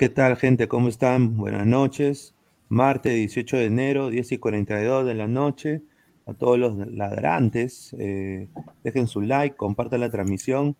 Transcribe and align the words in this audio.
¿Qué 0.00 0.08
tal 0.08 0.38
gente? 0.38 0.66
¿Cómo 0.66 0.88
están? 0.88 1.36
Buenas 1.36 1.66
noches. 1.66 2.34
Martes 2.70 3.14
18 3.14 3.58
de 3.58 3.64
enero, 3.66 4.08
10 4.08 4.32
y 4.32 4.38
42 4.38 5.04
de 5.04 5.12
la 5.12 5.28
noche. 5.28 5.82
A 6.24 6.32
todos 6.32 6.58
los 6.58 6.74
ladrantes, 6.90 7.94
eh, 7.98 8.48
dejen 8.82 9.08
su 9.08 9.20
like, 9.20 9.56
compartan 9.56 10.00
la 10.00 10.08
transmisión. 10.08 10.74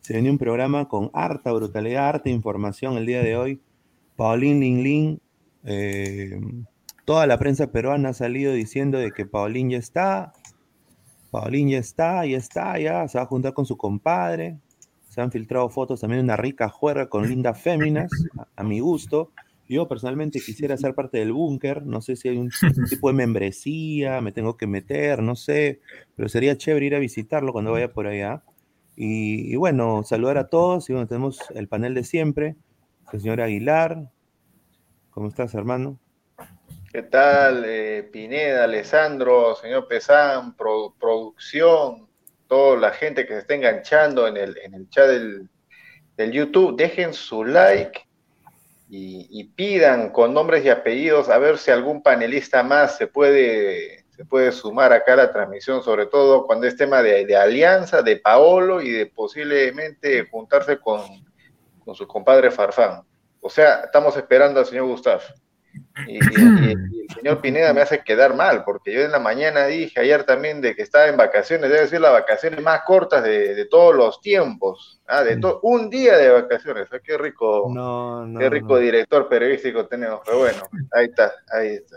Se 0.00 0.14
viene 0.14 0.28
un 0.28 0.38
programa 0.38 0.88
con 0.88 1.08
harta 1.14 1.52
brutalidad, 1.52 2.08
harta 2.08 2.30
información 2.30 2.96
el 2.96 3.06
día 3.06 3.22
de 3.22 3.36
hoy. 3.36 3.60
Paulín 4.16 4.58
Linglin, 4.58 5.20
eh, 5.62 6.40
toda 7.04 7.28
la 7.28 7.38
prensa 7.38 7.70
peruana 7.70 8.08
ha 8.08 8.12
salido 8.12 8.52
diciendo 8.52 8.98
de 8.98 9.12
que 9.12 9.24
Paulín 9.24 9.70
ya 9.70 9.78
está, 9.78 10.32
Paulín 11.30 11.68
ya 11.68 11.78
está, 11.78 12.26
ya 12.26 12.38
está, 12.38 12.76
ya 12.80 13.06
se 13.06 13.18
va 13.18 13.22
a 13.22 13.28
juntar 13.28 13.54
con 13.54 13.66
su 13.66 13.76
compadre. 13.76 14.58
Se 15.14 15.20
han 15.20 15.30
filtrado 15.30 15.68
fotos 15.68 16.00
también 16.00 16.18
de 16.18 16.24
una 16.24 16.36
rica 16.36 16.68
juerga 16.68 17.08
con 17.08 17.28
lindas 17.28 17.60
féminas, 17.62 18.10
a, 18.36 18.48
a 18.56 18.64
mi 18.64 18.80
gusto. 18.80 19.30
Yo 19.68 19.86
personalmente 19.86 20.40
quisiera 20.40 20.76
ser 20.76 20.94
parte 20.96 21.18
del 21.18 21.32
búnker, 21.32 21.86
no 21.86 22.02
sé 22.02 22.16
si 22.16 22.28
hay 22.28 22.36
un 22.36 22.50
tipo 22.90 23.06
de 23.06 23.14
membresía, 23.14 24.20
me 24.20 24.32
tengo 24.32 24.56
que 24.56 24.66
meter, 24.66 25.22
no 25.22 25.36
sé, 25.36 25.80
pero 26.16 26.28
sería 26.28 26.58
chévere 26.58 26.86
ir 26.86 26.94
a 26.96 26.98
visitarlo 26.98 27.52
cuando 27.52 27.70
vaya 27.70 27.92
por 27.92 28.08
allá. 28.08 28.42
Y, 28.96 29.52
y 29.52 29.54
bueno, 29.54 30.02
saludar 30.02 30.36
a 30.36 30.48
todos 30.48 30.90
y 30.90 30.94
bueno, 30.94 31.06
tenemos 31.06 31.38
el 31.54 31.68
panel 31.68 31.94
de 31.94 32.02
siempre, 32.02 32.56
el 33.12 33.20
señor 33.20 33.40
Aguilar. 33.40 34.10
¿Cómo 35.10 35.28
estás, 35.28 35.54
hermano? 35.54 35.96
¿Qué 36.92 37.02
tal, 37.02 37.64
eh, 37.66 38.08
Pineda, 38.12 38.64
Alessandro, 38.64 39.54
señor 39.54 39.86
Pesán, 39.86 40.56
pro- 40.56 40.94
producción, 40.98 42.03
toda 42.54 42.76
la 42.76 42.92
gente 42.92 43.26
que 43.26 43.32
se 43.32 43.40
está 43.40 43.54
enganchando 43.54 44.28
en 44.28 44.36
el, 44.36 44.56
en 44.58 44.74
el 44.74 44.88
chat 44.88 45.08
del, 45.08 45.48
del 46.16 46.30
YouTube? 46.30 46.76
Dejen 46.76 47.12
su 47.12 47.44
like 47.44 48.06
y, 48.88 49.26
y 49.28 49.42
pidan 49.42 50.10
con 50.10 50.32
nombres 50.32 50.64
y 50.64 50.68
apellidos 50.68 51.28
a 51.30 51.38
ver 51.38 51.58
si 51.58 51.72
algún 51.72 52.00
panelista 52.00 52.62
más 52.62 52.96
se 52.96 53.08
puede, 53.08 54.04
se 54.16 54.24
puede 54.24 54.52
sumar 54.52 54.92
acá 54.92 55.14
a 55.14 55.16
la 55.16 55.32
transmisión, 55.32 55.82
sobre 55.82 56.06
todo 56.06 56.46
cuando 56.46 56.68
es 56.68 56.76
tema 56.76 57.02
de, 57.02 57.26
de 57.26 57.36
alianza, 57.36 58.02
de 58.02 58.18
Paolo 58.18 58.80
y 58.80 58.92
de 58.92 59.06
posiblemente 59.06 60.28
juntarse 60.30 60.78
con, 60.78 61.00
con 61.84 61.96
su 61.96 62.06
compadre 62.06 62.52
Farfán. 62.52 63.02
O 63.40 63.50
sea, 63.50 63.80
estamos 63.80 64.16
esperando 64.16 64.60
al 64.60 64.66
señor 64.66 64.86
Gustavo. 64.86 65.22
Y, 66.06 66.14
y- 66.14 66.18
y- 66.18 66.72
el 67.08 67.14
señor 67.14 67.40
Pineda 67.40 67.72
me 67.72 67.80
hace 67.82 68.00
quedar 68.02 68.34
mal, 68.34 68.64
porque 68.64 68.92
yo 68.92 69.00
en 69.02 69.12
la 69.12 69.18
mañana 69.20 69.66
dije 69.66 70.00
ayer 70.00 70.24
también 70.24 70.60
de 70.60 70.74
que 70.74 70.82
estaba 70.82 71.06
en 71.06 71.16
vacaciones, 71.16 71.70
debe 71.70 71.86
ser 71.86 72.00
las 72.00 72.12
vacaciones 72.12 72.60
más 72.62 72.82
cortas 72.86 73.22
de, 73.22 73.54
de 73.54 73.64
todos 73.66 73.94
los 73.94 74.20
tiempos. 74.20 75.00
Ah, 75.06 75.22
de 75.22 75.36
to- 75.36 75.60
un 75.62 75.90
día 75.90 76.16
de 76.16 76.30
vacaciones. 76.30 76.88
Ah, 76.92 76.98
qué 77.02 77.16
rico, 77.18 77.68
No, 77.72 78.26
no. 78.26 78.40
qué 78.40 78.50
rico 78.50 78.68
no. 78.74 78.76
director 78.78 79.28
periodístico 79.28 79.86
tenemos. 79.86 80.20
Pero 80.24 80.38
bueno, 80.38 80.62
ahí 80.92 81.04
está, 81.06 81.32
ahí 81.52 81.68
está. 81.74 81.96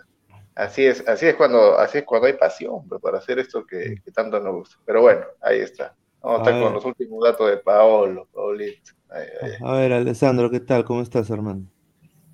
Así 0.56 0.86
es, 0.86 1.08
así 1.08 1.28
es 1.28 1.36
cuando, 1.36 1.78
así 1.78 2.00
es 2.00 2.04
cuando 2.04 2.28
hay 2.28 2.34
pasión 2.34 2.88
pues, 2.88 3.00
para 3.02 3.20
hacer 3.20 3.38
esto 3.40 3.64
que, 3.66 3.96
que 4.04 4.12
tanto 4.12 4.40
nos 4.40 4.54
gusta. 4.56 4.76
Pero 4.86 5.02
bueno, 5.02 5.22
ahí 5.42 5.60
está. 5.60 5.96
Vamos 6.22 6.40
a 6.40 6.44
estar 6.50 6.64
con 6.64 6.74
los 6.74 6.84
últimos 6.86 7.24
datos 7.24 7.48
de 7.50 7.58
Paolo, 7.58 8.28
Paulito. 8.34 8.92
Ahí, 9.10 9.28
ahí. 9.42 9.52
A 9.64 9.72
ver, 9.74 9.94
Alessandro, 9.94 10.50
¿qué 10.50 10.60
tal? 10.60 10.84
¿Cómo 10.84 11.02
estás, 11.04 11.30
hermano? 11.30 11.62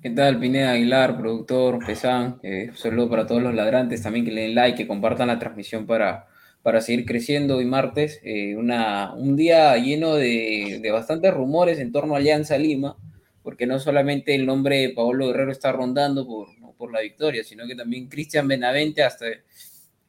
¿Qué 0.04 0.10
tal, 0.10 0.38
Pineda 0.38 0.72
Aguilar, 0.72 1.16
productor, 1.16 1.78
Pesán? 1.82 2.38
Eh, 2.42 2.66
un 2.68 2.76
saludo 2.76 3.08
para 3.08 3.26
todos 3.26 3.42
los 3.42 3.54
ladrantes 3.54 4.02
también 4.02 4.26
que 4.26 4.32
le 4.32 4.42
den 4.42 4.54
like, 4.54 4.76
que 4.76 4.86
compartan 4.86 5.28
la 5.28 5.38
transmisión 5.38 5.86
para, 5.86 6.26
para 6.60 6.82
seguir 6.82 7.06
creciendo 7.06 7.56
hoy 7.56 7.64
martes. 7.64 8.20
Eh, 8.22 8.54
una, 8.54 9.14
un 9.14 9.34
día 9.34 9.74
lleno 9.78 10.14
de, 10.16 10.78
de 10.82 10.90
bastantes 10.90 11.32
rumores 11.32 11.78
en 11.78 11.90
torno 11.90 12.12
a 12.14 12.18
Alianza 12.18 12.58
Lima, 12.58 12.98
porque 13.42 13.66
no 13.66 13.78
solamente 13.78 14.34
el 14.34 14.44
nombre 14.44 14.76
de 14.76 14.90
Paolo 14.90 15.28
Guerrero 15.28 15.50
está 15.50 15.72
rondando 15.72 16.26
por, 16.26 16.48
por 16.76 16.92
la 16.92 17.00
victoria, 17.00 17.42
sino 17.42 17.66
que 17.66 17.74
también 17.74 18.08
Cristian 18.08 18.46
Benavente 18.46 19.02
hasta 19.02 19.24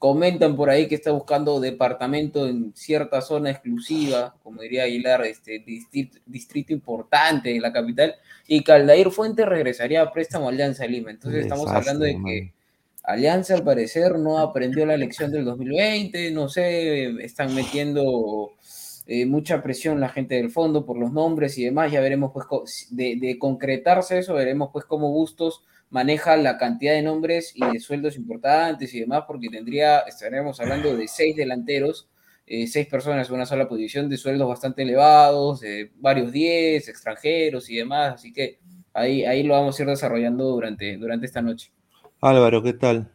comentan 0.05 0.55
por 0.55 0.69
ahí 0.69 0.87
que 0.87 0.93
está 0.93 1.09
buscando 1.09 1.59
departamento 1.59 2.47
en 2.47 2.75
cierta 2.75 3.21
zona 3.21 3.49
exclusiva, 3.49 4.35
como 4.43 4.61
diría 4.61 4.83
Aguilar, 4.83 5.25
este 5.25 5.57
distrito, 5.65 6.19
distrito 6.27 6.73
importante 6.73 7.49
de 7.49 7.59
la 7.59 7.73
capital, 7.73 8.13
y 8.47 8.63
Caldair 8.63 9.09
Fuentes 9.09 9.47
regresaría 9.47 10.03
a 10.03 10.13
préstamo 10.13 10.45
a 10.45 10.51
Alianza 10.51 10.85
Lima. 10.85 11.09
Entonces 11.09 11.41
estamos 11.41 11.71
hablando 11.71 12.05
de 12.05 12.21
que 12.23 12.53
Alianza 13.01 13.55
al 13.55 13.63
parecer 13.63 14.19
no 14.19 14.37
aprendió 14.37 14.85
la 14.85 14.95
lección 14.95 15.31
del 15.31 15.43
2020, 15.43 16.29
no 16.29 16.49
sé, 16.49 17.05
están 17.23 17.55
metiendo 17.55 18.51
eh, 19.07 19.25
mucha 19.25 19.63
presión 19.63 19.99
la 19.99 20.09
gente 20.09 20.35
del 20.35 20.51
fondo 20.51 20.85
por 20.85 20.99
los 20.99 21.13
nombres 21.13 21.57
y 21.57 21.65
demás, 21.65 21.91
ya 21.91 21.99
veremos 21.99 22.31
pues 22.31 22.89
de 22.91 23.37
concretarse 23.39 24.19
eso, 24.19 24.35
veremos 24.35 24.69
pues 24.71 24.85
cómo 24.85 25.09
Bustos 25.09 25.63
maneja 25.89 26.35
la 26.37 26.57
cantidad 26.57 26.93
de 26.93 27.01
nombres 27.01 27.53
y 27.55 27.65
de 27.65 27.79
sueldos 27.79 28.17
importantes 28.17 28.93
y 28.93 28.99
demás, 28.99 29.23
porque 29.27 29.49
tendría, 29.49 29.99
estaríamos 29.99 30.59
hablando 30.59 30.95
de 30.95 31.07
seis 31.07 31.35
delanteros, 31.35 32.09
eh, 32.47 32.67
seis 32.67 32.87
personas 32.87 33.29
en 33.29 33.35
una 33.35 33.45
sola 33.45 33.67
posición 33.67 34.09
de 34.09 34.17
sueldos 34.17 34.47
bastante 34.47 34.83
elevados, 34.83 35.61
de 35.61 35.91
varios 35.95 36.31
diez, 36.31 36.87
extranjeros 36.89 37.69
y 37.69 37.77
demás, 37.77 38.15
así 38.15 38.33
que 38.33 38.59
ahí, 38.93 39.25
ahí 39.25 39.43
lo 39.43 39.53
vamos 39.53 39.79
a 39.79 39.83
ir 39.83 39.89
desarrollando 39.89 40.45
durante, 40.45 40.97
durante 40.97 41.25
esta 41.25 41.41
noche. 41.41 41.71
Álvaro, 42.21 42.61
¿qué 42.61 42.73
tal? 42.73 43.11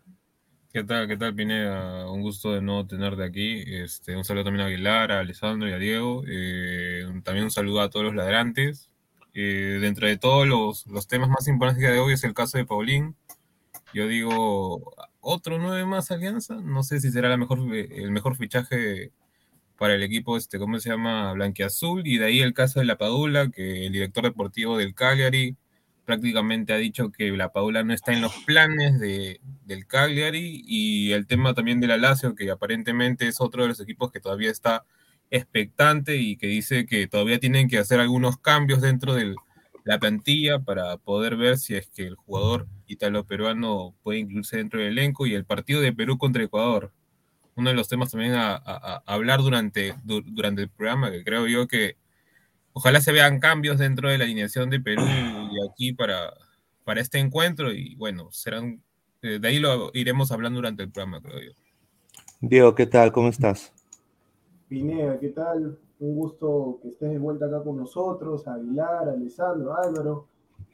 ¿Qué 0.73 0.85
tal, 0.85 1.09
qué 1.09 1.17
tal, 1.17 1.35
Pineda? 1.35 2.09
Un 2.09 2.23
gusto 2.23 2.53
de 2.53 2.63
nuevo 2.63 2.87
tenerte 2.87 3.25
aquí. 3.25 3.65
Este, 3.67 4.17
un 4.17 4.25
saludo 4.25 4.45
también 4.45 4.63
a 4.65 4.69
Aguilar, 4.69 5.11
a 5.11 5.19
Alessandro 5.19 5.69
y 5.69 5.73
a 5.73 5.79
Diego. 5.79 6.23
Eh, 6.29 7.03
también 7.25 7.47
un 7.47 7.51
saludo 7.51 7.81
a 7.81 7.91
todos 7.91 8.07
los 8.07 8.15
ladrantes. 8.15 8.89
Eh, 9.35 9.79
dentro 9.81 10.07
de 10.09 10.17
todos 10.17 10.47
los, 10.47 10.87
los, 10.87 11.07
temas 11.07 11.29
más 11.29 11.47
importantes 11.47 11.89
de 11.89 11.99
hoy 11.99 12.15
es 12.15 12.25
el 12.25 12.35
caso 12.35 12.59
de 12.59 12.65
Paulín. 12.65 13.17
Yo 13.95 14.09
digo, 14.09 14.95
otro 15.21 15.59
nueve 15.59 15.85
más 15.85 16.11
Alianza. 16.11 16.57
No 16.57 16.83
sé 16.83 17.01
si 17.01 17.11
será 17.11 17.37
mejor, 17.37 17.61
el 17.75 18.11
mejor 18.11 18.37
fichaje 18.37 19.13
para 19.79 19.95
el 19.95 20.03
equipo, 20.03 20.37
este, 20.37 20.59
¿cómo 20.59 20.79
se 20.79 20.91
llama? 20.91 21.33
Blanquiazul. 21.33 22.07
Y 22.07 22.19
de 22.19 22.27
ahí 22.27 22.41
el 22.41 22.55
caso 22.55 22.81
de 22.81 22.87
La 22.87 22.99
Padula, 22.99 23.51
que 23.51 23.87
el 23.87 23.93
director 23.93 24.25
deportivo 24.25 24.77
del 24.77 24.95
Cagliari 24.95 25.57
prácticamente 26.05 26.73
ha 26.73 26.77
dicho 26.77 27.13
que 27.13 27.31
la 27.31 27.53
Paula 27.53 27.85
no 27.85 27.95
está 27.95 28.13
en 28.13 28.21
los 28.21 28.35
planes 28.45 28.99
de, 28.99 29.41
del 29.65 29.87
Cagliari 29.87 30.63
y 30.67 31.13
el 31.13 31.27
tema 31.27 31.55
también 31.55 31.81
de 31.81 31.87
la 31.87 31.97
Lazio, 31.97 32.35
que 32.35 32.51
aparentemente 32.51 33.29
es 33.29 33.41
otro 33.41 33.63
de 33.63 33.69
los 33.69 33.81
equipos 33.81 34.11
que 34.11 34.21
todavía 34.21 34.51
está 34.51 34.85
expectante 35.31 36.17
y 36.17 36.37
que 36.37 36.47
dice 36.47 36.87
que 36.87 37.07
todavía 37.07 37.39
tienen 37.39 37.69
que 37.69 37.79
hacer 37.79 38.01
algunos 38.01 38.39
cambios 38.39 38.81
dentro 38.81 39.15
de 39.15 39.35
la 39.85 39.99
plantilla 39.99 40.59
para 40.59 40.97
poder 40.99 41.37
ver 41.37 41.59
si 41.59 41.75
es 41.77 41.89
que 41.89 42.07
el 42.07 42.15
jugador 42.17 42.67
italo-peruano 42.87 43.95
puede 44.03 44.19
incluirse 44.19 44.57
dentro 44.57 44.81
del 44.81 44.91
elenco 44.91 45.27
y 45.27 45.35
el 45.35 45.45
partido 45.45 45.81
de 45.81 45.93
Perú 45.93 46.19
contra 46.19 46.43
Ecuador. 46.43 46.93
Uno 47.55 47.71
de 47.71 47.77
los 47.77 47.89
temas 47.89 48.11
también 48.11 48.35
a, 48.35 48.55
hablar 49.07 49.41
durante, 49.41 49.95
durante 50.05 50.63
el 50.63 50.71
programa, 50.71 51.11
que 51.11 51.25
creo 51.25 51.47
yo 51.47 51.67
que 51.69 51.97
ojalá 52.73 53.01
se 53.01 53.13
vean 53.13 53.41
cambios 53.41 53.79
dentro 53.79 54.09
de 54.09 54.19
la 54.19 54.25
alineación 54.25 54.71
de 54.71 54.81
Perú 54.81 55.03
y 55.05 55.69
aquí 55.69 55.93
para, 55.93 56.33
para 56.85 57.01
este 57.01 57.19
encuentro 57.19 57.73
y 57.73 57.95
bueno, 57.97 58.31
serán, 58.33 58.83
eh, 59.23 59.39
de 59.41 59.49
ahí 59.49 59.59
lo 59.59 59.91
iremos 59.95 60.33
hablando 60.33 60.59
durante 60.59 60.83
el 60.83 60.91
programa, 60.91 61.21
creo 61.21 61.41
yo. 61.41 61.53
Diego, 62.41 62.75
¿qué 62.75 62.87
tal? 62.87 63.13
¿Cómo 63.13 63.29
estás? 63.29 63.73
Pineda, 64.71 65.19
¿qué 65.19 65.31
tal? 65.31 65.77
Un 65.99 66.15
gusto 66.15 66.79
que 66.81 66.91
estés 66.91 67.11
de 67.11 67.19
vuelta 67.19 67.47
acá 67.47 67.61
con 67.61 67.77
nosotros, 67.77 68.47
Aguilar, 68.47 69.09
Alessandro, 69.09 69.75
a 69.75 69.83
Álvaro, 69.83 70.29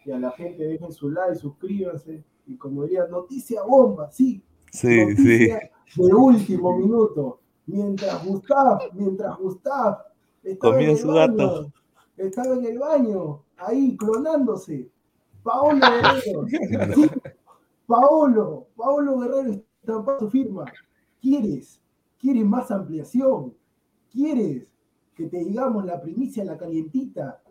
y 0.05 0.11
a 0.11 0.19
la 0.19 0.33
gente 0.33 0.65
dejen 0.65 0.93
su 0.93 1.11
like, 1.11 1.37
suscríbanse, 1.37 2.23
y 2.47 2.59
como 2.59 2.83
diría, 2.83 3.07
noticia 3.07 3.63
bomba, 3.63 4.11
sí. 4.11 4.43
Sí, 4.71 5.01
noticia 5.01 5.73
sí. 5.87 6.03
De 6.03 6.15
último 6.15 6.77
minuto, 6.77 7.41
mientras 7.65 8.23
Gustav, 8.23 8.81
mientras 8.93 9.39
Gustav 9.39 9.97
Comienza 10.59 11.03
su 11.03 11.13
dato 11.13 11.73
estaba 12.19 12.55
en 12.55 12.67
el 12.67 12.79
baño, 12.79 13.45
ahí 13.57 13.97
clonándose. 13.97 14.91
Paolo 15.43 15.81
Guerrero. 15.81 16.47
Paolo, 17.87 18.67
Paolo 18.77 19.21
Guerrero 19.21 19.53
está 19.53 20.19
su 20.19 20.29
firma. 20.29 20.67
¿Quieres? 21.19 21.81
¿Quieres 22.19 22.45
más 22.45 22.71
ampliación? 22.71 23.55
¿Quieres 24.13 24.69
que 25.15 25.27
te 25.27 25.39
digamos 25.39 25.85
la 25.85 26.01
primicia, 26.01 26.45
la 26.45 26.57
calientita? 26.57 27.43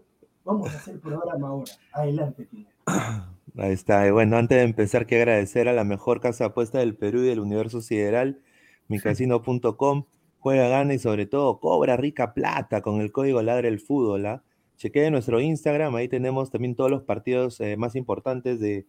Vamos 0.44 0.74
a 0.74 0.78
hacer 0.78 1.00
programa 1.00 1.48
ahora. 1.48 1.72
Adelante, 1.94 2.46
tío. 2.46 2.66
Ahí 3.58 3.72
está. 3.72 4.12
Bueno, 4.12 4.38
antes 4.38 4.58
de 4.58 4.64
empezar, 4.64 5.08
quiero 5.08 5.24
agradecer 5.24 5.68
a 5.68 5.74
la 5.74 5.84
mejor 5.84 6.20
casa 6.20 6.46
apuesta 6.46 6.80
del 6.80 6.96
Perú 6.96 7.20
y 7.20 7.28
del 7.28 7.40
universo 7.40 7.82
sideral, 7.82 8.42
micasino.com. 8.88 10.06
Juega, 10.40 10.68
gana 10.68 10.94
y 10.94 11.00
sobre 11.00 11.26
todo 11.26 11.60
cobra 11.60 11.98
rica 11.98 12.34
plata 12.34 12.82
con 12.82 13.02
el 13.02 13.12
código 13.12 13.42
Ladre 13.42 13.70
el 13.70 13.80
Fútbol. 13.80 14.26
¿ah? 14.26 14.44
chequee 14.78 15.10
nuestro 15.12 15.40
Instagram, 15.40 15.96
ahí 15.96 16.08
tenemos 16.08 16.52
también 16.52 16.76
todos 16.76 16.92
los 16.92 17.04
partidos 17.04 17.60
eh, 17.62 17.78
más 17.78 17.96
importantes 17.96 18.60
de, 18.60 18.86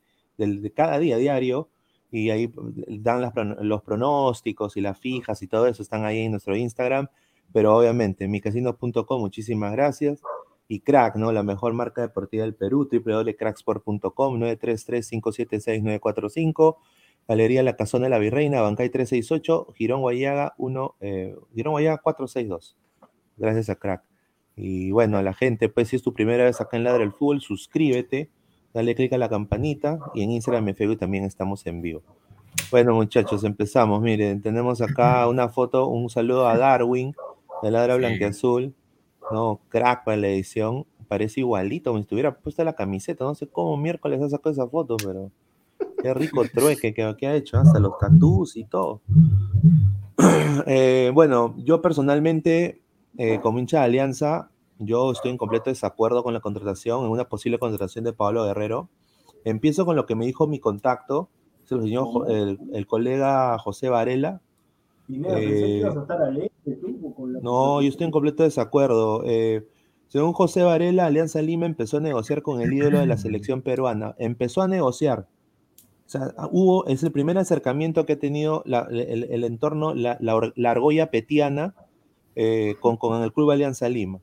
cada 0.74 0.98
día 0.98 1.16
diario, 1.16 1.70
y 2.10 2.30
ahí 2.30 2.52
dan 3.00 3.30
los 3.60 3.82
pronósticos 3.82 4.76
y 4.76 4.80
las 4.80 4.98
fijas 4.98 5.42
y 5.42 5.48
todo 5.48 5.66
eso, 5.66 5.82
están 5.82 6.04
ahí 6.04 6.20
en 6.20 6.32
nuestro 6.32 6.56
Instagram, 6.56 7.08
pero 7.52 7.76
obviamente, 7.76 8.28
micasino.com, 8.28 9.20
muchísimas 9.20 9.72
gracias, 9.72 10.20
y 10.68 10.80
Crack, 10.80 11.16
¿no? 11.16 11.32
La 11.32 11.42
mejor 11.42 11.72
marca 11.72 12.02
deportiva 12.02 12.44
del 12.44 12.54
Perú, 12.54 12.88
www.cracksport.com, 12.90 14.40
933-576-945, 14.40 16.76
Galería 17.28 17.62
La 17.62 17.76
Casona 17.76 18.04
de 18.04 18.10
la 18.10 18.18
Virreina, 18.18 18.60
Bancay 18.60 18.90
368, 18.90 19.68
Girón 19.74 20.00
Guayaga 20.00 20.54
1, 20.58 20.96
eh, 21.00 21.36
Girón 21.54 21.72
Guayaga 21.72 21.98
462. 21.98 22.76
Gracias 23.36 23.70
a 23.70 23.76
Crack. 23.76 24.02
Y 24.56 24.90
bueno, 24.90 25.18
a 25.18 25.22
la 25.22 25.34
gente, 25.34 25.68
pues 25.68 25.88
si 25.88 25.96
es 25.96 26.02
tu 26.02 26.14
primera 26.14 26.44
vez 26.44 26.60
acá 26.60 26.76
en 26.76 26.84
Ladra 26.84 27.04
el 27.04 27.12
Fútbol, 27.12 27.40
suscríbete, 27.40 28.30
dale 28.72 28.94
click 28.94 29.12
a 29.12 29.18
la 29.18 29.28
campanita 29.28 29.98
y 30.14 30.22
en 30.22 30.30
Instagram 30.30 30.68
y 30.68 30.74
Facebook 30.74 30.98
también 30.98 31.24
estamos 31.24 31.66
en 31.66 31.82
vivo. 31.82 32.02
Bueno, 32.70 32.94
muchachos, 32.94 33.44
empezamos. 33.44 34.00
Miren, 34.00 34.40
tenemos 34.40 34.80
acá 34.80 35.28
una 35.28 35.50
foto, 35.50 35.88
un 35.88 36.08
saludo 36.08 36.48
a 36.48 36.56
Darwin 36.56 37.14
de 37.62 37.70
Ladra 37.70 37.96
Blanqueazul, 37.96 38.74
¿no? 39.30 39.60
Crack 39.68 40.04
para 40.04 40.16
la 40.16 40.28
edición. 40.28 40.86
Parece 41.08 41.40
igualito, 41.40 41.90
como 41.90 41.98
si 41.98 42.02
estuviera 42.02 42.36
puesta 42.36 42.64
la 42.64 42.74
camiseta. 42.74 43.24
No 43.24 43.34
sé 43.34 43.46
cómo 43.46 43.76
miércoles 43.76 44.20
ha 44.22 44.28
sacado 44.28 44.50
esa 44.50 44.66
foto, 44.66 44.96
pero 44.96 45.30
qué 46.02 46.14
rico 46.14 46.42
trueque 46.52 46.92
que, 46.92 47.26
ha 47.26 47.34
hecho, 47.34 47.58
hasta 47.58 47.78
los 47.78 47.98
tatús 47.98 48.56
y 48.56 48.64
todo. 48.64 49.00
Eh, 50.66 51.10
bueno, 51.12 51.54
yo 51.58 51.82
personalmente 51.82 52.80
eh, 53.18 53.40
como 53.40 53.58
hincha 53.58 53.78
de 53.78 53.84
Alianza, 53.84 54.50
yo 54.78 55.10
estoy 55.10 55.30
en 55.30 55.38
completo 55.38 55.70
desacuerdo 55.70 56.22
con 56.22 56.34
la 56.34 56.40
contratación, 56.40 57.04
en 57.04 57.10
una 57.10 57.28
posible 57.28 57.58
contratación 57.58 58.04
de 58.04 58.12
Pablo 58.12 58.44
Guerrero. 58.44 58.90
Empiezo 59.44 59.86
con 59.86 59.96
lo 59.96 60.04
que 60.06 60.14
me 60.14 60.26
dijo 60.26 60.46
mi 60.46 60.58
contacto, 60.58 61.30
el, 61.70 62.58
el, 62.72 62.86
colega 62.86 63.58
José 63.58 63.88
Varela. 63.88 64.40
Eh, 65.08 65.82
no, 67.42 67.80
yo 67.80 67.88
estoy 67.88 68.06
en 68.06 68.10
completo 68.10 68.42
desacuerdo. 68.42 69.22
Eh, 69.24 69.66
según 70.08 70.32
José 70.32 70.62
Varela, 70.62 71.06
Alianza 71.06 71.42
Lima 71.42 71.66
empezó 71.66 71.98
a 71.98 72.00
negociar 72.00 72.42
con 72.42 72.60
el 72.60 72.72
ídolo 72.72 72.98
de 72.98 73.06
la 73.06 73.16
selección 73.16 73.62
peruana. 73.62 74.14
Empezó 74.18 74.62
a 74.62 74.68
negociar. 74.68 75.28
O 76.06 76.08
sea, 76.08 76.34
hubo, 76.52 76.86
es 76.86 77.02
el 77.02 77.10
primer 77.10 77.36
acercamiento 77.38 78.06
que 78.06 78.14
ha 78.14 78.18
tenido 78.18 78.62
el, 78.64 79.44
entorno, 79.44 79.94
la, 79.94 80.18
la 80.20 80.70
argolla 80.70 81.10
petiana 81.10 81.74
eh, 82.38 82.76
con, 82.80 82.98
con, 82.98 83.22
el 83.22 83.32
Club 83.32 83.50
Alianza 83.50 83.88
Lima. 83.88 84.20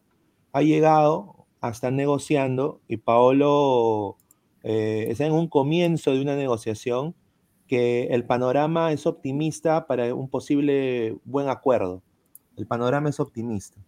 Ha 0.52 0.62
llegado 0.62 1.48
a 1.62 1.70
estar 1.70 1.92
negociando 1.92 2.80
y 2.88 2.98
Paolo 2.98 4.18
eh, 4.62 5.08
está 5.10 5.26
en 5.26 5.34
un 5.34 5.48
comienzo 5.48 6.12
de 6.12 6.22
una 6.22 6.36
negociación 6.36 7.16
que 7.74 8.04
el 8.12 8.24
panorama 8.24 8.92
es 8.92 9.08
optimista 9.08 9.88
para 9.88 10.14
un 10.14 10.30
posible 10.30 11.18
buen 11.26 11.50
acuerdo. 11.50 12.04
El 12.56 12.68
panorama 12.68 13.10
es 13.10 13.20
optimista, 13.20 13.82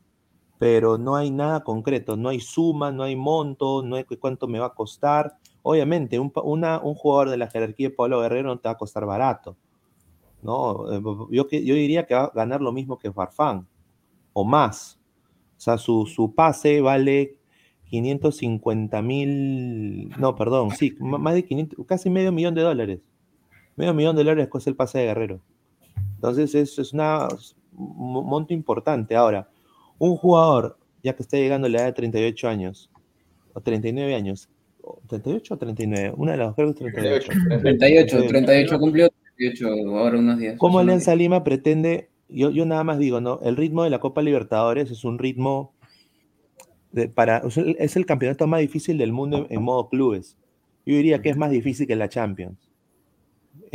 pero 0.58 0.98
no 0.98 1.16
hay 1.16 1.30
nada 1.30 1.64
concreto, 1.64 2.18
no 2.18 2.30
hay 2.30 2.40
suma, 2.40 2.92
no 2.92 3.04
hay 3.04 3.16
monto, 3.16 3.84
no 3.84 3.96
hay 3.96 4.06
cuánto 4.06 4.48
me 4.48 4.58
va 4.58 4.66
a 4.66 4.74
costar. 4.74 5.38
Obviamente, 5.62 6.18
un, 6.18 6.34
una, 6.44 6.80
un 6.80 6.96
jugador 6.96 7.30
de 7.30 7.38
la 7.38 7.46
jerarquía 7.46 7.90
de 7.90 7.96
Pablo 7.96 8.22
Guerrero 8.22 8.48
no 8.48 8.58
te 8.58 8.68
va 8.68 8.74
a 8.74 8.78
costar 8.80 9.06
barato. 9.06 9.56
¿no? 10.42 10.92
Eh, 10.92 11.00
yo, 11.30 11.48
yo 11.48 11.76
diría 11.76 12.08
que 12.08 12.16
va 12.16 12.24
a 12.24 12.32
ganar 12.34 12.62
lo 12.62 12.72
mismo 12.72 12.98
que 12.98 13.14
Farfán 13.14 13.68
o 14.34 14.44
más. 14.44 15.00
O 15.58 15.62
sea, 15.62 15.78
su, 15.78 16.08
su 16.08 16.34
pase 16.34 16.82
vale 16.82 17.38
550 17.92 19.00
mil, 19.04 20.10
no, 20.18 20.36
perdón, 20.36 20.72
sí, 20.72 20.96
más 21.00 21.36
de 21.36 21.46
500, 21.46 21.86
casi 21.86 22.10
medio 22.10 22.32
millón 22.32 22.56
de 22.56 22.64
dólares. 22.64 23.00
Medio 23.76 23.94
millón 23.94 24.16
de 24.16 24.24
dólares 24.24 24.48
cuesta 24.48 24.70
el 24.70 24.76
pase 24.76 25.00
de 25.00 25.06
Guerrero. 25.06 25.42
Entonces, 26.16 26.56
eso 26.56 26.82
es 26.82 26.94
una, 26.94 27.28
un 27.74 28.26
monto 28.26 28.54
importante. 28.54 29.16
Ahora, 29.16 29.50
un 29.98 30.16
jugador, 30.16 30.78
ya 31.04 31.16
que 31.16 31.24
está 31.24 31.38
llegando 31.38 31.68
a 31.68 31.70
la 31.70 31.80
edad 31.80 31.86
de 31.88 31.94
38 31.94 32.48
años, 32.48 32.90
o 33.54 33.62
39 33.62 34.16
años, 34.16 34.50
38 35.08 35.54
o 35.54 35.58
39, 35.58 36.14
una 36.18 36.34
de 36.34 36.38
las 36.38 36.56
creo 36.56 36.74
que 36.74 36.92
38. 36.92 37.32
38, 37.62 38.28
38 38.28 38.80
cumplió, 38.80 39.10
38 39.38 39.68
ahora 39.98 40.20
unos 40.20 40.38
días. 40.38 40.56
¿Cómo 40.58 40.80
Alianza 40.80 41.16
Lima 41.16 41.44
pretende 41.44 42.10
yo, 42.28 42.50
yo 42.50 42.66
nada 42.66 42.84
más 42.84 42.98
digo, 42.98 43.22
¿no? 43.22 43.40
El 43.44 43.56
ritmo 43.56 43.84
de 43.84 43.90
la 43.90 44.00
Copa 44.00 44.22
Libertadores 44.22 44.90
es 44.92 45.04
un 45.04 45.20
ritmo 45.20 45.74
de, 46.92 47.08
para, 47.08 47.44
es 47.78 47.96
el 47.96 48.06
campeonato 48.06 48.48
más 48.48 48.62
difícil 48.62 48.98
del 48.98 49.12
mundo 49.12 49.48
en, 49.50 49.62
modo 49.62 49.90
clubes. 49.90 50.38
Yo 50.86 50.96
diría 50.96 51.22
que 51.22 51.30
es 51.30 51.38
más 51.38 51.52
difícil 51.52 51.88
que 51.88 51.96
la 51.96 52.10
Champions. 52.10 52.72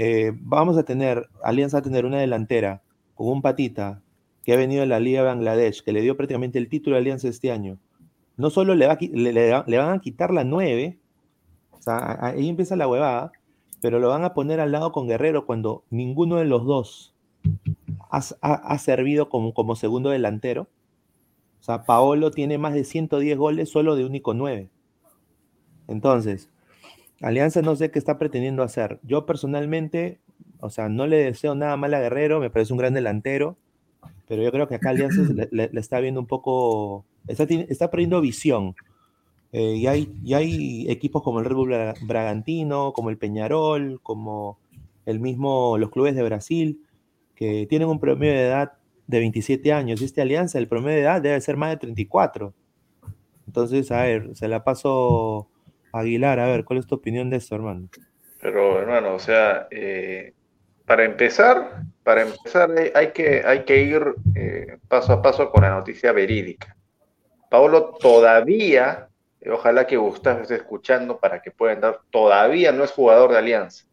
Eh, 0.03 0.33
vamos 0.35 0.79
a 0.79 0.83
tener, 0.83 1.29
Alianza 1.45 1.77
a 1.77 1.83
tener 1.83 2.07
una 2.07 2.17
delantera 2.17 2.81
con 3.15 3.29
un 3.29 3.43
patita 3.43 4.01
que 4.45 4.55
ha 4.55 4.57
venido 4.57 4.81
de 4.81 4.87
la 4.87 4.99
Liga 4.99 5.21
de 5.21 5.27
Bangladesh, 5.27 5.83
que 5.83 5.93
le 5.93 6.01
dio 6.01 6.17
prácticamente 6.17 6.59
el 6.59 6.71
título 6.71 6.97
de 6.97 7.03
Alianza 7.03 7.29
este 7.29 7.53
año. 7.53 7.79
No 8.39 8.49
solo 8.49 8.75
le, 8.75 8.87
va, 8.87 8.97
van 8.97 9.93
a 9.93 10.01
quitar 10.01 10.33
la 10.33 10.43
9, 10.43 10.99
o 11.73 11.83
sea, 11.83 12.17
ahí 12.19 12.49
empieza 12.49 12.77
la 12.77 12.89
huevada, 12.89 13.33
pero 13.83 13.99
lo 13.99 14.09
van 14.09 14.25
a 14.25 14.33
poner 14.33 14.59
al 14.61 14.73
lado 14.73 14.91
con 14.91 15.07
Guerrero 15.07 15.45
cuando 15.45 15.85
ninguno 15.91 16.37
de 16.37 16.47
los 16.47 16.65
dos 16.65 17.15
ha, 18.11 18.79
servido 18.79 19.29
como, 19.29 19.53
como 19.53 19.77
segundo 19.77 20.09
delantero. 20.09 20.67
O 21.61 21.63
sea, 21.63 21.85
Paolo 21.85 22.31
tiene 22.31 22.57
más 22.57 22.73
de 22.73 22.85
110 22.85 23.37
goles 23.37 23.69
solo 23.69 23.97
de 23.97 24.07
único 24.07 24.33
9. 24.33 24.71
Entonces, 25.89 26.49
Alianza 27.21 27.63
no 27.63 27.77
sé 27.77 27.91
qué 27.91 27.99
está 27.99 28.19
pretendiendo 28.19 28.63
hacer. 28.63 28.99
Yo 29.03 29.27
personalmente 29.27 30.21
o 30.63 30.69
sea, 30.71 30.89
no 30.89 31.07
le 31.07 31.17
deseo 31.25 31.55
nada 31.55 31.77
mal 31.77 31.95
a 31.95 32.01
Guerrero, 32.01 32.39
me 32.41 32.51
parece 32.51 32.73
un 32.73 32.79
gran 32.79 32.93
delantero, 32.93 33.57
pero 34.29 34.43
yo 34.43 34.53
creo 34.53 34.69
que 34.69 34.75
acá 34.75 34.91
Alianza 34.91 35.23
le, 35.35 35.49
le- 35.51 35.71
le 35.73 35.81
está 35.81 36.01
viendo 36.01 36.21
un 36.21 36.27
poco, 36.27 37.05
está, 37.27 37.45
está 37.45 37.91
perdiendo 37.91 38.21
visión. 38.21 38.75
Eh, 39.53 39.77
y, 39.77 39.87
hay, 39.87 40.13
y 40.23 40.35
hay 40.35 40.91
equipos 40.91 41.23
como 41.23 41.41
el 41.41 41.47
Red 41.47 41.57
Bull 41.57 41.71
Bra- 41.71 41.95
Bragantino, 42.07 42.93
como 42.93 43.11
el 43.11 43.19
Peñarol, 43.19 44.01
como 44.03 44.59
el 45.07 45.19
mismo, 45.19 45.79
los 45.79 45.91
clubes 45.91 46.15
de 46.15 46.23
Brasil, 46.23 46.83
que 47.35 47.67
tienen 47.67 47.89
un 47.89 47.99
promedio 47.99 48.35
de 48.35 48.47
edad 48.47 48.73
de 49.07 49.19
27 49.19 49.73
años. 49.73 50.01
Y 50.01 50.05
esta 50.05 50.23
alianza, 50.23 50.59
el 50.59 50.69
promedio 50.69 50.97
de 50.99 51.03
edad 51.05 51.23
debe 51.23 51.41
ser 51.41 51.57
más 51.57 51.71
de 51.71 51.79
34. 51.79 52.53
Entonces, 53.47 53.91
a 53.91 54.03
ver, 54.03 54.37
se 54.37 54.47
la 54.47 54.63
paso 54.63 55.49
Aguilar. 55.93 56.39
A 56.41 56.47
ver, 56.47 56.65
¿cuál 56.65 56.79
es 56.79 56.87
tu 56.87 56.95
opinión 56.97 57.31
de 57.31 57.37
esto, 57.37 57.55
hermano? 57.55 57.89
Pero 58.41 58.79
hermano, 58.81 59.15
o 59.15 59.19
sea, 59.19 59.69
eh, 59.71 60.33
para 60.87 61.05
empezar, 61.05 61.83
para 62.03 62.23
empezar 62.23 62.71
hay, 62.71 62.91
hay 62.95 63.13
que, 63.13 63.43
hay 63.45 63.65
que 63.65 63.83
ir 63.83 64.03
eh, 64.35 64.79
paso 64.89 65.13
a 65.13 65.23
paso 65.23 65.51
con 65.51 65.63
la 65.63 65.71
noticia 65.71 66.13
verídica. 66.13 66.77
Paolo 67.49 67.97
todavía, 68.01 69.09
eh, 69.41 69.51
ojalá 69.51 69.87
que 69.87 69.97
Gustavo 69.97 70.41
esté 70.43 70.57
escuchando 70.57 71.19
para 71.19 71.43
que 71.43 71.51
pueda 71.51 71.75
entrar, 71.75 72.01
todavía 72.11 72.73
no 72.73 72.85
es 72.85 72.93
jugador 72.93 73.33
de 73.33 73.39
Alianza. 73.39 73.85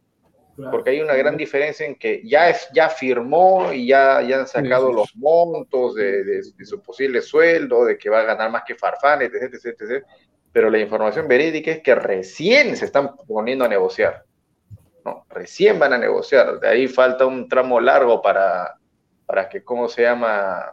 Porque 0.71 0.89
hay 0.89 1.01
una 1.01 1.13
gran 1.13 1.37
diferencia 1.37 1.85
en 1.85 1.93
que 1.95 2.23
ya, 2.27 2.49
es, 2.49 2.67
ya 2.73 2.89
firmó 2.89 3.71
y 3.71 3.85
ya, 3.87 4.21
ya 4.23 4.39
han 4.39 4.47
sacado 4.47 4.87
Sí, 4.87 4.91
sí. 4.93 4.95
los 4.95 5.15
montos 5.17 5.93
de, 5.93 6.23
de- 6.23 6.41
de 6.57 6.65
su 6.65 6.81
posible 6.81 7.21
sueldo, 7.21 7.85
de 7.85 7.95
que 7.95 8.09
va 8.09 8.21
a 8.21 8.23
ganar 8.23 8.49
más 8.49 8.63
que 8.65 8.73
Farfán, 8.73 9.21
etc, 9.21 9.53
etc, 9.53 9.65
etc. 9.79 10.05
Pero 10.57 10.71
la 10.71 10.79
información 10.79 11.27
verídica 11.27 11.69
es 11.69 11.83
que 11.83 11.93
recién 11.93 12.75
se 12.77 12.85
están 12.85 13.15
poniendo 13.27 13.63
a 13.63 13.67
negociar. 13.67 14.23
No, 15.05 15.23
recién 15.29 15.77
van 15.77 15.93
a 15.93 15.99
negociar. 15.99 16.59
De 16.59 16.67
ahí 16.67 16.87
falta 16.87 17.27
un 17.27 17.47
tramo 17.47 17.79
largo 17.79 18.23
para, 18.23 18.75
para 19.27 19.47
que, 19.49 19.63
¿cómo 19.63 19.87
se 19.87 20.01
llama? 20.01 20.65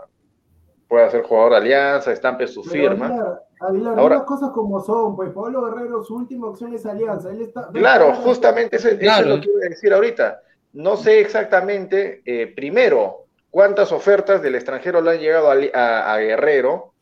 Pueda 0.89 1.11
ser 1.11 1.23
jugador 1.25 1.51
de 1.51 1.57
Alianza, 1.59 2.13
estampe 2.13 2.47
su 2.47 2.63
Pero 2.63 2.73
firma. 2.73 3.07
Aguilar, 3.09 3.43
Aguilar, 3.61 3.99
Ahora- 3.99 4.17
las 4.17 4.25
cosas 4.25 4.53
como 4.55 4.81
son, 4.83 5.17
pues 5.17 5.31
Pablo 5.35 5.63
Guerrero, 5.67 6.03
su 6.03 6.17
última 6.17 6.47
opción 6.49 6.73
es 6.73 6.87
Alianza. 6.87 7.31
Él 7.31 7.43
está, 7.43 7.69
Claro, 7.71 8.05
está- 8.13 8.23
justamente 8.23 8.77
eso, 8.77 8.89
es 8.89 8.95
lo 9.27 9.39
que 9.39 9.51
iba 9.51 9.67
a 9.67 9.69
decir 9.69 9.93
ahorita. 9.93 10.41
No 10.73 10.97
sé 10.97 11.21
exactamente, 11.21 12.23
eh, 12.25 12.47
primero, 12.57 13.27
cuántas 13.51 13.93
ofertas 13.93 14.41
del 14.41 14.55
extranjero 14.55 15.03
le 15.03 15.11
han 15.11 15.19
llegado 15.19 15.51
a, 15.51 15.57
a- 15.75 16.15
a 16.15 16.19
Guerrero, 16.21 16.94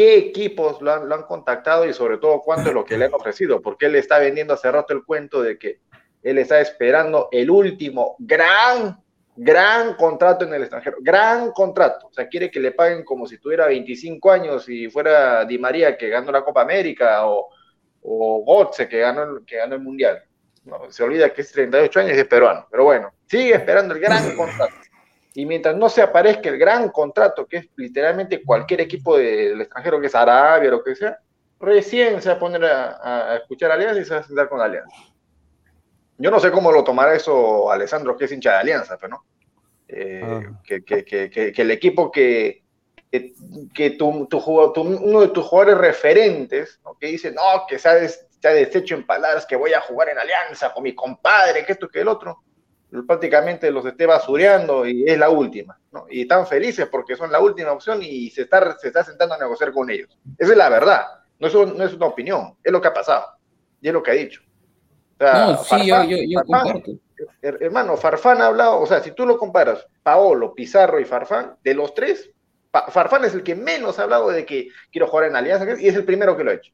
qué 0.00 0.16
equipos 0.16 0.80
lo 0.80 0.94
han, 0.94 1.06
lo 1.10 1.14
han 1.14 1.24
contactado 1.24 1.86
y 1.86 1.92
sobre 1.92 2.16
todo 2.16 2.40
cuánto 2.40 2.70
es 2.70 2.74
lo 2.74 2.86
que 2.86 2.96
le 2.96 3.04
han 3.04 3.12
ofrecido, 3.12 3.60
porque 3.60 3.84
él 3.84 3.96
está 3.96 4.18
vendiendo 4.18 4.54
hace 4.54 4.72
rato 4.72 4.94
el 4.94 5.04
cuento 5.04 5.42
de 5.42 5.58
que 5.58 5.80
él 6.22 6.38
está 6.38 6.58
esperando 6.58 7.28
el 7.30 7.50
último 7.50 8.16
gran, 8.18 8.98
gran 9.36 9.96
contrato 9.96 10.46
en 10.46 10.54
el 10.54 10.62
extranjero, 10.62 10.96
gran 11.02 11.50
contrato. 11.52 12.06
O 12.06 12.12
sea, 12.14 12.28
quiere 12.28 12.50
que 12.50 12.60
le 12.60 12.72
paguen 12.72 13.04
como 13.04 13.26
si 13.26 13.36
tuviera 13.36 13.66
25 13.66 14.30
años 14.30 14.70
y 14.70 14.88
fuera 14.88 15.44
Di 15.44 15.58
María 15.58 15.98
que 15.98 16.08
ganó 16.08 16.32
la 16.32 16.44
Copa 16.44 16.62
América 16.62 17.26
o, 17.26 17.50
o 18.00 18.70
que 18.70 19.00
ganó, 19.00 19.44
que 19.44 19.58
ganó 19.58 19.74
el 19.74 19.82
Mundial. 19.82 20.22
No, 20.64 20.90
se 20.90 21.02
olvida 21.02 21.30
que 21.34 21.42
es 21.42 21.52
38 21.52 22.00
años 22.00 22.16
y 22.16 22.20
es 22.20 22.26
peruano, 22.26 22.66
pero 22.70 22.84
bueno, 22.84 23.12
sigue 23.26 23.52
esperando 23.52 23.92
el 23.92 24.00
gran 24.00 24.34
contrato. 24.34 24.76
Y 25.34 25.46
mientras 25.46 25.76
no 25.76 25.88
se 25.88 26.02
aparezca 26.02 26.48
el 26.48 26.58
gran 26.58 26.88
contrato, 26.88 27.46
que 27.46 27.58
es 27.58 27.68
literalmente 27.76 28.42
cualquier 28.44 28.80
equipo 28.80 29.16
de- 29.16 29.50
del 29.50 29.60
extranjero, 29.60 30.00
que 30.00 30.08
es 30.08 30.14
Arabia 30.14 30.68
o 30.68 30.72
lo 30.72 30.82
que 30.84 30.94
sea, 30.96 31.18
recién 31.60 32.20
se 32.20 32.28
va 32.30 32.34
a 32.34 32.38
poner 32.38 32.64
a, 32.64 32.92
a- 32.96 33.32
a 33.32 33.36
escuchar 33.36 33.70
Alianza 33.70 34.00
y 34.00 34.04
se 34.04 34.14
va 34.14 34.20
a 34.20 34.24
sentar 34.24 34.48
con 34.48 34.60
Alianza. 34.60 34.96
Yo 36.18 36.30
no 36.30 36.40
sé 36.40 36.50
cómo 36.50 36.70
lo 36.72 36.84
tomará 36.84 37.14
eso 37.14 37.70
Alessandro, 37.70 38.16
que 38.16 38.24
es 38.26 38.32
hincha 38.32 38.52
de 38.52 38.56
Alianza, 38.58 38.96
pero 38.98 39.10
no. 39.10 39.24
Eh, 39.88 40.20
Ah. 40.24 40.60
que, 40.64 40.84
que- 40.84 41.04
que- 41.04 41.30
que- 41.30 41.52
que 41.52 41.62
el 41.62 41.70
equipo 41.70 42.10
que, 42.12 42.62
que, 43.74 43.90
tu, 43.92 44.26
tu 44.26 44.40
tu- 44.72 44.82
uno 44.82 45.20
de 45.20 45.28
tus 45.28 45.44
jugadores 45.46 45.78
referentes, 45.78 46.80
¿no? 46.84 46.96
que 46.98 47.08
dice, 47.08 47.32
no, 47.32 47.42
que 47.68 47.78
se 47.78 47.88
ha, 47.88 47.94
des- 47.94 48.26
se 48.40 48.48
ha 48.48 48.52
deshecho 48.52 48.94
en 48.94 49.04
palabras, 49.06 49.46
que 49.46 49.56
voy 49.56 49.72
a 49.72 49.80
jugar 49.80 50.08
en 50.10 50.18
Alianza 50.18 50.72
con 50.72 50.82
mi 50.84 50.94
compadre, 50.94 51.64
que 51.64 51.72
esto, 51.72 51.88
que 51.88 52.00
el 52.02 52.08
otro, 52.08 52.38
prácticamente 53.06 53.70
los 53.70 53.84
esté 53.86 54.06
basureando 54.06 54.86
y 54.86 55.04
es 55.08 55.18
la 55.18 55.30
última, 55.30 55.78
¿no? 55.92 56.06
Y 56.10 56.22
están 56.22 56.46
felices 56.46 56.86
porque 56.90 57.16
son 57.16 57.30
la 57.30 57.40
última 57.40 57.72
opción 57.72 58.00
y 58.02 58.30
se 58.30 58.42
está, 58.42 58.76
se 58.78 58.88
está 58.88 59.04
sentando 59.04 59.34
a 59.34 59.38
negociar 59.38 59.72
con 59.72 59.88
ellos. 59.90 60.18
Esa 60.38 60.52
es 60.52 60.58
la 60.58 60.68
verdad, 60.68 61.04
no 61.38 61.46
es, 61.48 61.54
no 61.54 61.84
es 61.84 61.94
una 61.94 62.06
opinión, 62.06 62.56
es 62.62 62.72
lo 62.72 62.80
que 62.80 62.88
ha 62.88 62.94
pasado 62.94 63.26
y 63.80 63.88
es 63.88 63.92
lo 63.94 64.02
que 64.02 64.10
ha 64.10 64.14
dicho. 64.14 64.40
O 65.14 65.18
sea, 65.18 65.46
No, 65.46 65.56
sí, 65.64 65.86
yo, 65.86 65.94
Farfán- 65.96 66.08
yo, 66.08 66.16
yo 66.26 66.40
Farfán- 66.40 66.62
comparto. 66.62 66.92
Her- 67.42 67.58
hermano, 67.60 67.96
Farfán 67.98 68.40
ha 68.40 68.46
hablado, 68.46 68.80
o 68.80 68.86
sea, 68.86 69.00
si 69.00 69.12
tú 69.12 69.26
lo 69.26 69.36
comparas, 69.38 69.86
Paolo, 70.02 70.54
Pizarro 70.54 70.98
y 70.98 71.04
Farfán, 71.04 71.56
de 71.62 71.74
los 71.74 71.92
tres, 71.94 72.30
Farfán 72.72 73.24
es 73.24 73.34
el 73.34 73.42
que 73.42 73.54
menos 73.54 73.98
ha 73.98 74.04
hablado 74.04 74.30
de 74.30 74.46
que 74.46 74.68
quiero 74.92 75.06
jugar 75.08 75.26
en 75.26 75.36
Alianza 75.36 75.66
y 75.78 75.88
es 75.88 75.94
el 75.96 76.04
primero 76.04 76.36
que 76.36 76.44
lo 76.44 76.50
ha 76.50 76.54
hecho. 76.54 76.72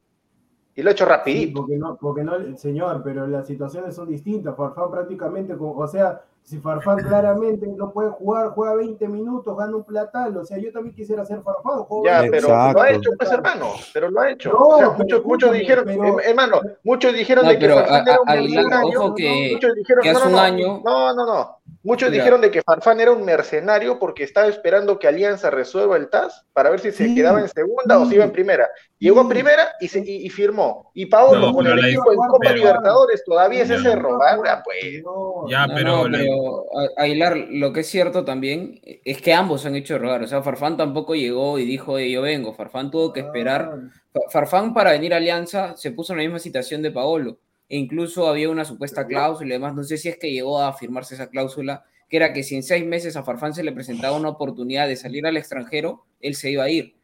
Y 0.77 0.83
lo 0.83 0.89
ha 0.89 0.93
hecho 0.93 1.05
Sí, 1.05 1.09
rapidito. 1.09 1.59
porque 1.61 1.75
no, 1.75 1.97
porque 1.99 2.23
no, 2.23 2.55
señor, 2.55 3.01
pero 3.03 3.25
las 3.25 3.47
situaciones 3.47 3.95
son 3.95 4.07
distintas. 4.07 4.55
Farfán 4.55 4.91
prácticamente, 4.91 5.57
como- 5.57 5.75
o 5.75 5.87
sea, 5.87 6.21
si 6.43 6.59
Farfán 6.59 6.97
claramente 7.25 7.67
no 7.75 7.91
puede 7.91 8.11
jugar, 8.11 8.49
juega 8.51 8.75
20 8.75 9.07
minutos, 9.07 9.57
gana 9.57 9.75
un 9.75 9.83
platal. 9.83 10.37
O 10.37 10.45
sea, 10.45 10.59
yo 10.59 10.71
también 10.71 10.95
quisiera 10.95 11.25
ser 11.25 11.41
Farfán. 11.41 11.79
juego 11.85 12.05
Ya, 12.05 12.21
20 12.21 12.37
pero 12.37 12.47
lo 12.49 12.81
ha 12.81 12.91
hecho, 12.91 13.09
pues 13.17 13.31
hermano, 13.31 13.65
pero 13.91 14.11
lo 14.11 14.21
ha 14.21 14.29
hecho. 14.29 14.51
No, 14.53 14.59
o 14.59 14.77
sea, 14.77 14.87
pero 14.89 14.97
muchos, 14.99 15.25
muchos 15.25 15.51
dijeron, 15.53 15.83
pero- 15.87 16.03
em- 16.05 16.19
hermano, 16.23 16.61
muchos 16.83 17.11
dijeron 17.13 17.45
No, 17.45 17.49
de 17.51 17.57
que 17.57 17.65
pero 17.65 17.75
Farfán 17.79 17.95
a- 17.95 18.01
era 18.11 18.21
un 18.21 18.73
a- 18.73 18.83
ojo 18.85 19.15
que- 19.15 19.49
muchos 19.53 19.75
dijeron, 19.75 20.03
que 20.03 20.11
no, 20.13 20.17
hace 20.19 20.25
no, 20.25 20.29
un 20.29 20.35
no, 20.37 20.41
año- 20.43 20.81
no, 20.85 21.13
no, 21.15 21.25
no. 21.25 21.57
Muchos 21.83 22.09
Mira. 22.09 22.23
dijeron 22.23 22.41
de 22.41 22.51
que 22.51 22.61
Farfán 22.61 22.99
era 22.99 23.11
un 23.11 23.23
mercenario 23.23 23.97
porque 23.99 24.23
estaba 24.23 24.47
esperando 24.47 24.99
que 24.99 25.07
Alianza 25.07 25.49
resuelva 25.49 25.95
el 25.97 26.09
TAS 26.09 26.45
para 26.53 26.69
ver 26.69 26.79
si 26.79 26.91
se 26.91 27.05
Sí, 27.05 27.15
quedaba 27.15 27.39
en 27.39 27.47
segunda 27.47 27.99
o 27.99 28.05
si 28.05 28.15
iba 28.15 28.23
en 28.25 28.31
primera. 28.31 28.67
Llegó 28.99 29.21
a 29.21 29.23
Sí. 29.23 29.29
primera 29.29 29.69
y, 29.79 29.87
se, 29.87 29.99
y, 29.99 30.25
y 30.25 30.29
firmó. 30.29 30.91
Y 30.93 31.05
Paolo 31.05 31.39
No, 31.47 31.53
con 31.53 31.67
el 31.67 31.79
equipo 31.85 32.11
en 32.11 32.17
Copa 32.17 32.37
pero- 32.41 32.55
Libertadores 32.55 33.23
todavía 33.23 33.61
es 33.63 33.69
Ya. 33.69 33.75
ese 33.75 33.95
robar, 33.95 34.39
pues. 34.65 35.03
No, 35.03 35.45
Ya, 35.49 35.67
pero 35.73 36.07
no, 36.09 36.11
pero 36.11 36.65
Aguilar, 36.97 37.37
lo 37.37 37.71
que 37.71 37.81
es 37.81 37.87
cierto 37.87 38.25
también 38.25 38.81
es 38.83 39.21
que 39.21 39.33
ambos 39.33 39.65
han 39.65 39.75
hecho 39.75 39.97
rogar. 39.97 40.23
O 40.23 40.27
sea, 40.27 40.41
Farfán 40.41 40.77
tampoco 40.77 41.15
llegó 41.15 41.57
y 41.59 41.65
dijo, 41.65 41.93
"Oye, 41.93 42.09
yo 42.11 42.21
vengo. 42.21 42.53
Farfán 42.53 42.91
tuvo 42.91 43.13
que 43.13 43.21
esperar. 43.21 43.71
Ah, 43.73 43.77
Fa- 44.13 44.29
Farfán 44.31 44.73
para 44.73 44.91
venir 44.91 45.13
a 45.13 45.17
Alianza 45.17 45.75
se 45.77 45.91
puso 45.91 46.13
en 46.13 46.17
la 46.17 46.23
misma 46.23 46.39
situación 46.39 46.81
de 46.81 46.91
Paolo. 46.91 47.37
E 47.69 47.77
incluso 47.77 48.27
había 48.27 48.49
una 48.49 48.65
supuesta 48.65 49.05
cláusula 49.05 49.49
y 49.49 49.53
demás. 49.53 49.75
No 49.75 49.83
sé 49.83 49.97
si 49.97 50.09
es 50.09 50.17
que 50.17 50.31
llegó 50.31 50.61
a 50.61 50.73
firmarse 50.73 51.15
esa 51.15 51.29
cláusula, 51.29 51.83
que 52.09 52.17
era 52.17 52.33
que 52.33 52.43
si 52.43 52.55
en 52.55 52.63
seis 52.63 52.85
meses 52.85 53.15
a 53.17 53.23
Farfán 53.23 53.53
se 53.53 53.63
le 53.63 53.71
presentaba 53.71 54.15
una 54.15 54.29
oportunidad 54.29 54.87
de 54.87 54.95
salir 54.95 55.25
al 55.25 55.37
extranjero, 55.37 56.05
él 56.21 56.35
se 56.35 56.51
iba 56.51 56.63
a 56.63 56.69
ir. 56.69 56.95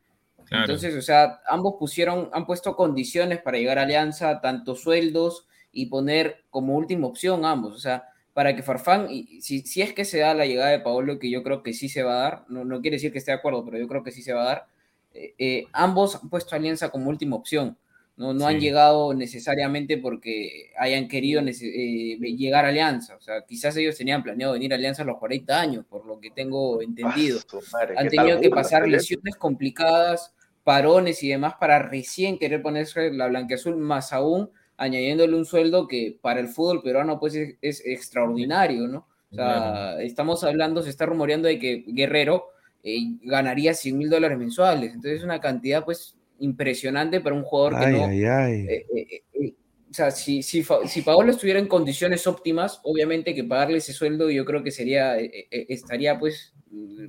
Claro. 0.46 0.65
Entonces, 0.65 0.96
o 0.96 1.01
sea, 1.01 1.41
ambos 1.48 1.75
pusieron, 1.79 2.29
han 2.34 2.46
puesto 2.46 2.75
condiciones 2.75 3.41
para 3.41 3.58
llegar 3.58 3.79
a 3.79 3.84
Alianza, 3.84 4.39
tanto 4.41 4.75
sueldos 4.75 5.48
y 5.72 5.88
poner 5.88 6.43
como 6.50 6.75
última 6.75 7.08
opción 7.08 7.46
ambos. 7.46 7.74
O 7.75 7.79
sea, 7.79 8.05
para 8.34 8.55
que 8.55 8.63
Farfán, 8.63 9.08
y 9.10 9.41
si, 9.41 9.62
si 9.62 9.82
es 9.82 9.93
que 9.93 10.05
se 10.05 10.20
da 10.20 10.34
la 10.34 10.46
llegada 10.46 10.70
de 10.70 10.79
Paolo, 10.79 11.20
que 11.20 11.29
yo 11.29 11.43
creo 11.43 11.62
que 11.62 11.74
sí 11.74 11.89
se 11.89 12.03
va 12.03 12.13
a 12.13 12.22
dar, 12.22 12.46
no, 12.50 12.65
no 12.65 12.82
quiere 12.82 12.96
decir 12.96 13.12
que 13.12 13.20
esté 13.20 13.32
de 13.32 13.38
acuerdo, 13.38 13.63
pero 13.63 13.77
yo 13.77 13.88
creo 13.88 14.03
que 14.03 14.12
sí 14.12 14.22
se 14.22 14.34
va 14.34 14.41
a 14.41 14.46
dar, 14.46 14.65
eh, 15.13 15.36
eh, 15.38 15.65
ambos 15.72 16.15
han 16.15 16.29
puesto 16.29 16.55
a 16.55 16.58
Alianza 16.58 16.89
como 16.89 17.10
última 17.10 17.36
opción. 17.36 17.77
No, 18.15 18.32
no 18.34 18.46
han 18.46 18.60
llegado 18.60 19.13
necesariamente 19.15 19.98
porque 19.98 20.72
hayan 20.77 21.08
querido 21.08 21.41
nece- 21.41 21.72
eh, 21.74 22.17
llegar 22.36 22.63
a 22.65 22.67
Alianza. 22.70 23.15
O 23.15 23.22
sea, 23.22 23.43
quizás 23.46 23.75
ellos 23.77 23.98
tenían 23.98 24.22
planeado 24.22 24.53
venir 24.53 24.72
a 24.72 24.75
Alianza 24.75 25.01
a 25.01 25.05
los 25.05 25.17
40 25.17 25.60
años, 25.60 25.84
por 25.89 26.05
lo 26.05 26.20
que 26.20 26.29
tengo 26.29 26.82
entendido. 26.82 27.39
Ah, 27.39 27.60
madre, 27.74 27.96
han 27.98 28.05
tenido 28.10 28.39
que 28.41 28.48
burla, 28.50 28.62
pasar 28.62 28.82
lesiones 28.88 29.36
complicadas, 29.36 30.34
parones 30.63 31.24
y 31.24 31.29
demás 31.29 31.55
para 31.60 31.79
recién 31.79 32.38
querer 32.38 32.62
ponerse 32.62 33.12
la 33.12 33.27
blanqueazul, 33.27 33.77
más 33.77 34.13
aún 34.13 34.50
añadiéndole 34.77 35.36
un 35.36 35.46
sueldo 35.46 35.88
que 35.88 36.17
para 36.22 36.39
el 36.39 36.48
fútbol 36.50 36.82
peruano 36.84 37.20
pues 37.20 37.36
es, 37.36 37.55
es 37.62 37.86
extraordinario, 37.86 38.88
¿no? 38.88 39.08
O 39.32 39.36
sea, 39.36 40.01
estamos 40.01 40.43
hablando, 40.43 40.84
se 40.84 40.89
está 40.91 41.05
rumoreando 41.08 41.48
de 41.48 41.58
que 41.58 41.84
Guerrero 41.88 42.50
eh, 42.84 43.00
ganaría 43.24 43.74
100 43.74 43.98
mil 43.98 44.10
dólares 44.10 44.38
mensuales, 44.38 44.89
entonces 44.93 45.20
es 45.20 45.24
una 45.24 45.39
cantidad 45.41 45.84
pues 45.84 46.15
impresionante 46.40 47.22
para 47.22 47.36
un 47.36 47.44
jugador 47.44 47.80
que 47.80 47.88
no... 47.88 48.06
ay, 48.06 48.25
ay. 48.25 48.66
eh, 48.68 48.86
eh, 48.96 49.24
eh, 49.34 49.54
o 49.90 49.94
sea, 49.94 50.10
si, 50.10 50.42
si, 50.42 50.66
si 50.88 51.02
Paolo 51.04 51.32
estuviera 51.32 51.60
en 51.60 51.68
condiciones 51.68 52.25
óptimas, 52.25 52.80
obviamente 52.84 53.36
que 53.36 53.44
pagarle 53.44 53.78
ese 53.78 53.94
sueldo 53.94 54.32
yo 54.32 54.44
creo 54.44 54.63
que 54.63 54.72
sería, 54.72 55.18
estaría 55.20 56.18
pues 56.18 56.54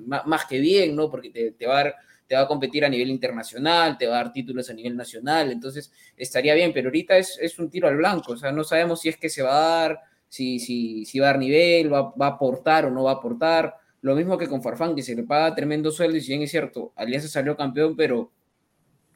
ma- 0.07 0.23
más, 0.27 0.45
que 0.45 0.59
bien, 0.59 0.95
¿no? 0.95 1.11
Porque 1.11 1.31
te, 1.31 1.53
te 1.53 1.67
va 1.67 1.81
a 1.81 1.85
dar- 1.85 1.95
te 2.27 2.35
va 2.35 2.43
a 2.43 2.47
competir 2.49 2.85
a 2.85 2.89
nivel 2.89 3.09
internacional, 3.11 3.97
te 3.99 4.07
va 4.07 4.15
a 4.21 4.25
dar 4.25 4.33
títulos 4.33 4.69
a 4.71 4.75
nivel 4.75 4.97
nacional, 4.97 5.51
entonces 5.53 5.93
estaría 6.17 6.55
bien, 6.55 6.73
pero 6.73 6.89
ahorita 6.89 7.17
es, 7.19 7.39
es 7.41 7.59
un 7.59 7.69
tiro 7.71 7.87
al 7.89 7.97
blanco, 7.97 8.33
o 8.33 8.37
sea, 8.37 8.51
no 8.53 8.65
sabemos 8.65 9.01
si 9.01 9.09
es 9.11 9.17
que 9.17 9.29
se 9.29 9.43
va 9.43 9.57
a 9.57 9.81
dar, 9.89 10.01
si, 10.29 10.59
si, 10.59 11.05
si 11.05 11.19
va 11.19 11.29
a 11.29 11.31
dar 11.33 11.39
nivel, 11.39 11.93
va, 11.93 12.13
va 12.15 12.27
a 12.27 12.31
aportar 12.31 12.87
o 12.87 12.91
no 12.91 13.05
va 13.05 13.13
a 13.13 13.15
aportar. 13.15 13.75
Lo 14.01 14.15
mismo 14.15 14.37
que 14.37 14.49
con 14.49 14.63
Farfán, 14.63 14.95
que 14.95 15.03
se 15.03 15.15
le 15.15 15.23
paga 15.23 15.55
tremendo 15.55 15.91
sueldo, 15.91 16.17
y 16.17 16.21
si 16.21 16.29
bien 16.33 16.43
es 16.43 16.51
cierto, 16.51 16.93
Alianza 16.97 17.29
salió 17.29 17.57
campeón, 17.57 17.95
pero 17.97 18.31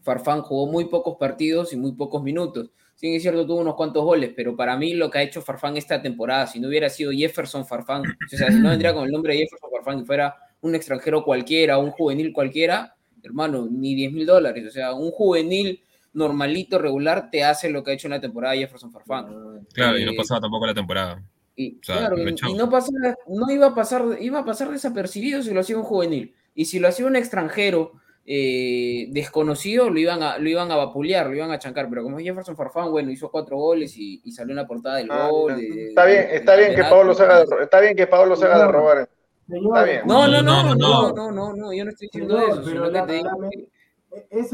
Farfán 0.08 0.40
jugó 0.40 0.66
muy 0.66 0.86
pocos 0.86 1.16
partidos 1.18 1.74
y 1.74 1.76
muy 1.76 1.92
pocos 1.92 2.22
minutos. 2.22 2.70
Sí, 2.94 3.14
es 3.14 3.20
cierto, 3.20 3.46
tuvo 3.46 3.60
unos 3.60 3.74
cuantos 3.74 4.02
goles, 4.02 4.32
pero 4.34 4.56
para 4.56 4.74
mí 4.74 4.94
lo 4.94 5.10
que 5.10 5.18
ha 5.18 5.22
hecho 5.22 5.42
Farfán 5.42 5.76
esta 5.76 6.00
temporada, 6.00 6.46
si 6.46 6.58
no 6.58 6.68
hubiera 6.68 6.88
sido 6.88 7.12
Jefferson 7.12 7.66
Farfán, 7.66 8.00
o 8.00 8.36
sea, 8.36 8.50
si 8.50 8.58
no 8.58 8.70
vendría 8.70 8.94
con 8.94 9.04
el 9.04 9.12
nombre 9.12 9.34
de 9.34 9.40
Jefferson 9.40 9.70
Farfán 9.70 10.00
y 10.00 10.06
fuera 10.06 10.34
un 10.62 10.74
extranjero 10.74 11.22
cualquiera, 11.22 11.76
un 11.76 11.90
juvenil 11.90 12.32
cualquiera, 12.32 12.96
hermano, 13.22 13.68
ni 13.70 13.94
10 13.94 14.12
mil 14.14 14.24
dólares. 14.24 14.64
O 14.66 14.70
sea, 14.70 14.94
un 14.94 15.10
juvenil 15.10 15.82
normalito, 16.14 16.78
regular, 16.78 17.30
te 17.30 17.44
hace 17.44 17.68
lo 17.68 17.84
que 17.84 17.90
ha 17.90 17.94
hecho 17.94 18.06
en 18.06 18.12
la 18.12 18.20
temporada 18.20 18.56
Jefferson 18.56 18.90
Farfán. 18.90 19.66
Claro, 19.74 19.98
y 19.98 20.06
no 20.06 20.12
pasaba 20.16 20.40
tampoco 20.40 20.66
la 20.66 20.74
temporada. 20.74 21.22
Y, 21.54 21.78
claro, 21.80 22.16
y, 22.18 22.54
no, 22.54 22.70
pasaba, 22.70 23.14
no 23.28 23.50
iba 23.50 23.66
a 23.66 23.74
pasar, 23.74 24.04
iba 24.20 24.38
a 24.38 24.44
pasar 24.44 24.70
desapercibido 24.70 25.42
si 25.42 25.52
lo 25.52 25.60
hacía 25.60 25.76
un 25.76 25.82
juvenil. 25.82 26.34
Y 26.54 26.64
si 26.64 26.78
lo 26.78 26.88
hacía 26.88 27.04
un 27.04 27.16
extranjero 27.16 27.92
eh, 28.30 29.06
desconocido, 29.08 29.88
lo 29.88 29.98
iban, 29.98 30.22
a, 30.22 30.36
lo 30.36 30.50
iban 30.50 30.70
a 30.70 30.76
vapulear, 30.76 31.28
lo 31.28 31.34
iban 31.34 31.50
a 31.50 31.58
chancar. 31.58 31.88
Pero 31.88 32.02
como 32.02 32.18
Jefferson 32.18 32.54
Farfán, 32.54 32.90
bueno, 32.90 33.10
hizo 33.10 33.30
cuatro 33.30 33.56
goles 33.56 33.96
y, 33.96 34.30
salió 34.32 34.52
en 34.52 34.56
la 34.56 34.66
portada 34.66 34.96
del 34.96 35.10
ah, 35.10 35.28
gol. 35.30 35.58
está 35.58 36.04
bien, 36.04 36.26
está 36.30 36.54
bien 36.56 36.74
que 36.74 36.82
Pablo 36.82 37.14
se 37.14 37.22
haga 37.22 37.38
de, 37.38 37.46
está 37.62 37.80
bien 37.80 37.96
que 37.96 38.06
Pablo 38.06 38.36
se 38.36 38.44
haga 38.44 38.58
de 38.58 38.68
robar. 38.68 39.08
está 39.48 39.84
bien. 39.84 40.02
No, 40.04 40.28
no, 40.28 40.42
no, 40.42 40.62
no, 40.62 40.74
no, 40.74 41.12
no, 41.12 41.32
no, 41.32 41.52
no, 41.54 41.72
yo 41.72 41.84
no 41.84 41.90
estoy 41.90 42.08
diciendo 42.12 42.38
eso, 42.38 42.64
sino 42.64 42.92
que 42.92 43.00
te 43.00 43.12
digo 43.14 43.30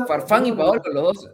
Farfán 0.06 0.46
y 0.46 0.52
Paolo, 0.52 0.82
los 0.92 1.02
dos 1.02 1.30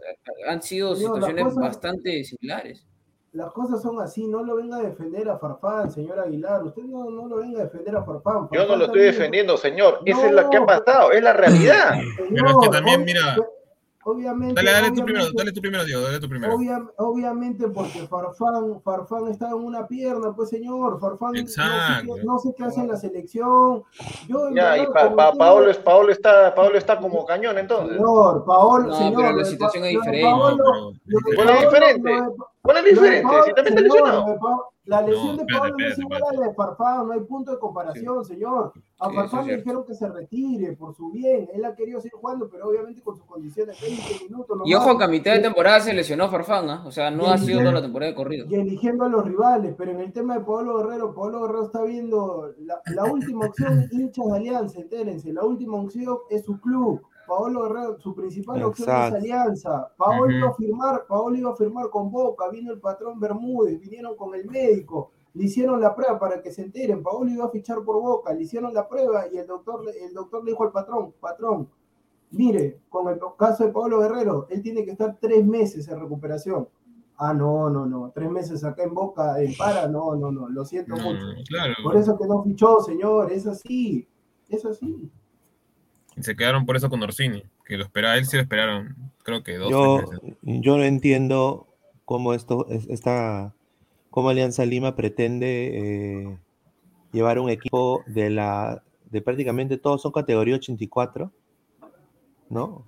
han 0.47 0.63
sido 0.63 0.95
situaciones 0.95 1.53
bastante 1.53 2.23
similares 2.23 2.85
las 3.33 3.51
cosas 3.53 3.81
son 3.81 4.01
así, 4.01 4.27
no 4.27 4.43
lo 4.43 4.57
venga 4.57 4.77
a 4.77 4.81
defender 4.81 5.29
a 5.29 5.37
Farfán, 5.37 5.89
señor 5.89 6.19
Aguilar, 6.19 6.63
usted 6.63 6.83
no, 6.83 7.09
no 7.09 7.27
lo 7.27 7.37
venga 7.37 7.61
a 7.61 7.63
defender 7.63 7.95
a 7.95 8.03
Farfán. 8.03 8.49
Yo 8.51 8.67
no 8.67 8.75
lo 8.75 8.85
estoy 8.85 9.03
defendiendo, 9.03 9.55
señor, 9.55 9.99
esa 10.05 10.27
es 10.27 10.33
la 10.33 10.49
que 10.49 10.57
ha 10.57 10.65
pasado, 10.65 11.11
es 11.11 11.23
la 11.23 11.31
realidad. 11.31 11.93
Pero 12.29 12.49
es 12.49 12.55
que 12.61 12.69
también, 12.69 13.05
mira, 13.05 13.37
obviamente. 14.03 14.55
Dale, 14.55 14.71
dale 14.71 14.91
tú 14.91 15.05
primero, 15.05 15.25
dale 15.33 15.51
tú 15.53 15.61
primero, 15.61 15.85
Diego, 15.85 16.01
dale 16.01 16.19
tú 16.19 16.27
primero. 16.27 16.57
obviamente 16.97 17.69
porque 17.69 18.05
Farfán, 18.05 18.81
Farfán 18.81 19.29
está 19.29 19.47
en 19.47 19.53
una 19.53 19.87
pierna, 19.87 20.33
pues 20.35 20.49
señor, 20.49 20.99
Farfán 20.99 21.31
no 22.25 22.37
sé, 22.37 22.53
qué 22.57 22.65
hace 22.65 22.81
en 22.81 22.89
la 22.89 22.97
selección. 22.97 23.83
Yo, 24.27 24.49
ya, 24.53 24.77
y 24.77 24.87
pa, 24.87 25.31
Paolo, 25.37 25.69
es, 25.69 25.77
Paolo, 25.77 26.11
está, 26.11 26.53
Paolo 26.53 26.77
está 26.77 26.99
como 26.99 27.25
cañón 27.25 27.57
entonces. 27.57 27.95
Señor, 27.95 28.43
Paolo, 28.43 28.87
no, 28.87 28.97
señor, 28.97 29.21
pero 29.21 29.37
la 29.37 29.45
situación 29.45 29.85
es 29.85 29.91
diferente. 29.91 30.29
Paolo, 30.29 30.93
¿Cuál 31.37 31.49
es 31.49 31.61
diferente? 31.61 32.11
¿Cuál 32.61 32.77
es 32.77 32.85
diferente? 32.85 33.29
Si 33.45 33.53
también 33.53 33.77
está 33.77 33.81
lesionado. 33.81 34.71
La 34.85 35.01
lesión 35.03 35.37
de 35.37 35.45
Pablo 35.45 35.75
no 35.77 35.85
es 35.85 35.99
igual 35.99 36.23
a 36.27 36.33
la 36.33 36.47
de 36.47 36.53
Farfán, 36.55 37.07
no 37.07 37.13
hay 37.13 37.21
punto 37.21 37.51
de 37.51 37.59
comparación, 37.59 38.25
señor. 38.25 38.73
A 38.99 39.11
Farfán 39.11 39.47
le 39.47 39.57
dijeron 39.57 39.85
que 39.85 39.93
se 39.93 40.09
retire 40.09 40.73
por 40.73 40.95
su 40.95 41.11
bien. 41.11 41.47
Él 41.53 41.63
ha 41.65 41.75
querido 41.75 42.01
seguir 42.01 42.19
jugando, 42.19 42.49
pero 42.49 42.67
obviamente 42.67 43.01
con 43.01 43.15
sus 43.15 43.25
condiciones 43.25 43.79
de 43.79 43.87
20 43.87 44.25
minutos. 44.25 44.57
y 44.65 44.73
ojo 44.73 44.97
que 44.97 45.03
a 45.03 45.07
mitad 45.07 45.33
de 45.33 45.39
temporada 45.39 45.79
se 45.81 45.93
lesionó 45.93 46.29
Farfán, 46.29 46.69
¿eh? 46.69 46.79
o 46.83 46.91
sea, 46.91 47.11
no 47.11 47.27
ha 47.27 47.37
sido 47.37 47.59
toda 47.59 47.73
la 47.73 47.81
temporada 47.81 48.11
de 48.11 48.15
corrido. 48.15 48.47
Y 48.49 48.55
eligiendo 48.55 49.05
a 49.05 49.09
los 49.09 49.23
rivales, 49.23 49.75
pero 49.77 49.91
en 49.91 49.99
el 49.99 50.11
tema 50.11 50.39
de 50.39 50.43
Pablo 50.43 50.79
Guerrero, 50.79 51.13
Pablo 51.13 51.41
Guerrero 51.41 51.65
está 51.65 51.83
viendo 51.83 52.53
la, 52.59 52.81
la 52.87 53.03
última 53.05 53.45
opción, 53.45 53.87
hinchas 53.91 54.25
de 54.25 54.35
Alianza, 54.35 54.79
entérense, 54.79 55.31
la 55.31 55.43
última 55.43 55.77
opción 55.77 56.17
es 56.29 56.43
su 56.43 56.59
club. 56.59 57.01
Paolo 57.31 57.63
Guerrero, 57.63 57.97
su 57.97 58.13
principal 58.13 58.61
opción 58.61 58.89
es 58.89 59.13
Alianza. 59.13 59.89
Paolo, 59.95 60.29
iba 60.29 60.49
a 60.49 60.53
firmar, 60.53 61.05
Paolo 61.07 61.37
iba 61.37 61.51
a 61.51 61.55
firmar 61.55 61.89
con 61.89 62.11
Boca, 62.11 62.49
vino 62.49 62.73
el 62.73 62.81
patrón 62.81 63.21
Bermúdez, 63.21 63.79
vinieron 63.79 64.17
con 64.17 64.35
el 64.35 64.45
médico, 64.49 65.11
le 65.33 65.45
hicieron 65.45 65.79
la 65.79 65.95
prueba 65.95 66.19
para 66.19 66.41
que 66.41 66.51
se 66.51 66.63
enteren. 66.63 67.01
Paolo 67.01 67.31
iba 67.31 67.45
a 67.45 67.49
fichar 67.49 67.85
por 67.85 68.01
Boca, 68.01 68.33
le 68.33 68.43
hicieron 68.43 68.73
la 68.73 68.85
prueba 68.85 69.29
y 69.31 69.37
el 69.37 69.47
doctor, 69.47 69.81
el 69.97 70.13
doctor 70.13 70.43
le 70.43 70.51
dijo 70.51 70.65
al 70.65 70.73
patrón, 70.73 71.13
patrón, 71.21 71.69
mire, 72.31 72.81
con 72.89 73.07
el 73.07 73.17
caso 73.39 73.63
de 73.63 73.71
Paolo 73.71 74.01
Guerrero, 74.01 74.47
él 74.49 74.61
tiene 74.61 74.83
que 74.83 74.91
estar 74.91 75.17
tres 75.21 75.45
meses 75.45 75.87
en 75.87 76.01
recuperación. 76.01 76.67
Ah, 77.15 77.33
no, 77.33 77.69
no, 77.69 77.85
no, 77.85 78.11
tres 78.13 78.29
meses 78.29 78.61
acá 78.65 78.83
en 78.83 78.93
Boca, 78.93 79.41
en 79.41 79.55
para, 79.55 79.87
no, 79.87 80.17
no, 80.17 80.33
no, 80.33 80.49
lo 80.49 80.65
siento 80.65 80.95
mucho. 80.97 81.27
Por 81.81 81.95
eso 81.95 82.17
que 82.17 82.27
no 82.27 82.43
fichó, 82.43 82.81
señor, 82.81 83.31
es 83.31 83.47
así, 83.47 84.05
es 84.49 84.65
así. 84.65 85.09
Y 86.15 86.23
se 86.23 86.35
quedaron 86.35 86.65
por 86.65 86.75
eso 86.75 86.89
con 86.89 87.01
Orsini, 87.03 87.43
que 87.65 87.77
lo 87.77 87.83
esperaba, 87.83 88.17
él 88.17 88.25
sí 88.25 88.35
lo 88.35 88.43
esperaron, 88.43 88.95
creo 89.23 89.43
que 89.43 89.57
dos. 89.57 89.69
Yo, 89.69 90.03
yo 90.41 90.77
no 90.77 90.83
entiendo 90.83 91.67
cómo 92.05 92.33
esto, 92.33 92.67
esta, 92.89 93.53
cómo 94.09 94.29
Alianza 94.29 94.65
Lima 94.65 94.95
pretende 94.95 96.27
eh, 96.27 96.37
llevar 97.13 97.39
un 97.39 97.49
equipo 97.49 98.03
de 98.07 98.29
la, 98.29 98.83
de 99.09 99.21
prácticamente 99.21 99.77
todos 99.77 100.01
son 100.01 100.11
categoría 100.11 100.55
84, 100.55 101.31
¿no? 102.49 102.85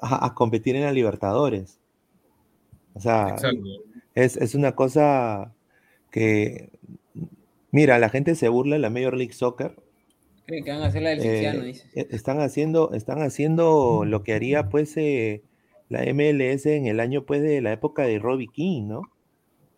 A, 0.00 0.34
competir 0.34 0.76
en 0.76 0.84
la 0.84 0.92
Libertadores. 0.92 1.78
O 2.94 3.00
sea, 3.00 3.36
es, 4.14 4.36
es, 4.36 4.54
una 4.54 4.74
cosa 4.74 5.52
que, 6.10 6.70
mira, 7.70 7.98
la 7.98 8.08
gente 8.08 8.34
se 8.34 8.48
burla 8.48 8.76
de 8.76 8.80
la 8.80 8.90
Major 8.90 9.16
League 9.16 9.34
Soccer, 9.34 9.76
que 10.46 10.70
van 10.70 10.82
a 10.82 10.86
hacer 10.86 11.02
la 11.02 11.10
del 11.10 11.20
eh, 11.22 11.82
e, 11.94 12.06
Están 12.10 12.40
haciendo, 12.40 12.92
están 12.92 13.22
haciendo 13.22 14.04
lo 14.04 14.22
que 14.22 14.34
haría 14.34 14.68
pues 14.68 14.96
eh, 14.96 15.42
la 15.88 16.00
MLS 16.12 16.66
en 16.66 16.86
el 16.86 17.00
año 17.00 17.24
pues 17.24 17.42
de 17.42 17.60
la 17.60 17.72
época 17.72 18.04
de 18.04 18.18
Robbie 18.18 18.48
King, 18.48 18.88
¿no? 18.88 19.02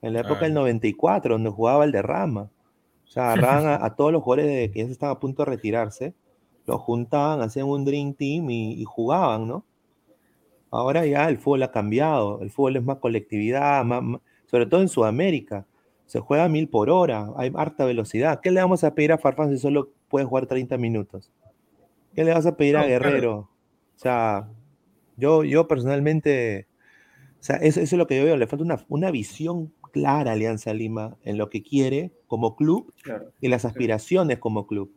En 0.03 0.15
la 0.15 0.21
época 0.21 0.41
del 0.41 0.55
94, 0.55 1.35
donde 1.35 1.51
jugaba 1.51 1.85
el 1.85 1.93
derrama. 1.93 2.51
O 3.05 3.11
sea, 3.11 3.33
agarraban 3.33 3.83
a, 3.83 3.95
todos 3.95 4.13
los 4.13 4.23
jugadores 4.23 4.71
que 4.71 4.81
ya 4.81 4.87
se 4.87 4.93
estaban 4.93 5.17
a 5.17 5.21
punto 5.21 5.45
de 5.45 5.51
retirarse, 5.51 6.15
los 6.67 6.81
juntaban, 6.81 7.41
hacían 7.41 7.67
un 7.67 7.85
Dream 7.85 8.15
Team 8.15 8.51
y, 8.51 8.85
jugaban, 8.85 9.49
¿no? 9.49 9.65
Ahora 10.71 11.05
ya 11.07 11.29
el 11.29 11.39
fútbol 11.39 11.63
ha 11.65 11.71
cambiado, 11.71 12.41
el 12.41 12.51
fútbol 12.51 12.77
es 12.77 12.83
más 12.83 12.99
colectividad, 12.99 13.85
sobre 14.47 14.67
todo 14.67 14.81
en 14.81 14.89
Sudamérica. 14.89 15.67
Se 16.07 16.21
juega 16.21 16.45
a 16.45 16.49
mil 16.49 16.69
por 16.69 16.91
hora, 16.91 17.31
hay 17.37 17.51
harta 17.55 17.85
velocidad. 17.85 18.41
¿Qué 18.43 18.51
le 18.51 18.61
vamos 18.61 18.85
a 18.85 18.95
pedir 18.95 19.13
a 19.13 19.19
Farfán 19.19 19.51
si 19.51 19.59
solo 19.59 19.91
puede 20.13 20.27
jugar 20.27 20.47
30 20.47 20.77
minutos. 20.77 21.33
¿Qué 22.15 22.23
le 22.23 22.35
vas 22.35 22.45
a 22.45 22.59
pedir 22.59 22.77
a 22.77 22.85
Guerrero? 22.85 23.49
O 23.97 23.99
sea, 23.99 24.47
yo, 25.17 25.43
yo 25.43 25.67
personalmente, 25.67 26.67
o 27.41 27.43
sea, 27.43 27.57
eso, 27.57 27.81
es 27.81 27.91
lo 27.95 28.07
que 28.07 28.19
yo 28.19 28.25
veo, 28.27 28.37
le 28.37 28.47
falta 28.47 28.63
una, 28.63 28.85
una 28.91 29.11
visión 29.11 29.73
clara 29.91 30.33
a 30.33 30.35
Alianza 30.35 30.75
Lima 30.75 31.17
en 31.25 31.39
lo 31.39 31.49
que 31.49 31.63
quiere 31.63 32.13
como 32.27 32.57
club 32.57 32.93
y 33.41 33.49
las 33.49 33.65
aspiraciones 33.65 34.39
como 34.39 34.67
club. 34.67 34.93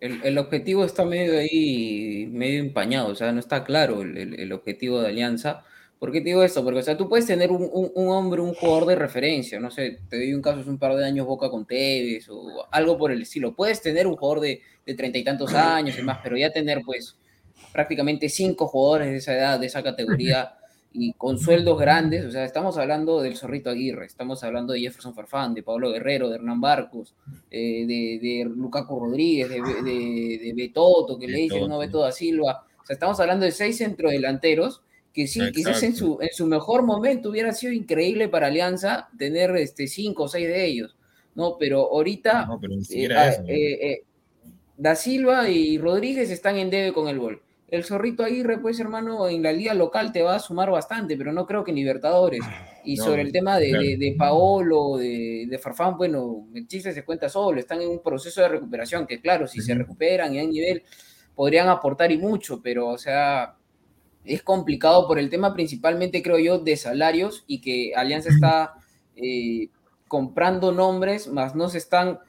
El, 0.00 0.20
el, 0.22 0.38
objetivo 0.38 0.84
está 0.84 1.04
medio 1.04 1.36
ahí, 1.36 2.28
medio 2.30 2.60
empañado, 2.60 3.08
o 3.08 3.14
sea, 3.16 3.32
no 3.32 3.40
está 3.40 3.64
claro 3.64 4.02
el, 4.02 4.38
el 4.38 4.52
objetivo 4.52 5.00
de 5.00 5.08
Alianza. 5.08 5.64
¿Por 6.02 6.10
qué 6.10 6.20
te 6.20 6.30
digo 6.30 6.42
esto? 6.42 6.64
Porque, 6.64 6.80
o 6.80 6.82
sea, 6.82 6.96
tú 6.96 7.08
puedes 7.08 7.26
tener 7.26 7.52
un, 7.52 7.70
un, 7.72 8.08
hombre, 8.08 8.40
un 8.40 8.54
jugador 8.54 8.86
de 8.86 8.96
referencia, 8.96 9.60
no 9.60 9.70
sé, 9.70 10.00
te 10.10 10.16
doy 10.16 10.34
un 10.34 10.42
caso 10.42 10.58
hace 10.58 10.68
un 10.68 10.76
par 10.76 10.96
de 10.96 11.04
años 11.04 11.24
Boca 11.28 11.48
con 11.48 11.64
Tevez 11.64 12.28
o 12.28 12.66
algo 12.72 12.98
por 12.98 13.12
el 13.12 13.22
estilo. 13.22 13.54
Puedes 13.54 13.80
tener 13.80 14.08
un 14.08 14.16
jugador 14.16 14.40
de 14.40 14.60
treinta 14.96 15.16
y 15.16 15.22
tantos 15.22 15.54
años 15.54 15.96
y 15.96 16.02
más, 16.02 16.18
pero 16.20 16.36
ya 16.36 16.50
tener, 16.50 16.80
pues, 16.84 17.16
prácticamente 17.72 18.28
cinco 18.28 18.66
jugadores 18.66 19.12
de 19.12 19.16
esa 19.18 19.32
edad, 19.32 19.60
de 19.60 19.66
esa 19.66 19.80
categoría 19.80 20.56
y 20.92 21.12
con 21.12 21.38
sueldos 21.38 21.78
grandes, 21.78 22.24
o 22.24 22.32
sea, 22.32 22.44
estamos 22.44 22.78
hablando 22.78 23.22
del 23.22 23.36
Zorrito 23.36 23.70
Aguirre, 23.70 24.06
estamos 24.06 24.42
hablando 24.42 24.72
de 24.72 24.80
Jefferson 24.80 25.14
Farfán, 25.14 25.54
de 25.54 25.62
Pablo 25.62 25.92
Guerrero, 25.92 26.28
de 26.30 26.34
Hernán 26.34 26.60
Barcos, 26.60 27.14
eh, 27.48 27.86
de, 27.86 28.18
de 28.20 28.50
Lucaco 28.52 28.98
Rodríguez, 28.98 29.48
de, 29.48 29.62
de, 29.62 30.40
de 30.42 30.52
Betoto, 30.52 31.16
que 31.16 31.28
le 31.28 31.38
dicen, 31.38 31.68
no, 31.68 31.78
Beto 31.78 32.00
da 32.00 32.10
Silva, 32.10 32.66
o 32.82 32.84
sea, 32.84 32.94
estamos 32.94 33.20
hablando 33.20 33.44
de 33.44 33.52
seis 33.52 33.78
centrodelanteros 33.78 34.82
que 35.12 35.26
sí, 35.26 35.40
quizás 35.52 35.82
en 35.82 35.94
su, 35.94 36.18
en 36.20 36.30
su 36.32 36.46
mejor 36.46 36.82
momento 36.82 37.30
hubiera 37.30 37.52
sido 37.52 37.72
increíble 37.72 38.28
para 38.28 38.46
Alianza 38.46 39.08
tener 39.18 39.54
este, 39.56 39.86
cinco 39.86 40.24
o 40.24 40.28
seis 40.28 40.48
de 40.48 40.64
ellos, 40.64 40.96
¿no? 41.34 41.56
Pero 41.58 41.80
ahorita 41.90 42.48
eh, 42.90 43.08
ah, 43.14 43.30
eh, 43.46 43.78
eh, 43.82 44.02
Da 44.76 44.96
Silva 44.96 45.48
y 45.48 45.78
Rodríguez 45.78 46.30
están 46.30 46.56
en 46.56 46.70
debe 46.70 46.92
con 46.92 47.08
el 47.08 47.18
gol. 47.18 47.42
El 47.68 47.84
Zorrito 47.84 48.22
Aguirre, 48.22 48.58
pues 48.58 48.78
hermano, 48.80 49.28
en 49.28 49.42
la 49.42 49.52
liga 49.52 49.72
local 49.72 50.12
te 50.12 50.22
va 50.22 50.34
a 50.34 50.40
sumar 50.40 50.70
bastante, 50.70 51.16
pero 51.16 51.32
no 51.32 51.46
creo 51.46 51.64
que 51.64 51.70
en 51.70 51.76
Libertadores. 51.76 52.40
Y 52.84 52.98
sobre 52.98 53.22
el 53.22 53.32
tema 53.32 53.58
de, 53.58 53.96
de, 53.98 54.14
Paolo, 54.18 54.98
de, 54.98 55.46
de, 55.48 55.58
Farfán, 55.58 55.96
bueno, 55.96 56.48
el 56.54 56.66
chiste 56.66 56.92
se 56.92 57.02
cuenta 57.02 57.30
solo, 57.30 57.58
están 57.58 57.80
en 57.80 57.88
un 57.88 58.02
proceso 58.02 58.42
de 58.42 58.48
recuperación, 58.48 59.06
que 59.06 59.20
claro, 59.22 59.46
si 59.46 59.62
se 59.62 59.74
recuperan 59.74 60.34
y 60.34 60.40
a 60.40 60.44
nivel, 60.44 60.82
podrían 61.34 61.68
aportar 61.68 62.12
y 62.12 62.18
mucho, 62.18 62.60
pero 62.62 62.88
o 62.88 62.98
sea, 62.98 63.56
es 64.24 64.42
complicado 64.42 65.06
por 65.06 65.18
el 65.18 65.30
tema 65.30 65.54
principalmente, 65.54 66.22
creo 66.22 66.38
yo, 66.38 66.58
de 66.58 66.76
salarios 66.76 67.44
y 67.46 67.60
que 67.60 67.92
Alianza 67.96 68.30
está 68.30 68.74
eh, 69.16 69.68
comprando 70.08 70.72
nombres, 70.72 71.28
más 71.28 71.54
no 71.54 71.68
se 71.68 71.78
están 71.78 72.20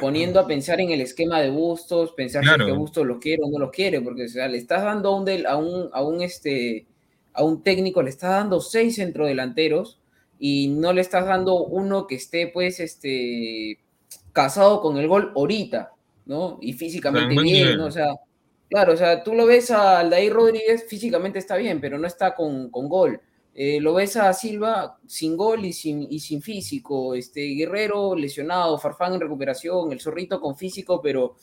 poniendo 0.00 0.40
a 0.40 0.46
pensar 0.46 0.80
en 0.80 0.90
el 0.90 1.00
esquema 1.00 1.40
de 1.40 1.50
Bustos, 1.50 2.12
pensar 2.12 2.44
si 2.44 2.64
que 2.64 2.72
Bustos 2.72 3.06
lo 3.06 3.20
quiere 3.20 3.42
o 3.44 3.50
no 3.50 3.58
lo 3.58 3.70
quiere, 3.70 4.00
porque 4.00 4.24
o 4.24 4.28
sea, 4.28 4.48
le 4.48 4.58
estás 4.58 4.82
dando 4.82 5.10
a 5.10 5.16
un, 5.16 5.46
a 5.46 5.56
un, 5.56 5.88
a 5.92 6.02
un, 6.02 6.22
este, 6.22 6.86
a 7.32 7.44
un 7.44 7.62
técnico, 7.62 8.02
le 8.02 8.10
estás 8.10 8.30
dando 8.30 8.60
seis 8.60 8.96
centrodelanteros 8.96 10.00
y 10.38 10.68
no 10.68 10.92
le 10.92 11.00
estás 11.00 11.26
dando 11.26 11.64
uno 11.64 12.06
que 12.06 12.16
esté, 12.16 12.48
pues, 12.48 12.80
este, 12.80 13.78
casado 14.32 14.80
con 14.80 14.98
el 14.98 15.08
gol 15.08 15.32
ahorita, 15.34 15.92
¿no? 16.26 16.58
Y 16.60 16.72
físicamente 16.72 17.40
bien, 17.40 17.78
¿no? 17.78 17.86
O 17.86 17.90
sea, 17.90 18.08
Claro, 18.68 18.92
o 18.92 18.96
sea, 18.96 19.22
tú 19.24 19.34
lo 19.34 19.46
ves 19.46 19.70
a 19.70 20.00
Aldair 20.00 20.32
Rodríguez, 20.32 20.84
físicamente 20.86 21.38
está 21.38 21.56
bien, 21.56 21.80
pero 21.80 21.98
no 21.98 22.06
está 22.06 22.34
con, 22.34 22.70
con 22.70 22.88
gol. 22.88 23.20
eh, 23.54 23.80
lo 23.80 23.94
ves 23.94 24.16
a 24.16 24.32
Silva 24.34 24.98
sin 25.06 25.36
gol 25.38 25.64
y 25.64 25.72
sin, 25.72 26.02
y 26.10 26.20
sin 26.20 26.42
físico, 26.42 27.14
este 27.14 27.40
Guerrero 27.54 28.14
lesionado, 28.14 28.78
Farfán 28.78 29.14
en 29.14 29.20
recuperación, 29.22 29.90
el 29.92 30.00
Zorrito 30.00 30.38
con 30.40 30.54
físico, 30.56 31.00
pero 31.02 31.36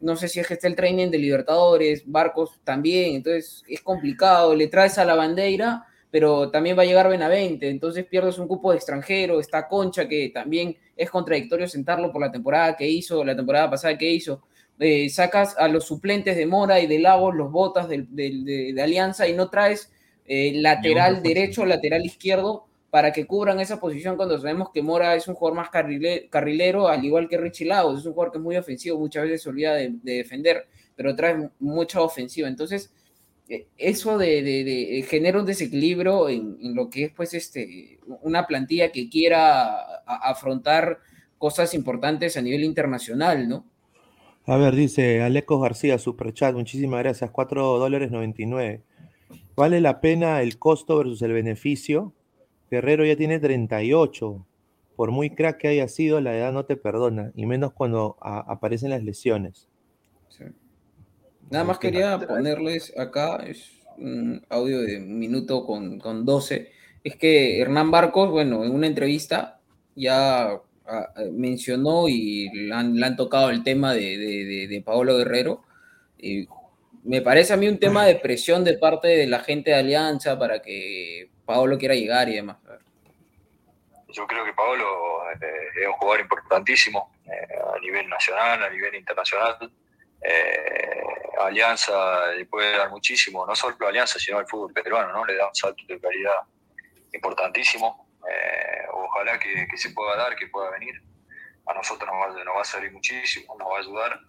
no 0.00 0.14
sé 0.16 0.28
si 0.28 0.38
es 0.40 0.46
que 0.46 0.54
está 0.54 0.68
el 0.68 0.76
training 0.76 1.10
de 1.10 1.18
Libertadores, 1.18 2.04
Barcos 2.06 2.60
también, 2.64 3.16
entonces 3.16 3.64
es 3.68 3.80
complicado, 3.82 4.54
le 4.54 4.68
traes 4.68 4.98
a 4.98 5.04
la 5.04 5.16
bandera, 5.16 5.84
pero 6.10 6.50
también 6.50 6.78
va 6.78 6.82
a 6.82 6.86
llegar 6.86 7.08
Benavente, 7.08 7.68
entonces 7.68 8.06
pierdes 8.06 8.38
un 8.38 8.46
cupo 8.48 8.70
de 8.70 8.76
extranjero, 8.78 9.40
está 9.40 9.66
Concha, 9.68 10.08
que 10.08 10.30
también 10.32 10.76
es 10.96 11.10
contradictorio 11.10 11.66
sentarlo 11.68 12.12
por 12.12 12.20
la 12.22 12.30
temporada 12.32 12.76
que 12.76 12.88
hizo, 12.88 13.24
la 13.24 13.34
temporada 13.36 13.68
pasada 13.68 13.98
que 13.98 14.10
hizo, 14.10 14.42
eh, 14.80 15.08
sacas 15.10 15.56
a 15.58 15.68
los 15.68 15.84
suplentes 15.86 16.36
de 16.36 16.46
Mora 16.46 16.80
y 16.80 16.86
de 16.86 16.98
Lagos, 16.98 17.34
los 17.34 17.50
botas 17.50 17.88
de, 17.88 18.06
de, 18.08 18.72
de 18.74 18.82
Alianza 18.82 19.26
y 19.28 19.32
no 19.32 19.50
traes 19.50 19.90
eh, 20.30 20.52
lateral 20.60 21.22
derecho, 21.22 21.64
lateral 21.64 22.04
izquierdo, 22.04 22.66
para 22.90 23.12
que 23.12 23.26
cubran 23.26 23.60
esa 23.60 23.80
posición 23.80 24.16
cuando 24.16 24.38
sabemos 24.38 24.68
que 24.72 24.82
Mora 24.82 25.14
es 25.14 25.26
un 25.26 25.34
jugador 25.34 25.56
más 25.56 25.70
carrilero, 25.70 26.88
al 26.88 27.02
igual 27.02 27.28
que 27.28 27.38
Richie 27.38 27.66
Lagos, 27.66 28.00
es 28.00 28.06
un 28.06 28.12
jugador 28.12 28.32
que 28.32 28.38
es 28.38 28.44
muy 28.44 28.56
ofensivo, 28.56 28.98
muchas 28.98 29.24
veces 29.24 29.42
se 29.42 29.48
olvida 29.48 29.74
de, 29.74 29.94
defender, 30.02 30.66
pero 30.96 31.16
trae 31.16 31.48
mucha 31.58 32.02
ofensiva. 32.02 32.46
Entonces, 32.46 32.92
eh, 33.48 33.66
eso 33.78 34.18
de, 34.18 35.04
genera 35.08 35.40
un 35.40 35.46
desequilibrio 35.46 36.28
en, 36.28 36.74
lo 36.74 36.90
que 36.90 37.04
es 37.04 37.12
pues 37.12 37.32
este, 37.32 37.98
una 38.22 38.46
plantilla 38.46 38.92
que 38.92 39.08
quiera 39.08 40.02
afrontar 40.06 40.98
cosas 41.38 41.72
importantes 41.72 42.36
a 42.36 42.42
nivel 42.42 42.64
internacional, 42.64 43.48
¿no? 43.48 43.64
A 44.48 44.56
ver, 44.56 44.74
dice 44.74 45.20
Aleco 45.20 45.60
García, 45.60 45.98
Superchat, 45.98 46.54
muchísimas 46.54 47.00
gracias, 47.00 47.30
4 47.30 47.78
dólares 47.78 48.10
99. 48.10 48.82
¿Vale 49.54 49.82
la 49.82 50.00
pena 50.00 50.40
el 50.40 50.58
costo 50.58 50.96
versus 50.96 51.20
el 51.20 51.34
beneficio? 51.34 52.14
Guerrero 52.70 53.04
ya 53.04 53.14
tiene 53.14 53.40
38. 53.40 54.46
Por 54.96 55.10
muy 55.10 55.28
crack 55.28 55.58
que 55.58 55.68
haya 55.68 55.86
sido, 55.86 56.22
la 56.22 56.34
edad 56.34 56.54
no 56.54 56.64
te 56.64 56.76
perdona, 56.76 57.30
y 57.36 57.44
menos 57.44 57.74
cuando 57.74 58.16
aparecen 58.22 58.88
las 58.88 59.04
lesiones. 59.04 59.68
Nada 61.50 61.64
más 61.64 61.78
quería 61.78 62.18
ponerles 62.18 62.96
acá, 62.96 63.44
es 63.46 63.70
un 63.98 64.46
audio 64.48 64.80
de 64.80 64.96
un 64.96 65.18
minuto 65.18 65.66
con, 65.66 65.98
con 65.98 66.24
12. 66.24 66.70
Es 67.04 67.16
que 67.16 67.60
Hernán 67.60 67.90
Barcos, 67.90 68.30
bueno, 68.30 68.64
en 68.64 68.74
una 68.74 68.86
entrevista 68.86 69.60
ya 69.94 70.58
mencionó 71.32 72.08
y 72.08 72.48
le 72.50 72.74
han, 72.74 73.16
tocado 73.16 73.50
el 73.50 73.62
tema 73.62 73.94
de, 73.94 74.82
Paolo 74.84 75.16
Guerrero. 75.16 75.62
Y 76.18 76.48
me 77.04 77.22
parece 77.22 77.52
a 77.52 77.56
mí 77.56 77.68
un 77.68 77.78
tema 77.78 78.04
de 78.04 78.16
presión 78.16 78.64
de 78.64 78.78
parte 78.78 79.08
de 79.08 79.26
la 79.26 79.40
gente 79.40 79.70
de 79.70 79.76
Alianza 79.76 80.38
para 80.38 80.60
que 80.60 81.30
Paolo 81.44 81.78
quiera 81.78 81.94
llegar 81.94 82.28
y 82.28 82.36
demás. 82.36 82.58
Yo 84.08 84.26
creo 84.26 84.44
que 84.44 84.52
Paolo 84.52 85.22
eh, 85.32 85.80
es 85.80 85.86
un 85.86 85.92
jugador 85.94 86.20
importantísimo 86.20 87.12
eh, 87.26 87.58
a 87.74 87.78
nivel 87.78 88.08
nacional, 88.08 88.62
a 88.62 88.70
nivel 88.70 88.94
internacional. 88.94 89.70
Eh, 90.20 91.02
Alianza 91.40 92.32
le 92.32 92.46
puede 92.46 92.76
dar 92.76 92.90
muchísimo, 92.90 93.46
no 93.46 93.54
solo 93.54 93.76
a 93.80 93.88
Alianza, 93.88 94.18
sino 94.18 94.38
al 94.38 94.46
fútbol 94.46 94.72
peruano, 94.72 95.12
¿no? 95.12 95.24
Le 95.24 95.36
da 95.36 95.48
un 95.48 95.54
salto 95.54 95.84
de 95.86 96.00
calidad 96.00 96.40
importantísimo. 97.12 98.07
Ojalá 98.92 99.38
que, 99.38 99.66
se 99.76 99.90
pueda 99.90 100.16
dar, 100.16 100.36
que 100.36 100.46
pueda 100.48 100.70
venir. 100.70 101.02
A 101.66 101.74
nosotros 101.74 102.08
nos 102.10 102.56
va, 102.56 102.60
a 102.62 102.64
servir 102.64 102.92
muchísimo, 102.92 103.54
nos 103.58 103.68
va 103.68 103.76
a 103.76 103.80
ayudar 103.80 104.20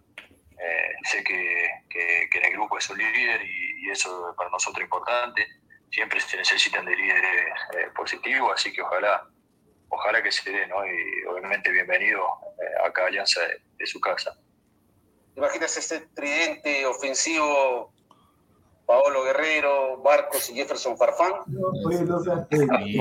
eh, 0.59 0.91
sé 1.03 1.23
que, 1.23 2.29
en 2.37 2.45
el 2.45 2.51
grupo 2.51 2.77
es 2.77 2.89
un 2.89 2.97
líder 2.97 3.41
y, 3.43 3.89
eso 3.89 4.35
para 4.37 4.49
nosotros 4.51 4.81
es 4.81 4.83
importante. 4.83 5.47
Siempre 5.89 6.19
se 6.19 6.37
necesitan 6.37 6.85
de 6.85 6.95
líderes 6.95 7.55
eh, 7.75 7.87
positivos, 7.95 8.51
así 8.53 8.71
que 8.71 8.83
ojalá, 8.83 9.27
ojalá 9.87 10.21
que 10.21 10.31
se 10.31 10.51
dé, 10.51 10.67
¿no? 10.67 10.85
Y 10.85 11.25
obviamente 11.25 11.71
bienvenido 11.71 12.21
eh, 12.61 12.87
acá 12.87 13.05
a 13.05 13.07
Alianza 13.07 13.41
de, 13.77 13.87
su 13.87 13.99
casa. 13.99 14.37
imaginas 15.35 15.75
este 15.77 16.01
tridente 16.13 16.85
ofensivo 16.85 17.93
Paolo 18.89 19.23
Guerrero, 19.23 19.97
Barcos 19.97 20.49
y 20.49 20.55
Jefferson 20.55 20.97
Farfán. 20.97 21.33
No, 21.45 21.69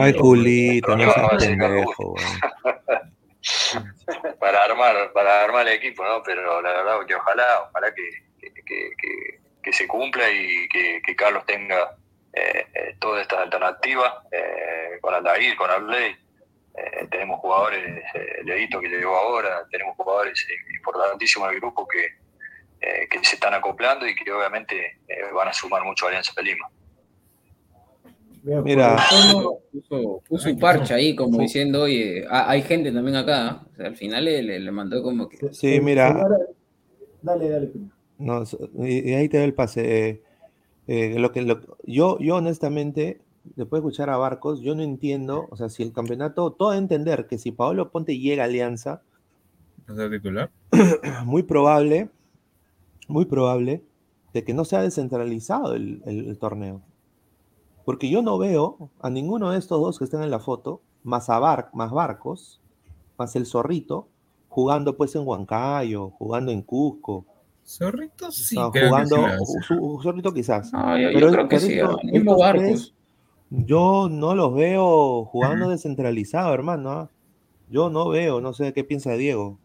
Ay, 0.03 0.15
Julito, 0.19 0.95
no 0.95 1.15
para 4.39 4.65
armar 4.65 5.11
para 5.15 5.45
armar 5.45 5.67
el 5.67 5.73
equipo, 5.73 6.05
¿no? 6.05 6.23
Pero 6.23 6.61
la 6.61 6.73
verdad 6.73 7.07
que 7.07 7.15
ojalá, 7.15 7.71
ojalá 7.71 7.95
que, 7.95 8.07
que, 9.63 9.73
se 9.73 9.89
cumpla 9.89 10.31
y 10.31 10.69
que, 10.69 11.17
Carlos 11.17 11.47
tenga 11.47 11.97
eh, 12.35 12.67
eh, 12.75 12.95
todas 12.99 13.23
estas 13.23 13.39
alternativas 13.39 14.13
eh, 14.31 14.99
con 15.01 15.15
Aldair, 15.15 15.57
con 15.57 15.71
Arley. 15.71 16.15
Eh, 16.75 17.09
tenemos 17.11 17.41
jugadores, 17.41 18.05
Leito 18.45 18.79
que 18.79 18.89
llegó 18.89 19.17
ahora, 19.17 19.67
tenemos 19.71 19.97
jugadores 19.97 20.47
importantísimos 20.77 21.49
en 21.49 21.55
el 21.55 21.61
grupo 21.61 21.89
que, 21.89 22.28
que 22.81 23.25
se 23.25 23.35
están 23.35 23.55
acoplando 23.55 24.07
y 24.07 24.15
que 24.15 24.31
obviamente 24.31 25.01
van 25.35 25.49
a 25.49 25.53
sumar 25.53 25.85
mucho 25.85 26.07
a 26.07 26.09
Alianza 26.09 26.33
de 26.37 26.43
Lima. 26.43 26.69
Mira, 28.65 28.97
puso, 29.73 30.23
un 30.29 30.59
parche 30.59 30.95
ahí 30.95 31.15
como 31.15 31.41
diciendo, 31.41 31.83
oye, 31.83 32.25
hay 32.31 32.63
gente 32.63 32.93
también 32.93 33.17
acá. 33.17 33.63
al 33.79 33.97
final 33.97 34.25
le, 34.25 34.71
mandó 34.71 35.03
como 35.03 35.29
que. 35.29 35.53
Sí, 35.53 35.81
mira. 35.81 36.27
Dale, 37.21 37.49
dale. 37.49 37.73
No, 38.19 38.45
y, 38.79 39.13
ahí 39.13 39.29
te 39.29 39.39
doy 39.39 39.47
el 39.47 39.55
pase. 39.55 40.09
Eh, 40.09 40.23
eh, 40.87 41.19
lo 41.19 41.33
que, 41.33 41.45
yo, 41.85 42.19
yo 42.19 42.37
honestamente, 42.37 43.21
después 43.57 43.83
de 43.83 43.89
escuchar 43.89 44.11
a 44.11 44.17
Barcos, 44.17 44.61
yo 44.61 44.75
no 44.75 44.83
entiendo, 44.83 45.47
o 45.51 45.57
sea, 45.57 45.69
si 45.69 45.83
el 45.83 45.93
campeonato, 45.93 46.53
todo 46.53 46.75
entender 46.75 47.27
que 47.27 47.39
si 47.39 47.53
Paolo 47.53 47.91
Ponte 47.91 48.19
llega 48.19 48.45
a 48.45 48.47
Alianza, 48.47 49.03
titular? 50.11 50.51
muy 51.25 51.43
probable, 51.43 52.09
muy 53.09 53.25
probable 53.25 53.85
de 54.33 54.45
que 54.45 54.55
no 54.55 54.65
sea 54.65 54.83
descentralizado 54.83 55.75
el 55.75 56.39
torneo. 56.39 56.83
Porque 57.89 58.11
yo 58.11 58.21
no 58.21 58.37
veo 58.37 58.91
a 59.01 59.09
ninguno 59.09 59.51
de 59.51 59.59
estos 59.59 59.81
dos 59.81 59.99
que 59.99 60.05
están 60.05 60.23
en 60.23 60.31
la 60.31 60.41
foto, 60.41 60.83
más 61.05 61.31
a 61.31 61.39
Bar, 61.39 61.71
más 61.73 61.91
Barcos, 61.91 62.61
más 63.17 63.35
el 63.35 63.47
Zorrito, 63.47 64.09
jugando 64.51 64.95
pues 64.95 65.15
en 65.15 65.27
Huancayo, 65.27 66.11
jugando 66.11 66.53
en 66.53 66.61
Cusco. 66.61 67.25
Zorrito 67.65 68.31
sí. 68.31 68.57
jugando, 68.57 69.17
Zorrito 70.03 70.35
quizás. 70.35 70.71
yo, 70.71 71.09
pero 71.15 71.33
creo 71.33 71.49
que 71.49 71.61
sí, 71.61 71.79
mismo 72.05 72.37
Barcos. 72.37 72.95
yo 73.49 74.11
no 74.11 74.35
los 74.35 74.53
veo 74.53 75.25
jugando 75.25 75.71
descentralizado, 75.71 76.53
hermano. 76.53 76.91
¿ah? 76.91 77.11
Yo 77.71 77.89
no 77.89 78.11
veo, 78.11 78.43
no 78.43 78.53
sé 78.53 78.75
qué 78.75 78.85
piensa 78.85 79.13
Diego. 79.13 79.59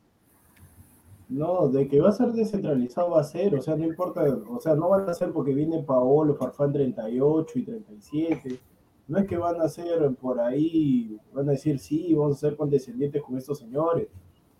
No, 1.29 1.67
de 1.69 1.87
que 1.87 1.99
va 1.99 2.09
a 2.09 2.11
ser 2.11 2.31
descentralizado 2.33 3.11
va 3.11 3.21
a 3.21 3.23
ser, 3.23 3.55
o 3.55 3.61
sea, 3.61 3.75
no 3.75 3.85
importa, 3.85 4.23
o 4.49 4.59
sea, 4.59 4.75
no 4.75 4.89
van 4.89 5.09
a 5.09 5.13
ser 5.13 5.31
porque 5.31 5.53
viene 5.53 5.81
Paolo, 5.81 6.35
Farfán 6.35 6.73
38 6.73 7.59
y 7.59 7.63
37, 7.63 8.59
no 9.07 9.17
es 9.19 9.27
que 9.27 9.37
van 9.37 9.59
a 9.61 9.67
ser 9.69 10.13
por 10.15 10.39
ahí, 10.39 11.17
van 11.33 11.49
a 11.49 11.53
decir, 11.53 11.79
sí, 11.79 12.13
vamos 12.13 12.37
a 12.37 12.39
ser 12.39 12.57
condescendientes 12.57 13.21
con 13.23 13.37
estos 13.37 13.59
señores, 13.59 14.07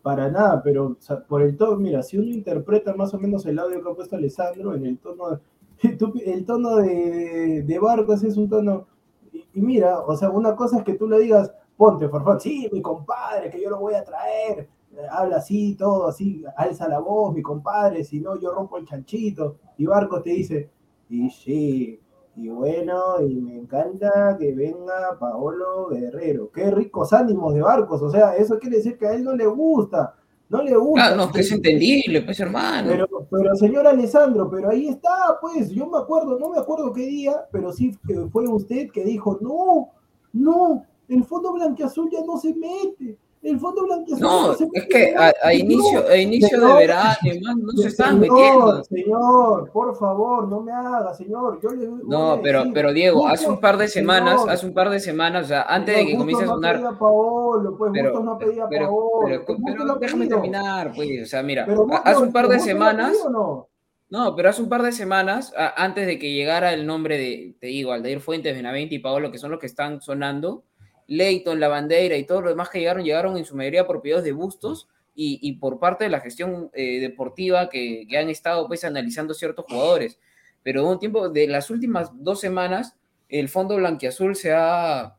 para 0.02 0.30
nada, 0.30 0.62
pero 0.64 0.98
por 1.28 1.42
el 1.42 1.56
tono, 1.58 1.78
mira, 1.78 2.04
si 2.04 2.18
uno 2.18 2.28
interpreta 2.28 2.94
más 2.94 3.14
o 3.14 3.20
menos 3.20 3.46
el 3.46 3.60
audio 3.60 3.82
que 3.82 3.90
ha 3.90 3.96
puesto 3.96 4.16
Alessandro, 4.16 4.74
en 4.76 4.86
el 4.86 4.98
tono, 4.98 5.40
el 6.26 6.46
tono 6.46 6.78
de, 6.78 7.64
de 7.64 7.80
Barcos 7.80 8.24
es 8.24 8.36
un 8.38 8.50
tono, 8.50 8.88
y, 9.32 9.46
y 9.54 9.62
mira, 9.62 10.00
o 10.00 10.16
sea, 10.16 10.30
una 10.30 10.56
cosa 10.56 10.78
es 10.80 10.84
que 10.84 10.96
tú 10.96 11.08
le 11.08 11.20
digas, 11.20 11.54
ponte 11.78 12.10
Farfán, 12.10 12.40
sí, 12.40 12.70
mi 12.72 12.82
compadre, 12.82 13.50
que 13.50 13.62
yo 13.62 13.70
lo 13.70 13.80
voy 13.80 13.94
a 13.94 14.04
traer, 14.04 14.68
habla 15.10 15.38
así, 15.38 15.76
todo 15.76 16.08
así, 16.08 16.44
alza 16.56 16.88
la 16.88 17.00
voz, 17.00 17.34
mi 17.34 17.42
compadre, 17.42 18.04
si 18.04 18.20
no 18.20 18.40
yo 18.40 18.54
rompo 18.54 18.78
el 18.78 18.86
chanchito. 18.86 19.58
Y 19.78 19.86
Barcos 19.86 20.24
te 20.24 20.32
dice, 20.32 20.70
y 21.10 21.30
sí, 21.30 22.00
y 22.36 22.50
bueno, 22.50 23.22
y 23.22 23.36
me 23.36 23.56
encanta 23.56 24.36
que 24.40 24.54
venga 24.54 25.18
Paolo 25.20 25.88
Guerrero. 25.90 26.50
Qué 26.52 26.72
ricos 26.72 27.14
ánimos 27.14 27.54
de 27.54 27.62
Barcos, 27.62 28.02
o 28.02 28.10
sea, 28.10 28.36
eso 28.36 28.60
quiere 28.60 28.78
decir 28.78 28.98
que 28.98 29.08
a 29.08 29.14
él 29.14 29.24
no 29.24 29.36
le 29.36 29.46
gusta. 29.46 30.16
No 30.50 30.62
le 30.62 30.76
gusta. 30.76 31.08
Claro, 31.08 31.16
no, 31.16 31.32
que 31.32 31.40
es 31.40 31.52
entendible, 31.52 32.22
pues 32.22 32.40
hermano. 32.40 32.90
Pero, 32.90 33.08
pero 33.30 33.56
señor 33.56 33.88
Alessandro, 33.88 34.50
pero 34.52 34.70
ahí 34.70 34.88
está, 34.88 35.38
pues, 35.42 35.70
yo 35.72 35.88
me 35.88 35.98
acuerdo, 35.98 36.38
no 36.38 36.50
me 36.50 36.60
acuerdo 36.60 36.94
qué 36.94 37.08
día, 37.08 37.46
pero 37.52 37.72
sí 37.72 37.92
fue 38.32 38.48
usted 38.48 38.92
que 38.92 39.04
dijo, 39.04 39.40
no, 39.42 39.90
no, 40.34 40.86
el 41.08 41.24
fondo 41.24 41.54
blanqueazul 41.54 42.10
ya 42.12 42.24
no 42.24 42.38
se 42.38 42.54
mete 42.54 43.18
el 43.44 43.60
fondo 43.60 43.84
blanco 43.84 44.16
No, 44.20 44.54
es 44.54 44.88
que 44.88 45.14
a, 45.16 45.54
inicio, 45.54 46.08
a 46.08 46.16
inicio 46.18 46.60
de 46.60 46.74
verano, 46.74 47.16
no 47.58 47.72
se 47.74 47.90
están 47.90 48.20
metiendo. 48.20 48.84
Señor, 48.84 49.70
por 49.72 49.96
favor, 49.98 50.48
no 50.48 50.62
me 50.62 50.72
haga, 50.72 51.14
señor. 51.14 51.60
Yo 51.62 51.70
le, 51.72 51.88
no, 52.06 52.40
pero, 52.42 52.64
pero 52.74 52.94
Diego, 52.94 53.28
hace 53.28 53.50
un 53.50 53.60
par 53.60 53.78
de 53.78 53.88
semanas, 53.88 54.46
hace 54.48 54.66
un 54.66 54.74
par 54.74 54.90
de 54.90 55.00
semanas, 55.00 55.46
o 55.46 55.48
sea, 55.50 55.64
antes 55.64 55.96
de 55.96 56.06
que 56.06 56.18
comience 56.18 56.44
a 56.44 56.48
sonar. 56.48 56.80
No 56.80 56.98
Paolo, 56.98 57.78
pues, 57.78 57.92
pero, 57.94 58.24
no 58.24 58.38
pedía 58.38 58.68
pero, 58.70 58.86
Paolo, 58.88 59.44
pero, 59.46 59.58
pero 59.66 59.96
déjame 59.96 60.28
terminar, 60.28 60.92
pues, 60.96 61.24
o 61.24 61.26
sea, 61.26 61.44
mira, 61.44 61.68
hace 62.04 62.22
un 62.22 62.32
par 62.32 62.48
de 62.48 62.60
semanas. 62.60 63.18
No, 64.10 64.36
pero 64.36 64.50
hace 64.50 64.62
un 64.62 64.70
par 64.70 64.84
de 64.84 64.92
semanas, 64.92 65.52
a- 65.58 65.84
antes 65.84 66.06
de 66.06 66.20
que 66.20 66.32
llegara 66.32 66.72
el 66.74 66.86
nombre 66.86 67.18
de, 67.18 67.56
te 67.60 67.68
digo, 67.68 67.92
Aldair 67.94 68.20
Fuentes, 68.20 68.56
Benavente 68.56 68.94
y 68.94 69.00
Paolo, 69.00 69.32
que 69.32 69.40
son 69.40 69.50
los 69.50 69.60
que 69.60 69.66
están 69.66 70.02
sonando, 70.02 70.64
Leighton, 71.08 71.60
La 71.60 71.68
Bandera 71.68 72.16
y 72.18 72.26
todo 72.26 72.42
lo 72.42 72.50
demás 72.50 72.70
que 72.70 72.80
llegaron, 72.80 73.04
llegaron 73.04 73.38
en 73.38 73.46
su 73.46 73.56
mayoría 73.56 73.86
por 73.88 74.02
pedidos 74.02 74.24
de 74.24 74.32
bustos 74.32 74.88
y, 75.16 75.40
y 75.42 75.54
por 75.54 75.80
parte 75.80 76.06
de 76.06 76.10
la 76.10 76.20
gestión 76.20 76.70
eh, 76.74 77.00
deportiva 77.00 77.70
que, 77.70 78.06
que 78.10 78.18
han 78.18 78.30
estado 78.30 78.68
pues 78.68 78.84
analizando 78.84 79.34
ciertos 79.34 79.66
jugadores. 79.68 80.20
Pero 80.64 80.82
de 80.84 80.88
un 80.90 81.00
tiempo, 81.00 81.30
de 81.30 81.48
las 81.48 81.70
últimas 81.70 82.10
dos 82.14 82.40
semanas, 82.40 82.96
el 83.30 83.50
Fondo 83.50 83.76
Blanquiazul 83.76 84.36
se 84.36 84.54
ha 84.54 85.16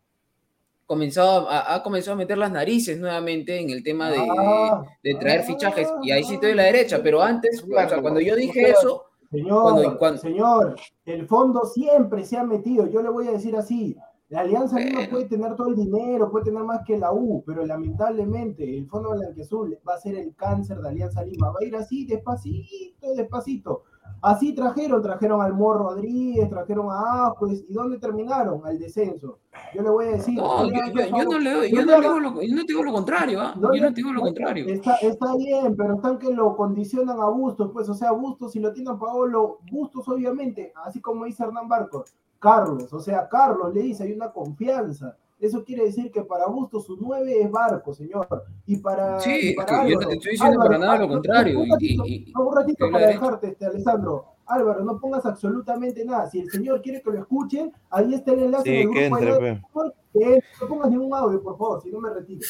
comenzado 0.87 1.49
a, 1.49 1.75
ha 1.75 1.83
comenzado 1.83 2.15
a 2.15 2.19
meter 2.19 2.37
las 2.39 2.51
narices 2.53 2.99
nuevamente 2.99 3.59
en 3.61 3.71
el 3.71 3.83
tema 3.83 4.11
de, 4.11 4.19
Ah, 4.19 4.83
de 5.03 5.15
traer 5.15 5.43
fichajes 5.45 5.89
y 6.03 6.11
ahí 6.11 6.25
sí 6.25 6.39
te 6.39 6.47
doy 6.49 6.55
la 6.57 6.65
derecha, 6.65 7.01
pero 7.03 7.23
antes, 7.23 7.63
o 7.63 7.67
sea, 7.67 8.01
cuando 8.01 8.21
yo 8.21 8.37
dije 8.37 8.71
eso, 8.71 9.05
Señor, 9.31 9.63
Cuando- 9.73 9.99
cuando- 9.99 10.21
señor, 10.21 10.77
el 11.07 11.27
fondo 11.27 11.65
siempre 11.65 12.23
se 12.25 12.37
ha 12.37 12.45
metido. 12.45 12.87
Yo 12.89 13.03
le 13.03 13.09
voy 13.09 13.27
a 13.27 13.33
decir 13.33 13.57
así. 13.57 13.97
La 14.31 14.41
Alianza 14.41 14.79
Lima 14.81 15.01
puede 15.11 15.27
tener 15.27 15.55
todo 15.55 15.69
el 15.69 15.77
dinero, 15.77 16.31
puede 16.31 16.47
tener 16.47 16.63
más 16.65 16.81
que 16.85 16.99
la 16.99 17.13
U, 17.13 17.43
pero 17.47 17.65
lamentablemente 17.67 18.77
el 18.79 18.87
Fondo 18.89 19.11
Blanquiazul 19.11 19.79
va 19.87 19.95
a 19.95 19.99
ser 19.99 20.17
el 20.17 20.35
cáncer 20.35 20.79
de 20.81 20.89
Alianza 20.89 21.23
Lima. 21.23 21.51
Va 21.51 21.57
a 21.61 21.65
ir 21.65 21.77
así, 21.77 22.07
despacito, 22.07 23.15
despacito. 23.15 23.83
Así 24.23 24.55
trajeron, 24.55 25.03
trajeron 25.03 25.43
al 25.43 25.53
Morro 25.53 25.91
Rodríguez, 25.91 26.49
trajeron 26.49 26.87
a 26.91 27.27
Ajuez, 27.27 27.65
¿y 27.69 27.75
dónde 27.75 27.99
terminaron? 27.99 28.65
Al 28.67 28.79
descenso. 28.79 29.39
Yo 29.75 29.83
le 29.83 29.91
voy 29.91 30.07
a 30.07 30.11
decir. 30.13 30.35
no, 30.37 30.65
yo, 30.67 30.73
yo- 30.73 31.07
yo 31.19 31.25
no 31.25 31.39
le 31.39 31.71
yo 31.71 31.85
no 31.85 32.01
digo 32.01 32.21
lo, 32.21 32.43
yo 32.43 32.55
no 32.57 32.63
digo 32.67 32.83
lo 32.83 32.93
contrario, 32.93 33.41
¿ah? 33.43 33.55
no 33.59 33.75
yo 33.75 33.83
no 33.83 33.91
digo 33.91 34.13
lo 34.13 34.23
contrario. 34.23 34.67
Está, 34.67 34.97
está 34.97 35.37
bien, 35.37 35.77
pero 35.77 35.97
están 35.97 36.19
que 36.19 36.33
lo 36.33 36.57
condicionan 36.57 37.21
a 37.21 37.29
Bustos, 37.29 37.71
pues, 37.73 37.89
o 37.91 37.95
sea, 37.95 38.13
Bustos, 38.13 38.53
si 38.53 38.61
lo 38.61 38.73
tienen 38.73 38.99
Paolo, 38.99 39.59
Bustos, 39.71 40.09
obviamente, 40.09 40.73
así 40.85 41.01
como 41.03 41.27
dice 41.27 41.43
Hernán 41.45 41.69
Barcos, 41.69 42.15
Carlos, 42.49 42.93
o 42.93 43.01
sea, 43.01 43.27
Carlos 43.27 43.73
le 43.73 43.81
dice, 43.81 44.05
hay 44.05 44.13
una 44.13 44.31
confianza. 44.31 45.17
Eso 45.41 45.65
quiere 45.65 45.85
decir 45.85 46.11
que 46.13 46.23
para 46.23 46.47
Bustos 46.47 46.85
su 46.85 46.97
9 47.01 47.41
es 47.43 47.51
Barco, 47.51 47.93
señor. 47.95 48.45
Y 48.67 48.77
para. 48.77 49.19
Sí, 49.21 49.51
y 49.51 49.55
para 49.55 49.83
que 49.85 49.91
yo 49.91 49.95
no 49.97 50.01
Álvaro, 50.01 50.09
te 50.09 50.15
estoy 50.17 50.31
diciendo 50.33 50.59
para 50.59 50.79
nada 50.79 50.99
lo 50.99 51.09
contrario, 51.09 51.61
Un 51.61 51.71
ratito, 51.71 52.03
y- 52.07 52.15
y- 52.29 52.33
no, 52.33 52.47
un 52.49 52.55
ratito 52.57 52.85
doy 52.85 52.93
la 52.93 52.99
para 52.99 53.07
dejarte, 53.11 53.49
este, 53.49 53.67
Alessandro. 53.67 54.27
Álvaro, 54.47 54.85
no 54.85 55.01
pongas 55.01 55.25
absolutamente 55.25 56.05
nada. 56.05 56.29
Si 56.29 56.39
el 56.41 56.51
señor 56.51 56.83
quiere 56.83 57.01
que 57.03 57.11
lo 57.11 57.19
escuchen, 57.19 57.73
ahí 57.91 58.13
está 58.13 58.33
el 58.33 58.41
enlace 58.45 58.63
Sí, 58.65 58.71
en 58.77 58.77
el 58.89 58.91
que 58.93 59.09
grupo 59.09 59.21
de 59.21 59.49
entre. 59.49 59.65
Que 60.13 60.43
no 60.61 60.69
pongas 60.69 60.91
ningún 60.91 61.15
audio, 61.15 61.43
por 61.43 61.57
favor, 61.59 61.83
si 61.83 61.91
no 61.91 61.99
me 62.01 62.11
retiro. 62.11 62.43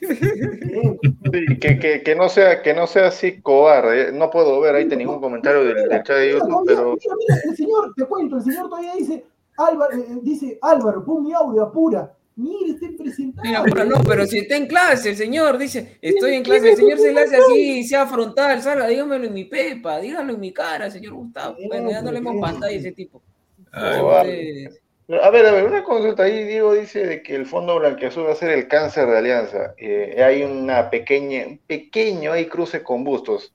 Sí, 0.00 1.58
que, 1.60 1.78
que, 1.78 2.02
que 2.02 2.14
no 2.14 2.28
sea, 2.28 2.62
que 2.62 2.74
no 2.74 2.86
sea 2.86 3.08
así 3.08 3.40
cobarde. 3.40 4.12
No 4.12 4.30
puedo 4.30 4.60
ver 4.60 4.74
ahorita 4.74 4.96
ningún 4.96 5.20
comentario 5.20 5.64
del, 5.64 5.88
del 5.88 6.02
chat 6.02 6.16
de 6.18 6.26
Mira, 6.26 6.38
YouTube, 6.38 6.48
todavía- 6.50 6.66
pero 6.76 6.96
mira, 6.96 7.14
mira, 7.18 7.40
el 7.50 7.56
señor, 7.56 7.94
te 7.96 8.04
cuento, 8.06 8.36
el 8.36 8.42
señor 8.42 8.68
todavía 8.68 8.94
dice, 8.94 9.24
Álvaro, 9.56 9.96
eh, 9.96 10.04
dice, 10.22 10.58
Álvaro, 10.62 11.04
pon 11.04 11.24
mi 11.24 11.32
audio, 11.32 11.62
apura. 11.62 12.12
Mire, 12.36 12.72
está 12.72 12.86
presentado. 12.98 13.46
Mira, 13.46 13.62
pero 13.62 13.84
no, 13.84 14.02
pero 14.02 14.26
si 14.26 14.38
está 14.38 14.56
en 14.56 14.66
clase, 14.66 15.10
el 15.10 15.16
señor 15.16 15.56
dice, 15.56 15.98
estoy 16.02 16.34
en 16.34 16.42
clase, 16.42 16.70
el 16.70 16.76
señor 16.76 16.98
se 16.98 17.12
le 17.12 17.20
hace 17.20 17.36
así, 17.36 17.84
sea 17.84 18.06
frontal, 18.06 18.60
salga, 18.60 18.88
dígamelo 18.88 19.24
en 19.26 19.34
mi 19.34 19.44
pepa, 19.44 20.00
dígalo 20.00 20.32
en 20.34 20.40
mi 20.40 20.52
cara, 20.52 20.90
señor 20.90 21.14
Gustavo. 21.14 21.56
Bueno, 21.68 21.90
ya 21.90 22.02
no 22.02 22.10
le 22.10 22.18
hemos 22.18 22.40
pantalla 22.40 22.74
a 22.74 22.78
ese 22.78 22.90
tipo. 22.92 23.22
Ay, 23.70 23.98
Entonces, 24.00 24.80
A 25.08 25.28
ver, 25.30 25.44
a 25.44 25.52
ver, 25.52 25.64
una 25.64 25.84
consulta 25.84 26.22
ahí, 26.22 26.44
Diego 26.44 26.72
dice 26.72 27.06
de 27.06 27.22
que 27.22 27.34
el 27.34 27.44
Fondo 27.44 27.78
Blanquiazul 27.78 28.26
va 28.26 28.32
a 28.32 28.36
ser 28.36 28.50
el 28.50 28.68
cáncer 28.68 29.06
de 29.06 29.18
Alianza. 29.18 29.74
Eh, 29.76 30.22
hay 30.24 30.42
una 30.42 30.88
pequeña, 30.88 31.46
un 31.46 31.58
pequeño 31.58 32.32
ahí 32.32 32.46
cruce 32.46 32.82
con 32.82 33.04
Bustos. 33.04 33.52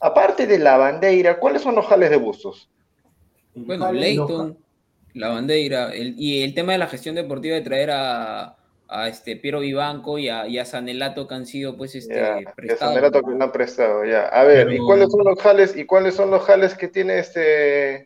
Aparte 0.00 0.46
de 0.46 0.58
la 0.58 0.76
bandera, 0.76 1.38
¿cuáles 1.38 1.62
son 1.62 1.76
los 1.76 1.86
jales 1.86 2.10
de 2.10 2.16
Bustos? 2.16 2.68
Bueno, 3.54 3.90
Leighton, 3.90 4.58
la 5.14 5.28
bandera, 5.28 5.94
el- 5.94 6.14
y 6.18 6.42
el 6.42 6.54
tema 6.54 6.72
de 6.72 6.78
la 6.78 6.86
gestión 6.88 7.14
deportiva 7.14 7.54
de 7.54 7.62
traer 7.62 7.90
a, 7.92 8.56
a 8.88 9.08
este 9.08 9.36
Piero 9.36 9.60
Vivanco 9.60 10.18
y 10.18 10.28
a, 10.28 10.46
y 10.46 10.58
a 10.58 10.66
Sanelato 10.66 11.26
que 11.26 11.34
han 11.34 11.46
sido 11.46 11.74
pues 11.76 11.94
este 11.94 12.14
Ya, 12.14 12.36
que 12.38 12.44
prestados. 12.54 12.94
Sanelato 12.94 13.22
que 13.22 13.34
no 13.34 13.44
han 13.44 13.52
prestado, 13.52 14.04
ya. 14.04 14.26
A 14.26 14.44
ver, 14.44 14.70
¿y 14.70 14.78
cuáles 14.78 15.10
son 15.10 15.24
los 15.24 15.40
jales, 15.40 15.74
y 15.74 15.86
cuáles 15.86 16.14
son 16.14 16.30
los 16.30 16.42
jales 16.42 16.74
que 16.74 16.88
tiene 16.88 17.18
este, 17.18 18.04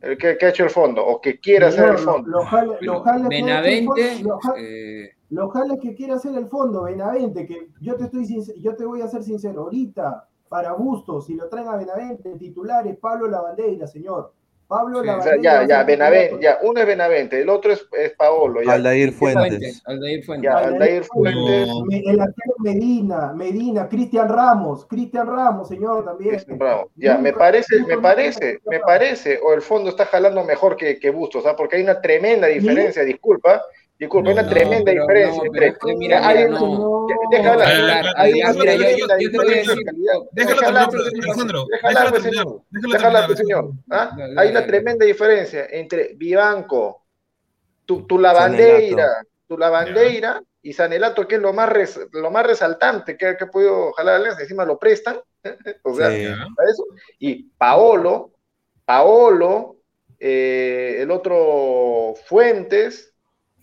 el 0.00 0.18
que, 0.18 0.36
que 0.36 0.46
ha 0.46 0.48
hecho 0.50 0.64
el 0.64 0.70
fondo, 0.70 1.04
o 1.04 1.20
que 1.20 1.40
quiere 1.40 1.66
hacer 1.66 1.88
el 1.90 1.98
fondo? 1.98 2.28
Los 2.28 2.44
jales, 2.46 2.76
los 2.80 3.02
jales 3.02 3.28
que- 3.28 3.42
Benavente, 3.42 4.22
los 4.22 4.38
eh, 4.58 5.10
los 5.30 5.52
jales 5.52 5.78
que 5.80 5.94
quiere 5.94 6.12
hacer 6.12 6.36
el 6.36 6.46
fondo, 6.46 6.84
Benavente, 6.84 7.46
que 7.46 7.68
yo 7.80 7.96
te 7.96 8.04
estoy 8.04 8.26
yo 8.60 8.76
te 8.76 8.84
voy 8.84 9.00
a 9.02 9.08
ser 9.08 9.22
sincero, 9.24 9.62
ahorita, 9.62 10.28
para 10.48 10.72
Bustos, 10.74 11.26
si 11.26 11.34
lo 11.34 11.48
traen 11.48 11.68
a 11.68 11.76
Benavente, 11.76 12.30
el 12.32 12.38
titular 12.38 12.86
es 12.86 12.96
Pablo 12.98 13.26
Lavandeira, 13.26 13.86
señor. 13.86 14.32
Pablo 14.68 15.02
Sí, 15.02 15.08
O 15.08 15.12
sea, 15.12 15.14
Lavandeira. 15.16 15.62
ya, 15.62 15.68
ya, 15.68 15.82
Benavente, 15.84 16.38
ya, 16.42 16.58
uno 16.62 16.80
es 16.80 16.86
Benavente, 16.86 17.40
el 17.40 17.48
otro 17.48 17.72
es, 17.72 17.86
es 17.92 18.12
Paolo, 18.12 18.62
ya. 18.62 18.72
Aldair 18.72 19.12
Fuentes. 19.12 19.82
Aldair 19.86 20.24
Fuentes. 20.24 20.50
Ya, 20.50 20.58
Aldair 20.58 21.04
Fuentes, 21.04 21.68
No. 21.68 21.84
El 21.90 22.20
arquero 22.20 22.54
Medina, 22.58 23.32
Medina, 23.34 23.88
Cristian 23.88 24.28
Ramos, 24.28 24.84
Cristian 24.86 25.26
Ramos, 25.26 25.68
señor, 25.68 26.04
también. 26.04 26.30
Cristian 26.30 26.58
Bravo. 26.58 26.90
Ya, 26.96 27.16
me 27.18 27.32
parece, 27.32 27.80
me 27.86 27.98
parece, 27.98 28.60
me 28.66 28.80
parece, 28.80 29.38
o 29.42 29.54
el 29.54 29.62
fondo 29.62 29.90
está 29.90 30.04
jalando 30.06 30.42
mejor 30.44 30.76
que, 30.76 30.98
que 30.98 31.10
Bustos, 31.10 31.46
¿ah? 31.46 31.54
porque 31.56 31.76
hay 31.76 31.82
una 31.82 32.00
tremenda 32.00 32.46
diferencia, 32.48 33.02
disculpa, 33.04 33.62
disculpa, 33.98 34.28
hay 34.28 34.32
una 34.34 34.42
No, 34.42 34.48
tremenda 34.48 34.92
diferencia 34.92 35.42
no, 35.42 35.46
entre. 35.46 35.94
mira, 35.96 36.26
hay 36.28 36.48
no. 36.48 37.06
Deja 37.30 37.42
No, 37.44 37.52
hablar, 37.52 37.74
yo- 37.74 39.06
te 39.30 39.38
voy 39.38 39.54
a 39.54 39.56
decir-. 39.56 39.86
Déjalo 40.32 40.32
Deja 40.32 40.66
hablar, 40.66 40.88
Alejandro. 40.90 41.66
Déjalo 41.82 41.98
hablar, 41.98 42.20
señor. 42.22 42.62
Déjalo 42.70 42.92
Deja 42.92 43.06
hablar, 43.06 43.26
terminar. 43.26 43.36
señor. 43.36 43.70
¿ah? 43.90 44.16
Hay 44.36 44.50
una 44.50 44.66
tremenda 44.66 45.04
diferencia 45.06 45.66
entre 45.70 46.12
Vivanco, 46.16 47.04
tu, 47.84 48.06
tu 48.06 48.18
lavandeira, 48.18 49.06
tu 49.48 49.56
lavandeira 49.56 50.42
y 50.62 50.72
Sanelato, 50.72 51.26
que 51.28 51.36
es 51.36 51.40
lo 51.40 51.52
más, 51.52 51.68
res- 51.68 52.00
lo 52.12 52.30
más 52.32 52.44
resaltante 52.46 53.16
que, 53.16 53.36
que 53.36 53.44
ha 53.44 53.50
podido 53.50 53.92
jalar 53.92 54.16
Alianza, 54.16 54.42
encima 54.42 54.64
lo 54.64 54.78
prestan, 54.78 55.20
o 55.84 55.94
sea, 55.94 56.10
Sí. 56.10 56.26
Para 56.56 56.70
eso. 56.70 56.84
Y 57.20 57.44
Paolo, 57.56 58.32
Paolo, 58.84 59.76
eh, 60.18 60.96
el 61.00 61.10
otro 61.10 62.14
Fuentes, 62.26 63.12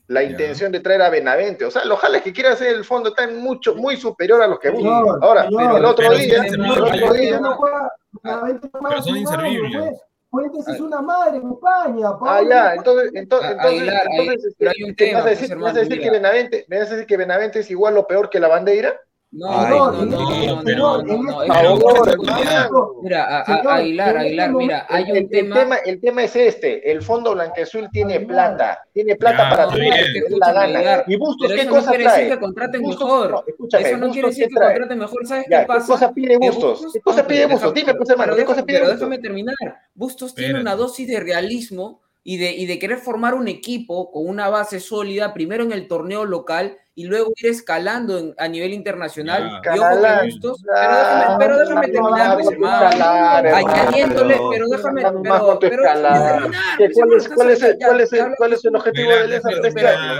la 0.08 0.24
intención 0.24 0.72
de 0.72 0.80
traer 0.80 1.02
a 1.02 1.10
Benavente. 1.10 1.66
O 1.66 1.72
sea, 1.72 1.86
los 1.86 2.00
jales 2.00 2.22
que 2.22 2.34
quiere 2.34 2.50
hacer 2.50 2.76
el 2.76 2.84
fondo 2.84 3.10
están 3.10 3.38
mucho, 3.38 3.76
muy 3.76 3.98
superior 3.98 4.42
a 4.42 4.48
los 4.48 4.60
que 4.60 4.70
buscan. 4.70 5.04
Señor, 5.04 5.20
Ahora, 5.24 5.44
señor, 5.46 5.78
el 5.78 5.86
otro 5.86 6.08
pero 6.10 6.20
día, 6.20 6.44
el 6.44 6.72
otro 6.72 7.14
día, 7.14 7.40
no 7.40 7.56
juega, 7.56 7.94
Benavente 8.22 8.70
no 8.74 8.80
juega 8.80 8.96
Pero 8.96 9.04
son 9.04 9.18
inservibles. 9.18 10.02
Fuentes 10.30 10.68
es 10.68 10.80
una 10.80 11.00
madre 11.00 11.38
en 11.38 11.52
España. 11.52 12.08
Ah, 12.08 12.20
Pablo. 12.20 12.50
ya, 12.50 12.74
entonces, 12.74 13.12
entonces, 13.14 13.52
entonces, 13.52 13.94
entonces, 14.18 14.56
pero 14.58 14.72
hay 14.72 14.84
un 14.84 14.96
¿qué 14.96 15.06
tema, 15.06 15.20
vas 15.20 15.28
a 15.28 15.30
decir, 15.30 15.48
pues, 15.48 15.58
me 15.58 15.64
vas 15.64 15.76
a 15.76 15.80
decir 15.80 16.02
que. 16.02 16.10
Benavente, 16.10 16.66
me 16.70 16.80
vas 16.80 16.88
a 16.88 16.92
decir 16.92 17.06
que 17.06 17.18
Benavente 17.18 17.60
es 17.60 17.70
igual 17.70 17.98
o 17.98 18.08
peor 18.08 18.32
que 18.32 18.40
la 18.40 18.48
bandera? 18.48 19.00
No, 19.36 19.48
Ay, 19.50 19.70
no, 19.72 19.92
no, 19.92 20.06
no, 20.06 20.64
no, 20.64 21.02
no, 21.02 21.18
no. 21.18 22.94
Mira, 23.02 23.40
Aguilar, 23.42 24.16
este 24.16 24.20
Aguilar, 24.20 24.52
mira, 24.54 24.86
hay 24.88 25.04
El, 25.06 25.12
un 25.12 25.18
el 25.18 25.30
tema. 25.30 25.56
tema, 25.56 25.76
el 25.78 26.00
tema 26.00 26.24
es 26.24 26.36
este, 26.36 26.92
el 26.92 27.02
Fondo 27.02 27.34
Blanqueazul 27.34 27.90
tiene 27.92 28.20
plata, 28.20 28.80
tiene 28.94 29.16
plata 29.16 29.44
Ya, 29.44 29.50
para 29.50 29.64
todo 29.70 29.78
la 29.78 30.54
gana. 30.54 30.62
Aguilar, 30.62 31.04
¿Y 31.08 31.16
Bustos 31.16 31.48
Pero 31.48 31.56
qué 31.56 31.62
eso 31.62 31.70
no 31.72 31.76
cosa 31.78 31.90
quiere 31.90 32.04
trae? 32.04 32.18
decir 32.20 32.34
que 32.34 32.40
contraten 32.40 32.82
Bustos- 32.84 33.08
mejor. 33.08 33.46
eso 33.80 33.98
no 33.98 34.12
quiere 34.12 34.28
decir 34.28 34.44
¿qué 34.44 34.50
que 34.50 34.56
trae? 34.56 34.68
contraten 34.70 35.00
mejor. 35.00 35.28
¿Sabes 35.28 35.46
qué 35.50 35.58
¿qué 35.60 35.66
pasa? 35.66 35.88
cosa 35.88 36.14
pide 36.14 36.38
Bustos? 36.38 36.86
¿Qué 36.94 37.02
cosa 37.02 37.22
no, 37.24 37.28
pide 37.28 37.40
pero 37.40 37.54
Bustos? 37.54 37.74
Dime, 37.74 37.94
pues, 37.96 38.10
hermano, 38.12 38.34
pero 38.34 38.38
¿qué 38.38 38.46
cosa 38.46 38.62
déjame- 38.62 38.66
pide 38.68 38.78
Pero 38.78 38.86
Bustos? 38.92 39.00
déjame 39.10 39.18
terminar. 39.22 39.56
Bustos 39.96 40.36
tiene 40.36 40.60
una 40.62 40.76
dosis 40.76 41.08
de 41.08 41.20
realismo 41.20 42.02
y 42.24 42.38
de, 42.38 42.52
y 42.52 42.68
de 42.68 42.78
querer 42.80 43.00
formar 43.00 43.34
un 43.34 43.48
equipo 43.48 44.12
con 44.12 44.28
una 44.28 44.50
base 44.50 44.80
sólida, 44.80 45.34
primero 45.34 45.64
en 45.64 45.72
el 45.72 45.88
torneo 45.88 46.24
local 46.24 46.78
y 46.96 47.06
luego 47.06 47.34
ir 47.38 47.50
escalando 47.50 48.20
en- 48.20 48.36
a 48.38 48.48
nivel 48.48 48.72
internacional. 48.74 49.62
Ya. 49.66 49.76
Y 49.76 49.80
ojo 49.80 49.90
que 50.02 50.26
Bustos, 50.26 50.62
pero 50.64 50.78
déjame, 50.78 51.36
pero 51.40 51.58
déjame 51.58 51.88
terminar, 51.88 52.34
pues, 52.36 52.46
no, 52.46 52.52
hermano. 52.52 53.56
Añadiéndole, 53.56 54.36
pero- 54.52 54.68
déjame, 54.70 55.02
pero, 55.02 55.22
pero 55.24 55.60
déjame 55.60 55.76
escalar. 55.76 56.42
terminar. 56.42 56.78
¿Qué- 56.78 56.90
pues, 57.08 57.30
¿Cuál 57.30 57.50
es, 57.52 57.64
el, 57.64 58.76
objetivo 58.76 59.10
de 59.10 59.20
Alianza 59.20 59.50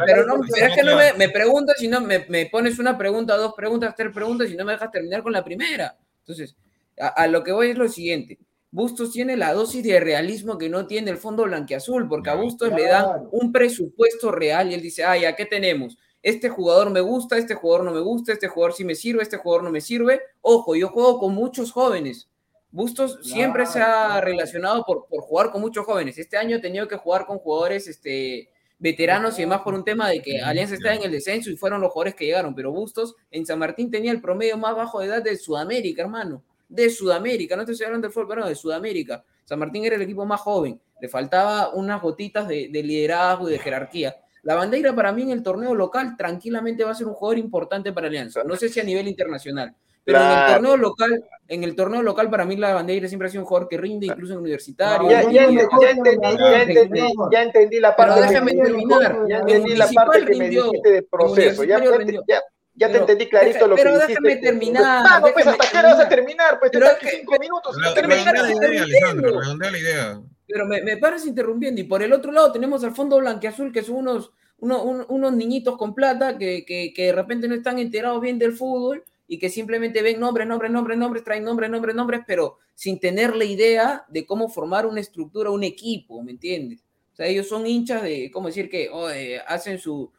pero- 0.06 0.26
no, 0.26 0.42
pero 0.52 0.68
es 0.68 0.76
que 0.76 0.84
no 0.84 0.96
me, 0.98 1.14
me 1.14 1.30
preguntas, 1.30 1.76
si 1.78 1.88
no 1.88 2.02
me, 2.02 2.26
me 2.28 2.46
pones 2.48 2.80
una 2.80 2.98
pregunta, 2.98 3.36
dos 3.38 3.54
preguntas, 3.56 3.94
tres 3.96 4.12
preguntas 4.14 4.50
y 4.50 4.56
no 4.56 4.66
me 4.66 4.72
dejas 4.74 4.90
terminar 4.92 5.22
con 5.24 5.32
la 5.34 5.44
primera. 5.44 5.96
Entonces, 6.20 6.56
a, 7.00 7.08
a 7.08 7.28
lo 7.28 7.44
que 7.44 7.52
voy 7.52 7.70
es 7.72 7.78
lo 7.78 7.88
siguiente. 7.88 8.40
Bustos 8.72 9.12
tiene 9.12 9.38
la 9.38 9.54
dosis 9.54 9.84
de 9.84 10.00
realismo 10.00 10.58
que 10.58 10.68
no 10.70 10.88
tiene 10.88 11.12
el 11.12 11.18
Fondo 11.18 11.44
Blanquiazul, 11.44 12.08
porque 12.10 12.32
a 12.32 12.34
Claro. 12.34 12.46
Bustos 12.46 12.74
le 12.74 12.88
dan 12.88 13.04
Claro. 13.06 13.30
un 13.32 13.52
presupuesto 13.52 14.32
real 14.32 14.72
y 14.72 14.74
él 14.74 14.82
dice, 14.82 15.04
ah, 15.04 15.16
ya, 15.16 15.36
¿qué 15.36 15.46
tenemos? 15.46 15.96
Este 16.24 16.50
jugador 16.50 16.90
me 16.90 17.02
gusta, 17.02 17.38
este 17.38 17.54
jugador 17.54 17.86
no 17.86 17.92
me 17.92 18.00
gusta, 18.00 18.32
este 18.32 18.48
jugador 18.48 18.74
sí 18.74 18.84
me 18.84 18.96
sirve, 18.96 19.22
este 19.22 19.38
jugador 19.38 19.64
no 19.64 19.70
me 19.70 19.82
sirve. 19.82 20.22
Ojo, 20.42 20.76
yo 20.76 20.88
juego 20.88 21.20
con 21.20 21.36
muchos 21.36 21.72
jóvenes. 21.72 22.30
Bustos 22.72 23.20
siempre 23.22 23.68
se 23.68 23.80
ha 23.80 24.06
claro. 24.06 24.26
relacionado 24.26 24.84
por, 24.84 25.06
por 25.08 25.22
jugar 25.22 25.52
con 25.52 25.62
muchos 25.62 25.86
jóvenes. 25.86 26.18
Este 26.18 26.38
año 26.38 26.56
he 26.56 26.60
tenido 26.60 26.88
que 26.88 26.96
jugar 26.96 27.28
con 27.28 27.38
jugadores 27.38 27.88
este, 27.88 28.50
veteranos 28.84 29.38
y 29.38 29.44
demás 29.44 29.62
por 29.62 29.74
un 29.74 29.84
tema 29.84 30.10
de 30.10 30.22
que 30.22 30.42
Alianza 30.42 30.76
está 30.76 30.94
en 30.94 31.04
el 31.04 31.12
descenso 31.12 31.50
y 31.50 31.56
fueron 31.56 31.80
los 31.80 31.92
jugadores 31.92 32.16
que 32.16 32.26
llegaron, 32.26 32.54
pero 32.54 32.72
Bustos 32.72 33.16
en 33.32 33.46
San 33.46 33.60
Martín 33.60 33.92
tenía 33.92 34.12
el 34.12 34.20
promedio 34.20 34.58
más 34.58 34.76
bajo 34.76 35.00
de 35.00 35.08
edad 35.08 35.24
de 35.24 35.38
Sudamérica, 35.38 36.02
hermano. 36.02 36.44
de 36.68 36.90
Sudamérica, 36.90 37.56
no 37.56 37.62
estoy 37.62 37.86
hablando 37.86 38.08
del 38.08 38.14
fútbol 38.14 38.28
peruano, 38.28 38.50
de 38.50 38.56
Sudamérica. 38.56 39.24
San 39.46 39.60
Martín 39.60 39.86
era 39.86 39.96
el 39.96 40.02
equipo 40.02 40.26
más 40.26 40.42
joven, 40.42 40.82
le 41.00 41.08
faltaba 41.08 41.74
unas 41.74 42.02
gotitas 42.02 42.48
de, 42.48 42.70
de 42.70 42.84
liderazgo 42.84 43.50
y 43.50 43.54
de 43.54 43.60
jerarquía. 43.60 44.16
La 44.44 44.56
bandera 44.56 44.94
para 44.94 45.12
mí 45.12 45.24
en 45.24 45.32
el 45.32 45.42
torneo 45.42 45.74
local 45.74 46.16
tranquilamente 46.18 46.84
va 46.84 46.92
a 46.92 46.96
ser 46.96 47.08
un 47.08 47.14
jugador 47.14 47.38
importante 47.40 47.92
para 47.94 48.08
Alianza. 48.08 48.44
No 48.44 48.56
sé 48.56 48.68
si 48.70 48.80
a 48.80 48.84
nivel 48.84 49.08
internacional, 49.08 49.74
pero 50.04 50.20
en 50.20 50.32
el 50.32 50.54
torneo 50.54 50.78
local, 50.78 51.24
en 51.48 51.64
el 51.64 51.76
torneo 51.78 52.02
local 52.04 52.30
para 52.30 52.44
mí 52.44 52.58
la 52.58 52.74
bandera 52.74 53.08
siempre 53.08 53.30
ha 53.30 53.32
sido 53.32 53.44
un 53.44 53.48
jugador 53.48 53.70
que 53.70 53.78
rinde, 53.78 54.08
incluso 54.08 54.34
en 54.34 54.40
universitario. 54.40 55.10
Ya, 55.10 55.22
ya, 55.24 55.30
Y- 55.30 55.56
ya 55.56 55.90
entendí, 55.92 56.28
ya 56.38 56.62
entendí, 56.62 57.02
ya 57.32 57.42
entendí 57.44 57.80
la 57.80 57.96
Pero 57.96 58.08
parte 58.10 58.22
que 58.22 58.28
déjame 58.34 58.54
me 58.54 58.64
terminar. 58.64 59.18
Ya 59.30 59.38
En 59.38 59.42
entendí 59.50 59.76
la 59.76 59.88
parte 59.96 60.26
que 60.26 60.36
me 60.36 60.50
dijiste 60.50 60.92
de 60.92 61.04
proceso. 61.04 61.64
Ya, 61.64 61.80
te- 61.82 61.98
rindió. 61.98 62.24
ya- 62.28 62.42
ya 62.76 62.88
te 62.88 62.92
Pero 62.94 63.04
entendí 63.04 63.30
clarito 63.30 63.54
deja- 63.54 63.68
lo 63.68 63.76
que 63.76 63.82
pero 63.84 63.94
dijiste. 64.00 64.14
déjame 64.24 64.42
terminar, 64.42 65.06
Ah, 65.10 65.20
no, 65.24 65.32
pues 65.32 65.48
hasta 65.48 65.70
qué 65.72 65.78
hora 65.78 65.94
vas 65.94 66.00
a 66.06 66.10
terminar. 66.10 66.60
pues 66.60 66.72
te 66.72 66.80
Pero 66.80 66.92
cinco 67.02 67.36
minutos. 67.40 67.78
Redondea 67.96 69.72
la 69.72 69.78
idea, 69.78 70.22
Pero 70.48 70.66
me, 70.66 70.82
me 70.82 70.98
paras 70.98 71.26
interrumpiendo. 71.26 71.82
Y 71.82 71.86
por 71.86 72.04
el 72.04 72.14
otro 72.14 72.32
lado 72.32 72.52
tenemos 72.52 72.84
al 72.84 72.96
fondo 72.96 73.18
blanqueazul, 73.20 73.72
que 73.72 73.82
son 73.84 73.96
unos, 73.98 74.32
uno- 74.58 74.84
un- 74.84 75.06
unos 75.10 75.34
niñitos 75.34 75.78
con 75.78 75.94
plata 75.96 76.38
que, 76.38 76.66
que, 76.66 76.94
que 76.94 77.06
de 77.08 77.12
repente 77.14 77.48
no 77.48 77.56
están 77.56 77.80
enterados 77.80 78.22
bien 78.22 78.40
del 78.40 78.54
fútbol 78.54 79.04
y 79.28 79.40
que 79.40 79.50
simplemente 79.50 80.02
ven 80.02 80.20
nombres, 80.20 80.48
nombres, 80.48 80.72
nombres, 80.72 80.98
nombres, 80.98 81.24
traen 81.24 81.44
nombres, 81.44 81.70
nombres, 81.70 81.96
nombres, 81.96 82.22
pero 82.28 82.58
sin 82.76 83.00
tener 83.00 83.36
la 83.36 83.46
idea 83.46 84.06
de 84.10 84.26
cómo 84.26 84.50
formar 84.50 84.86
una 84.86 85.00
estructura, 85.00 85.50
un 85.50 85.64
equipo, 85.64 86.22
¿me 86.24 86.32
entiendes? 86.32 86.84
O 87.14 87.16
sea, 87.16 87.28
ellos 87.28 87.48
son 87.48 87.66
hinchas 87.66 88.02
de, 88.04 88.30
¿cómo 88.32 88.48
decir? 88.48 88.70
Que 88.70 88.90
oh, 88.92 89.10
eh, 89.10 89.40
hacen 89.48 89.80
su, 89.80 90.12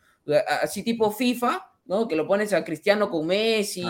así 0.62 0.82
tipo 0.82 1.10
FIFA, 1.10 1.66
¿no? 1.86 2.08
Que 2.08 2.16
lo 2.16 2.26
pones 2.26 2.52
a 2.52 2.64
Cristiano 2.64 3.10
con 3.10 3.26
Messi, 3.26 3.82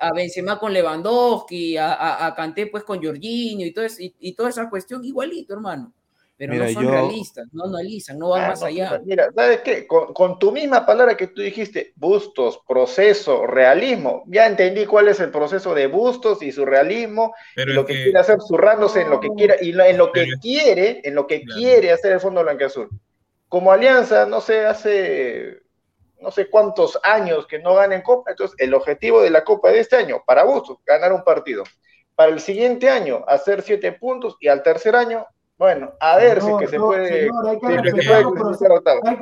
A 0.00 0.12
Benzema 0.14 0.58
con 0.58 0.72
Lewandowski, 0.72 1.76
a, 1.76 1.92
a, 1.94 2.26
a 2.26 2.34
Kanté 2.34 2.66
pues 2.66 2.84
con 2.84 3.02
Jorginho 3.02 3.66
y, 3.66 3.72
todo 3.72 3.84
es- 3.84 4.00
y, 4.00 4.14
y 4.20 4.34
toda 4.34 4.50
esa 4.50 4.68
cuestión 4.70 5.04
igualito, 5.04 5.54
hermano. 5.54 5.92
Pero 6.36 6.54
Mira, 6.54 6.66
no 6.66 6.72
son 6.72 6.84
yo- 6.84 6.90
realistas, 6.90 7.46
no 7.52 7.64
analizan, 7.64 8.18
no 8.18 8.30
van 8.30 8.44
Ah, 8.44 8.48
más 8.48 8.60
no, 8.62 8.66
allá. 8.66 9.00
Mira, 9.04 9.28
¿sabes 9.34 9.60
qué? 9.60 9.86
Con, 9.86 10.12
con 10.12 10.38
tu 10.40 10.50
misma 10.50 10.84
palabra 10.84 11.16
que 11.16 11.28
tú 11.28 11.40
dijiste, 11.40 11.92
bustos, 11.94 12.58
proceso, 12.66 13.46
realismo, 13.46 14.24
ya 14.26 14.46
entendí 14.46 14.86
cuál 14.86 15.06
es 15.08 15.20
el 15.20 15.30
proceso 15.30 15.72
de 15.74 15.86
bustos 15.86 16.42
y 16.42 16.50
su 16.50 16.64
realismo 16.64 17.32
Pero 17.54 17.70
y 17.72 17.74
lo 17.74 17.86
que, 17.86 17.94
que- 17.94 18.02
quiere 18.04 18.18
hacer 18.18 18.38
zurrándose 18.40 19.02
en 19.02 19.10
lo 19.10 19.20
que 19.20 19.28
quiera 19.36 19.54
y 19.60 19.70
lo- 19.72 19.84
en 19.84 19.98
lo 19.98 20.10
que 20.10 20.26
quiere, 20.40 21.00
en 21.04 21.14
lo 21.14 21.26
que 21.28 21.42
Claro. 21.42 21.60
quiere 21.60 21.92
hacer 21.92 22.12
el 22.12 22.20
Fondo 22.20 22.42
Blanqueazul. 22.42 22.88
Como 23.48 23.70
Alianza, 23.70 24.26
no 24.26 24.40
sé, 24.40 24.64
hace 24.66 25.61
no 26.22 26.30
sé 26.30 26.48
cuántos 26.48 26.98
años 27.02 27.46
que 27.46 27.58
no 27.58 27.74
ganen 27.74 28.02
Copa, 28.02 28.30
entonces 28.30 28.56
el 28.58 28.72
objetivo 28.74 29.20
de 29.20 29.30
la 29.30 29.44
Copa 29.44 29.70
de 29.70 29.80
este 29.80 29.96
año, 29.96 30.22
para 30.26 30.44
Bustos, 30.44 30.78
ganar 30.86 31.12
un 31.12 31.24
partido. 31.24 31.64
Para 32.14 32.30
el 32.30 32.40
siguiente 32.40 32.88
año, 32.88 33.24
hacer 33.26 33.62
siete 33.62 33.92
puntos 33.92 34.36
y 34.40 34.48
al 34.48 34.62
tercer 34.62 34.94
año, 34.94 35.26
bueno, 35.58 35.92
a 36.00 36.16
ver 36.16 36.42
si 36.42 36.56
que 36.56 36.66
se 36.66 36.76
no, 36.76 36.86
puede, 36.86 37.28
se 37.28 37.30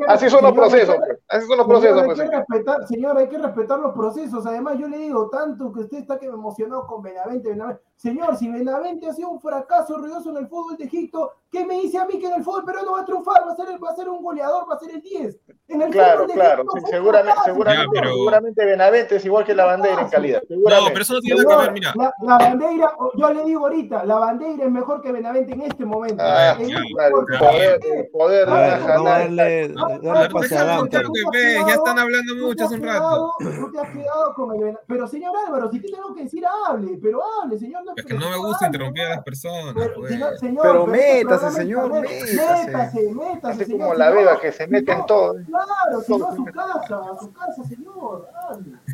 Así 0.08 0.30
son 0.30 0.42
los 0.42 0.52
procesos, 0.52 0.96
pues. 0.96 1.18
así 1.28 1.46
son 1.46 1.58
los 1.58 1.66
procesos, 1.66 2.00
hay 2.00 2.06
pues. 2.06 2.20
que 2.20 2.36
respetar, 2.36 2.86
señor, 2.86 3.18
hay 3.18 3.28
que 3.28 3.38
respetar 3.38 3.78
los 3.78 3.94
procesos. 3.94 4.46
Además, 4.46 4.78
yo 4.78 4.88
le 4.88 4.98
digo 4.98 5.28
tanto 5.28 5.70
que 5.70 5.80
usted 5.80 5.98
está 5.98 6.18
que 6.18 6.28
me 6.28 6.34
emocionó 6.34 6.86
con 6.86 7.02
Benavente, 7.02 7.50
Benavente. 7.50 7.82
Señor, 7.96 8.36
si 8.36 8.50
Benavente 8.50 9.06
ha 9.08 9.12
sido 9.12 9.28
un 9.28 9.40
fracaso 9.40 9.98
ruidoso 9.98 10.30
en 10.30 10.38
el 10.38 10.48
fútbol 10.48 10.78
de 10.78 10.84
Egipto, 10.84 11.32
¿qué 11.50 11.64
me 11.64 11.74
dice 11.80 11.98
a 11.98 12.04
mí 12.06 12.18
que 12.18 12.26
en 12.26 12.34
el 12.34 12.44
fútbol 12.44 12.64
peruano 12.64 12.92
va 12.92 13.00
a 13.00 13.04
triunfar? 13.04 13.42
Va 13.46 13.52
a 13.52 13.56
ser, 13.56 13.68
el- 13.70 13.82
va 13.82 13.90
a 13.90 13.94
ser 13.96 14.08
un 14.08 14.22
goleador, 14.22 14.68
va 14.70 14.74
a 14.74 14.78
ser 14.78 14.90
el 14.90 15.00
10. 15.02 15.38
En 15.68 15.82
el 15.82 15.90
Claro, 15.90 16.12
fútbol 16.22 16.26
de 16.28 16.34
claro, 16.34 16.64
sí, 16.74 16.80
seguramente, 16.90 17.40
seguramente, 17.44 17.86
Ya, 17.86 18.00
pero- 18.00 18.14
seguramente 18.14 18.64
Benavente 18.64 19.16
es 19.16 19.24
igual 19.24 19.44
que 19.44 19.54
la 19.54 19.64
bandera 19.66 20.00
en 20.02 20.08
calidad. 20.08 20.42
No, 20.48 20.58
pero 20.88 21.02
eso 21.02 21.14
no 21.14 21.20
tiene 21.20 21.42
nada 21.42 21.56
que 21.56 21.62
ver, 21.64 21.72
mira. 21.72 21.92
la, 21.96 22.14
la 22.22 22.38
bandera, 22.38 22.92
yo 23.16 23.32
le 23.32 23.44
digo 23.44 23.60
ahorita, 23.66 24.04
la 24.04 24.14
bandera 24.16 24.64
es 24.64 24.70
mejor 24.70 25.00
que 25.02 25.12
Benavente 25.12 25.52
en 25.52 25.62
este 25.62 25.84
momento. 25.84 26.16
Ah, 26.24 26.56
En 26.58 26.66
claro, 26.70 27.20
este 27.20 27.36
claro, 27.38 27.50
poder, 27.52 28.10
poder 28.12 28.46
darle, 28.46 29.74
ya 31.66 31.74
están 31.74 31.98
hablando 31.98 32.34
mucho 32.36 32.64
has 32.64 32.72
hace 32.72 32.80
un 32.80 32.86
rato. 32.86 33.34
quedado- 33.38 33.60
Tú 33.60 33.72
te 33.72 33.78
has 33.80 33.90
quedado 33.90 34.34
con 34.34 34.54
el 34.56 34.78
Pero 34.86 35.06
señor 35.06 35.32
Álvaro, 35.46 35.70
si 35.70 35.80
te 35.80 35.88
tengo 35.88 36.14
que 36.14 36.22
decir, 36.24 36.44
hable, 36.68 36.98
pero 37.02 37.20
hable, 37.42 37.58
señor. 37.58 37.82
Es 37.96 38.04
que 38.04 38.14
no 38.14 38.30
me 38.30 38.36
gusta 38.36 38.66
interrumpir 38.66 39.04
a 39.04 39.08
las 39.10 39.24
personas, 39.24 39.74
Pero, 39.74 39.94
pues. 39.94 40.10
señor, 40.40 40.62
Pero 40.62 40.86
métase, 41.46 41.56
señor, 41.62 41.92
métase. 41.92 42.34
Métase, 42.34 43.00
métase, 43.14 43.64
señor. 43.64 43.78
como 43.80 43.94
la 43.94 44.10
beba 44.10 44.40
que 44.40 44.52
se 44.52 44.66
mete 44.66 44.92
no- 44.92 45.00
en 45.00 45.06
todo. 45.06 45.34
Claro, 45.46 46.02
si 46.06 46.16
no 46.18 46.28
a 46.28 46.36
su 46.36 46.44
casa, 46.52 46.96
a 46.96 47.18
su 47.20 47.32
casa, 47.32 47.64
señor. 47.68 48.28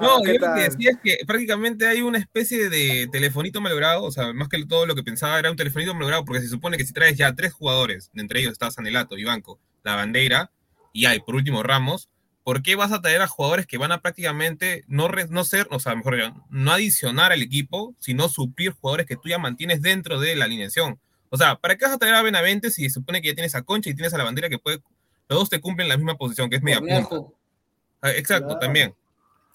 No, 0.00 0.20
¿Qué 0.24 0.34
yo 0.34 0.46
lo 0.46 0.54
que 0.54 0.62
decía 0.62 0.90
es 0.90 0.98
que 1.02 1.18
prácticamente 1.26 1.86
hay 1.86 2.02
una 2.02 2.18
especie 2.18 2.68
de 2.68 3.08
telefonito 3.10 3.60
malogrado, 3.60 4.02
o 4.04 4.10
sea, 4.10 4.32
más 4.32 4.48
que 4.48 4.64
todo 4.66 4.86
lo 4.86 4.94
que 4.94 5.02
pensaba 5.02 5.38
era 5.38 5.50
un 5.50 5.56
telefonito 5.56 5.94
malogrado, 5.94 6.24
porque 6.24 6.40
se 6.42 6.48
supone 6.48 6.76
que 6.76 6.84
si 6.84 6.92
traes 6.92 7.16
ya 7.16 7.34
tres 7.34 7.52
jugadores, 7.52 8.10
entre 8.14 8.40
ellos 8.40 8.52
está 8.52 8.70
Sanelato, 8.70 9.16
Banco, 9.24 9.58
La 9.82 9.94
Bandera, 9.96 10.50
y 10.92 11.06
hay 11.06 11.20
por 11.20 11.34
último 11.36 11.62
Ramos, 11.62 12.08
¿por 12.44 12.62
qué 12.62 12.74
vas 12.76 12.92
a 12.92 13.00
traer 13.00 13.22
a 13.22 13.28
jugadores 13.28 13.66
que 13.66 13.78
van 13.78 13.92
a 13.92 14.00
prácticamente 14.00 14.82
no, 14.88 15.08
re- 15.08 15.28
no 15.28 15.44
ser, 15.44 15.66
o 15.70 15.78
sea, 15.80 15.94
mejor 15.94 16.16
no 16.50 16.72
adicionar 16.72 17.32
al 17.32 17.42
equipo, 17.42 17.94
sino 17.98 18.28
suplir 18.28 18.72
jugadores 18.72 19.06
que 19.06 19.16
tú 19.16 19.28
ya 19.28 19.38
mantienes 19.38 19.80
dentro 19.82 20.20
de 20.20 20.36
la 20.36 20.44
alineación? 20.46 20.98
O 21.30 21.36
sea, 21.36 21.56
¿para 21.56 21.76
qué 21.76 21.84
vas 21.84 21.94
a 21.94 21.98
traer 21.98 22.14
a 22.14 22.22
Benavente 22.22 22.70
si 22.70 22.84
se 22.84 22.90
supone 22.90 23.22
que 23.22 23.28
ya 23.28 23.34
tienes 23.34 23.54
a 23.54 23.62
Concha 23.62 23.88
y 23.90 23.94
tienes 23.94 24.12
a 24.12 24.18
La 24.18 24.24
Bandera 24.24 24.48
que 24.48 24.58
puede, 24.58 24.82
los 25.28 25.38
dos 25.38 25.48
te 25.50 25.60
cumplen 25.60 25.88
la 25.88 25.96
misma 25.96 26.16
posición, 26.16 26.50
que 26.50 26.56
es 26.56 26.62
media 26.62 26.80
punta? 26.80 27.08
Ah, 28.02 28.10
Exacto, 28.10 28.46
Claro. 28.48 28.60
también. 28.60 28.94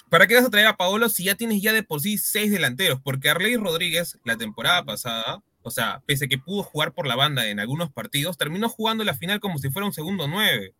¿Para 0.09 0.27
qué 0.27 0.35
vas 0.35 0.45
a 0.45 0.49
traer 0.49 0.67
a 0.67 0.77
Paolo 0.77 1.09
si 1.09 1.25
ya 1.25 1.35
tienes 1.35 1.61
ya 1.61 1.73
de 1.73 1.83
por 1.83 1.99
sí 1.99 2.17
seis 2.17 2.51
delanteros? 2.51 3.01
Porque 3.03 3.29
Arley 3.29 3.57
Rodríguez, 3.57 4.17
la 4.23 4.38
temporada 4.38 4.85
pasada, 4.85 5.43
o 5.63 5.71
sea, 5.71 6.01
pese 6.05 6.25
a 6.25 6.27
que 6.27 6.38
pudo 6.38 6.63
jugar 6.63 6.93
por 6.93 7.07
la 7.07 7.15
banda 7.15 7.47
en 7.47 7.59
algunos 7.59 7.91
partidos, 7.91 8.38
terminó 8.38 8.69
jugando 8.69 9.03
la 9.03 9.15
final 9.15 9.39
como 9.39 9.57
si 9.57 9.69
fuera 9.71 9.85
un 9.88 9.93
segundo 9.93 10.27
nueve. 10.27 10.73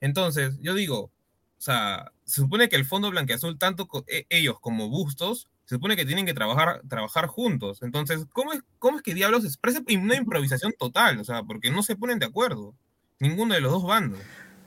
Entonces, 0.00 0.56
yo 0.62 0.74
digo, 0.74 1.00
o 1.06 1.60
sea, 1.60 2.12
se 2.24 2.40
supone 2.40 2.68
que 2.68 2.76
el 2.76 2.84
fondo 2.86 3.10
blanqueazul, 3.10 3.58
tanto 3.58 3.88
e- 4.06 4.26
ellos 4.30 4.58
como 4.60 4.88
Bustos, 4.88 5.48
se 5.68 5.74
supone 5.74 5.96
que 5.96 6.06
tienen 6.06 6.24
que 6.24 6.32
trabajar, 6.32 6.80
trabajar 6.88 7.26
juntos. 7.26 7.82
Entonces, 7.82 8.24
¿cómo 8.32 8.54
es, 8.54 8.60
¿cómo 8.78 8.96
es 8.96 9.02
que 9.02 9.12
diablos 9.12 9.44
es? 9.44 9.58
Parece 9.58 9.82
una 9.98 10.16
improvisación 10.16 10.72
total, 10.78 11.18
o 11.20 11.24
sea, 11.24 11.42
porque 11.42 11.70
no 11.70 11.82
se 11.82 11.94
ponen 11.94 12.18
de 12.18 12.24
acuerdo. 12.24 12.74
Ninguno 13.20 13.54
de 13.54 13.60
los 13.60 13.72
dos 13.72 13.84
bandos. 13.86 14.18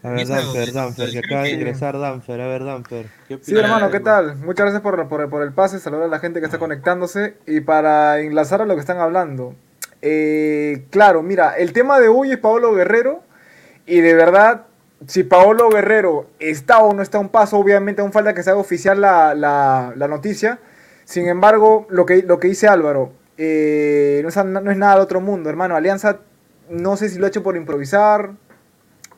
A 0.03 0.09
ver, 0.09 0.27
Danfer, 0.27 0.73
Danfer, 0.73 1.11
que 1.11 1.19
acaba 1.19 1.41
de 1.43 1.51
ingresar 1.51 1.97
Danfer. 1.99 2.39
A 2.41 2.47
ver, 2.47 2.63
Danfer. 2.65 3.07
¿qué 3.27 3.39
Sí, 3.41 3.55
hermano, 3.55 3.89
¿qué 3.91 3.99
tal? 3.99 4.35
Muchas 4.37 4.65
gracias 4.65 4.81
por, 4.83 5.07
por- 5.07 5.29
por 5.29 5.41
el 5.41 5.53
pase, 5.53 5.79
saludar 5.79 6.05
a 6.05 6.07
la 6.07 6.19
gente 6.19 6.39
que 6.39 6.45
está 6.45 6.59
conectándose 6.59 7.37
y 7.47 7.61
para 7.61 8.19
enlazar 8.19 8.61
a 8.61 8.65
lo 8.65 8.75
que 8.75 8.81
están 8.81 8.99
hablando. 8.99 9.55
Eh, 10.03 10.85
claro, 10.89 11.21
mira, 11.23 11.55
el 11.57 11.73
tema 11.73 11.99
de 11.99 12.07
hoy 12.09 12.31
es 12.31 12.37
Paolo 12.37 12.73
Guerrero 12.73 13.23
y 13.85 14.01
de 14.01 14.13
verdad, 14.15 14.65
si 15.07 15.23
Paolo 15.23 15.69
Guerrero 15.69 16.29
está 16.39 16.79
o 16.79 16.93
no 16.93 17.01
está 17.01 17.17
a 17.17 17.21
un 17.21 17.29
paso, 17.29 17.57
obviamente 17.57 18.01
aún 18.01 18.11
falta 18.11 18.33
que 18.33 18.43
se 18.43 18.49
haga 18.49 18.59
oficial 18.59 18.99
la, 19.01 19.33
la- 19.35 19.93
la 19.95 20.07
noticia. 20.07 20.59
Sin 21.05 21.27
embargo, 21.27 21.87
lo 21.89 22.05
que, 22.05 22.23
lo 22.23 22.39
que 22.39 22.47
dice 22.47 22.67
Álvaro, 22.67 23.11
eh, 23.37 24.19
no, 24.23 24.29
es, 24.29 24.35
no 24.45 24.71
es 24.71 24.77
nada 24.77 24.93
del 24.93 25.01
otro 25.01 25.21
mundo, 25.21 25.49
hermano. 25.49 25.75
Alianza, 25.75 26.19
no 26.69 26.97
sé 26.97 27.09
si 27.09 27.17
lo 27.17 27.25
ha 27.25 27.29
hecho 27.29 27.43
por 27.43 27.57
improvisar, 27.57 28.31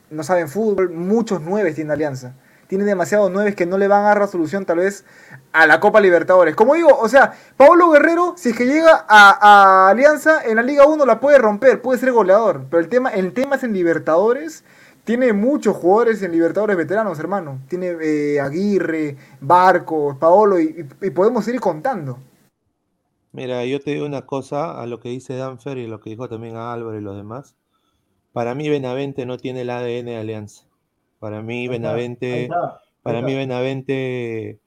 no 0.10 0.24
saben 0.24 0.48
fútbol, 0.48 0.89
muchos 0.91 1.41
nueves 1.41 1.76
tiene 1.76 1.93
Alianza. 1.93 2.36
Tiene 2.67 2.86
demasiados 2.86 3.30
nueves 3.30 3.56
que 3.56 3.65
no 3.65 3.78
le 3.78 3.88
van 3.88 4.04
a 4.04 4.08
dar 4.08 4.19
la 4.19 4.28
solución 4.28 4.65
tal 4.65 4.78
vez 4.78 5.06
a 5.52 5.67
la 5.67 5.80
Copa 5.80 6.00
Libertadores. 6.00 6.56
Como 6.56 6.74
digo, 6.76 6.98
o 6.98 7.10
sea, 7.10 7.34
Pablo 7.58 7.91
Guerrero, 7.91 8.34
si 8.38 8.50
es 8.50 8.58
que 8.58 8.65
llega 8.65 9.06
a, 9.08 9.88
a 9.88 9.89
Alianza 9.89 10.43
en 10.43 10.56
la 10.56 10.63
Liga 10.63 10.86
1 10.86 11.06
la 11.06 11.19
puede 11.19 11.38
romper, 11.38 11.82
puede 11.82 12.00
ser 12.00 12.12
goleador. 12.12 12.65
Pero 12.72 12.82
el 12.82 12.89
tema, 12.89 13.10
el 13.10 13.34
tema 13.34 13.58
es 13.58 13.63
en 13.63 13.74
Libertadores. 13.74 14.63
Tiene 15.04 15.34
muchos 15.34 15.76
jugadores 15.76 16.22
en 16.24 16.32
Libertadores 16.32 16.78
veteranos, 16.78 17.20
hermano. 17.20 17.60
Tiene 17.68 17.97
eh, 18.01 18.39
Aguirre, 18.39 19.18
Barcos, 19.41 20.18
Paolo 20.18 20.60
y, 20.60 20.84
podemos 21.14 21.45
ir 21.49 21.60
contando. 21.60 22.20
Mira, 23.34 23.66
yo 23.66 23.82
te 23.82 23.91
digo 23.91 24.06
una 24.06 24.26
cosa 24.26 24.80
a 24.82 24.86
lo 24.88 24.99
que 25.01 25.10
dice 25.10 25.36
Danfer 25.36 25.78
y 25.78 25.88
lo 25.88 25.99
que 25.99 26.12
dijo 26.12 26.30
también 26.30 26.56
a 26.56 26.72
Álvaro 26.72 26.97
y 26.97 27.01
los 27.01 27.18
demás. 27.18 27.56
Para 28.32 28.56
mí, 28.56 28.70
Benavente 28.70 29.26
no 29.26 29.38
tiene 29.38 29.62
el 29.62 29.72
ADN 29.72 30.06
de 30.06 30.18
Alianza. 30.18 30.66
Para 31.20 31.41
mí, 31.41 31.54
Ahí 31.54 31.64
está, 31.64 31.74
ahí 31.74 31.80
Benavente. 31.80 32.43
está, 32.43 32.56
ahí 32.56 32.72
Para 33.01 33.22
mí. 33.22 33.36
Benavente. 33.36 34.60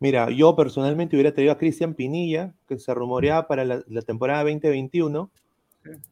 Mira, 0.00 0.30
yo 0.30 0.56
personalmente 0.56 1.14
hubiera 1.14 1.32
traído 1.32 1.52
a 1.52 1.58
Cristian 1.58 1.94
Pinilla, 1.94 2.54
que 2.66 2.78
se 2.78 2.92
rumoreaba 2.92 3.46
para 3.46 3.64
la, 3.64 3.82
la 3.86 4.02
temporada 4.02 4.42
2021. 4.42 5.30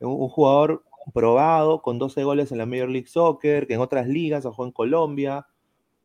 Un, 0.01 0.09
un 0.09 0.29
jugador 0.29 0.85
probado, 1.13 1.83
con 1.83 1.99
12 1.99 2.25
goles 2.25 2.53
en 2.53 2.59
la 2.59 2.67
Major 2.67 2.89
League 2.89 3.07
Soccer, 3.09 3.67
que 3.67 3.75
en 3.75 3.81
otras 3.81 4.07
ligas, 4.09 4.45
jugó 4.45 4.65
en 4.67 4.73
Colombia, 4.73 5.47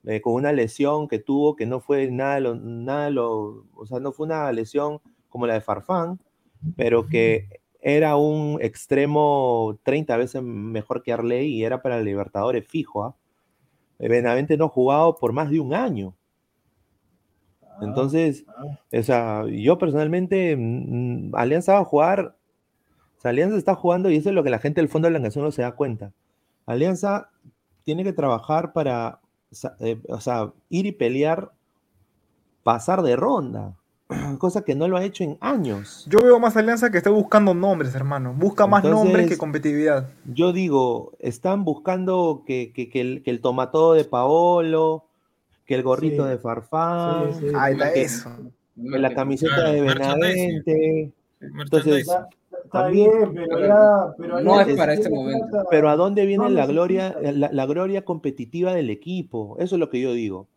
eh, 0.06 0.22
con 0.22 0.34
una 0.34 0.52
lesión 0.54 1.08
que 1.08 1.20
tuvo 1.20 1.56
que 1.56 1.66
no 1.66 1.80
fue 1.82 2.10
nada, 2.12 2.36
de 2.36 2.42
lo, 2.42 2.56
nada 2.56 3.10
lo- 3.10 3.66
o 3.76 3.86
sea, 3.86 4.00
no 4.00 4.12
fue 4.14 4.26
una 4.28 4.52
lesión 4.52 5.02
como 5.30 5.48
la 5.48 5.56
de 5.56 5.62
Farfán, 5.62 6.20
pero 6.78 7.08
que 7.08 7.48
era 7.82 8.18
un 8.18 8.60
extremo 8.62 9.80
30 9.84 10.18
veces 10.18 10.42
mejor 10.44 11.04
que 11.04 11.14
Arley 11.14 11.48
y 11.54 11.64
era 11.64 11.82
para 11.82 12.02
Libertadores 12.02 12.68
fijo. 12.68 13.04
¿ah? 13.06 13.16
Eh, 14.00 14.10
Benavente 14.10 14.58
no 14.58 14.66
ha 14.66 14.70
jugado 14.70 15.16
por 15.16 15.34
más 15.34 15.50
de 15.52 15.60
un 15.62 15.74
año. 15.74 16.16
Entonces, 17.82 18.46
o 18.92 19.04
sea, 19.04 19.46
yo 19.48 19.78
personalmente, 19.78 20.56
mm, 20.58 21.32
Alianza 21.36 21.74
va 21.76 21.80
a 21.80 21.86
jugar, 21.86 22.36
o 23.20 23.22
sea, 23.22 23.30
Alianza 23.32 23.58
está 23.58 23.76
jugando 23.76 24.10
y 24.10 24.16
eso 24.16 24.30
es 24.30 24.36
lo 24.36 24.44
que 24.44 24.50
la 24.50 24.60
gente 24.60 24.80
del 24.82 24.90
Fondo 24.90 25.08
de 25.10 25.12
la 25.12 25.20
Nación 25.20 25.44
no 25.44 25.52
se 25.52 25.62
da 25.62 25.74
cuenta. 25.74 26.12
Alianza 26.66 27.30
tiene 27.84 28.04
que 28.04 28.14
trabajar 28.14 28.72
para, 28.74 29.20
eh, 29.82 30.00
o 30.08 30.22
sea, 30.22 30.52
ir 30.70 30.86
y 30.86 30.92
pelear, 30.94 31.52
pasar 32.64 33.02
de 33.02 33.16
ronda, 33.16 33.76
cosa 34.40 34.64
que 34.64 34.76
no 34.76 34.88
lo 34.88 34.98
ha 34.98 35.04
hecho 35.04 35.24
en 35.24 35.38
años. 35.42 36.06
Yo 36.10 36.20
veo 36.24 36.40
más 36.40 36.56
Alianza 36.58 36.90
que 36.92 36.98
está 36.98 37.10
buscando 37.10 37.54
nombres, 37.54 37.94
hermano. 37.96 38.34
Busca 38.34 38.68
más 38.68 38.84
nombres 38.84 39.28
que 39.28 39.38
competitividad. 39.38 40.10
Yo 40.26 40.54
digo, 40.54 41.12
están 41.20 41.66
buscando 41.66 42.44
que, 42.48 42.72
que, 42.74 42.90
que 42.90 43.02
el, 43.02 43.24
que 43.24 43.32
el 43.32 43.42
tomatodo 43.42 43.94
de 43.94 44.06
Paolo, 44.06 45.06
que 45.66 45.76
el 45.76 45.84
gorrito 45.84 46.24
Sí. 46.24 46.30
de 46.30 46.38
Farfán, 46.38 47.34
Sí, 47.34 47.40
sí. 47.50 47.56
Ahí 47.58 47.74
está 47.74 47.94
que- 47.94 48.02
eso. 48.02 48.30
que 48.76 48.98
la 49.00 49.14
camiseta 49.14 49.56
Claro, 49.56 49.72
de. 49.74 49.82
Benavente. 49.82 51.12
Entonces. 51.42 52.08
Está 52.66 52.88
mí- 52.90 52.96
bien, 52.96 53.34
pero 53.34 53.60
ya. 53.60 54.14
Pero 54.18 54.42
No 54.42 54.62
es 54.62 54.76
para 54.78 54.94
este 54.94 55.10
momento. 55.10 55.48
plata. 55.50 55.68
Pero 55.70 55.90
¿a 55.90 55.96
dónde 55.96 56.26
viene 56.26 56.44
No 56.46 56.50
la 56.50 56.66
gloria, 56.66 57.16
la, 57.22 57.50
la 57.52 57.66
gloria 57.66 58.04
competitiva 58.06 58.74
del 58.74 58.90
equipo? 58.90 59.56
Eso 59.60 59.76
es 59.76 59.80
lo 59.80 59.90
que 59.90 60.00
yo 60.02 60.14
digo. 60.14 60.48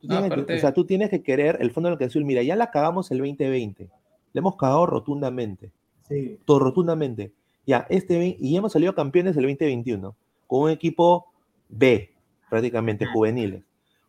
Tú 0.00 0.08
tienes, 0.08 0.26
aparte- 0.30 0.54
o 0.54 0.58
sea, 0.58 0.72
tú 0.74 0.84
tienes 0.84 1.10
que 1.10 1.22
querer 1.22 1.58
el 1.60 1.70
fondo 1.70 1.88
de 1.88 1.94
lo 1.94 1.98
que 1.98 2.04
azul. 2.04 2.24
Mira, 2.24 2.42
ya 2.42 2.54
la 2.56 2.70
cagamos 2.70 3.10
el 3.10 3.18
2020. 3.18 3.88
Le 4.32 4.38
hemos 4.38 4.56
cagado 4.56 4.86
rotundamente. 4.86 5.70
Sí. 6.08 6.38
Todo 6.44 6.58
rotundamente. 6.60 7.32
Ya, 7.66 7.86
este 7.88 8.36
y 8.38 8.56
hemos 8.56 8.72
salido 8.72 8.94
campeones 8.94 9.36
el 9.36 9.42
2021 9.42 10.14
con 10.46 10.62
un 10.62 10.70
equipo 10.70 11.26
B, 11.68 12.10
prácticamente 12.48 13.06
Mm. 13.06 13.12
juveniles. 13.12 13.62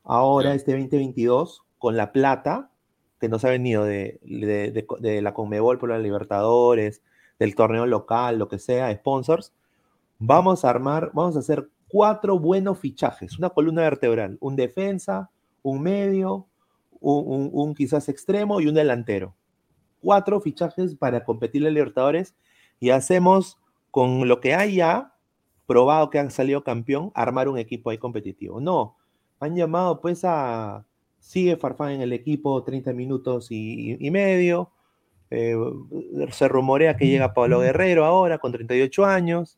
Ahora, 0.04 0.52
Sí. 0.52 0.58
este 0.58 0.72
2022, 0.74 1.64
con 1.80 1.98
la 1.98 2.12
plata 2.12 2.70
que 3.20 3.30
nos 3.30 3.44
ha 3.46 3.50
venido 3.50 3.84
de, 3.84 4.20
de- 4.24 4.72
de- 4.72 4.86
de 5.00 5.22
la 5.24 5.34
Conmebol 5.34 5.80
por 5.80 5.90
la 5.90 5.98
Libertadores, 5.98 7.02
del 7.40 7.56
torneo 7.56 7.86
local, 7.86 8.38
lo 8.40 8.48
que 8.48 8.60
sea, 8.60 8.94
sponsors, 8.96 9.54
vamos 10.20 10.66
a 10.66 10.70
armar, 10.70 11.12
vamos 11.14 11.36
a 11.36 11.40
hacer 11.40 11.70
cuatro 11.90 12.40
buenos 12.40 12.80
fichajes, 12.80 13.38
una 13.40 13.50
columna 13.50 13.84
vertebral, 13.84 14.38
un 14.42 14.56
defensa, 14.56 15.30
un 15.64 15.82
medio, 15.82 16.48
un, 17.00 17.24
un- 17.28 17.50
un 17.54 17.76
quizás 17.76 18.10
extremo 18.10 18.60
y 18.62 18.68
un 18.68 18.76
delantero. 18.76 19.36
Cuatro 20.02 20.40
fichajes 20.42 20.96
para 20.96 21.24
competir 21.24 21.66
en 21.66 21.74
Libertadores 21.74 22.36
y 22.80 22.92
hacemos 22.92 23.58
con 23.92 24.28
lo 24.28 24.40
que 24.42 24.54
hay 24.56 24.76
ya, 24.76 25.14
probado 25.66 26.10
que 26.10 26.20
han 26.20 26.32
salido 26.32 26.64
campeón, 26.64 27.12
armar 27.16 27.50
un 27.50 27.58
equipo 27.58 27.90
ahí 27.90 27.98
competitivo. 27.98 28.62
No, 28.62 28.96
han 29.40 29.56
llamado 29.56 30.00
pues 30.02 30.24
a, 30.24 30.86
sigue 31.20 31.58
Farfán 31.58 31.92
en 31.94 32.02
el 32.02 32.14
equipo 32.14 32.64
30 32.64 32.94
minutos 32.94 33.52
y, 33.52 33.94
y- 33.94 34.08
y 34.08 34.12
medio, 34.12 34.72
eh, 35.30 35.56
se 36.32 36.48
rumorea 36.48 36.96
que 36.98 37.08
llega 37.08 37.34
Pablo 37.34 37.60
Guerrero 37.60 38.06
ahora 38.06 38.38
con 38.38 38.52
38 38.52 39.06
años, 39.06 39.58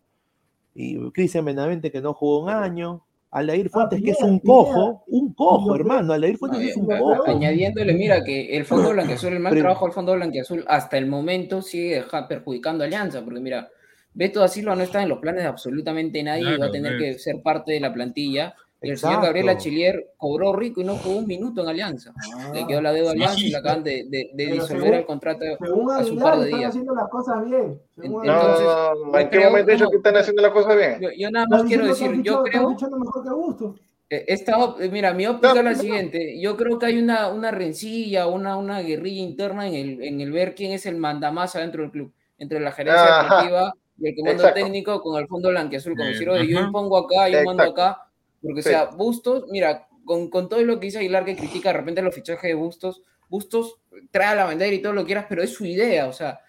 y 0.75 0.97
Cristian 1.11 1.45
Benavente 1.45 1.91
que 1.91 2.01
no 2.01 2.13
jugó 2.13 2.43
un 2.43 2.49
año, 2.49 3.03
Aldair 3.31 3.69
Fuentes 3.69 4.01
que 4.01 4.11
es 4.11 4.21
un 4.23 4.39
cojo, 4.39 5.03
un 5.07 5.33
cojo 5.33 5.75
hermano, 5.75 6.13
Aldair 6.13 6.37
Fuentes 6.37 6.61
y- 6.63 6.69
es 6.69 6.77
un 6.77 6.87
lo- 6.87 6.97
cojo. 6.99 7.27
añadiéndole, 7.29 7.93
mira, 7.93 8.23
que 8.23 8.57
el 8.57 8.65
Fondo 8.65 8.89
Blanquiazul, 8.91 9.33
el 9.33 9.39
mal 9.39 9.51
Pero- 9.51 9.63
trabajo 9.63 9.85
del 9.85 9.93
Fondo 9.93 10.13
Blanquiazul 10.15 10.65
hasta 10.67 10.97
el 10.97 11.05
momento 11.05 11.61
sigue 11.61 11.95
deja- 11.95 12.27
perjudicando 12.27 12.83
a 12.83 12.87
Alianza, 12.87 13.23
porque 13.23 13.39
mira, 13.39 13.69
Beto 14.13 14.39
da 14.39 14.47
Silva 14.47 14.75
no 14.75 14.81
está 14.81 15.03
en 15.03 15.09
los 15.09 15.19
planes 15.19 15.43
de 15.43 15.49
absolutamente 15.49 16.23
nadie 16.23 16.55
y 16.55 16.57
va 16.57 16.65
a 16.65 16.71
tener 16.71 16.97
que 16.97 17.19
ser 17.19 17.41
parte 17.43 17.73
de 17.73 17.79
la 17.79 17.93
plantilla. 17.93 18.55
Y 18.81 18.91
el 18.91 18.97
señor. 18.97 19.21
Gabriel 19.23 19.49
Achillier 19.49 20.11
cobró 20.15 20.53
rico 20.53 20.79
y 20.79 20.85
no 20.85 20.95
jugó 20.95 21.17
un 21.17 21.27
minuto 21.27 21.61
en 21.61 21.67
Alianza. 21.67 22.13
Le 22.53 22.65
quedó 22.65 22.81
la 22.81 22.93
deuda 22.93 23.09
a 23.09 23.13
Sí. 23.13 23.17
Alianza 23.19 23.39
y 23.45 23.49
le 23.49 23.57
acaban 23.57 23.83
de, 23.83 24.05
de- 24.09 24.29
de 24.33 24.45
disolver 24.45 24.81
según- 24.83 24.93
el 24.93 25.05
contrato 25.05 25.39
Según 25.59 25.91
hace 25.91 26.01
un 26.03 26.07
Aguilar, 26.09 26.23
par 26.23 26.37
de 26.39 26.43
están 26.45 26.59
días. 26.59 26.69
haciendo 26.69 26.95
las 26.95 27.09
cosas 27.09 27.45
bien. 27.45 27.81
Según 27.99 28.25
No, 28.25 28.33
Entonces, 28.33 28.65
no, 28.65 28.95
no, 29.05 29.11
yo 29.13 29.19
¿en 29.19 29.29
qué 29.29 29.39
momento 29.39 29.71
dicho 29.71 29.83
no. 29.83 29.89
que 29.91 29.97
están 29.97 30.15
haciendo 30.17 30.41
las 30.41 30.51
cosas 30.51 30.77
bien? 30.77 30.99
Yo, 31.01 31.09
yo 31.17 31.31
nada 31.31 31.43
Están 31.45 31.59
más 31.59 31.67
quiero 31.67 31.85
decir, 31.87 32.11
que 32.11 32.23
yo 32.23 32.31
están 32.31 32.43
creo, 32.43 32.69
mejor 32.99 33.23
que 33.23 33.29
Augusto. 33.29 33.75
Eh, 34.11 34.25
Esta, 34.27 34.75
eh, 34.79 34.89
mira, 34.89 35.13
mi 35.13 35.27
óptica 35.27 35.53
No, 35.53 35.59
es 35.59 35.65
la 35.65 35.71
no. 35.73 35.77
siguiente. 35.79 36.39
Yo 36.41 36.55
creo 36.57 36.79
que 36.79 36.85
hay 36.87 36.99
una, 36.99 37.27
una 37.27 37.51
rencilla, 37.51 38.27
una, 38.27 38.55
una 38.57 38.79
guerrilla 38.81 39.21
interna 39.21 39.67
en 39.67 39.75
el, 39.75 40.03
en 40.03 40.21
el 40.21 40.31
ver 40.31 40.55
quién 40.55 40.71
es 40.71 40.85
el 40.85 40.95
mandamás 40.95 41.53
dentro 41.53 41.81
del 41.83 41.91
club, 41.91 42.11
entre 42.37 42.59
la 42.61 42.71
gerencia 42.71 43.23
deportiva 43.23 43.73
y 43.99 44.07
el 44.07 44.15
comando 44.15 44.41
Exacto. 44.43 44.61
técnico 44.63 45.01
con 45.01 45.21
el 45.21 45.27
fondo 45.27 45.49
blanquiazul, 45.49 45.93
como 45.97 46.05
Eh, 46.09 46.13
decir, 46.13 46.29
oye, 46.29 46.47
yo 46.47 46.59
impongo 46.61 46.97
acá, 46.97 47.27
yo 47.29 47.43
mando 47.43 47.63
acá, 47.63 48.01
porque 48.41 48.59
o 48.59 48.63
Sí. 48.63 48.69
sea, 48.69 48.85
Bustos, 48.85 49.45
mira, 49.49 49.87
con, 50.05 50.29
con 50.29 50.49
todo 50.49 50.61
lo 50.63 50.79
que 50.79 50.87
dice 50.87 50.99
Aguilar 50.99 51.25
que 51.25 51.35
critica 51.35 51.69
de 51.69 51.77
repente 51.79 52.01
los 52.01 52.15
fichajes 52.15 52.49
de 52.49 52.55
Bustos, 52.55 53.03
Bustos 53.29 53.79
trae 54.11 54.27
a 54.29 54.35
la 54.35 54.45
bandera 54.45 54.73
y 54.73 54.81
todo 54.81 54.93
lo 54.93 55.01
que 55.01 55.07
quieras, 55.07 55.25
pero 55.29 55.43
es 55.43 55.53
su 55.53 55.65
idea, 55.65 56.07
o 56.07 56.13
sea, 56.13 56.39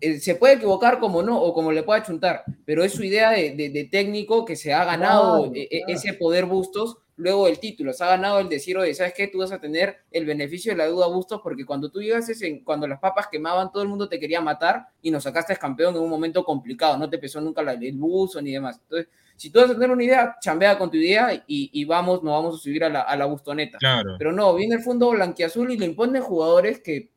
eh, 0.00 0.18
se 0.18 0.34
puede 0.34 0.54
equivocar 0.54 0.98
como 0.98 1.22
no, 1.22 1.40
o 1.40 1.54
como 1.54 1.72
le 1.72 1.82
pueda 1.84 2.02
chuntar, 2.02 2.42
pero 2.66 2.82
es 2.84 2.92
su 2.92 3.04
idea 3.04 3.30
de, 3.30 3.52
de- 3.52 3.70
de 3.70 3.84
técnico 3.84 4.44
que 4.44 4.56
se 4.56 4.72
ha 4.74 4.84
ganado 4.84 5.44
Claro, 5.44 5.54
eh, 5.54 5.68
eh, 5.70 5.78
claro. 5.84 5.94
ese 5.98 6.14
poder 6.14 6.44
Bustos 6.46 6.98
luego 7.20 7.46
del 7.46 7.60
título, 7.60 7.92
se 7.92 8.02
ha 8.02 8.08
ganado 8.08 8.40
el 8.40 8.48
decir, 8.48 8.76
oye, 8.76 8.94
¿sabes 8.94 9.12
qué? 9.14 9.28
Tú 9.28 9.38
vas 9.38 9.52
a 9.52 9.60
tener 9.60 9.98
el 10.10 10.24
beneficio 10.24 10.72
de 10.72 10.78
la 10.78 10.86
duda 10.86 11.06
Bustos 11.06 11.40
porque 11.42 11.64
cuando 11.64 11.90
tú 11.90 12.00
llegas, 12.00 12.28
en, 12.42 12.64
cuando 12.64 12.88
las 12.88 12.98
papas 12.98 13.28
quemaban, 13.30 13.70
todo 13.70 13.82
el 13.82 13.88
mundo 13.88 14.08
te 14.08 14.18
quería 14.18 14.40
matar 14.40 14.86
y 15.02 15.10
nos 15.10 15.22
sacaste 15.24 15.54
campeón 15.56 15.94
en 15.94 16.02
un 16.02 16.10
momento 16.10 16.42
complicado, 16.44 16.96
no 16.96 17.08
te 17.08 17.18
pesó 17.18 17.40
nunca 17.40 17.62
la- 17.62 17.74
el 17.74 17.92
buzo 17.96 18.40
ni 18.40 18.52
demás. 18.52 18.80
Entonces, 18.82 19.08
si 19.36 19.50
tú 19.50 19.60
vas 19.60 19.70
a 19.70 19.74
tener 19.74 19.90
una 19.90 20.04
idea, 20.04 20.36
chambea 20.40 20.76
con 20.76 20.90
tu 20.90 20.96
idea 20.96 21.32
y, 21.46 21.70
y 21.72 21.84
vamos, 21.84 22.22
nos 22.22 22.32
vamos 22.32 22.56
a 22.56 22.62
subir 22.62 22.84
a 22.84 22.88
la, 22.88 23.02
a 23.02 23.16
la 23.16 23.24
bustoneta. 23.26 23.78
Claro. 23.78 24.16
Pero 24.18 24.32
no, 24.32 24.54
viene 24.54 24.74
el 24.74 24.82
fondo 24.82 25.10
blanquiazul 25.10 25.70
y 25.70 25.78
le 25.78 25.86
imponen 25.86 26.22
jugadores 26.22 26.80
que 26.80 27.10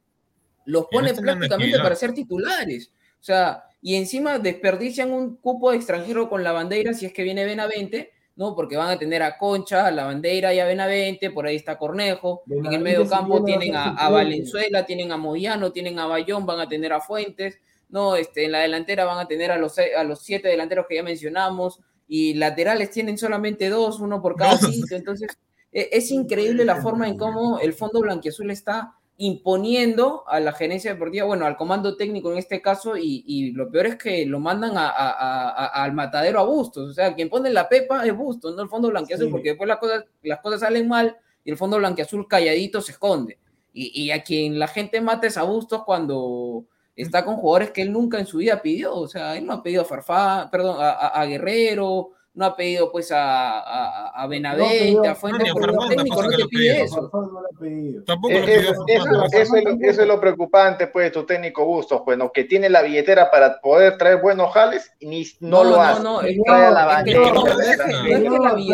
los 0.65 0.87
Que 0.87 0.95
pone 0.95 1.13
prácticamente 1.13 1.77
para 1.79 1.95
ser 1.95 2.13
titulares. 2.13 2.91
O 3.19 3.23
sea, 3.23 3.65
y 3.81 3.95
encima 3.95 4.39
desperdician 4.39 5.11
un 5.11 5.35
cupo 5.35 5.71
de 5.71 5.77
extranjero 5.77 6.29
con 6.29 6.43
la 6.43 6.53
bandera 6.53 6.93
si 6.93 7.05
es 7.05 7.11
que 7.11 7.23
viene 7.23 7.43
Benavente, 7.43 8.12
¿no? 8.35 8.55
Porque 8.55 8.77
van 8.77 8.89
a 8.89 8.97
tener 8.99 9.21
a 9.21 9.37
Concha, 9.37 9.87
a 9.87 9.91
la 9.91 10.05
bandera 10.05 10.53
y 10.53 10.59
a 10.59 10.65
Benavente, 10.65 11.29
por 11.29 11.45
ahí 11.45 11.55
está 11.55 11.77
Cornejo. 11.77 12.43
en 12.49 12.65
el 12.73 12.79
medio 12.81 13.07
campo 13.07 13.43
tienen 13.43 13.75
a. 13.75 14.09
Valenzuela, 14.09 14.85
tienen 14.85 15.11
a 15.11 15.17
Moyano, 15.17 15.71
tienen 15.71 15.99
a 15.99 16.07
Bayón, 16.07 16.45
van 16.45 16.59
a 16.59 16.67
tener 16.67 16.93
a 16.93 17.01
Fuentes, 17.01 17.59
¿no? 17.89 18.15
Este, 18.15 18.45
en 18.45 18.51
la 18.51 18.59
delantera 18.59 19.05
van 19.05 19.19
a 19.19 19.27
tener 19.27 19.51
a 19.51 19.57
los, 19.57 19.75
a 19.77 20.03
los 20.03 20.21
siete 20.21 20.47
delanteros 20.47 20.85
que 20.89 20.95
ya 20.95 21.03
mencionamos, 21.03 21.79
y 22.07 22.33
laterales 22.33 22.91
tienen 22.91 23.17
solamente 23.17 23.69
dos, 23.69 23.99
uno 23.99 24.21
por 24.21 24.35
cada 24.35 24.57
sitio. 24.57 24.97
Entonces, 24.97 25.37
e- 25.71 25.89
es 25.91 26.11
increíble 26.11 26.65
la 26.65 26.81
forma 26.81 27.07
en 27.07 27.17
cómo 27.17 27.59
el 27.59 27.73
Fondo 27.73 28.01
Blanquiazul 28.01 28.51
está 28.51 28.95
imponiendo 29.17 30.23
a 30.27 30.39
la 30.39 30.51
gerencia 30.53 30.93
deportiva, 30.93 31.25
bueno, 31.25 31.45
al 31.45 31.55
comando 31.57 31.95
técnico 31.95 32.31
en 32.31 32.37
este 32.37 32.61
caso, 32.61 32.97
y, 32.97 33.23
y 33.27 33.51
lo 33.51 33.69
peor 33.69 33.85
es 33.87 33.95
que 33.95 34.25
lo 34.25 34.39
mandan 34.39 34.77
a- 34.77 34.89
a- 34.89 35.11
a- 35.11 35.49
a- 35.49 35.83
al 35.83 35.93
matadero 35.93 36.39
a 36.39 36.43
Bustos. 36.43 36.89
O 36.89 36.93
sea, 36.93 37.13
quien 37.15 37.29
pone 37.29 37.49
la 37.51 37.69
pepa 37.69 38.05
es 38.05 38.15
Bustos, 38.15 38.55
no 38.55 38.61
el 38.63 38.69
Fondo 38.69 38.89
Blanquiazul, 38.89 39.27
Sí. 39.27 39.31
porque 39.31 39.49
después 39.49 39.67
las 39.67 39.77
cosas, 39.77 40.05
las 40.23 40.39
cosas 40.41 40.61
salen 40.61 40.87
mal 40.87 41.15
y 41.45 41.51
el 41.51 41.57
Fondo 41.57 41.77
Blanquiazul 41.77 42.27
calladito 42.27 42.81
se 42.81 42.93
esconde. 42.93 43.37
Y, 43.73 44.03
y 44.03 44.11
a 44.11 44.23
quien 44.23 44.59
la 44.59 44.67
gente 44.67 45.01
mata 45.01 45.27
es 45.27 45.37
a 45.37 45.43
Bustos 45.43 45.83
cuando 45.83 46.65
está 46.95 47.25
con 47.25 47.37
jugadores 47.37 47.71
que 47.71 47.81
él 47.81 47.91
nunca 47.91 48.19
en 48.19 48.27
su 48.27 48.37
vida 48.37 48.61
pidió. 48.61 48.95
O 48.95 49.07
sea, 49.07 49.35
él 49.37 49.45
no 49.45 49.53
ha 49.53 49.63
pedido 49.63 49.81
a 49.81 49.85
Farfán, 49.85 50.49
perdón, 50.51 50.77
a 50.79 51.25
Guerrero, 51.25 52.11
no 52.35 52.45
ha 52.45 52.55
pedido 52.55 52.91
pues 52.91 53.11
a, 53.11 53.59
a, 53.59 54.23
a 54.23 54.27
Benavente, 54.27 55.07
a 55.07 55.13
Fuentes, 55.13 55.49
a 55.49 55.53
porque 55.53 55.95
técnico 55.95 56.23
no 56.23 56.29
te 56.29 56.47
pide 56.47 56.81
eso. 56.81 57.01
No. 57.13 58.03
Tampoco 58.05 58.33
lo 58.33 58.45
pidió 58.45 58.59
Eso, 58.87 59.55
es 60.01 60.07
lo, 60.07 60.19
preocupante, 60.19 60.87
pues, 60.87 61.11
tu 61.11 61.25
técnico 61.25 61.63
Bustos, 61.63 62.01
pues, 62.03 62.17
¿no? 62.17 62.31
que 62.31 62.45
tiene 62.45 62.69
la 62.69 62.81
billetera 62.81 63.29
para 63.29 63.59
poder 63.61 63.97
traer 63.97 64.19
buenos 64.19 64.51
jales 64.51 64.91
y 64.99 65.05
ni, 65.05 65.25
no, 65.41 65.63
lo 65.63 65.79
hace. 65.79 66.01
No, 66.01 66.03
no, 66.03 66.21
no 66.21 66.27
es 66.27 66.35
que- 66.35 66.41
no 66.45 66.71
la 66.71 67.03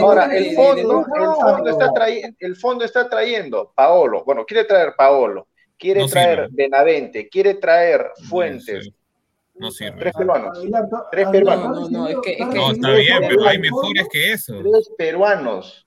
Ahora, 0.01 0.25
el 0.37 0.55
fondo, 0.55 1.05
el 1.15 1.25
fondo 1.35 1.69
está 1.69 1.93
trayendo, 1.93 2.37
el 2.39 2.55
fondo 2.55 2.85
está 2.85 3.09
trayendo 3.09 3.73
Paolo, 3.75 4.23
bueno, 4.23 4.45
quiere 4.45 4.63
traer 4.63 4.93
Paolo, 4.97 5.47
quiere 5.77 6.01
No 6.01 6.07
traer. 6.07 6.47
Benavente, 6.51 7.27
quiere 7.27 7.55
traer 7.55 8.11
Fuentes, 8.29 8.85
Sí. 8.85 8.93
No 9.59 9.71
sirve. 9.71 9.97
tres 9.99 10.13
peruanos, 10.15 10.57
Tres 11.11 11.27
Aguilar, 11.27 11.31
peruanos. 11.31 11.91
No, 11.91 11.99
no, 11.99 12.07
es 12.07 12.17
que- 12.23 12.31
es 12.33 12.47
que- 12.47 12.55
No, 12.55 12.71
está 12.71 12.91
bien, 12.93 13.17
pero 13.27 13.45
hay 13.45 13.59
mejores 13.59 14.07
que 14.11 14.31
eso. 14.31 14.59
tres 14.61 14.89
peruanos. 14.97 15.85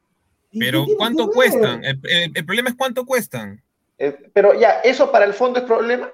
¿Y 0.50 0.58
qué 0.60 0.66
Pero 0.66 0.86
¿cuánto 0.98 1.28
cuestan? 1.30 1.82
El, 1.84 1.98
el- 2.04 2.32
el 2.34 2.44
problema 2.44 2.68
es 2.68 2.74
cuánto 2.76 3.06
cuestan. 3.06 3.62
Eh, 3.98 4.16
pero 4.34 4.58
ya, 4.58 4.80
¿eso 4.84 5.10
para 5.10 5.24
el 5.24 5.32
fondo 5.32 5.58
es 5.60 5.64
problema? 5.64 6.12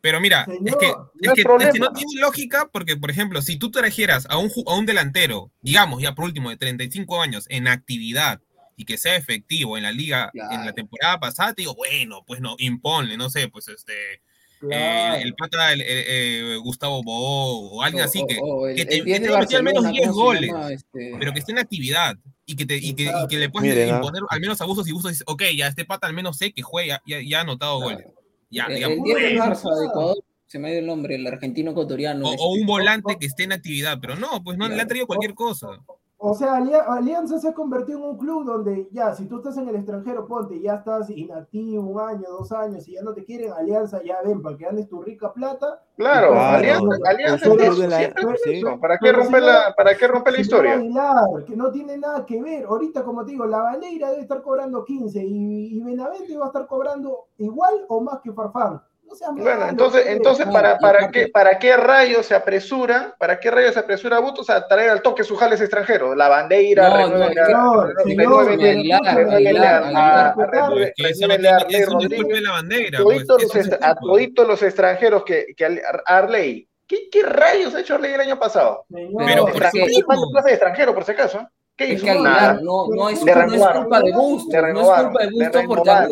Pero 0.00 0.20
mira, 0.20 0.44
Señor, 0.46 0.62
es 0.68 0.76
que, 0.76 0.86
no 0.86 0.92
es, 0.94 1.10
que, 1.20 1.26
es 1.28 1.32
que 1.34 1.42
problema. 1.42 1.72
no 1.78 1.92
tiene 1.92 2.20
lógica 2.20 2.68
porque, 2.72 2.96
por 2.96 3.10
ejemplo, 3.10 3.42
si 3.42 3.58
tú 3.58 3.70
trajeras 3.70 4.26
a 4.30 4.38
un, 4.38 4.50
a 4.66 4.74
un 4.74 4.86
delantero, 4.86 5.50
digamos 5.60 6.00
ya 6.00 6.14
por 6.14 6.24
último, 6.24 6.48
de 6.50 6.56
35 6.56 7.20
años 7.20 7.44
en 7.50 7.68
actividad 7.68 8.40
y 8.76 8.84
que 8.86 8.96
sea 8.96 9.16
efectivo 9.16 9.76
en 9.76 9.82
la 9.82 9.92
liga 9.92 10.30
en 10.32 10.64
la 10.64 10.72
temporada 10.72 11.18
pasada, 11.20 11.52
te 11.52 11.62
digo, 11.62 11.74
bueno, 11.74 12.22
pues 12.26 12.40
no, 12.40 12.54
imponle, 12.58 13.16
no 13.18 13.28
sé, 13.28 13.48
pues 13.48 13.68
este, 13.68 14.22
Claro. 14.60 15.16
eh, 15.16 15.22
el 15.22 15.34
pata, 15.34 15.72
el, 15.72 15.80
eh, 15.80 15.86
eh, 15.88 16.56
Gustavo 16.62 17.02
Bo 17.02 17.70
o 17.78 17.82
alguien 17.82 18.02
o- 18.02 18.04
así 18.04 18.22
que, 18.28 18.38
o- 18.42 18.68
el- 18.68 18.76
que 18.76 18.84
te, 18.84 18.98
el 18.98 19.04
10 19.06 19.18
que 19.20 19.26
de 19.26 19.32
te 19.32 19.38
meter 19.40 19.56
al 19.56 19.62
menos 19.64 19.82
Barcelona, 19.84 19.90
10 19.90 20.08
¿cómo 20.08 20.20
se 20.20 20.26
goles, 20.36 20.50
llama? 20.52 20.72
Este, 20.72 21.12
pero 21.18 21.32
que 21.32 21.38
esté 21.38 21.52
en 21.52 21.58
actividad. 21.58 22.16
y 22.46 22.56
que, 22.56 22.66
te, 22.66 22.76
y 22.76 22.94
que, 22.94 23.04
y 23.04 23.28
que 23.28 23.38
le 23.38 23.48
puedes 23.48 23.70
Miren, 23.74 23.94
ah. 23.94 23.96
imponer 23.98 24.22
al 24.28 24.40
menos 24.40 24.60
a 24.60 24.64
Bustos 24.66 24.88
y 24.88 24.92
dice, 24.92 25.22
ok, 25.26 25.42
ya 25.56 25.68
este 25.68 25.84
pata 25.84 26.08
al 26.08 26.12
menos 26.14 26.36
sé 26.36 26.52
que 26.52 26.62
juega, 26.62 27.00
ya, 27.06 27.18
ya 27.24 27.38
ha 27.38 27.40
anotado 27.42 27.80
goles. 27.80 28.04
Ya, 28.50 28.64
El, 28.64 28.74
digamos. 28.74 28.98
el 28.98 29.04
10 29.04 29.16
del 29.22 29.38
Barça 29.38 29.78
de 29.78 29.86
Ecuador, 29.86 30.16
se 30.46 30.58
me 30.58 30.66
ha 30.68 30.70
ido 30.72 30.80
el 30.80 30.86
nombre, 30.86 31.14
el 31.14 31.26
argentino 31.28 31.70
ecuatoriano. 31.70 32.26
o, 32.28 32.32
este. 32.32 32.42
o 32.42 32.48
un 32.50 32.66
volante 32.66 33.16
que 33.20 33.26
esté 33.26 33.44
en 33.44 33.52
actividad, 33.52 33.98
pero 34.00 34.16
no, 34.16 34.42
pues 34.42 34.58
no 34.58 34.68
le 34.68 34.80
han 34.80 34.88
traído 34.88 35.06
cualquier 35.06 35.34
cosa. 35.34 35.68
O 36.22 36.34
sea, 36.34 36.56
Alia- 36.56 36.82
Alianza 36.86 37.38
se 37.38 37.48
ha 37.48 37.54
convertido 37.54 37.98
en 37.98 38.04
un 38.04 38.18
club 38.18 38.44
donde 38.44 38.90
ya, 38.92 39.14
si 39.14 39.24
tú 39.24 39.38
estás 39.38 39.56
en 39.56 39.68
el 39.70 39.76
extranjero, 39.76 40.26
ponte, 40.26 40.60
ya 40.60 40.74
estás 40.74 41.08
inactivo 41.08 41.82
un 41.82 41.98
año, 41.98 42.28
dos 42.28 42.52
años, 42.52 42.86
y 42.88 42.92
ya 42.92 43.02
no 43.02 43.14
te 43.14 43.24
quieren, 43.24 43.52
Alianza, 43.54 44.02
ya 44.02 44.18
ven, 44.22 44.42
para 44.42 44.54
que 44.54 44.66
andes 44.66 44.86
tu 44.86 45.00
rica 45.00 45.32
plata. 45.32 45.82
Claro, 45.96 46.32
Claro. 46.32 46.56
Alianza, 46.58 46.96
Alianza 47.08 47.46
El 47.46 47.52
es 47.52 47.58
fútbol 47.68 47.80
de 47.80 47.88
la- 47.88 47.96
siempre 47.96 48.34
es 48.34 48.42
sí. 48.42 48.52
eso. 48.58 48.78
¿Para 48.80 48.98
qué 48.98 49.08
si 49.24 49.32
la, 49.40 49.74
para 49.74 49.96
qué 49.96 50.08
romper 50.08 50.32
la 50.34 50.40
historia? 50.40 50.74
Aguilar, 50.74 51.44
que 51.46 51.56
no 51.56 51.70
tiene 51.70 51.96
nada 51.96 52.26
que 52.26 52.42
ver. 52.42 52.66
Ahorita, 52.66 53.02
como 53.02 53.24
te 53.24 53.30
digo, 53.30 53.46
la 53.46 53.62
bandera 53.62 54.10
debe 54.10 54.20
estar 54.20 54.42
cobrando 54.42 54.84
15 54.84 55.24
y, 55.24 55.78
y 55.78 55.80
Benavente 55.82 56.36
va 56.36 56.44
a 56.44 56.48
estar 56.48 56.66
cobrando 56.66 57.28
igual 57.38 57.86
o 57.88 58.02
más 58.02 58.20
que 58.20 58.30
Farfán. 58.32 58.82
Bueno, 59.36 59.68
entonces, 59.68 60.02
pues. 60.02 60.16
entonces 60.16 60.46
¿para, 60.46 60.78
para, 60.78 61.10
qué, 61.10 61.28
¿para 61.28 61.58
qué 61.58 61.76
rayos 61.76 62.26
se 62.26 62.34
apresura? 62.34 63.14
¿Para 63.18 63.38
qué 63.40 63.50
rayos 63.50 63.74
se 63.74 63.80
apresura 63.80 64.16
a 64.16 64.20
Bustos 64.20 64.48
a 64.50 64.66
traer 64.66 64.90
al 64.90 65.02
toque 65.02 65.24
sus 65.24 65.38
jales 65.38 65.60
extranjeros? 65.60 66.16
La 66.16 66.28
bandera, 66.28 66.86
a- 66.86 66.90
Pues, 73.02 73.26
toditos 73.26 73.42
los, 73.42 73.50
a 73.82 73.94
toditos 73.94 74.46
los 74.46 74.62
extranjeros 74.62 75.24
que, 75.24 75.46
que 75.56 75.64
Ar- 75.64 76.02
Arley. 76.06 76.68
¿Qué, 76.86 77.08
¿Qué 77.10 77.22
rayos 77.22 77.74
ha 77.74 77.80
hecho 77.80 77.94
Arley 77.94 78.14
el 78.14 78.20
año 78.20 78.38
pasado? 78.38 78.84
Pero 78.88 79.42
por 79.42 79.50
Extranjero, 79.50 79.84
eso 79.84 79.86
mismo. 79.86 80.06
¿Cuánto 80.06 80.30
clase 80.30 80.48
de 80.48 80.54
extranjero, 80.54 80.94
por 80.94 81.04
si 81.04 81.12
acaso? 81.12 81.48
¿Qué 81.80 81.92
Es 81.94 82.02
hizo? 82.02 82.04
que 82.04 82.20
Nada. 82.20 82.50
Aguilar, 82.50 82.62
no, 82.62 82.88
no, 82.88 83.08
es, 83.08 83.24
no 83.24 83.32
es 83.32 83.66
culpa 83.68 84.00
de 84.02 84.12
Bustos, 84.12 84.52
Le 84.52 84.72
no 84.74 84.80
es 84.80 84.86
culpa 85.02 85.20
de 85.24 85.30
le 85.30 85.30
Bustos 85.30 85.62
porque 85.66 85.90
a 85.90 86.00
le 86.02 86.08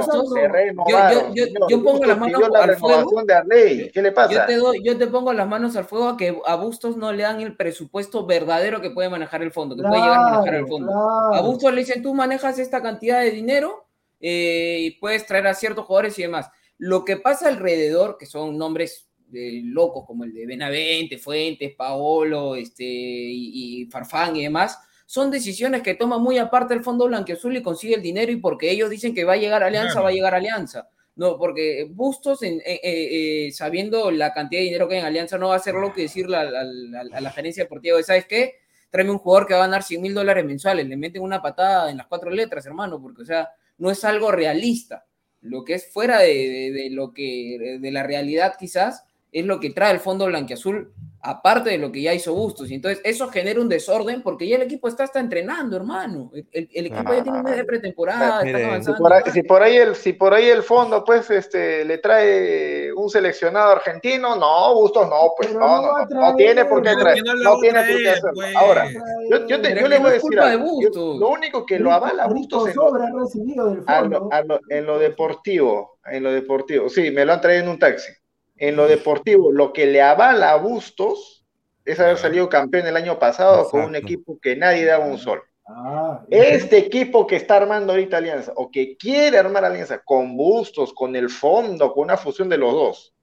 yo, 1.13 1.35
yo, 1.35 1.45
señor. 1.45 1.71
yo 1.71 1.83
pongo 1.85 2.05
las 2.07 2.19
manos 2.19 2.49
la 2.51 2.63
al 2.65 2.77
fuego. 2.77 3.23
de 3.23 3.35
Arley. 3.35 3.91
¿Qué 3.93 4.01
le 4.03 4.09
Yo 4.09 4.15
pasa? 4.15 4.47
te, 4.47 4.57
doy, 4.57 4.83
yo 4.83 4.97
te 4.97 5.07
pongo 5.09 5.33
las 5.35 5.47
manos 5.47 5.77
al 5.77 5.85
fuego 5.85 6.09
a 6.09 6.17
que 6.17 6.41
a 6.47 6.55
Bustos 6.57 6.97
no 6.97 7.13
le 7.13 7.23
dan 7.23 7.41
el 7.43 7.55
presupuesto 7.55 8.25
verdadero 8.25 8.81
que 8.81 8.91
puede 8.91 9.11
manejar 9.11 9.43
el 9.43 9.53
fondo, 9.53 9.77
que 9.77 9.83
puede 9.83 10.01
llegar 10.01 10.19
a 10.19 10.23
manejar 10.31 10.55
el 10.55 10.65
claro, 10.65 10.69
fondo. 10.69 10.87
claro. 10.93 11.35
A 11.35 11.41
Bustos 11.43 11.75
le 11.75 11.81
dicen, 11.81 12.03
tú 12.03 12.15
manejas 12.15 12.59
esta 12.59 12.81
cantidad 12.83 13.21
de 13.21 13.31
dinero 13.31 13.87
eh, 14.21 14.79
y 14.81 14.91
puedes 14.93 15.27
traer 15.27 15.47
a 15.49 15.55
ciertos 15.55 15.85
jugadores 15.85 16.19
y 16.19 16.23
demás. 16.23 16.51
Lo 16.79 17.05
que 17.05 17.19
pasa 17.19 17.49
alrededor, 17.49 18.17
que 18.19 18.25
son 18.27 18.57
nombres 18.57 19.11
eh, 19.35 19.61
locos 19.65 20.05
como 20.07 20.25
el 20.25 20.33
de 20.33 20.47
Benavente, 20.47 21.19
Fuentes, 21.19 21.75
Paolo, 21.77 22.55
este, 22.57 22.85
y, 22.85 23.83
y 23.83 23.87
Farfán 23.91 24.35
y 24.37 24.45
demás, 24.45 24.79
son 25.11 25.31
decisiones 25.31 25.81
que 25.81 25.95
toma 25.95 26.19
muy 26.19 26.37
aparte 26.37 26.75
el 26.75 26.85
Fondo 26.85 27.07
Blanquiazul 27.07 27.57
y 27.57 27.63
consigue 27.63 27.95
el 27.95 28.03
dinero 28.03 28.31
y 28.31 28.37
porque 28.37 28.71
ellos 28.71 28.91
dicen 28.91 29.15
que 29.15 29.25
va 29.25 29.33
a 29.33 29.37
llegar 29.39 29.63
Alianza, 29.63 29.93
Claro. 29.93 30.05
va 30.05 30.11
a 30.11 30.13
llegar 30.13 30.35
Alianza. 30.35 30.91
No, 31.17 31.39
porque 31.39 31.89
Bustos, 31.91 32.43
en- 32.43 32.61
eh, 32.61 32.79
eh, 32.83 33.47
eh, 33.47 33.53
sabiendo 33.53 34.11
la 34.11 34.35
cantidad 34.35 34.61
de 34.61 34.67
dinero 34.67 34.87
que 34.87 34.97
hay 34.97 35.01
en 35.01 35.07
Alianza, 35.07 35.39
no 35.39 35.49
va 35.49 35.55
a 35.55 35.57
hacer 35.57 35.73
lo 35.75 35.95
que 35.95 36.03
decirle 36.03 36.37
a, 36.37 36.41
a- 36.43 36.45
a- 36.45 37.17
a 37.17 37.21
la 37.23 37.31
gerencia 37.31 37.63
deportiva 37.65 37.97
de, 37.97 38.03
¿sabes 38.03 38.27
qué? 38.27 38.57
Tráeme 38.91 39.13
un 39.13 39.19
jugador 39.19 39.47
que 39.47 39.55
va 39.55 39.61
a 39.61 39.67
ganar 39.67 39.83
100 39.83 40.03
mil 40.03 40.13
dólares 40.13 40.45
mensuales, 40.45 40.87
le 40.87 40.97
meten 40.99 41.23
una 41.23 41.41
patada 41.41 41.91
en 41.91 41.97
las 41.97 42.07
cuatro 42.07 42.29
letras, 42.31 42.67
hermano, 42.67 43.01
porque, 43.01 43.23
o 43.23 43.25
sea, 43.25 43.49
no 43.79 43.91
es 43.91 44.05
algo 44.05 44.31
realista. 44.31 45.07
Lo 45.41 45.65
que 45.65 45.73
es 45.75 45.91
fuera 45.91 46.19
de, 46.19 46.27
de- 46.35 46.71
de 46.73 46.91
lo 46.91 47.15
que, 47.15 47.79
de 47.81 47.91
la 47.93 48.03
realidad 48.03 48.57
quizás, 48.59 49.05
es 49.33 49.47
lo 49.47 49.59
que 49.59 49.71
trae 49.71 49.93
el 49.95 50.01
Fondo 50.01 50.27
Blanquiazul, 50.27 50.93
aparte 51.21 51.71
de 51.71 51.79
lo 51.79 51.91
que 51.91 52.03
ya 52.03 52.15
hizo 52.15 52.33
Bustos. 52.35 52.71
Y 52.71 52.75
entonces 52.75 53.01
eso 53.05 53.29
genera 53.29 53.61
un 53.61 53.69
desorden 53.69 54.23
porque 54.23 54.47
ya 54.49 54.57
el 54.57 54.63
equipo 54.63 54.89
está, 54.89 55.05
está 55.05 55.21
entrenando, 55.21 55.77
hermano. 55.77 56.31
El, 56.33 56.47
el- 56.53 56.69
el 56.73 56.87
equipo 56.87 57.13
ya 57.13 57.23
tiene 57.23 57.39
un 57.39 57.45
mes 57.45 57.57
de 57.57 57.65
pretemporada, 57.65 58.43
Miren, 58.45 58.61
están 58.61 58.83
Si 58.85 58.91
avanzando. 58.91 58.99
por, 58.99 59.13
ahí, 59.13 59.23
si 59.33 59.43
por 59.43 59.63
ahí 59.63 59.77
el, 59.77 59.95
si 59.97 60.13
por 60.13 60.35
ahí 60.35 60.49
el 60.49 60.63
fondo, 60.63 61.05
pues, 61.05 61.31
este, 61.31 61.85
le 61.85 61.99
trae 61.99 62.93
un 62.93 63.11
seleccionado 63.11 63.73
argentino, 63.73 64.37
no, 64.37 64.75
Bustos 64.75 65.09
no, 65.09 65.33
pues, 65.37 65.53
no, 65.53 65.83
no 65.83 65.93
no, 66.09 66.37
tiene 66.37 66.65
por 66.65 66.83
qué 66.83 66.95
traer, 66.95 67.23
no 67.43 67.59
tiene 67.59 67.79
por 67.81 67.97
qué 67.99 68.11
hacerlo. 68.11 68.31
pues. 68.35 68.57
Ahora, 68.57 68.89
yo, 69.31 69.47
yo, 69.47 69.61
te- 69.61 69.81
yo 69.81 69.89
le 69.89 69.99
voy 69.99 70.11
a 70.11 70.13
decir 70.15 70.39
algo. 70.41 70.65
Yo- 70.81 70.89
Bustos. 70.89 71.19
lo 71.19 71.29
único 71.31 71.67
que 71.67 71.79
lo 71.79 71.93
avala 71.93 72.27
Bustos 72.29 72.69
en 72.69 72.77
lo, 72.77 72.83
sobra 72.89 73.05
ha 73.07 73.11
recibido 73.19 73.71
del 73.71 73.83
a 73.87 74.01
fondo. 74.01 74.19
lo- 74.21 74.29
a 74.33 74.43
lo- 74.43 74.61
en 74.69 74.87
lo 74.87 74.99
deportivo, 74.99 75.99
en 76.07 76.23
lo 76.23 76.33
deportivo, 76.33 76.89
sí, 76.89 77.11
me 77.11 77.25
lo 77.25 77.33
han 77.33 77.41
traído 77.41 77.65
en 77.65 77.69
un 77.71 77.79
taxi. 77.79 78.13
En 78.59 78.77
lo 78.77 78.87
deportivo, 78.89 79.53
lo 79.53 79.73
que 79.73 79.87
le 79.87 80.03
avala 80.03 80.53
a 80.53 80.57
Bustos 80.57 81.45
es 81.85 81.99
haber 82.01 82.19
salido 82.19 82.49
campeón 82.49 82.87
el 82.87 82.97
año 82.97 83.19
pasado 83.19 83.69
con 83.71 83.83
un 83.83 83.97
equipo 83.97 84.39
que 84.41 84.57
nadie 84.57 84.85
daba 84.85 85.07
un 85.07 85.19
sol. 85.19 85.41
Ah, 85.67 86.23
Este 86.31 86.79
equipo 86.79 87.27
que 87.27 87.37
está 87.37 87.57
armando 87.57 87.93
ahorita 87.93 88.17
Alianza, 88.17 88.53
o 88.57 88.71
que 88.71 88.97
quiere 88.97 89.39
armar 89.39 89.65
Alianza 89.65 89.99
con 90.05 90.37
Bustos, 90.37 90.93
con 90.93 91.15
el 91.15 91.29
fondo, 91.31 91.93
con 91.93 92.05
una 92.05 92.17
fusión 92.17 92.49
de 92.49 92.59
los 92.59 92.73
dos. 92.73 93.15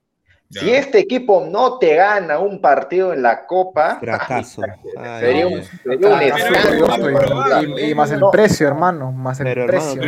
Ya. 0.49 0.61
Si 0.61 0.71
este 0.71 0.99
equipo 0.99 1.43
no 1.49 1.79
te 1.79 1.95
gana 1.95 2.37
un 2.37 2.61
partido 2.61 3.13
en 3.13 3.23
la 3.23 3.47
Copa, 3.47 3.97
Fracaso. 3.99 4.61
Ay, 4.95 5.19
sería 5.19 5.47
un, 5.47 5.59
escándalo. 5.59 7.17
probable. 7.17 7.81
Y, 7.87 7.89
y 7.91 7.95
más 7.95 8.11
el 8.11 8.19
No, 8.19 8.29
precio, 8.29 8.67
hermano, 8.67 9.11
más 9.11 9.39
el 9.39 9.45
Pero, 9.45 9.65
precio. 9.65 10.01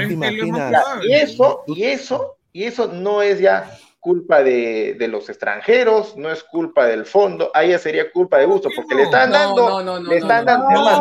Y 1.03 1.13
eso, 1.13 1.63
y 1.65 1.83
eso, 1.83 2.37
y 2.53 2.63
eso 2.65 2.87
no 2.87 3.23
es 3.23 3.39
ya 3.39 3.69
culpa 4.07 4.41
de, 4.41 4.95
de 4.97 5.07
los 5.09 5.27
extranjeros, 5.27 6.15
no 6.15 6.31
es 6.31 6.41
culpa 6.41 6.85
del 6.85 7.05
fondo, 7.05 7.51
ahí 7.53 7.77
sería 7.77 8.09
culpa 8.09 8.37
de 8.37 8.45
Bustos, 8.45 8.71
porque 8.73 8.95
le 8.95 9.03
están 9.03 9.31
dando, 9.31 9.67
no, 9.67 9.83
no, 9.83 9.99
no, 9.99 10.09
le 10.09 10.15
están 10.17 10.45
no, 10.45 10.51
dando, 10.51 10.69
no, 10.69 10.75
no 10.79 10.85
no, 10.87 10.95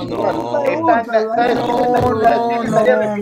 no, 0.00 0.32
no, 0.32 0.64
le 0.64 0.72
están- 0.72 1.04
¿sabes 1.04 1.18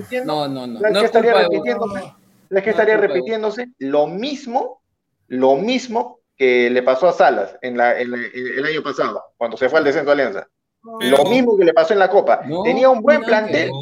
qué 0.08 0.24
no, 0.24 0.46
¿sabes 0.78 0.98
qué 1.00 1.04
estaría 1.06 1.34
repitiéndose? 1.34 2.00
¿Sabes 2.00 2.12
qué 2.48 2.54
No, 2.54 2.58
estaría 2.70 2.96
repitiéndose? 2.96 3.66
Lo 3.78 4.06
mismo, 4.06 4.80
lo 5.26 5.56
mismo 5.56 6.20
que 6.36 6.70
le 6.70 6.84
pasó 6.84 7.08
a 7.08 7.12
Salas 7.12 7.56
en 7.62 7.76
la, 7.76 7.98
en 8.00 8.12
la- 8.12 8.18
en 8.18 8.58
el 8.58 8.64
año 8.64 8.80
pasado, 8.84 9.24
cuando 9.36 9.56
se 9.56 9.68
fue 9.68 9.80
al 9.80 9.84
descenso 9.86 10.06
de 10.06 10.12
Alianza. 10.12 10.46
Pero- 11.00 11.16
Lo 11.18 11.24
mismo 11.28 11.58
que 11.58 11.64
le 11.64 11.74
pasó 11.74 11.94
en 11.94 11.98
la 11.98 12.08
Copa. 12.08 12.42
No, 12.46 12.62
Tenía 12.62 12.88
un 12.88 13.00
buen 13.02 13.18
que 13.22 13.26
plantel, 13.26 13.72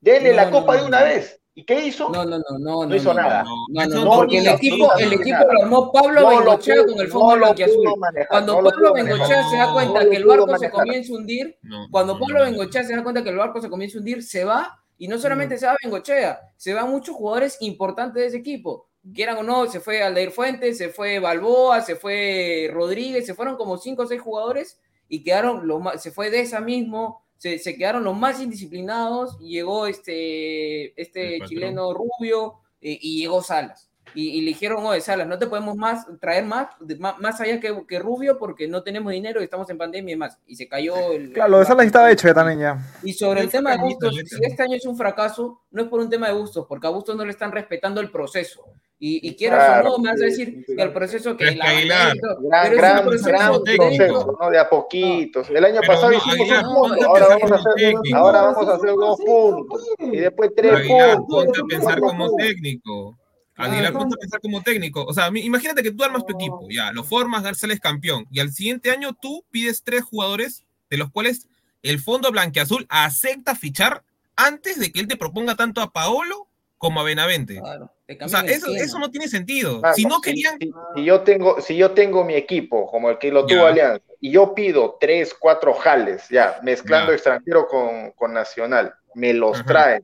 denle 0.00 0.30
No, 0.30 0.36
la 0.36 0.44
no, 0.44 0.50
Copa 0.52 0.74
no, 0.76 0.82
de 0.82 0.86
una 0.86 1.00
no. 1.00 1.04
vez. 1.06 1.40
¿Y 1.58 1.64
qué 1.64 1.86
hizo? 1.86 2.10
No, 2.10 2.22
no, 2.26 2.38
no, 2.38 2.58
no, 2.58 2.84
No 2.84 2.94
hizo 2.94 3.14
nada. 3.14 3.42
No, 3.42 3.50
No, 3.70 3.86
no, 3.86 4.04
no, 4.04 4.10
porque 4.16 4.38
el 4.38 4.46
equipo, 4.48 4.92
el 4.98 5.12
equipo 5.14 5.30
nada. 5.38 5.52
lo 5.54 5.62
armó 5.62 5.90
Pablo 5.90 6.20
No 6.20 6.30
lo 6.30 6.38
Bengochea 6.38 6.74
pudo- 6.76 6.86
con 6.92 7.00
el 7.00 7.06
no 7.08 7.12
fondo 7.12 7.36
lo 7.36 7.40
blanquiazul. 7.46 7.84
Cuando 8.28 8.52
no 8.52 8.60
lo 8.60 8.70
Pablo. 8.70 8.92
Bengochea 8.92 9.48
se 9.48 9.56
da 9.56 9.72
cuenta 9.72 10.04
No 10.04 10.10
que 10.10 10.16
el 10.16 10.24
barco 10.26 10.58
se 10.58 10.70
comienza 10.70 11.12
a 11.12 11.16
hundir, 11.16 11.58
no, 11.62 11.86
cuando 11.90 12.12
no, 12.14 12.20
Pablo 12.20 12.38
no. 12.40 12.44
Bengochea 12.44 12.84
se 12.84 12.94
da 12.94 13.02
cuenta 13.02 13.22
que 13.24 13.30
el 13.30 13.36
barco 13.36 13.60
se 13.62 13.70
comienza 13.70 13.96
a 13.96 14.00
hundir, 14.00 14.22
se 14.22 14.44
va, 14.44 14.78
y 14.98 15.08
no 15.08 15.18
solamente 15.18 15.56
se 15.56 15.66
va 15.66 15.76
Bengochea, 15.82 16.40
se 16.56 16.74
van 16.74 16.90
muchos 16.90 17.16
jugadores 17.16 17.56
importantes 17.60 18.20
de 18.22 18.26
ese 18.28 18.36
equipo. 18.36 18.88
Quieran 19.14 19.38
o 19.38 19.42
no, 19.42 19.66
se 19.66 19.80
fue 19.80 20.02
Aldair 20.02 20.32
Fuentes, 20.32 20.76
se 20.76 20.90
fue 20.90 21.20
Balboa, 21.20 21.80
se 21.80 21.96
fue 21.96 22.68
Rodríguez, 22.70 23.24
se 23.24 23.32
fueron 23.34 23.56
como 23.56 23.78
cinco 23.78 24.02
o 24.02 24.06
seis 24.06 24.20
jugadores 24.20 24.78
y 25.08 25.22
quedaron 25.22 25.66
los 25.66 25.80
más, 25.80 26.02
se 26.02 26.10
fue 26.10 26.28
de 26.30 26.40
esa 26.40 26.60
mismo, 26.60 27.22
se, 27.36 27.58
se 27.58 27.76
quedaron 27.76 28.04
los 28.04 28.16
más 28.16 28.40
indisciplinados, 28.40 29.36
y 29.40 29.50
llegó 29.50 29.86
este, 29.86 31.00
este 31.00 31.40
chileno 31.46 31.92
Rubio 31.94 32.60
eh, 32.80 32.98
y 33.00 33.20
llegó 33.20 33.42
Salas. 33.42 33.90
Y, 34.16 34.30
y 34.30 34.40
le 34.40 34.48
dijeron, 34.48 34.84
oye, 34.84 35.00
Salas, 35.00 35.28
no 35.28 35.38
te 35.38 35.46
podemos 35.46 35.76
más 35.76 36.06
traer 36.20 36.44
más, 36.44 36.68
de- 36.80 36.96
más, 36.96 37.18
más 37.18 37.40
allá 37.40 37.60
que, 37.60 37.84
que 37.86 37.98
Rubio 37.98 38.38
porque 38.38 38.66
no 38.66 38.82
tenemos 38.82 39.12
dinero 39.12 39.40
y 39.40 39.44
estamos 39.44 39.68
en 39.70 39.78
pandemia 39.78 40.14
y 40.14 40.16
más. 40.16 40.38
Y 40.46 40.56
se 40.56 40.66
cayó 40.66 41.12
el... 41.12 41.32
Claro, 41.32 41.50
lo 41.50 41.58
de 41.58 41.66
Salas 41.66 41.86
estaba 41.86 42.10
hecho 42.10 42.26
ya 42.26 42.34
también 42.34 42.58
ya. 42.58 42.78
Y 43.02 43.12
sobre 43.12 43.42
el 43.42 43.50
tema 43.50 43.76
de 43.76 43.82
neta. 43.82 44.10
si 44.10 44.42
este 44.42 44.62
año 44.62 44.74
es 44.76 44.86
un 44.86 44.96
fracaso, 44.96 45.60
no 45.70 45.82
es 45.82 45.88
por 45.88 46.00
un 46.00 46.08
tema 46.10 46.28
de 46.28 46.34
Bustos, 46.34 46.66
porque 46.66 46.86
a 46.86 46.90
Bustos 46.90 47.14
no 47.14 47.24
le 47.24 47.30
están 47.30 47.52
respetando 47.52 48.00
el 48.00 48.10
proceso. 48.10 48.64
Y, 48.98 49.28
y 49.28 49.36
quieras 49.36 49.62
Claro, 49.66 49.92
o 49.92 49.98
no, 49.98 50.04
me 50.04 50.10
vas 50.12 50.22
a 50.22 50.24
decir 50.24 50.64
que 50.64 50.72
el 50.82 50.90
proceso 50.90 51.36
que 51.36 51.48
es 51.48 51.56
la 51.58 51.66
Aguilar, 51.66 52.16
Gran, 52.40 52.66
es 52.72 52.78
gran, 52.78 52.98
un 53.00 53.04
proceso 53.04 53.26
gran 53.28 53.52
proceso, 53.62 54.38
¿no? 54.40 54.50
De 54.50 54.58
a 54.58 54.70
poquitos. 54.70 55.50
El 55.50 55.62
año 55.66 55.80
Pero 55.82 55.92
pasado 55.92 56.12
no, 56.12 56.16
hicimos 56.16 56.40
Aguilar, 56.40 56.64
un 56.66 56.74
punto, 56.74 57.06
ahora 57.06 57.26
vamos 57.28 57.52
a 57.52 57.54
hacer, 57.56 57.72
técnico. 57.76 58.16
ahora 58.16 58.40
vamos 58.40 58.68
a 58.68 58.74
hacer 58.76 58.90
dos 58.94 59.18
puntos. 59.20 59.86
Y 59.98 60.16
después 60.16 60.50
tres 60.56 60.72
Aguilar, 60.72 61.16
puntos. 61.18 61.44
ponte 61.44 61.60
a 61.60 61.64
pensar 61.78 62.00
como 62.00 62.36
técnico. 62.36 63.18
Aguilar, 63.56 63.92
Ah, 63.94 63.98
ponte 63.98 64.14
a 64.14 64.18
pensar 64.18 64.40
como 64.40 64.62
técnico. 64.62 65.04
O 65.04 65.14
sea, 65.14 65.28
imagínate 65.34 65.82
que 65.82 65.90
tú 65.92 66.04
armas 66.04 66.24
tu 66.26 66.34
equipo, 66.34 66.66
ya, 66.70 66.92
lo 66.92 67.04
formas, 67.04 67.58
sales 67.58 67.80
campeón, 67.80 68.26
y 68.30 68.40
al 68.40 68.52
siguiente 68.52 68.90
año 68.90 69.14
tú 69.20 69.44
pides 69.50 69.82
tres 69.82 70.02
jugadores, 70.04 70.64
de 70.90 70.96
los 70.98 71.10
cuales 71.10 71.48
el 71.82 71.98
Fondo 71.98 72.30
Blanqueazul 72.30 72.86
acepta 72.88 73.54
fichar 73.54 74.02
antes 74.36 74.78
de 74.78 74.92
que 74.92 75.00
él 75.00 75.08
te 75.08 75.16
proponga 75.16 75.54
tanto 75.54 75.80
a 75.80 75.92
Paolo 75.92 76.48
como 76.78 77.00
a 77.00 77.04
Benavente. 77.04 77.58
Claro, 77.60 77.90
O 78.22 78.28
sea, 78.28 78.40
eso, 78.40 78.74
eso 78.76 78.98
no 78.98 79.10
tiene 79.10 79.28
sentido. 79.28 79.80
Ah, 79.82 79.94
Si 79.94 80.04
no 80.04 80.16
si- 80.16 80.20
querían, 80.22 80.58
Si, 80.60 80.72
si 80.94 81.04
yo 81.04 81.22
tengo, 81.22 81.60
si 81.60 81.76
yo 81.76 81.92
tengo 81.92 82.24
mi 82.24 82.34
equipo, 82.34 82.86
como 82.86 83.08
el 83.10 83.18
que 83.18 83.32
lo 83.32 83.46
tuvo. 83.46 83.66
Alianza, 83.66 84.04
y 84.20 84.32
yo 84.32 84.54
pido 84.54 84.96
tres, 85.00 85.34
cuatro 85.38 85.72
jales, 85.74 86.28
ya, 86.28 86.60
mezclando 86.62 87.12
Ya. 87.12 87.14
extranjero 87.14 87.66
con, 87.66 88.10
con 88.12 88.32
nacional, 88.34 88.94
me 89.14 89.32
los 89.32 89.56
Ajá. 89.56 89.64
traen. 89.66 90.02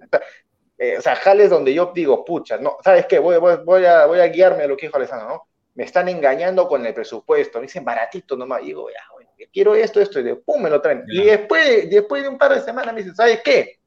O 0.82 0.84
sea, 0.84 0.94
eh, 0.94 0.98
o 0.98 1.00
sea, 1.00 1.16
jales 1.16 1.50
donde 1.50 1.72
yo 1.72 1.92
digo, 1.94 2.24
pucha, 2.24 2.58
no, 2.58 2.76
¿sabes 2.82 3.06
qué? 3.06 3.18
Voy, 3.18 3.38
voy, 3.38 3.56
voy 3.64 3.84
a, 3.84 4.06
voy 4.06 4.18
a 4.18 4.26
guiarme 4.26 4.64
a 4.64 4.66
lo 4.66 4.76
que 4.76 4.86
dijo 4.86 4.96
Alessandro, 4.96 5.28
¿no? 5.28 5.42
Me 5.74 5.84
están 5.84 6.08
engañando 6.08 6.68
con 6.68 6.84
el 6.84 6.92
presupuesto, 6.92 7.58
me 7.58 7.66
dicen 7.66 7.84
baratito 7.84 8.36
nomás, 8.36 8.62
y 8.62 8.66
digo, 8.66 8.90
ya, 8.90 9.00
güey, 9.12 9.26
quiero 9.52 9.74
esto, 9.74 10.00
esto, 10.00 10.20
y 10.20 10.24
de 10.24 10.36
pum, 10.36 10.62
me 10.62 10.70
lo 10.70 10.80
traen. 10.80 11.04
Y 11.08 11.24
después 11.24 11.66
de, 11.66 11.86
después 11.86 12.22
de 12.22 12.28
un 12.28 12.38
par 12.38 12.54
de 12.54 12.60
semanas 12.60 12.92
me 12.94 13.00
dicen, 13.00 13.14
¿sabes 13.14 13.40
qué? 13.42 13.78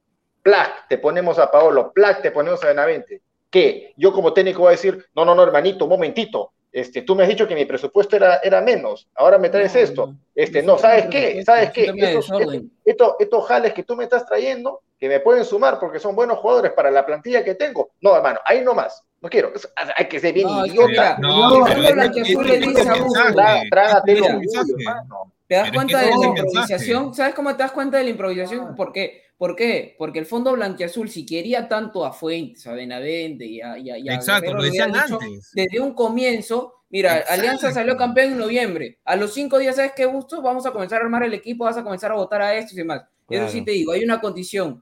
Plac, 0.42 0.88
te 0.88 0.98
ponemos 0.98 1.38
a 1.38 1.52
Paolo, 1.52 1.92
Plac, 1.94 2.22
te 2.22 2.32
ponemos 2.32 2.64
a 2.64 2.68
Benavente. 2.68 3.22
¿Qué? 3.50 3.94
Yo 3.98 4.12
como 4.12 4.34
técnico 4.34 4.62
voy 4.62 4.70
a 4.70 4.72
decir, 4.72 5.06
no, 5.16 5.26
no, 5.26 5.36
no, 5.36 5.44
hermanito, 5.44 5.86
un 5.86 5.92
momentito, 5.92 6.54
este, 6.72 7.04
tú 7.04 7.16
me 7.16 7.24
has 7.24 7.30
dicho 7.30 7.48
que 7.48 7.56
mi 7.56 7.66
presupuesto 7.66 8.18
era, 8.18 8.38
era 8.38 8.62
menos, 8.62 9.08
ahora 9.16 9.38
me 9.38 9.50
traes 9.50 9.76
esto. 9.76 10.14
Este, 10.34 10.62
no, 10.62 10.78
¿sabes 10.78 11.06
qué? 11.06 11.44
¿Sabes 11.44 11.72
qué? 11.72 11.94
Estos, 11.96 12.30
estos, 12.84 13.16
estos 13.20 13.46
jales 13.48 13.74
que 13.74 13.84
tú 13.84 13.96
me 13.96 14.04
estás 14.04 14.26
trayendo, 14.26 14.82
que 15.00 15.10
me 15.10 15.20
pueden 15.20 15.44
sumar 15.46 15.80
porque 15.80 16.00
son 16.00 16.16
buenos 16.16 16.38
jugadores 16.40 16.72
para 16.74 16.90
la 16.92 17.06
plantilla 17.06 17.44
que 17.44 17.56
tengo. 17.56 17.92
No, 18.02 18.16
hermano, 18.16 18.40
ahí 18.46 18.62
no 18.64 18.74
más. 18.74 19.02
No 19.22 19.30
quiero. 19.30 19.52
Hay 19.98 20.08
que 20.08 20.20
ser 20.20 20.34
bien 20.34 20.48
No, 20.48 20.64
es 20.64 20.72
que 20.72 20.78
idiota. 20.78 20.88
mira, 20.92 21.18
no, 21.20 21.60
No, 21.60 21.66
pero 21.66 21.80
no. 21.96 22.12
¿Te 25.48 25.56
das 25.56 25.64
Pero 25.64 25.64
es 25.64 25.70
que 25.70 25.76
cuenta 25.76 26.00
de 26.02 26.10
la 26.10 26.28
improvisación? 26.28 27.14
¿Sabes 27.14 27.36
cómo 27.36 27.56
te 27.56 27.64
das 27.64 27.72
cuenta 27.72 27.98
de 27.98 28.04
la 28.04 28.10
improvisación? 28.10 28.76
¿Por 28.76 28.92
qué? 28.92 29.22
¿Por 29.38 29.56
qué? 29.56 29.96
Porque 29.98 30.20
el 30.20 30.26
fondo 30.26 30.54
blanquiazul, 30.54 31.10
si 31.10 31.26
quería 31.26 31.68
tanto 31.68 32.06
a 32.06 32.14
Fuentes, 32.14 32.66
a 32.68 32.72
Benavente 32.74 33.46
y 33.46 33.62
a, 33.62 33.78
y 33.78 33.90
a- 33.92 33.98
y 33.98 34.10
a 34.10 34.14
Exacto, 34.16 34.42
Guerrero, 34.44 34.58
lo 34.60 34.64
decían 34.64 34.92
dicho 34.94 35.20
antes. 35.22 35.52
desde 35.54 35.80
un 35.82 35.94
comienzo. 35.94 36.74
Mira, 36.90 37.24
Alianza 37.30 37.72
salió 37.74 37.98
campeón 37.98 38.32
en 38.34 38.38
noviembre. 38.38 39.00
A 39.04 39.16
los 39.18 39.34
cinco 39.34 39.58
días, 39.58 39.76
¿sabes 39.76 39.92
qué 39.96 40.06
gusto? 40.06 40.42
Vamos 40.42 40.66
a 40.66 40.72
comenzar 40.72 41.02
a 41.02 41.04
armar 41.04 41.24
el 41.24 41.34
equipo, 41.34 41.66
vas 41.66 41.76
a 41.78 41.84
comenzar 41.84 42.12
a 42.12 42.16
votar 42.16 42.42
a 42.42 42.56
estos 42.56 42.74
y 42.74 42.78
demás. 42.78 43.04
Claro. 43.28 43.46
Eso 43.46 43.54
sí 43.54 43.66
te 43.66 43.72
digo, 43.72 43.92
hay 43.92 44.04
una 44.04 44.22
condición. 44.22 44.82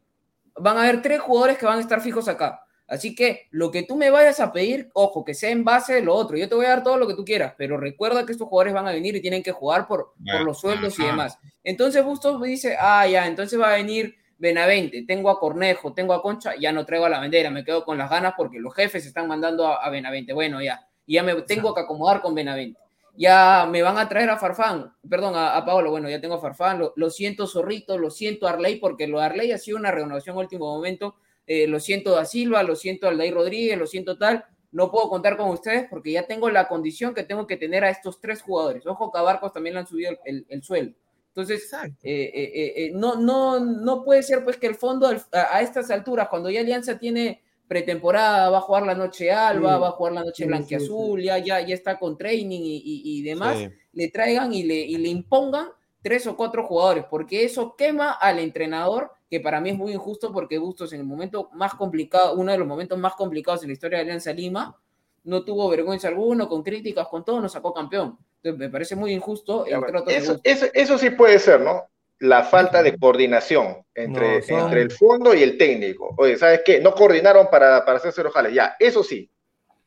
Van 0.55 0.77
a 0.77 0.83
haber 0.83 1.01
tres 1.01 1.19
jugadores 1.19 1.57
que 1.57 1.65
van 1.65 1.77
a 1.77 1.81
estar 1.81 2.01
fijos 2.01 2.27
acá. 2.27 2.63
Así 2.87 3.15
que 3.15 3.47
lo 3.49 3.71
que 3.71 3.83
tú 3.83 3.95
me 3.95 4.09
vayas 4.09 4.39
a 4.39 4.51
pedir, 4.51 4.89
ojo, 4.93 5.23
que 5.23 5.33
sea 5.33 5.49
en 5.49 5.63
base 5.63 5.95
de 5.95 6.01
lo 6.01 6.13
otro. 6.13 6.37
Yo 6.37 6.49
te 6.49 6.55
voy 6.55 6.65
a 6.65 6.69
dar 6.69 6.83
todo 6.83 6.97
lo 6.97 7.07
que 7.07 7.15
tú 7.15 7.23
quieras, 7.23 7.53
pero 7.57 7.77
recuerda 7.77 8.25
que 8.25 8.33
estos 8.33 8.47
jugadores 8.47 8.73
van 8.73 8.87
a 8.87 8.91
venir 8.91 9.15
y 9.15 9.21
tienen 9.21 9.41
que 9.41 9.51
jugar 9.51 9.87
por, 9.87 10.13
por 10.29 10.41
los 10.41 10.59
sueldos 10.59 10.99
y 10.99 11.03
demás. 11.03 11.39
Entonces 11.63 12.03
Bustos 12.03 12.41
dice, 12.41 12.75
ah, 12.79 13.07
ya, 13.07 13.25
entonces 13.25 13.59
va 13.59 13.71
a 13.71 13.75
venir 13.77 14.15
Benavente, 14.37 15.05
tengo 15.07 15.29
a 15.29 15.39
Cornejo, 15.39 15.93
tengo 15.93 16.13
a 16.13 16.21
Concha, 16.21 16.53
ya 16.59 16.71
no 16.73 16.85
traigo 16.85 17.05
a 17.05 17.09
la 17.09 17.19
bandera, 17.19 17.49
me 17.49 17.63
quedo 17.63 17.85
con 17.85 17.97
las 17.97 18.09
ganas 18.09 18.33
porque 18.35 18.59
los 18.59 18.75
jefes 18.75 19.05
están 19.05 19.27
mandando 19.27 19.65
a, 19.65 19.77
a 19.77 19.89
Benavente. 19.89 20.33
Bueno, 20.33 20.61
ya, 20.61 20.85
y 21.05 21.13
ya 21.13 21.23
me 21.23 21.33
tengo 21.43 21.73
que 21.73 21.81
acomodar 21.81 22.21
con 22.21 22.35
Benavente. 22.35 22.79
Ya 23.15 23.67
me 23.69 23.83
van 23.83 23.97
a 23.99 24.09
traer 24.09 24.29
a 24.31 24.39
Farfán, 24.39 24.91
perdón, 25.07 25.35
a, 25.35 25.55
a 25.55 25.63
Paolo, 25.65 25.91
bueno, 25.91 26.09
ya 26.09 26.19
tengo 26.19 26.33
a 26.35 26.41
Farfán, 26.41 26.79
lo, 26.79 26.93
lo 26.95 27.11
siento 27.11 27.45
Zorrito, 27.45 27.99
lo 27.99 28.09
siento 28.09 28.47
Arley, 28.47 28.77
porque 28.77 29.07
lo 29.07 29.19
de 29.19 29.25
Arley 29.25 29.51
ha 29.51 29.59
sido 29.59 29.77
una 29.77 29.91
renovación 29.91 30.35
a 30.35 30.39
último 30.39 30.65
momento, 30.75 31.15
eh, 31.45 31.67
lo 31.67 31.79
siento 31.79 32.11
Da 32.15 32.25
Silva, 32.25 32.63
lo 32.63 32.75
siento 32.75 33.07
Aldair 33.07 33.35
Rodríguez, 33.35 33.77
lo 33.77 33.85
siento 33.85 34.17
tal, 34.17 34.45
no 34.71 34.89
puedo 34.89 35.09
contar 35.09 35.37
con 35.37 35.49
ustedes 35.49 35.85
porque 35.91 36.11
ya 36.11 36.25
tengo 36.25 36.49
la 36.49 36.67
condición 36.67 37.13
que 37.13 37.21
tengo 37.23 37.45
que 37.45 37.57
tener 37.57 37.83
a 37.83 37.91
estos 37.91 38.19
tres 38.19 38.41
jugadores. 38.41 38.87
Ojo 38.87 39.11
que 39.11 39.19
a 39.19 39.21
Barcos 39.21 39.53
también 39.53 39.75
le 39.75 39.81
han 39.81 39.87
subido 39.87 40.11
el, 40.11 40.19
el- 40.25 40.45
el 40.49 40.63
sueldo. 40.63 40.95
Entonces, 41.27 41.71
eh, 42.01 42.31
eh, 42.33 42.51
eh, 42.55 42.73
eh, 42.87 42.91
no, 42.95 43.15
no, 43.15 43.59
no 43.59 44.03
puede 44.03 44.23
ser 44.23 44.43
pues 44.43 44.57
que 44.57 44.65
el 44.67 44.75
fondo 44.75 45.07
a, 45.07 45.55
a 45.55 45.61
estas 45.61 45.91
alturas, 45.91 46.27
cuando 46.29 46.49
ya 46.49 46.61
Alianza 46.61 46.97
tiene 46.97 47.43
pretemporada, 47.73 48.49
va 48.51 48.57
a 48.59 48.61
jugar 48.61 48.83
la 48.85 48.95
noche 48.95 49.31
alba, 49.31 49.73
Sí, 49.75 49.81
va 49.81 49.87
a 49.89 49.91
jugar 49.91 50.13
la 50.13 50.23
noche 50.23 50.43
sí, 50.43 50.47
blanquiazul, 50.47 51.21
ya, 51.21 51.37
ya, 51.39 51.59
ya 51.61 51.73
está 51.73 51.97
con 51.99 52.17
training 52.17 52.61
y, 52.61 52.77
y- 52.77 53.01
y 53.19 53.21
demás, 53.23 53.57
Sí. 53.59 53.69
le 53.93 54.09
traigan 54.09 54.53
y 54.53 54.63
le, 54.63 54.75
y 54.75 54.97
le 54.97 55.09
impongan 55.09 55.69
tres 56.01 56.27
o 56.27 56.35
cuatro 56.35 56.63
jugadores, 56.65 57.05
porque 57.09 57.43
eso 57.45 57.75
quema 57.75 58.11
al 58.11 58.39
entrenador, 58.39 59.11
que 59.29 59.39
para 59.39 59.59
mí 59.61 59.69
es 59.71 59.77
muy 59.77 59.91
injusto 59.93 60.31
porque 60.31 60.57
Bustos 60.59 60.93
en 60.93 60.99
el 60.99 61.05
momento 61.07 61.49
más 61.53 61.73
complicado, 61.75 62.35
uno 62.35 62.51
de 62.51 62.57
los 62.59 62.67
momentos 62.67 62.97
más 62.99 63.13
complicados 63.15 63.63
en 63.63 63.69
la 63.69 63.73
historia 63.73 63.97
de 63.97 64.03
Alianza 64.03 64.33
Lima, 64.33 64.77
no 65.23 65.43
tuvo 65.43 65.69
vergüenza 65.69 66.09
alguno, 66.09 66.47
con 66.49 66.61
críticas, 66.63 67.07
con 67.07 67.23
todo, 67.23 67.39
nos 67.41 67.53
sacó 67.53 67.73
campeón. 67.73 68.17
Entonces 68.43 68.59
me 68.59 68.69
parece 68.69 68.95
muy 68.95 69.13
injusto 69.13 69.65
el 69.65 69.79
trato 69.85 70.09
de 70.09 70.17
eso, 70.17 70.39
eso 70.73 70.97
sí 70.97 71.09
puede 71.11 71.39
ser, 71.39 71.61
¿no? 71.61 71.83
La 72.23 72.43
falta 72.43 72.81
de 72.81 72.97
coordinación 72.97 73.85
entre, 73.93 74.37
No, 74.39 74.41
son- 74.43 74.59
entre 74.61 74.81
el 74.83 74.91
fondo 74.91 75.33
y 75.33 75.43
el 75.43 75.57
técnico. 75.57 76.15
Oye, 76.17 76.37
¿sabes 76.37 76.61
qué? 76.63 76.79
No 76.79 76.95
coordinaron 76.95 77.49
para, 77.49 77.83
para 77.83 77.97
hacerse 77.97 78.23
los 78.23 78.31
jales. 78.33 78.53
Ya, 78.53 78.77
eso 78.79 79.03
sí. 79.03 79.29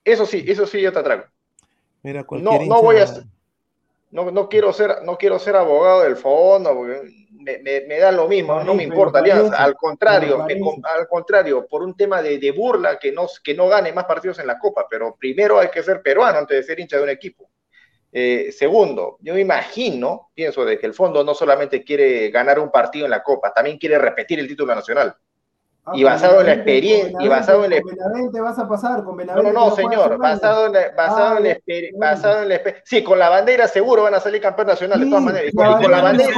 Eso 0.05 0.26
sí, 0.26 0.45
eso 0.47 0.66
sí 0.66 0.82
yo 0.82 0.93
te 0.93 0.99
atraigo. 0.99 1.24
Mira, 2.03 2.26
No, 2.30 2.51
no 2.68 2.82
voy 2.82 2.97
a 2.99 3.07
no, 4.11 4.30
no 4.30 4.49
quiero 4.51 4.70
ser, 4.74 5.03
no 5.03 5.16
quiero 5.16 5.39
ser 5.39 5.57
abogado 5.57 6.03
del 6.03 6.16
fondo, 6.16 6.74
porque 6.74 7.26
me, 7.41 7.59
me- 7.59 7.80
me 7.87 7.99
da 7.99 8.12
lo 8.12 8.28
mismo, 8.28 8.62
no 8.62 8.74
me 8.74 8.82
importa 8.82 9.18
Alianza. 9.20 9.57
Al 9.64 9.74
contrario, 9.74 10.45
me 10.47 10.55
al 10.82 11.09
contrario, 11.09 11.66
por 11.66 11.82
un 11.82 11.97
tema 11.97 12.20
de, 12.20 12.37
de 12.39 12.53
burla 12.53 12.99
que 12.99 13.12
no, 13.12 13.26
que 13.43 13.55
no 13.55 13.66
gane 13.68 13.95
más 13.95 14.05
partidos 14.05 14.39
en 14.41 14.47
la 14.47 14.59
Copa, 14.59 14.87
pero 14.91 15.16
primero 15.18 15.59
hay 15.59 15.68
que 15.70 15.82
ser 15.82 16.03
peruano 16.03 16.39
antes 16.39 16.59
de 16.59 16.62
ser 16.62 16.78
hincha 16.80 16.99
de 16.99 17.03
un 17.05 17.09
equipo. 17.09 17.45
Eh, 18.18 18.50
segundo, 18.50 19.18
yo 19.20 19.34
me 19.34 19.42
imagino, 19.42 20.30
pienso 20.32 20.64
de 20.64 20.78
que 20.78 20.86
el 20.86 20.94
fondo 20.94 21.22
no 21.22 21.34
solamente 21.34 21.84
quiere 21.84 22.30
ganar 22.30 22.58
un 22.58 22.70
partido 22.70 23.04
en 23.04 23.10
la 23.10 23.22
Copa, 23.22 23.52
también 23.52 23.76
quiere 23.76 23.98
repetir 23.98 24.38
el 24.38 24.48
título 24.48 24.74
nacional. 24.74 25.14
Ah, 25.89 25.93
Y 25.95 26.03
basado 26.03 26.41
en 26.41 26.47
la 26.47 26.53
experiencia- 26.55 27.16
y 27.20 27.28
basado 27.28 27.64
en 27.64 27.70
la- 27.70 27.80
Con 27.80 28.43
vas 28.43 28.59
a 28.59 28.66
pasar, 28.68 29.05
con 29.05 29.12
No, 29.12 29.16
Benavente. 29.18 29.53
no, 29.53 29.68
no, 29.68 29.76
señor, 29.76 30.18
basado 30.18 30.66
en 30.66 30.72
la, 30.72 30.80
basado 30.97 31.34
Ah, 31.34 31.37
en 31.37 31.43
la, 31.45 31.49
ya, 31.51 31.55
exper- 31.61 31.91
bueno. 31.93 32.07
basado 32.12 32.43
en 32.43 32.49
la 32.49 32.55
exper- 32.57 32.74
Sí, 32.84 33.05
con 33.05 33.18
la 33.20 33.28
bandera 33.28 33.68
seguro 33.68 34.03
van 34.03 34.14
a 34.14 34.18
salir 34.20 34.41
campeón 34.41 34.66
nacional 34.66 34.99
de 34.99 35.07
todas 35.07 35.22
maneras. 35.22 35.53
Y 35.53 35.57
con, 35.57 35.68
y 35.70 35.82
con 35.82 35.91
la 35.93 36.03
bandera 36.03 36.30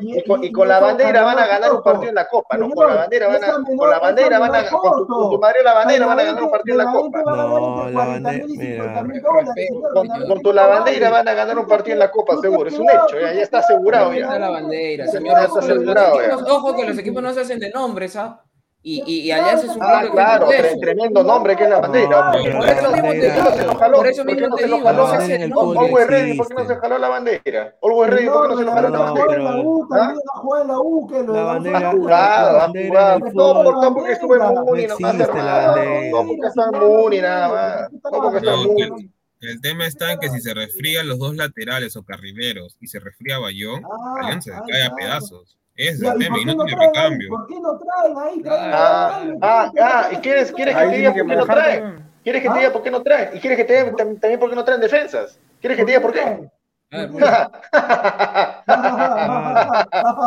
y 0.00 0.24
con- 0.26 0.44
y 0.44 0.50
la 0.68 0.78
bandera 0.78 1.22
van 1.22 1.38
a 1.38 1.46
ganar 1.46 1.72
un 1.72 1.82
partido 1.82 2.08
en 2.10 2.14
la 2.14 2.28
Copa, 2.28 2.56
¿no? 2.58 2.70
Con 2.70 2.86
la 2.86 2.94
bandera 2.96 3.28
van 3.28 3.44
a, 3.44 3.76
con 3.76 3.90
la 3.90 3.98
bandera 3.98 4.38
van 4.38 4.54
a, 4.54 4.68
con 4.68 5.06
tu, 5.06 5.38
madre 5.40 5.62
la 5.62 5.72
bandera 5.74 6.06
van 6.06 6.20
a 6.20 6.22
ganar 6.24 6.42
un 6.44 6.50
partido 6.50 6.80
en 6.80 6.86
la 6.86 6.92
Copa. 6.92 7.22
No, 7.24 7.86
la 7.88 7.92
40 7.92 8.00
bandera- 8.30 8.44
mil 8.46 8.54
y 8.54 8.58
mira. 8.58 8.74
50 8.84 9.02
mil 9.04 9.22
dólares, 9.22 9.48
Respeto, 9.56 10.02
señor. 10.02 10.26
Con, 10.28 10.42
tu 10.42 10.52
la 10.52 10.66
bandera 10.66 11.10
van 11.10 11.28
a 11.28 11.32
ganar 11.34 11.58
un 11.58 11.66
partido 11.66 11.92
en 11.94 11.98
la 12.00 12.10
Copa, 12.10 12.36
seguro. 12.42 12.68
Es 12.68 12.78
un 12.78 12.90
hecho, 12.90 13.18
ya, 13.18 13.32
ya 13.32 13.40
está 13.42 13.58
asegurado 13.60 14.12
ya. 14.12 14.20
Está 14.24 14.38
la 14.38 14.50
bandera, 14.50 15.06
Señor, 15.06 15.32
señor. 15.38 15.44
está 15.46 15.58
asegurado 15.60 16.20
ya. 16.20 16.36
Ojo 16.52 16.76
que 16.76 16.84
los 16.84 16.98
equipos 16.98 17.22
no 17.22 17.32
se 17.32 17.40
hacen 17.40 17.58
de 17.58 17.70
nombres, 17.70 18.16
¿ah? 18.16 18.42
Y, 18.82 19.02
y, 19.06 19.20
y 19.26 19.30
Alianza 19.30 19.66
es 19.66 19.76
un 19.76 19.82
Ah, 19.82 20.02
claro 20.10 20.48
tremendo 20.80 21.22
nombre 21.22 21.54
que 21.54 21.64
es 21.64 21.70
la 21.70 21.80
bandera. 21.80 22.08
No, 22.08 22.32
¿Por 22.32 22.42
qué 22.42 22.48
la 22.48 22.80
no- 22.82 22.90
bandera- 22.90 23.02
por 23.02 23.12
qué 23.20 23.42
no 23.42 23.50
se 23.56 23.66
lo 23.66 23.74
jaló? 23.76 23.96
Por 23.98 24.06
eso 24.06 24.24
¿Por 24.24 24.26
qué 24.28 24.40
mismo 24.40 24.48
no 24.48 24.56
te 24.56 24.64
digo, 24.64 24.78
La 24.78 24.84
jaló? 24.84 24.98
no 25.02 25.10
se 25.10 25.16
bandera 25.18 25.44
el. 25.44 25.52
Always 25.52 26.06
Ready, 26.06 26.36
¿por 26.38 26.48
qué 26.48 26.54
no 26.54 26.66
se 26.66 26.76
jaló 26.76 26.98
la 26.98 27.08
bandera? 27.10 27.74
Always 27.82 28.10
Ready, 28.10 28.26
¿por 28.26 28.42
qué 28.42 28.48
no 28.48 28.56
se 28.58 28.64
lo 28.64 28.72
jaló 28.72 28.88
la 28.88 28.98
¿Ah? 29.00 30.14
en 30.62 30.68
la 30.68 30.78
U, 30.80 31.06
que 31.08 31.22
lo 31.22 31.32
La 31.34 31.38
de 31.40 31.44
bandera- 31.44 31.92
bandera 32.52 33.14
el 33.16 33.34
No, 33.34 33.62
no 33.64 33.94
porque 33.94 34.12
estuve 34.12 34.38
Muni, 34.38 34.86
no 34.86 34.96
la 34.98 35.10
bandera. 35.12 36.10
No 36.10 36.26
porque 36.26 36.46
está 36.46 36.64
en 36.72 36.78
Muni 36.80 37.18
nada 37.20 37.48
más. 37.48 37.92
No 37.92 38.10
porque 38.22 38.38
está 38.38 38.56
Muni. 38.56 39.10
el 39.42 39.60
tema 39.60 39.86
está 39.86 40.12
en 40.12 40.20
que 40.20 40.30
si 40.30 40.40
se 40.40 40.54
resfrían 40.54 41.06
los 41.06 41.18
dos 41.18 41.36
laterales 41.36 41.96
o 41.96 42.02
carrileros 42.02 42.76
y 42.80 42.86
se 42.86 42.98
resfría 42.98 43.38
Bayón, 43.38 43.82
Ah, 43.84 44.14
Alianza 44.22 44.52
se 44.64 44.72
cae 44.72 44.84
a 44.86 44.94
pedazos. 44.94 45.58
Es 45.82 45.98
¿y 45.98 46.18
tema 46.18 46.36
no 46.54 46.64
tiene 46.66 46.86
recambio. 46.86 47.28
¿Por 47.30 47.46
qué 47.46 47.54
no 47.60 47.78
traen 47.78 48.18
ahí? 48.18 48.42
Ah, 48.46 49.22
ah, 49.22 49.32
ah, 49.40 49.70
traen, 49.74 50.12
¿y 50.12 50.16
quieres, 50.18 50.52
quieres 50.52 50.76
que 50.76 50.86
te 50.86 50.96
diga 50.96 51.14
que 51.14 51.20
por 51.24 51.30
qué 51.30 51.36
no 51.36 51.46
manejar 51.46 51.64
traen? 51.64 52.10
¿Quieres 52.22 52.42
que 52.42 52.48
te 52.48 52.54
¿Ah? 52.54 52.58
diga 52.58 52.72
por 52.72 52.82
qué 52.82 52.90
no 52.90 53.02
traen? 53.02 53.30
¿Y 53.32 53.40
quieres 53.40 53.56
que 53.56 53.64
te 53.64 53.72
diga 53.72 53.96
tam- 53.96 54.20
también 54.20 54.38
por 54.38 54.50
qué 54.50 54.56
no 54.56 54.64
traen 54.64 54.80
defensas? 54.82 55.38
¿Quieres 55.60 55.78
que 55.78 55.84
te 55.84 55.90
diga 55.92 56.02
por 56.02 56.12
qué? 56.12 56.50
Porque 56.90 57.24
te 57.24 57.30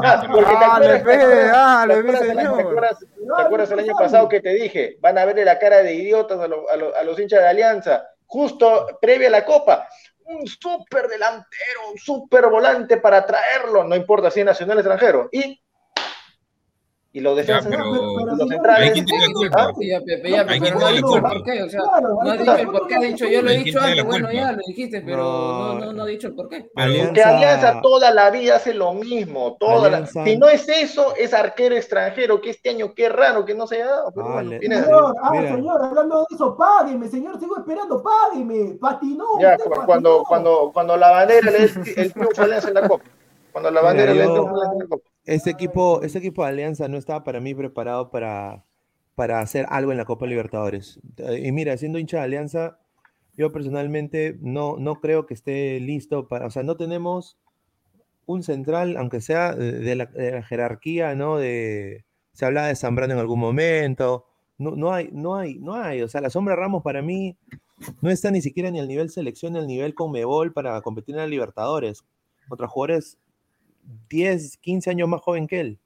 Ah, 0.06 0.22
acuerdas, 0.24 0.82
te 0.82 0.92
acuerdas- 0.94 1.52
ah, 1.54 1.84
el 1.86 1.92
año- 1.92 2.12
te 2.20 2.26
señor. 2.26 2.60
acuerdas- 2.62 3.00
¿Te 3.38 3.42
acuerdas 3.42 3.72
el 3.72 3.80
año 3.80 3.94
pasado 3.98 4.30
que 4.30 4.42
te 4.42 4.54
dije? 4.54 4.98
Van 5.02 5.18
a 5.18 5.26
verle 5.26 5.46
la 5.46 5.60
cara 5.60 5.78
de 5.84 5.94
idiotas 5.94 6.40
a, 6.40 6.48
lo- 6.48 6.70
a 6.70 6.76
lo- 6.78 6.96
a 6.96 7.04
los 7.04 7.20
hinchas 7.20 7.42
de 7.42 7.48
Alianza, 7.48 8.04
justo 8.26 8.98
previa 9.02 9.28
a 9.28 9.32
la 9.32 9.46
Copa. 9.46 9.88
Un 10.34 10.48
súper 10.48 11.08
delantero, 11.08 11.92
un 11.92 11.98
súper 11.98 12.48
volante 12.48 12.98
para 12.98 13.26
traerlo, 13.26 13.84
no 13.84 13.96
importa 13.96 14.32
si 14.32 14.40
es 14.42 14.46
nacional 14.46 14.78
o 14.78 14.80
extranjero. 14.82 15.30
Y, 15.32 15.63
y 17.16 17.20
los 17.22 17.38
defensas, 17.38 17.68
pero 17.70 17.84
pero 17.84 18.26
los 18.26 18.38
señor, 18.40 18.50
centrales. 18.50 18.88
¿Ahí 18.88 18.94
quién 18.94 19.06
tiene 19.06 19.28
la 19.28 19.34
culpa? 19.34 19.62
¿Ah? 19.62 19.72
Ya, 19.80 20.00
Pepe, 20.02 20.30
ya, 20.32 20.42
Ahí 20.42 20.46
pero 20.48 20.60
quién 20.60 20.74
no 20.74 20.80
tiene 20.80 20.84
has 20.84 20.84
la 20.84 20.90
dicho 20.90 20.98
el 20.98 21.04
culpa. 21.22 21.30
por 21.30 21.44
qué, 21.44 21.62
o 21.64 21.70
sea, 21.70 21.80
Claro, 21.82 22.10
no 22.10 22.22
has 22.22 22.26
ahí 22.32 22.38
dicho 22.40 22.52
está. 22.52 22.62
el 22.64 22.68
por 22.72 22.88
qué, 22.88 22.96
has 22.96 23.02
dicho, 23.02 23.26
yo 23.28 23.42
lo 23.44 23.50
he 23.50 23.54
¿Quién 23.54 23.64
dicho 23.66 23.80
antes, 23.82 24.04
bueno, 24.06 24.32
ya 24.32 24.52
lo 24.52 24.62
dijiste, 24.66 25.02
pero 25.02 25.18
no, 25.24 25.74
no, 25.80 25.94
no 25.94 26.02
has 26.02 26.08
dicho 26.10 26.28
el 26.28 26.34
por 26.34 26.50
qué. 26.50 26.62
Porque 26.74 26.82
Alianza- 26.82 27.30
Alianza 27.36 27.82
toda 27.84 28.10
la 28.12 28.32
vida 28.32 28.56
hace 28.56 28.74
lo 28.74 28.94
mismo. 28.96 29.56
Toda 29.60 29.90
la- 29.92 30.08
Si 30.08 30.38
no 30.38 30.48
es 30.50 30.68
eso, 30.68 31.14
es 31.16 31.34
arquero 31.36 31.76
extranjero, 31.76 32.42
que 32.42 32.50
este 32.50 32.72
año 32.72 32.94
qué 32.96 33.10
raro 33.10 33.46
que 33.46 33.54
no 33.54 33.68
se 33.68 33.76
haya 33.76 33.86
dado. 33.92 34.12
Pero 34.16 34.34
bueno. 34.34 34.50
Señor, 34.60 35.16
ah, 35.22 35.32
señor, 35.34 35.86
hablando 35.86 36.20
de 36.22 36.36
eso, 36.36 36.58
págueme, 36.58 37.08
señor, 37.10 37.40
sigo 37.40 37.58
esperando, 37.60 38.02
págueme. 38.02 38.76
Patinó, 38.82 39.26
Ya, 39.40 39.52
usted 39.52 39.66
cu- 39.66 39.70
patinó. 39.70 39.86
cuando, 39.86 40.24
cuando, 40.28 40.72
cuando 40.74 40.98
la 40.98 41.12
bandera 41.12 41.52
le 41.52 41.60
dé 41.60 41.64
el, 41.96 42.12
triunfo 42.12 42.42
a 42.42 42.44
Alianza 42.46 42.68
en 42.70 42.74
la 42.74 42.88
Copa. 42.90 43.04
Cuando 43.52 43.70
la 43.70 43.82
bandera 43.82 44.14
le 44.16 44.24
el 44.24 44.30
triunfo 44.32 44.50
Alianza 44.56 44.74
en 44.74 44.80
la 44.80 44.88
Copa. 44.88 45.04
Ese 45.26 45.50
equipo, 45.50 46.02
ese 46.02 46.18
equipo 46.18 46.44
de 46.44 46.50
Alianza 46.50 46.88
no 46.88 46.98
estaba 46.98 47.24
para 47.24 47.40
mí 47.40 47.56
preparado 47.56 48.10
para, 48.12 48.66
para 49.16 49.40
hacer 49.40 49.66
algo 49.70 49.92
en 49.92 49.98
la 49.98 50.06
Copa 50.06 50.26
Libertadores. 50.26 51.00
Y 51.42 51.52
mira, 51.52 51.78
siendo 51.78 52.00
hincha 52.00 52.18
de 52.18 52.24
Alianza, 52.24 52.80
yo 53.38 53.52
personalmente 53.52 54.38
no, 54.42 54.78
no 54.78 54.96
creo 54.96 55.26
que 55.26 55.34
esté 55.34 55.80
listo 55.80 56.28
para, 56.28 56.46
o 56.46 56.50
sea, 56.50 56.64
no 56.64 56.76
tenemos 56.76 57.38
un 58.26 58.44
central, 58.44 58.98
aunque 58.98 59.22
sea 59.22 59.54
de, 59.56 59.96
la, 59.96 60.08
jerarquía, 60.44 61.16
¿no? 61.16 61.38
De, 61.38 62.06
se 62.34 62.46
hablaba 62.46 62.68
de 62.68 62.76
Zambrano 62.76 63.14
en 63.14 63.20
algún 63.20 63.40
momento. 63.40 64.26
No, 64.58 64.72
no 64.76 64.94
hay, 64.94 65.10
no 65.12 65.36
hay, 65.36 65.60
no 65.60 65.76
hay. 65.76 66.02
O 66.02 66.08
sea, 66.08 66.22
la 66.22 66.30
sombra 66.30 66.56
Ramos 66.56 66.84
para 66.84 67.02
mí 67.02 67.38
no 68.02 68.10
está 68.10 68.32
ni 68.32 68.42
siquiera 68.42 68.72
ni 68.72 68.80
al 68.80 68.88
nivel 68.88 69.10
selección, 69.10 69.54
ni 69.54 69.60
al 69.60 69.68
nivel 69.68 69.96
Conmebol 69.96 70.54
para 70.54 70.80
competir 70.82 71.16
en 71.16 71.22
la 71.22 71.28
Libertadores. 71.28 72.04
Contra 72.48 72.68
jugadores 72.68 73.18
10, 74.10 74.58
15 74.58 74.90
años 74.90 75.08
más 75.08 75.22
joven 75.22 75.48
que 75.48 75.60
él. 75.60 75.80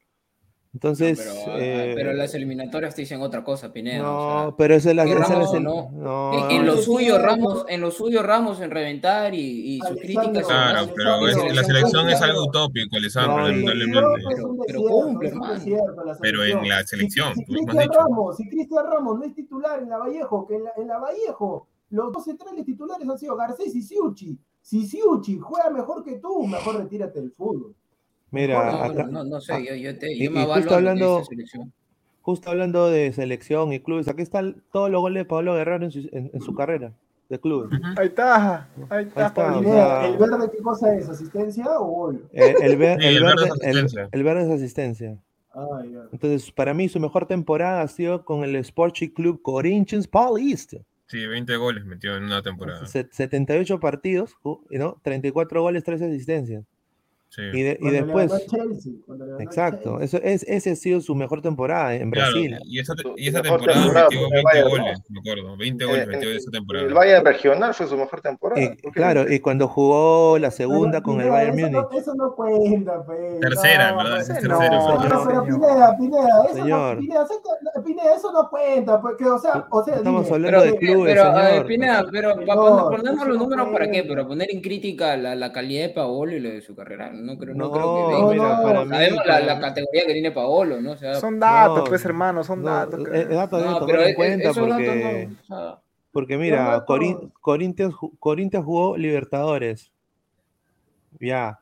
Entonces. 0.74 1.18
Pero, 1.18 1.54
ah, 1.54 1.58
eh, 1.60 1.94
pero 1.96 2.14
las 2.14 2.36
eliminatorias 2.36 2.94
te 2.94 3.02
dicen 3.02 3.20
otra 3.22 3.44
cosa, 3.44 3.74
Pineda. 3.74 4.04
no, 4.04 4.18
o 4.18 4.42
sea, 4.50 4.58
pero 4.58 4.76
esa 4.76 4.90
es 4.92 4.96
la. 4.96 5.06
que 5.06 5.60
no. 5.60 5.90
no, 5.92 6.50
en, 6.52 6.58
en 6.58 6.66
lo 6.68 6.78
suyo 6.78 7.18
Ramos, 7.18 7.66
en 7.68 7.82
lo 7.82 7.90
suyo 7.90 8.22
Ramos 8.22 8.62
en 8.62 8.70
reventar 8.70 9.34
y, 9.34 9.78
y 9.78 9.80
sus 9.80 9.98
críticas. 10.00 10.46
Claro, 10.46 10.90
pero 10.96 11.28
es- 11.28 11.56
la 11.56 11.64
selección 11.64 12.10
es 12.10 12.22
algo 12.22 12.44
utópico, 12.44 12.96
Alessandro, 12.96 13.48
lamentablemente. 13.48 14.00
Pero 14.68 14.82
cumple, 14.84 15.30
hermano. 15.30 15.54
en 15.56 16.68
la 16.70 16.84
selección, 16.86 17.34
Si, 17.34 17.42
has 17.42 17.48
Cristian. 17.48 17.90
Ramos, 17.92 18.38
si 18.38 18.50
Cristian 18.50 18.86
Ramos 18.86 19.18
no 19.18 19.26
es 19.26 19.34
titular 19.34 19.82
en 19.82 19.90
la 19.90 19.98
Vallejo, 19.98 20.46
que 20.46 20.56
en 20.58 20.64
la, 20.66 20.72
en 20.78 20.88
la 20.88 21.00
Vallejo 21.00 21.68
los 21.90 22.12
dos 22.12 22.24
centrales 22.26 22.66
titulares 22.66 23.08
han 23.10 23.18
sido 23.18 23.36
Garcés 23.36 23.74
y 23.74 23.82
Siuchi. 23.82 24.38
Si 24.62 24.86
Siuchi 24.86 25.40
juega 25.40 25.70
mejor 25.70 26.04
que 26.04 26.20
tú, 26.20 26.46
mejor 26.46 26.76
retírate 26.78 27.20
del 27.22 27.32
fútbol. 27.32 27.74
Mira, 28.32 28.72
No, 28.72 28.78
acá- 28.84 29.04
no, 29.08 29.24
no 29.24 29.40
sé, 29.42 29.66
yo, 29.66 29.74
yo, 29.76 29.98
te, 29.98 30.14
y- 30.14 30.26
yo 30.26 30.32
me 30.32 30.42
y 30.44 30.46
justo 30.46 30.76
hablando- 30.76 31.18
dice 31.20 31.30
selección. 31.30 31.74
justo 32.22 32.50
hablando 32.50 32.90
de 32.90 33.14
selección 33.14 33.72
y 33.74 33.80
clubes, 33.80 34.08
aquí 34.10 34.22
están 34.22 34.62
todos 34.74 34.90
los 34.92 35.00
goles 35.02 35.22
de 35.22 35.26
Pablo 35.26 35.54
Guerrero 35.56 35.86
en 35.86 35.92
su, 35.92 36.00
en- 36.12 36.30
en 36.34 36.42
su 36.42 36.54
carrera 36.54 36.92
de 37.30 37.40
clubes. 37.40 37.80
Ahí 37.98 38.08
está, 38.08 38.68
ahí 38.90 39.06
está. 39.06 39.28
está, 39.28 39.34
Pablito. 39.34 39.70
o 39.70 39.74
sea- 39.74 40.08
¿El 40.08 40.18
verde 40.18 40.50
qué 40.52 40.62
cosa 40.62 40.96
es? 40.96 41.08
¿Asistencia 41.10 41.66
o 41.80 41.86
gol? 41.86 42.28
Eh, 42.34 42.54
el, 42.62 42.78
ver- 42.78 43.00
Sí, 43.00 43.08
el 43.08 43.18
el 43.18 43.24
verde 43.24 43.36
verde, 43.36 43.46
es 43.46 43.62
el- 43.64 43.70
asistencia. 43.70 44.10
el 44.12 44.24
verde 44.24 44.42
es 44.44 44.50
asistencia. 44.50 45.18
Ah. 45.54 45.82
Entonces, 46.12 46.52
para 46.52 46.74
mí, 46.74 46.88
su 46.90 47.00
mejor 47.00 47.26
temporada 47.26 47.82
ha 47.82 47.88
sido 47.88 48.24
con 48.26 48.44
el 48.44 48.56
Sporting 48.58 49.10
Club 49.10 49.42
Corinthians 49.42 50.08
Paulista. 50.08 50.78
Sí, 51.08 51.26
20 51.26 51.56
goles 51.56 51.86
metió 51.86 52.16
en 52.18 52.24
una 52.26 52.42
temporada. 52.44 52.86
Se- 52.86 53.08
78 53.10 53.80
partidos, 53.80 54.36
¿no? 54.70 54.98
34 55.02 55.62
goles, 55.62 55.84
13 55.84 56.06
asistencias. 56.06 56.64
Sí. 57.30 57.42
Y, 57.54 57.62
de- 57.62 57.78
después, 57.92 58.32
Chelsea, 58.48 58.94
exacto, 59.40 60.00
eso 60.00 60.18
es, 60.24 60.44
ese 60.48 60.72
ha 60.72 60.76
sido 60.76 61.02
su 61.02 61.14
mejor 61.14 61.42
temporada 61.42 61.94
en 61.94 62.10
Claro, 62.10 62.32
Brasil. 62.32 62.58
y 62.66 62.80
esa, 62.80 62.94
y 63.18 63.32
temporada 63.32 63.42
temporada 63.42 64.08
metió 64.10 64.28
fue 64.28 64.28
el 64.28 64.32
20 64.32 64.44
Bayern, 64.44 64.70
goles, 64.70 65.00
¿no? 65.00 65.06
me 65.10 65.20
acuerdo. 65.20 65.58
20 65.58 65.86
goles 65.86 66.04
Eh, 66.04 66.08
metió 66.08 66.30
eh, 66.32 66.36
esa 66.38 66.52
El. 66.88 66.94
Bayern 66.94 67.26
regional 67.26 67.74
fue 67.74 67.88
su 67.88 67.98
mejor 67.98 68.22
temporada. 68.22 68.62
Y, 68.64 68.68
¿por 68.70 68.92
qué 68.94 69.00
claro, 69.00 69.32
y 69.32 69.40
cuando 69.40 69.68
jugó 69.68 70.40
la 70.40 70.52
segunda 70.52 71.00
Pero, 71.00 71.04
con 71.04 71.22
el 71.22 71.30
Bayern 71.30 71.56
Múnich. 71.60 71.72
no, 71.74 71.90
eso 72.00 72.16
no 72.16 72.34
cuenta, 72.36 73.04
pues. 73.06 73.40
Tercera, 73.42 73.92
no, 73.92 73.98
¿verdad? 73.98 74.16
pues, 74.16 74.30
Es 74.30 74.36
tercera. 74.40 74.70
No, 74.70 75.02
señor. 75.02 75.28
pero 75.28 75.44
Pineda, 75.44 75.98
Pineda, 75.98 76.44
eso 76.46 76.54
Señor. 76.56 76.96
no, 76.96 77.02
Pineda, 77.02 77.24
eso, 77.24 77.84
Pineda, 77.84 78.16
eso 78.16 78.32
no 78.32 78.50
cuenta, 78.50 79.02
porque, 79.02 79.26
o 79.26 79.38
sea, 79.38 79.68
o 79.70 79.84
sea, 79.84 79.96
Estamos 79.96 80.24
dime, 80.24 80.36
hablando 80.36 80.60
Pero, 80.62 80.72
de 80.72 80.78
clubes, 80.80 81.14
pero, 81.14 81.24
señor. 81.36 81.66
Pineda, 81.68 82.06
pero 82.10 82.36
los 83.28 83.38
números 83.38 83.68
para 83.70 83.92
qué, 83.92 84.04
para 84.06 84.26
poner 84.28 84.48
en 84.52 84.62
crítica 84.62 85.18
la, 85.18 85.36
la 85.36 85.52
calidad 85.52 85.88
de 85.88 85.94
Paolo 85.94 86.32
y 86.34 86.40
lo 86.40 86.50
de 86.50 86.62
su 86.62 86.74
carrera. 86.76 87.12
No 87.18 87.38
creo, 87.38 87.56
no, 87.56 87.66
No, 87.66 87.72
creo 87.72 87.84
que 88.08 88.14
no, 88.22 88.28
venga. 88.30 88.58
no, 88.58 88.64
para 88.64 88.84
mí, 88.86 88.90
Sabemos 88.90 89.18
la, 89.18 89.24
para 89.34 89.46
la 89.46 89.56
mí- 89.56 89.62
categoría 89.62 90.02
que 90.08 90.14
tiene 90.14 90.32
Paolo, 90.32 90.82
¿no? 90.82 90.92
O 90.92 90.98
sea, 90.98 91.16
Son 91.16 91.40
datos, 91.40 91.78
No, 91.80 91.84
pues 91.86 92.06
hermano, 92.06 92.44
son 92.44 92.62
no, 92.62 92.70
datos. 92.70 93.00
es- 93.08 93.22
es 93.22 93.30
dato 93.30 93.58
debe 93.58 93.70
no, 93.72 93.80
tomar 93.80 94.00
en 94.02 94.16
cuenta 94.16 94.50
esos 94.50 94.70
datos 94.70 94.86
porque, 94.86 95.28
no, 95.30 95.34
o 95.42 95.44
sea, 95.46 95.80
porque 96.12 96.38
mira, 96.38 96.64
datos- 96.64 96.86
Corin- 96.88 97.32
Corinthians, 97.42 97.94
ju- 97.94 98.12
Corinthians 98.20 98.66
jugó 98.66 98.98
Libertadores. 98.98 99.92
Ya. 101.20 101.60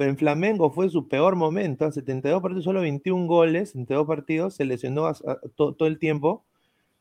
En 0.00 0.16
Flamengo 0.16 0.70
fue 0.70 0.88
su 0.90 1.08
peor 1.08 1.34
momento, 1.34 1.84
a 1.84 1.90
72 1.90 2.40
partidos, 2.40 2.64
solo 2.64 2.80
21 2.82 3.26
goles, 3.26 3.70
72 3.70 4.06
partidos, 4.06 4.54
se 4.54 4.64
lesionó 4.64 5.06
a- 5.06 5.10
a- 5.10 5.38
to- 5.56 5.72
todo 5.74 5.88
el 5.88 5.98
tiempo, 5.98 6.44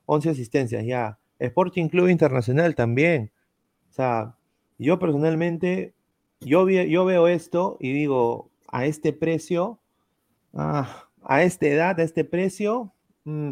11 0.08 0.32
asistencias, 0.32 0.84
ya. 0.84 1.20
Sporting 1.38 1.90
Club 1.90 2.08
Internacional 2.08 2.74
también. 2.74 3.32
O 3.92 3.94
sea, 3.94 4.34
yo 4.80 4.98
personalmente, 4.98 5.94
yo, 6.42 6.66
vi- 6.66 6.90
yo 6.90 7.06
veo 7.06 7.28
esto 7.28 7.78
y 7.80 7.92
digo, 7.94 8.50
a 8.68 8.86
este 8.86 9.14
precio, 9.14 9.80
ah, 10.54 11.06
a 11.24 11.44
esta 11.44 11.68
edad, 11.68 12.00
a 12.00 12.04
este 12.04 12.24
precio, 12.24 12.92
mm, 13.26 13.52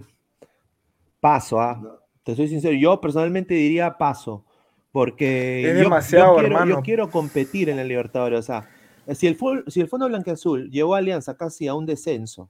paso, 1.19 1.59
ah. 1.59 1.99
Te 2.23 2.35
soy 2.35 2.47
sincero, 2.47 2.75
yo 2.75 2.99
personalmente 2.99 3.53
diría 3.53 3.97
paso, 3.97 4.43
porque 4.91 5.71
Es 5.71 5.77
yo- 5.83 5.89
quiero, 6.35 6.35
yo 6.39 6.45
hermano. 6.45 6.81
quiero 6.83 7.11
competir 7.11 7.69
en 7.69 7.77
la 7.77 7.83
Libertadores, 7.83 8.39
o 8.39 8.43
sea, 8.43 8.67
si 9.13 9.27
el, 9.27 9.37
si 9.67 9.81
el 9.81 9.87
Fondo 9.87 10.07
Blanqueazul 10.07 10.71
llevó 10.71 10.95
a 10.95 10.97
Alianza 10.97 11.37
casi 11.37 11.67
a 11.67 11.75
un 11.75 11.85
descenso, 11.85 12.49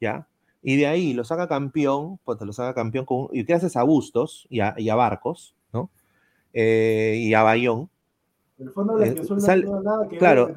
¿ya? 0.00 0.26
Y 0.62 0.76
de 0.76 0.86
ahí 0.86 1.14
lo 1.14 1.24
saca 1.24 1.48
campeón, 1.48 2.18
pues 2.24 2.38
te 2.38 2.44
lo 2.44 2.52
saca 2.52 2.74
campeón 2.74 3.06
con, 3.06 3.28
y 3.32 3.44
gracias 3.44 3.76
a 3.76 3.82
Bustos 3.84 4.46
y 4.50 4.60
a, 4.60 4.74
y 4.76 4.90
a 4.90 4.94
Barcos, 4.96 5.54
¿no? 5.72 5.88
Eh, 6.52 7.16
y 7.22 7.32
a 7.32 7.42
Bayón, 7.42 7.88
El 8.58 8.70
fondo 8.70 8.96
de 8.96 9.06
la 9.06 9.12
eh, 9.12 9.14
que 9.14 9.20
no 9.22 9.40
sal- 9.40 9.62
tiene 9.62 9.80
nada 9.82 10.04
que 10.04 10.10
ver 10.10 10.18
claro, 10.18 10.54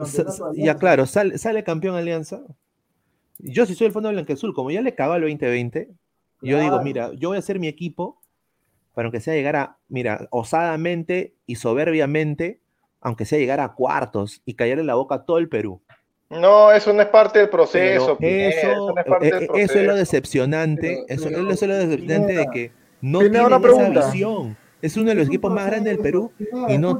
ya 0.54 0.76
claro, 0.78 1.06
sale, 1.06 1.38
sale 1.38 1.64
campeón 1.64 1.96
Alianza. 1.96 2.42
Yo 3.38 3.66
si 3.66 3.74
soy 3.76 3.88
el 3.88 3.94
Fondo 3.94 4.10
Blanqueazul, 4.10 4.54
como 4.54 4.72
ya 4.72 4.82
le 4.82 4.94
cagó 4.96 5.14
al 5.14 5.22
2020, 5.22 5.90
yo 6.42 6.60
digo, 6.60 6.82
mira, 6.82 7.12
yo 7.14 7.30
voy 7.30 7.38
a 7.38 7.40
hacer 7.40 7.60
mi 7.60 7.68
equipo 7.68 8.20
para 8.94 9.06
aunque 9.08 9.20
sea 9.20 9.34
llegar 9.34 9.56
a, 9.56 9.78
mira, 9.88 10.28
osadamente 10.32 11.34
y 11.46 11.56
soberbiamente, 11.56 12.60
aunque 13.00 13.26
sea 13.26 13.40
llegar 13.40 13.60
a 13.60 13.74
cuartos 13.74 14.42
y 14.46 14.54
callarle 14.56 14.84
la 14.84 14.96
boca 14.96 15.16
a 15.16 15.24
todo 15.26 15.38
el 15.38 15.50
Perú. 15.50 15.82
No, 16.30 16.72
eso 16.72 16.94
no 16.94 17.02
es 17.02 17.08
parte 17.08 17.40
del 17.40 17.50
proceso. 17.50 18.18
Eso, 18.20 18.88
no 18.92 19.00
es 19.00 19.06
parte 19.06 19.28
eh, 19.28 19.32
del 19.32 19.44
eh, 19.44 19.48
eso 19.54 19.60
es 19.60 19.70
lo 19.70 19.74
proceso. 19.86 19.96
decepcionante, 19.96 21.04
Pero- 21.08 21.20
eso, 21.22 21.30
pero- 21.30 21.52
eso 21.52 21.66
es 21.66 21.70
lo 21.70 21.76
decepcionante 21.78 22.34
de 22.34 22.48
que 22.54 22.72
no 23.02 23.20
tienen 23.20 23.42
una 23.42 23.56
esa 23.58 23.62
pregunta. 23.62 24.06
visión. 24.12 24.58
Es 24.82 24.98
uno 24.98 25.10
de 25.10 25.16
los 25.16 25.28
equipos 25.28 25.52
más 25.52 25.66
grandes 25.68 25.94
del 25.94 26.02
Perú 26.02 26.32
y 26.40 26.78
no 26.78 27.00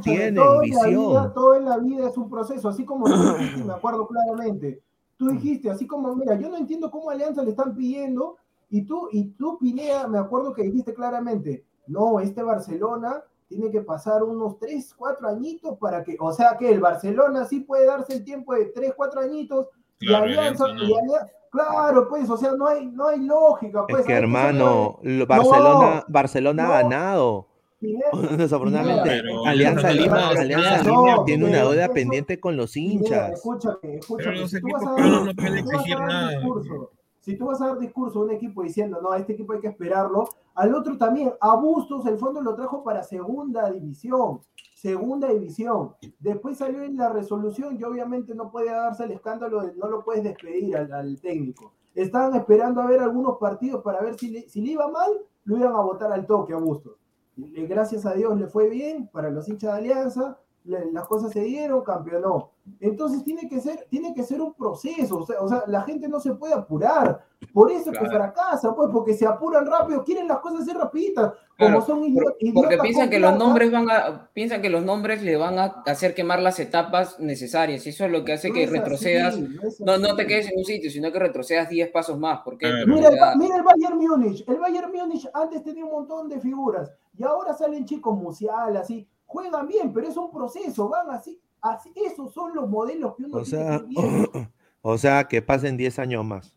la 0.56 0.62
visión. 0.62 1.10
vida- 1.12 1.34
todo 1.34 1.56
en 1.56 1.66
la 1.66 1.78
vida 1.78 2.08
es 2.08 2.18
un 2.18 2.30
proceso, 2.30 2.70
así 2.70 2.86
como 2.86 3.06
tú 3.06 3.12
dijiste, 3.40 3.64
me 3.64 3.74
acuerdo 3.74 4.08
claramente. 4.08 4.82
Tú 5.18 5.30
dijiste, 5.30 5.70
así 5.70 5.86
como, 5.88 6.16
mira, 6.16 6.36
yo 6.36 6.50
no 6.50 6.58
entiendo 6.58 6.90
cómo 6.90 7.10
a 7.10 7.14
Alianza 7.14 7.44
le 7.44 7.52
están 7.52 7.76
pidiendo, 7.76 8.38
y 8.70 8.84
tú, 8.84 9.08
y 9.12 9.26
tú, 9.32 9.58
Pineda, 9.60 10.08
me 10.08 10.18
acuerdo 10.18 10.54
que 10.54 10.64
dijiste 10.64 10.94
claramente, 10.94 11.64
no, 11.88 12.20
este 12.20 12.42
Barcelona 12.42 13.24
tiene 13.48 13.70
que 13.70 13.82
pasar 13.82 14.24
unos 14.24 14.58
3, 14.60 14.94
4 14.96 15.28
añitos 15.28 15.78
para 15.78 16.04
que, 16.04 16.16
o 16.20 16.32
sea 16.32 16.56
que 16.58 16.72
el 16.72 16.80
Barcelona 16.80 17.46
sí 17.46 17.60
puede 17.60 17.86
darse 17.86 18.14
el 18.14 18.24
tiempo 18.24 18.54
de 18.54 18.66
3, 18.68 18.94
4 18.96 19.22
añitos, 19.22 19.68
Claro, 20.00 20.28
y 20.28 20.34
Alianza, 20.34 20.68
no. 20.70 20.84
y 20.84 20.94
Alianza- 20.94 21.28
claro, 21.52 22.08
pues, 22.08 22.30
o 22.30 22.38
sea, 22.38 22.54
no 22.54 22.66
hay, 22.66 22.88
no 22.88 23.08
hay 23.08 23.20
lógica, 23.20 23.86
pues. 23.86 24.00
Es 24.02 24.08
que 24.08 24.14
hermano, 24.14 25.00
Barcelona, 25.28 25.96
No, 25.98 26.04
Barcelona 26.08 26.64
ha 26.68 26.82
ganado. 26.82 27.48
Desafortunadamente, 28.38 29.02
Pero 29.10 29.46
Alianza 29.46 29.92
Lima, 29.92 30.30
Alianza 30.30 30.84
no, 30.84 31.02
Lima 31.02 31.16
no, 31.18 31.24
tiene 31.26 31.46
una 31.46 31.58
deuda 31.64 31.86
eso- 31.86 31.94
pendiente 31.94 32.40
con 32.40 32.56
los 32.58 32.78
hinchas. 32.78 33.34
escúchame, 33.34 33.96
escúchame. 33.98 34.40
los 34.40 34.52
si 34.52 34.60
tú 34.62 34.68
equipos 34.68 34.82
vas 34.84 34.92
a 34.92 34.96
peruanos 34.96 35.26
dar- 35.26 35.36
no 35.36 35.42
pueden 35.42 35.58
exigir 35.58 36.00
nada. 36.00 36.30
discurso, 36.32 36.92
si 37.22 37.36
tú 37.38 37.46
vas 37.46 37.62
a 37.62 37.68
dar 37.68 37.80
discurso 37.80 38.20
a 38.20 38.24
un 38.24 38.32
equipo 38.32 38.64
diciendo, 38.64 39.00
no, 39.02 39.12
a 39.12 39.18
este 39.20 39.34
equipo 39.34 39.54
hay 39.54 39.60
que 39.60 39.68
esperarlo, 39.68 40.30
al 40.56 40.74
otro 40.76 40.98
también, 40.98 41.34
a 41.40 41.56
Bustos 41.56 42.06
el 42.08 42.18
fondo 42.18 42.42
lo 42.42 42.56
trajo 42.56 42.84
para 42.84 43.04
segunda 43.04 43.70
división, 43.72 44.42
segunda 44.76 45.30
división. 45.30 45.94
Después 46.20 46.58
salió 46.58 46.84
en 46.84 46.98
la 46.98 47.10
resolución 47.10 47.78
y 47.80 47.84
obviamente 47.84 48.34
no 48.36 48.52
puede 48.52 48.72
darse 48.72 49.04
el 49.06 49.12
escándalo 49.12 49.62
de 49.62 49.74
no 49.76 49.88
lo 49.88 50.04
puedes 50.04 50.24
despedir 50.24 50.76
al, 50.78 50.92
al 50.92 51.20
técnico. 51.22 51.74
Estaban 51.94 52.36
esperando 52.36 52.82
a 52.82 52.88
ver 52.88 53.00
algunos 53.02 53.38
partidos 53.38 53.84
para 53.84 54.02
ver 54.02 54.16
si 54.18 54.30
le, 54.32 54.50
si 54.50 54.62
le 54.62 54.72
iba 54.72 54.88
mal, 54.90 55.12
lo 55.44 55.58
iban 55.58 55.74
a 55.76 55.82
votar 55.82 56.12
al 56.12 56.26
toque 56.26 56.54
a 56.54 56.58
Bustos. 56.58 56.94
Gracias 57.36 58.06
a 58.06 58.14
Dios 58.14 58.38
le 58.38 58.48
fue 58.48 58.70
bien 58.70 59.08
para 59.08 59.30
los 59.30 59.48
hinchas 59.48 59.74
de 59.74 59.78
Alianza, 59.78 60.40
las 60.64 61.08
cosas 61.08 61.32
se 61.32 61.42
dieron, 61.42 61.82
campeonó. 61.84 62.52
Entonces 62.80 63.24
tiene 63.24 63.50
que 63.50 63.60
ser, 63.60 63.88
tiene 63.90 64.14
que 64.14 64.22
ser 64.24 64.40
un 64.40 64.54
proceso, 64.54 65.18
o 65.18 65.26
sea, 65.26 65.42
o 65.42 65.48
sea, 65.50 65.64
la 65.68 65.82
gente 65.82 66.08
no 66.08 66.20
se 66.20 66.34
puede 66.36 66.54
apurar. 66.54 67.26
Por 67.52 67.72
eso 67.72 67.92
es 67.92 67.98
que 67.98 68.06
Claro. 68.06 68.32
fracasa, 68.32 68.76
pues, 68.76 68.90
porque 68.94 69.16
se 69.16 69.26
apuran 69.26 69.66
rápido, 69.66 70.04
quieren 70.04 70.28
las 70.28 70.38
cosas 70.40 70.62
así 70.62 70.72
rapiditas, 70.72 71.34
como 71.58 71.70
Claro, 71.72 71.82
son 71.82 72.04
idio- 72.04 72.36
idiotas. 72.40 72.54
Porque 72.54 72.78
piensan 72.78 73.10
que 73.10 73.20
los 73.20 73.36
nombres 73.36 73.72
van 73.72 73.90
a, 73.90 74.30
piensan 74.32 74.62
que 74.62 74.70
los 74.70 74.84
nombres 74.86 75.24
le 75.24 75.36
van 75.38 75.58
a 75.58 75.64
hacer 75.88 76.14
quemar 76.14 76.40
las 76.40 76.60
etapas 76.60 77.20
necesarias. 77.20 77.86
Y 77.88 77.90
eso 77.90 78.06
es 78.06 78.12
lo 78.12 78.24
que 78.24 78.34
hace 78.34 78.50
No 78.50 78.54
que 78.54 78.64
es 78.64 78.70
así, 78.70 78.78
retrocedas. 78.78 79.40
no 79.40 79.48
No, 79.80 79.98
no 79.98 80.16
te 80.16 80.28
quedes 80.28 80.52
en 80.52 80.60
un 80.60 80.66
sitio, 80.66 80.92
sino 80.92 81.12
que 81.12 81.18
retrocedas 81.18 81.68
10 81.70 81.90
pasos 81.90 82.20
más. 82.20 82.42
Claro. 82.42 82.44
Porque 82.46 82.68
Mira 82.86 83.10
el, 83.10 83.38
mira 83.40 83.56
el 83.58 83.64
Bayern 83.64 83.98
Múnich. 83.98 84.48
El 84.48 84.58
Bayern 84.60 84.92
Múnich 84.92 85.28
antes 85.34 85.64
tenía 85.64 85.84
un 85.84 85.92
montón 85.92 86.30
de 86.30 86.40
figuras 86.40 86.92
y 87.18 87.24
ahora 87.24 87.54
salen 87.56 87.86
chicos 87.86 88.16
Musiala, 88.16 88.82
así. 88.82 89.08
Juegan 89.32 89.66
bien, 89.66 89.94
pero 89.94 90.10
es 90.10 90.18
un 90.18 90.30
proceso, 90.30 90.90
van 90.90 91.10
así. 91.10 91.40
así 91.62 91.90
esos 91.96 92.34
son 92.34 92.54
los 92.54 92.68
modelos 92.68 93.16
que 93.16 93.24
uno 93.24 93.38
O 93.38 93.44
tiene 93.44 93.66
sea, 93.66 93.80
que 93.80 94.50
o 94.82 94.98
sea, 94.98 95.24
que 95.24 95.42
pasen 95.42 95.78
10 95.78 96.00
años 96.00 96.26
más. 96.26 96.54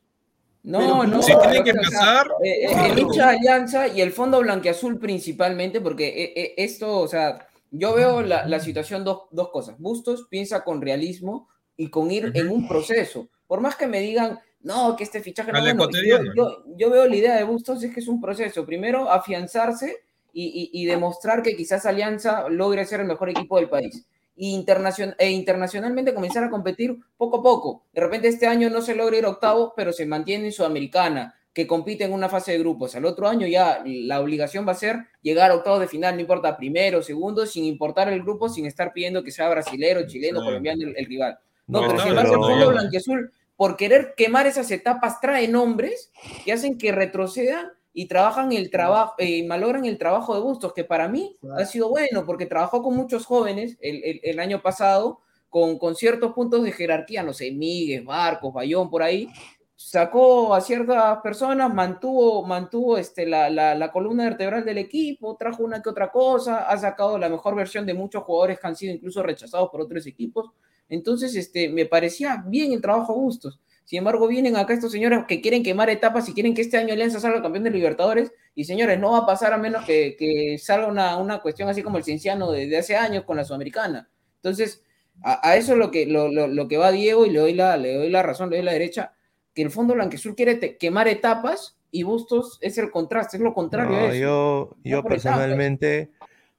No, 0.64 0.78
Pero 0.78 1.06
no. 1.06 1.22
Si 1.22 1.32
o 1.32 1.38
tiene 1.38 1.62
que 1.62 1.72
sea, 1.72 1.82
pasar, 1.82 2.26
eh, 2.42 2.66
eh, 2.66 2.86
el 2.90 2.98
hincha 2.98 3.28
Alianza 3.28 3.86
y 3.86 4.00
el 4.00 4.10
Fondo 4.10 4.40
Blanquiazul 4.40 4.98
principalmente, 4.98 5.80
porque 5.80 6.08
eh, 6.08 6.32
eh, 6.34 6.54
esto, 6.56 6.98
o 6.98 7.06
sea, 7.06 7.46
yo 7.70 7.94
veo 7.94 8.22
la, 8.22 8.48
la 8.48 8.58
situación 8.58 9.04
dos, 9.04 9.24
dos 9.30 9.50
cosas. 9.50 9.78
Bustos 9.78 10.26
piensa 10.28 10.64
con 10.64 10.82
realismo 10.82 11.48
y 11.76 11.90
con 11.90 12.10
ir 12.10 12.32
en 12.34 12.48
un 12.48 12.66
proceso. 12.66 13.28
Por 13.46 13.60
más 13.60 13.76
que 13.76 13.86
me 13.86 14.00
digan, 14.00 14.40
no, 14.62 14.96
que 14.96 15.04
este 15.04 15.20
fichaje 15.20 15.52
no 15.52 15.60
bueno, 15.60 15.88
yo, 15.90 16.18
yo, 16.34 16.64
yo 16.76 16.90
veo 16.90 17.06
la 17.06 17.14
idea 17.14 17.36
de 17.36 17.44
Bustos 17.44 17.84
es 17.84 17.94
que 17.94 18.00
es 18.00 18.08
un 18.08 18.20
proceso. 18.20 18.66
Primero, 18.66 19.10
afianzarse 19.10 20.03
y, 20.34 20.70
y- 20.72 20.82
y 20.82 20.84
demostrar 20.86 21.42
que 21.42 21.56
quizás 21.56 21.86
Alianza 21.86 22.48
logre 22.50 22.84
ser 22.84 23.00
el 23.00 23.06
mejor 23.06 23.30
equipo 23.30 23.56
del 23.56 23.68
país. 23.70 24.04
e, 24.36 24.46
internacion- 24.46 25.14
e 25.16 25.30
internacionalmente 25.30 26.12
comenzar 26.12 26.42
a 26.42 26.50
competir 26.50 26.96
poco 27.16 27.38
a 27.38 27.42
poco. 27.44 27.84
De 27.92 28.00
repente 28.00 28.26
este 28.26 28.48
año 28.48 28.68
no 28.68 28.82
se 28.82 28.96
logra 28.96 29.16
ir 29.16 29.24
a 29.26 29.28
octavos, 29.28 29.72
pero 29.76 29.92
se 29.92 30.06
mantiene 30.06 30.46
en 30.46 30.52
Sudamericana, 30.52 31.36
que 31.52 31.68
compite 31.68 32.02
en 32.02 32.12
una 32.12 32.28
fase 32.28 32.50
de 32.50 32.58
grupos. 32.58 32.96
Al 32.96 33.04
otro 33.04 33.28
año 33.28 33.46
ya 33.46 33.80
la 33.86 34.20
obligación 34.20 34.66
va 34.66 34.72
a 34.72 34.74
ser 34.74 34.96
llegar 35.22 35.52
a 35.52 35.54
octavos 35.54 35.78
de 35.78 35.86
final, 35.86 36.16
no 36.16 36.20
importa 36.20 36.56
primero, 36.56 37.00
segundo, 37.00 37.46
sin 37.46 37.64
importar 37.64 38.08
el 38.12 38.22
grupo, 38.24 38.48
sin 38.48 38.66
estar 38.66 38.92
pidiendo 38.92 39.22
que 39.22 39.30
sea 39.30 39.48
brasilero, 39.48 40.04
chileno, 40.08 40.40
Sí. 40.40 40.46
colombiano 40.46 40.82
el, 40.82 40.94
el 40.96 41.06
rival. 41.06 41.38
No, 41.68 41.82
No, 41.82 41.86
pero 41.86 41.98
pero- 42.02 42.08
embargo, 42.10 42.34
el 42.34 42.40
fútbol 42.58 42.74
blanquiazul, 42.74 43.32
por 43.54 43.76
querer 43.76 44.14
quemar 44.16 44.48
esas 44.48 44.68
etapas, 44.72 45.20
trae 45.20 45.46
nombres 45.46 46.10
que 46.44 46.52
hacen 46.52 46.76
que 46.76 46.90
retrocedan 46.90 47.68
y 47.94 48.06
trabajan 48.08 48.52
el 48.52 48.70
trabajo, 48.70 49.14
eh, 49.18 49.46
malogran 49.46 49.84
el 49.86 49.96
trabajo 49.96 50.34
de 50.34 50.40
Bustos, 50.40 50.72
que 50.74 50.84
para 50.84 51.08
mí 51.08 51.36
Claro. 51.40 51.62
ha 51.62 51.64
sido 51.64 51.88
bueno, 51.88 52.26
porque 52.26 52.44
trabajó 52.46 52.82
con 52.82 52.94
muchos 52.96 53.24
jóvenes 53.24 53.78
el, 53.80 54.02
el- 54.04 54.20
el 54.24 54.40
año 54.40 54.60
pasado, 54.60 55.20
con, 55.48 55.78
con 55.78 55.94
ciertos 55.94 56.32
puntos 56.32 56.64
de 56.64 56.72
jerarquía, 56.72 57.22
no 57.22 57.32
sé, 57.32 57.52
Míguez, 57.52 58.04
Barcos, 58.04 58.52
Bayón, 58.52 58.90
por 58.90 59.02
ahí, 59.04 59.28
sacó 59.76 60.54
a 60.54 60.60
ciertas 60.60 61.18
personas, 61.20 61.72
mantuvo, 61.72 62.44
mantuvo 62.44 62.96
este, 62.98 63.26
la, 63.26 63.48
la, 63.50 63.74
la 63.74 63.92
columna 63.92 64.24
vertebral 64.24 64.64
del 64.64 64.78
equipo, 64.78 65.36
trajo 65.36 65.62
una 65.62 65.82
que 65.82 65.90
otra 65.90 66.10
cosa, 66.10 66.68
ha 66.68 66.76
sacado 66.78 67.18
la 67.18 67.28
mejor 67.28 67.54
versión 67.54 67.86
de 67.86 67.94
muchos 67.94 68.22
jugadores 68.24 68.58
que 68.58 68.66
han 68.66 68.76
sido 68.76 68.92
incluso 68.94 69.22
rechazados 69.22 69.70
por 69.70 69.80
otros 69.80 70.06
equipos. 70.06 70.50
Entonces, 70.88 71.34
este, 71.36 71.68
me 71.68 71.86
parecía 71.86 72.42
bien 72.46 72.72
el 72.72 72.80
trabajo 72.80 73.12
a 73.12 73.16
Bustos. 73.16 73.58
Sin 73.84 73.98
embargo, 73.98 74.26
vienen 74.28 74.56
acá 74.56 74.72
estos 74.72 74.92
señores 74.92 75.20
que 75.28 75.40
quieren 75.40 75.62
quemar 75.62 75.90
etapas 75.90 76.28
y 76.28 76.32
quieren 76.34 76.54
que 76.54 76.62
este 76.62 76.78
año 76.78 76.94
Alianza 76.94 77.20
salga 77.20 77.42
campeón 77.42 77.64
de 77.64 77.70
Libertadores. 77.70 78.32
Y 78.54 78.64
señores, 78.64 78.98
no 78.98 79.12
va 79.12 79.18
a 79.18 79.26
pasar 79.26 79.52
a 79.52 79.58
menos 79.58 79.84
que, 79.84 80.16
que 80.18 80.56
salga 80.58 80.86
una, 80.86 81.16
una 81.18 81.40
cuestión 81.40 81.68
así 81.68 81.82
como 81.82 81.98
el 81.98 82.04
Cienciano 82.04 82.50
de, 82.50 82.66
de 82.66 82.78
hace 82.78 82.96
años 82.96 83.24
con 83.24 83.36
la 83.36 83.44
Sudamericana. 83.44 84.08
Entonces, 84.36 84.82
a, 85.22 85.48
a 85.48 85.56
eso 85.56 85.72
es 85.72 85.78
lo 85.78 85.90
que, 85.90 86.06
lo, 86.06 86.28
lo, 86.30 86.46
lo 86.46 86.66
que 86.68 86.76
va 86.78 86.90
Diego 86.92 87.26
y 87.26 87.30
le 87.30 87.40
doy, 87.40 87.54
la, 87.54 87.76
le 87.76 87.94
doy 87.94 88.10
la 88.10 88.22
razón, 88.22 88.48
le 88.50 88.56
doy 88.56 88.64
la 88.64 88.72
derecha, 88.72 89.12
que 89.54 89.62
el 89.62 89.70
Fondo 89.70 89.94
Blanquezul 89.94 90.34
quiere 90.34 90.54
te- 90.54 90.76
quemar 90.78 91.06
etapas 91.08 91.76
y 91.90 92.02
Bustos 92.04 92.58
es 92.62 92.78
el 92.78 92.90
contraste, 92.90 93.36
es 93.36 93.42
lo 93.42 93.54
contrario 93.54 93.90
No, 93.92 93.98
a 93.98 94.08
eso. 94.08 94.14
yo, 94.14 94.76
yo 94.82 95.02
por 95.02 95.12
etapas. 95.12 95.22
personalmente, 95.34 96.10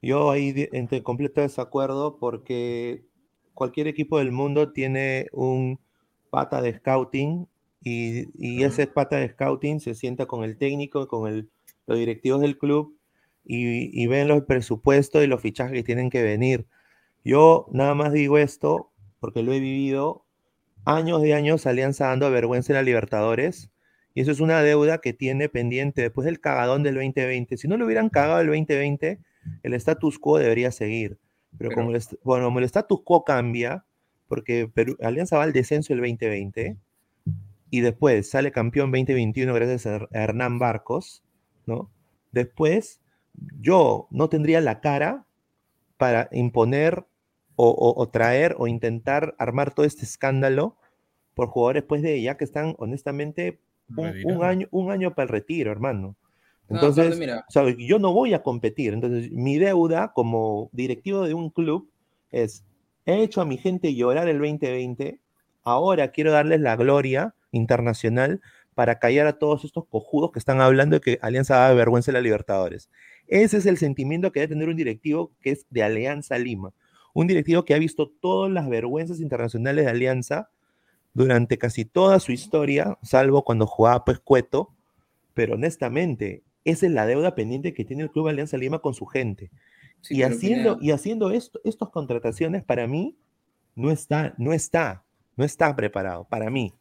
yo 0.01 0.31
ahí 0.31 0.69
en 0.71 0.87
completo 1.01 1.41
desacuerdo 1.41 2.17
porque 2.19 3.03
cualquier 3.53 3.87
equipo 3.87 4.19
del 4.19 4.31
mundo 4.31 4.71
tiene 4.71 5.27
un 5.33 5.79
pata 6.35 6.61
de 6.61 6.73
scouting 6.77 7.47
y, 7.81 8.27
y 8.37 8.63
ese 8.63 8.87
pata 8.87 9.15
de 9.15 9.29
scouting 9.29 9.79
se 9.79 9.95
sienta 9.95 10.25
con 10.25 10.43
el 10.43 10.57
técnico, 10.57 11.07
con 11.07 11.29
el, 11.31 11.49
los 11.87 11.97
directivos 11.97 12.41
del 12.41 12.57
club 12.57 12.93
y, 13.45 13.89
y 14.03 14.07
ven 14.07 14.27
los 14.27 14.43
presupuestos 14.43 15.23
y 15.23 15.27
los 15.27 15.39
fichajes 15.41 15.71
que 15.73 15.83
tienen 15.83 16.09
que 16.09 16.21
venir. 16.23 16.65
Yo 17.23 17.67
nada 17.71 17.95
más 17.95 18.11
digo 18.11 18.37
esto 18.37 18.91
porque 19.21 19.43
lo 19.43 19.53
he 19.53 19.61
vivido 19.61 20.25
años 20.83 21.21
de 21.21 21.33
años 21.33 21.65
Alianza 21.65 22.07
dando 22.07 22.29
vergüenza 22.29 22.73
en 22.73 22.75
la 22.75 22.83
Libertadores 22.83 23.71
y 24.13 24.21
eso 24.21 24.31
es 24.31 24.41
una 24.41 24.61
deuda 24.61 24.99
que 24.99 25.13
tiene 25.13 25.47
pendiente 25.47 26.01
después 26.01 26.25
del 26.25 26.41
cagadón 26.41 26.83
del 26.83 26.95
2020. 26.95 27.55
Si 27.55 27.67
no 27.69 27.77
lo 27.77 27.85
hubieran 27.85 28.09
cagado 28.09 28.41
el 28.41 28.47
2020, 28.47 29.19
el 29.63 29.73
status 29.73 30.19
quo 30.19 30.37
debería 30.37 30.71
seguir. 30.71 31.17
Pero, 31.57 31.69
Pero- 31.69 31.75
como, 31.75 31.95
el, 31.95 32.01
bueno, 32.23 32.45
como 32.45 32.59
el 32.59 32.65
status 32.65 32.99
quo 33.05 33.23
cambia, 33.23 33.85
porque 34.27 34.67
Perú- 34.67 34.97
Alianza 35.01 35.37
va 35.37 35.43
al 35.43 35.53
descenso 35.53 35.93
el 35.93 35.99
2020 35.99 36.77
y 37.71 37.81
después 37.81 38.29
sale 38.29 38.51
campeón 38.51 38.91
2021 38.91 39.53
gracias 39.53 39.85
a 39.85 39.95
Her- 39.97 40.07
a 40.13 40.23
Hernán 40.23 40.59
Barcos, 40.59 41.23
¿no? 41.65 41.89
Después 42.31 43.01
yo 43.61 44.07
no 44.11 44.29
tendría 44.29 44.61
la 44.61 44.79
cara 44.81 45.25
para 45.97 46.29
imponer 46.31 47.05
o, 47.55 47.69
o- 47.69 48.01
o 48.01 48.07
traer 48.09 48.55
o 48.59 48.67
intentar 48.67 49.35
armar 49.39 49.73
todo 49.73 49.85
este 49.85 50.03
escándalo 50.03 50.75
por 51.33 51.47
jugadores 51.47 51.83
pues 51.83 52.01
de 52.01 52.21
ya 52.21 52.37
que 52.37 52.43
están 52.45 52.75
honestamente 52.79 53.59
un, 53.97 54.05
un 54.25 54.43
año, 54.43 54.67
un 54.71 54.91
año 54.91 55.13
para 55.13 55.23
el 55.23 55.29
retiro, 55.29 55.71
hermano. 55.71 56.15
No, 56.67 56.75
Entonces, 56.77 57.05
aparte, 57.05 57.19
mira. 57.19 57.45
o 57.47 57.51
sea, 57.51 57.63
yo 57.77 57.99
no 57.99 58.11
voy 58.13 58.33
a 58.33 58.41
competir. 58.41 58.93
Entonces, 58.93 59.31
mi 59.31 59.57
deuda 59.59 60.11
como 60.13 60.69
directivo 60.71 61.21
de 61.27 61.33
un 61.35 61.49
club 61.51 61.89
es, 62.31 62.63
he 63.05 63.23
hecho 63.23 63.41
a 63.41 63.45
mi 63.45 63.57
gente 63.57 63.95
llorar 63.95 64.27
el 64.27 64.39
2020, 64.39 65.19
ahora 65.63 66.11
quiero 66.11 66.31
darles 66.31 66.61
la 66.61 66.75
gloria 66.75 67.35
internacional 67.51 68.41
para 68.73 68.99
callar 68.99 69.27
a 69.27 69.39
todos 69.39 69.63
estos 69.63 69.85
cojudos 69.87 70.31
que 70.31 70.39
están 70.39 70.61
hablando 70.61 70.97
de 70.97 71.01
que 71.01 71.19
Alianza 71.21 71.55
da 71.55 71.73
vergüenza 71.73 72.11
en 72.11 72.15
la 72.15 72.21
Libertadores. 72.21 72.89
Ese 73.27 73.57
es 73.57 73.65
el 73.65 73.77
sentimiento 73.77 74.31
que 74.31 74.41
debe 74.41 74.53
tener 74.53 74.69
un 74.69 74.75
directivo 74.75 75.31
que 75.41 75.51
es 75.51 75.65
de 75.69 75.83
Alianza 75.83 76.37
Lima. 76.37 76.73
Un 77.13 77.27
directivo 77.27 77.63
que 77.63 77.73
ha 77.73 77.79
visto 77.79 78.09
todas 78.09 78.51
las 78.51 78.67
vergüenzas 78.67 79.21
internacionales 79.21 79.85
de 79.85 79.91
Alianza 79.91 80.49
durante 81.13 81.57
casi 81.57 81.85
toda 81.85 82.19
su 82.19 82.33
historia, 82.33 82.97
salvo 83.01 83.43
cuando 83.43 83.65
jugaba 83.65 84.03
pues 84.03 84.19
Cueto, 84.19 84.73
pero 85.33 85.55
honestamente, 85.55 86.43
esa 86.65 86.85
es 86.85 86.91
la 86.91 87.05
deuda 87.05 87.33
pendiente 87.35 87.73
que 87.73 87.85
tiene 87.85 88.03
el 88.03 88.11
Club 88.11 88.27
Alianza 88.27 88.57
Lima 88.57 88.79
con 88.79 88.93
su 88.93 89.05
gente. 89.05 89.49
Sí, 90.07 90.15
y, 90.17 90.23
haciendo, 90.23 90.77
y 90.81 90.91
haciendo 90.91 91.31
esto, 91.31 91.59
estas 91.63 91.89
contrataciones, 91.89 92.63
para 92.63 92.87
mí, 92.87 93.15
no 93.75 93.91
está, 93.91 94.33
no 94.37 94.53
está, 94.53 95.03
no 95.35 95.43
está 95.43 95.75
preparado. 95.75 96.25
Para 96.29 96.49
mí, 96.49 96.73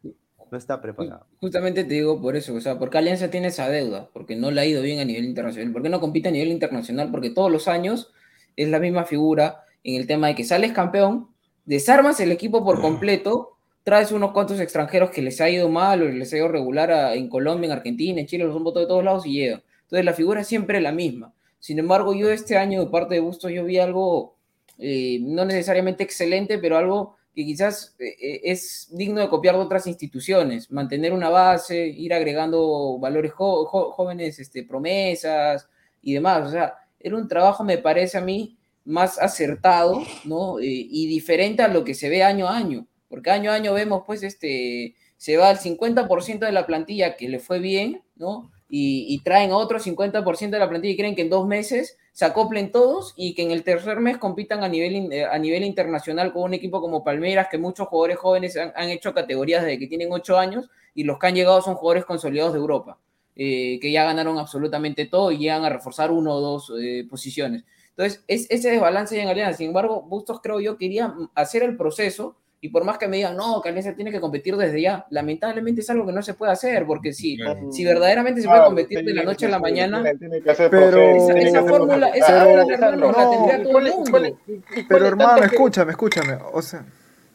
no 0.51 0.59
está 0.59 0.81
preparado. 0.81 1.27
Justamente 1.41 1.85
te 1.85 1.95
digo 1.95 2.21
por 2.21 2.37
eso, 2.37 2.55
o 2.55 2.61
sea, 2.61 2.79
porque 2.79 2.99
Alianza 2.99 3.31
tiene 3.31 3.49
esa 3.49 3.69
deuda, 3.69 4.09
porque 4.13 4.37
no 4.37 4.51
le 4.51 4.61
ha 4.61 4.67
ido 4.67 4.83
bien 4.83 5.01
a 5.01 5.05
nivel 5.05 5.25
internacional. 5.25 5.73
¿Por 5.73 5.83
qué 5.83 5.89
no 5.89 6.01
compite 6.01 6.29
a 6.29 6.33
nivel 6.33 6.49
internacional? 6.53 7.11
Porque 7.11 7.31
todos 7.31 7.51
los 7.51 7.67
años 7.67 8.13
es 8.57 8.69
la 8.69 8.79
misma 8.79 9.05
figura 9.05 9.65
en 9.83 9.97
el 10.01 10.07
tema 10.07 10.29
de 10.29 10.35
que 10.35 10.45
sales 10.45 10.73
campeón, 10.73 11.29
desarmas 11.65 12.21
el 12.21 12.31
equipo 12.31 12.65
por 12.65 12.81
completo, 12.81 13.57
traes 13.83 14.13
unos 14.13 14.33
cuantos 14.33 14.61
extranjeros 14.61 15.11
que 15.11 15.23
les 15.23 15.41
ha 15.41 15.51
ido 15.51 15.69
mal 15.69 16.03
o 16.03 16.09
les 16.09 16.33
ha 16.33 16.37
ido 16.37 16.49
regular 16.49 16.91
a- 16.93 17.15
en 17.15 17.29
Colombia, 17.29 17.67
en 17.67 17.73
Argentina, 17.73 18.21
en 18.21 18.27
Chile, 18.27 18.45
los 18.45 18.57
han 18.57 18.65
votado 18.65 18.85
de 18.87 18.89
todos 18.89 19.05
lados 19.05 19.27
y 19.27 19.33
llegan. 19.33 19.63
Entonces 19.83 20.05
la 20.05 20.13
figura 20.15 20.41
es 20.43 20.47
siempre 20.47 20.81
la 20.81 20.93
misma. 20.93 21.33
Sin 21.65 21.79
embargo, 21.79 22.13
yo 22.13 22.31
este 22.31 22.59
año 22.59 22.85
de 22.85 22.91
parte 22.91 23.15
de 23.15 23.21
Bustos 23.21 23.51
yo 23.51 23.65
vi 23.65 23.79
algo 23.79 24.37
eh, 24.77 25.19
no 25.23 25.47
necesariamente 25.47 26.05
excelente, 26.05 26.59
pero 26.59 26.77
algo 26.77 27.17
que 27.35 27.43
quizás 27.43 27.97
eh, 27.99 28.15
eh, 28.21 28.41
es 28.45 28.89
digno 28.91 29.23
de 29.23 29.31
copiar 29.31 29.55
de 29.55 29.63
otras 29.63 29.87
instituciones, 29.87 30.71
mantener 30.71 31.15
una 31.15 31.31
base, 31.31 31.87
ir 31.87 32.13
agregando 32.13 32.99
valores 32.99 33.33
jóvenes, 33.33 34.39
este, 34.41 34.65
promesas 34.65 35.67
y 36.03 36.13
demás. 36.13 36.49
O 36.49 36.51
sea, 36.51 36.75
era 37.01 37.17
un 37.17 37.29
trabajo, 37.29 37.65
me 37.65 37.79
parece 37.79 38.19
a 38.19 38.21
mí, 38.21 38.59
más 38.85 39.19
acertado, 39.19 40.03
¿no? 40.27 40.61
Y 40.61 41.07
diferente 41.07 41.63
a 41.63 41.69
lo 41.69 41.83
que 41.83 41.95
se 41.95 42.11
ve 42.11 42.23
año 42.23 42.47
a 42.47 42.59
año, 42.59 42.87
porque 43.09 43.31
año 43.31 43.51
a 43.51 43.55
año 43.55 43.73
vemos, 43.73 44.03
pues, 44.07 44.23
este, 44.23 44.97
se 45.17 45.39
va 45.39 45.49
al 45.49 45.59
50% 45.59 46.41
de 46.41 46.53
la 46.53 46.67
plantilla 46.67 47.17
que 47.17 47.31
le 47.31 47.39
fue 47.39 47.59
bien, 47.59 48.03
¿no? 48.17 48.53
Y, 48.77 49.07
y 49.09 49.21
traen 49.21 49.53
otro 49.53 49.79
50% 49.79 50.51
de 50.51 50.59
la 50.59 50.69
plantilla 50.69 50.95
y 50.95 50.97
creen 50.97 51.15
que 51.15 51.23
en 51.23 51.31
dos 51.31 51.47
meses 51.47 51.97
se 52.11 52.25
acoplen 52.25 52.73
todos 52.73 53.15
y 53.17 53.35
que 53.35 53.43
en 53.43 53.53
el 53.53 53.63
tercer 53.63 54.01
mes 54.01 54.19
compitan 54.19 54.65
a 54.65 54.69
nivel, 54.69 55.13
eh, 55.13 55.25
a 55.25 55.39
nivel 55.39 55.63
internacional 55.63 56.33
con 56.33 56.43
un 56.43 56.55
equipo 56.55 56.81
como 56.81 57.05
Palmeiras, 57.05 57.47
que 57.49 57.59
muchos 57.59 57.87
jugadores 57.87 58.19
jóvenes 58.19 58.57
han, 58.57 58.73
han 58.75 58.89
hecho 58.89 59.15
categorías 59.15 59.63
desde 59.63 59.79
que 59.79 59.87
tienen 59.87 60.11
ocho 60.11 60.39
años 60.39 60.69
y 60.93 61.05
los 61.05 61.19
que 61.19 61.27
han 61.27 61.35
llegado 61.35 61.61
son 61.63 61.75
jugadores 61.75 62.05
consolidados 62.05 62.53
de 62.53 62.59
Europa, 62.59 62.99
eh, 63.37 63.79
que 63.81 63.93
ya 63.93 64.05
ganaron 64.05 64.39
absolutamente 64.39 65.07
todo 65.07 65.33
y 65.33 65.39
llegan 65.39 65.65
a 65.65 65.69
reforzar 65.69 66.11
uno 66.11 66.35
o 66.35 66.41
dos 66.41 66.73
eh, 66.81 67.07
posiciones. 67.09 67.65
Entonces, 67.91 68.25
es 68.27 68.51
ese 68.51 68.71
desbalance 68.71 69.17
ya 69.17 69.23
en 69.23 69.29
Alianza. 69.29 69.59
Sin 69.59 69.69
embargo, 69.69 70.03
Bustos 70.03 70.41
creo 70.41 70.61
yo 70.61 70.79
quería 70.79 71.15
hacer 71.35 71.63
el 71.63 71.77
proceso 71.77 72.37
y 72.65 72.71
por 72.71 72.83
más 72.83 72.97
que 72.97 73.07
me 73.07 73.19
digan, 73.19 73.37
no, 73.37 73.61
que 73.61 73.69
Alianza 73.69 73.93
tiene 73.93 74.11
que 74.11 74.21
competir 74.23 74.57
desde 74.57 74.81
ya, 74.81 75.05
lamentablemente 75.11 75.83
es 75.83 75.91
algo 75.91 76.07
que 76.07 76.13
no 76.13 76.23
se 76.23 76.33
puede 76.33 76.51
hacer, 76.53 76.87
porque 76.87 77.13
si, 77.13 77.37
Claro. 77.37 77.71
si 77.71 77.85
verdaderamente 77.85 78.41
se 78.41 78.47
puede 78.47 78.61
Claro, 78.61 78.71
competir 78.71 79.05
de 79.05 79.13
la 79.13 79.23
noche 79.23 79.45
a 79.45 79.49
la 79.51 79.59
mañana, 79.59 80.03
Pero- 80.03 80.35
esa, 80.51 80.55
fórmula, 80.65 80.71
Pero- 80.71 81.69
fórmula, 81.69 82.11
hermano, 82.15 83.13
la 83.13 83.25
no, 83.25 83.31
tendría 83.31 83.63
todo 83.63 83.73
¿cuál 83.73 83.85
el 83.85 83.91
es- 83.91 83.95
mundo. 83.97 84.11
cuál 84.11 84.25
es- 84.25 84.33
y- 84.47 84.53
y 84.53 84.61
cuál 84.63 84.87
Pero 84.89 85.05
es 85.05 85.11
hermano, 85.11 85.31
tanto 85.33 85.49
que- 85.51 85.55
escúchame, 85.57 85.91
escúchame. 85.91 86.39
O 86.55 86.63
sea, 86.63 86.85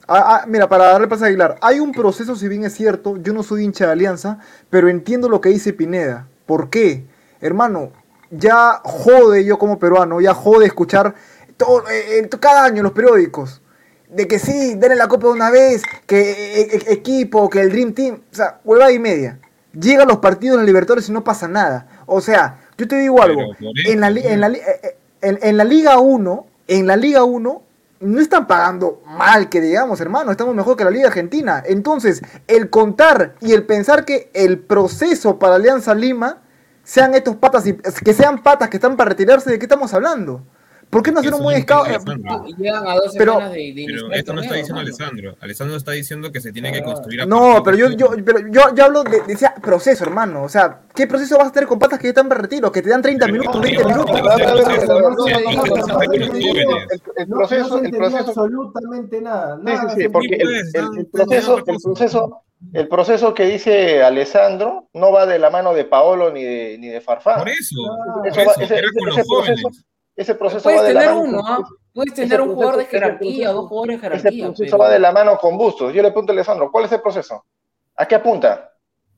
ah, 0.08 0.42
ah, 0.42 0.46
mira, 0.48 0.68
para 0.68 0.86
darle 0.86 1.08
paso 1.08 1.26
a 1.26 1.28
Aguilar, 1.28 1.58
hay 1.62 1.80
un 1.80 1.92
proceso, 1.92 2.36
si 2.36 2.48
bien 2.48 2.64
es 2.66 2.74
cierto, 2.74 3.18
yo 3.18 3.32
no 3.32 3.44
soy 3.44 3.64
hincha 3.66 3.86
de 3.86 3.92
Alianza, 3.92 4.40
pero 4.72 4.90
entiendo 4.90 5.30
lo 5.30 5.42
que 5.42 5.50
dice 5.50 5.74
Pineda. 5.74 6.28
¿Por 6.48 6.72
qué? 6.72 7.04
Hermano, 7.40 7.92
ya 8.32 8.82
jode 8.84 9.46
yo 9.46 9.60
como 9.60 9.78
peruano, 9.78 10.22
ya 10.22 10.34
jode 10.34 10.66
escuchar 10.66 11.14
todo, 11.56 11.88
eh, 11.88 12.18
eh, 12.24 12.30
cada 12.40 12.64
año 12.66 12.78
en 12.78 12.84
los 12.84 12.94
periódicos. 12.94 13.62
De 14.10 14.28
que 14.28 14.39
sí, 14.39 14.76
denle 14.76 14.95
la 14.95 15.07
copa 15.07 15.28
de 15.28 15.34
una 15.34 15.51
vez, 15.51 15.84
que 16.05 16.62
eh, 16.62 16.70
eh, 16.72 16.84
equipo, 16.88 17.49
que 17.49 17.62
el 17.62 17.70
Dream 17.70 17.93
Team, 17.93 18.16
o 18.32 18.36
sea, 18.36 18.60
hueva 18.64 18.91
y 18.91 18.99
media. 18.99 19.39
Llegan 19.74 20.07
los 20.07 20.18
partidos 20.18 20.55
en 20.55 20.62
la 20.62 20.66
Libertadores 20.66 21.07
y 21.10 21.12
no 21.12 21.24
pasa 21.24 21.47
nada. 21.47 21.88
O 22.07 22.20
sea, 22.20 22.60
yo 22.78 22.88
te 22.88 22.95
digo 22.95 23.22
algo, 23.22 23.41
en 23.86 23.99
la, 23.99 24.07
en 24.07 24.39
la, 24.39 24.47
eh, 24.47 24.62
eh, 24.84 24.97
en, 25.22 25.39
en 25.41 25.57
la 25.57 25.64
Liga 25.64 25.99
1, 25.99 26.47
en 26.68 26.88
la 26.88 26.95
Liga 26.95 27.24
1, 27.24 27.62
no 28.01 28.20
están 28.22 28.47
pagando 28.47 29.01
mal 29.05 29.49
que 29.49 29.62
digamos, 29.62 29.99
hermano, 29.99 30.32
estamos 30.32 30.55
mejor 30.55 30.78
que 30.78 30.84
la 30.84 30.91
Liga 30.91 31.07
Argentina. 31.07 31.62
Entonces, 31.66 32.22
el 32.47 32.70
contar 32.70 33.36
y 33.41 33.53
el 33.53 33.64
pensar 33.64 34.05
que 34.05 34.30
el 34.34 34.60
proceso 34.60 35.38
para 35.38 35.55
Alianza 35.55 35.93
Lima 35.93 36.38
sean 36.84 37.14
estos 37.14 37.36
patas 37.36 37.68
y 37.68 37.74
que 37.74 38.14
sean 38.14 38.41
patas 38.41 38.70
que 38.70 38.78
están 38.78 38.97
para 38.97 39.10
retirarse, 39.10 39.51
¿de 39.51 39.60
qué 39.60 39.66
estamos 39.66 39.93
hablando? 39.93 40.43
¿Por 40.90 41.04
qué 41.04 41.12
no 41.12 41.20
Eh. 41.22 41.24
Llegan 42.58 42.88
a 42.88 42.96
dos 42.96 43.14
Pero- 43.18 43.34
semanas 43.34 43.52
de, 43.54 43.60
de 43.60 43.74
Pero 43.86 43.90
iniciar 43.90 44.12
el 44.14 44.20
esto 44.20 44.34
no 44.34 44.42
está 44.42 44.56
diciendo 44.56 44.76
mano. 44.76 44.88
Alessandro. 44.88 45.36
Alessandro 45.40 45.78
está 45.78 45.92
diciendo 45.92 46.32
que 46.32 46.42
se 46.42 46.52
tiene 46.52 46.72
que 46.72 46.82
construir 46.84 47.22
a 47.22 47.26
No, 47.28 47.62
pero 47.64 47.78
yo, 47.78 47.90
yo, 47.92 48.10
pero 48.26 48.40
yo, 48.50 48.74
yo, 48.74 48.86
hablo 48.86 49.04
de, 49.04 49.22
de 49.22 49.34
ese 49.34 49.48
proceso, 49.62 50.04
hermano. 50.04 50.44
O 50.44 50.50
sea, 50.50 50.82
¿qué 50.96 51.06
proceso 51.06 51.38
vas 51.38 51.50
a 51.50 51.52
tener 51.52 51.68
con 51.68 51.78
patas 51.78 52.00
que 52.00 52.06
ya 52.06 52.10
están 52.10 52.28
para 52.28 52.42
retiro? 52.42 52.72
Que 52.72 52.82
te 52.82 52.90
dan 52.90 53.02
30 53.04 53.28
minutos, 53.28 53.62
20 53.62 53.84
minutos. 53.86 54.16
El 54.18 54.24
no, 54.26 54.26
proceso. 57.38 57.78
El, 57.84 57.92
proceso, 57.92 58.18
absolutamente 58.18 59.22
nada. 59.22 59.60
sí, 59.96 60.02
sí, 60.02 60.10
porque 60.10 60.36
el, 60.36 60.66
Pues, 60.74 61.08
proceso, 61.12 61.58
el 61.58 61.64
proceso, 61.84 62.42
el 62.74 62.88
proceso 62.88 63.34
que 63.34 63.46
dice 63.46 64.02
Alessandro 64.04 64.90
no 64.94 65.12
va 65.12 65.26
de 65.26 65.40
la 65.40 65.50
mano 65.50 65.74
de 65.74 65.86
Paolo 65.86 66.32
ni 66.32 66.44
de, 66.44 66.78
ni 66.80 66.88
de 66.88 67.02
Farfán. 67.02 67.40
Por 67.40 67.50
eso, 67.50 67.76
Eso 68.26 68.38
va- 68.38 68.52
eso, 68.54 68.62
ese- 68.62 68.78
era 68.78 68.88
ese- 68.88 68.98
con 69.00 69.08
los 69.08 69.18
ese 69.18 69.28
proceso- 69.28 69.62
jóvenes. 69.62 69.86
Ese 70.20 70.36
proceso 70.36 70.64
Puedes 70.64 70.82
va 70.82 70.88
de 70.88 70.94
la 70.94 71.00
tener 71.00 71.16
mano 71.16 71.28
uno, 71.30 71.42
con- 71.42 71.52
¿ah? 71.52 71.60
Puedes 71.94 72.12
ese 72.14 72.22
tener 72.24 72.42
un 72.42 72.54
jugador 72.54 72.76
de 72.76 72.82
ese 72.84 72.92
jerarquía, 72.92 73.32
proceso- 73.48 73.54
dos 73.54 73.70
jugadores 73.70 74.02
de 74.02 74.08
Ese 74.08 74.18
jerarquía. 74.20 74.46
proceso 74.48 74.66
pero- 74.72 74.78
va 74.78 74.90
de 74.90 75.00
la 75.00 75.12
mano 75.14 75.38
con 75.38 75.58
Bustos. 75.58 75.94
Yo 75.94 76.02
le 76.02 76.10
pregunto 76.12 76.32
a 76.32 76.36
Alessandro, 76.36 76.70
¿cuál 76.72 76.86
es 76.86 76.92
el 76.92 77.02
proceso? 77.02 77.46
¿A 77.96 78.06
qué 78.06 78.16
apunta? 78.16 78.74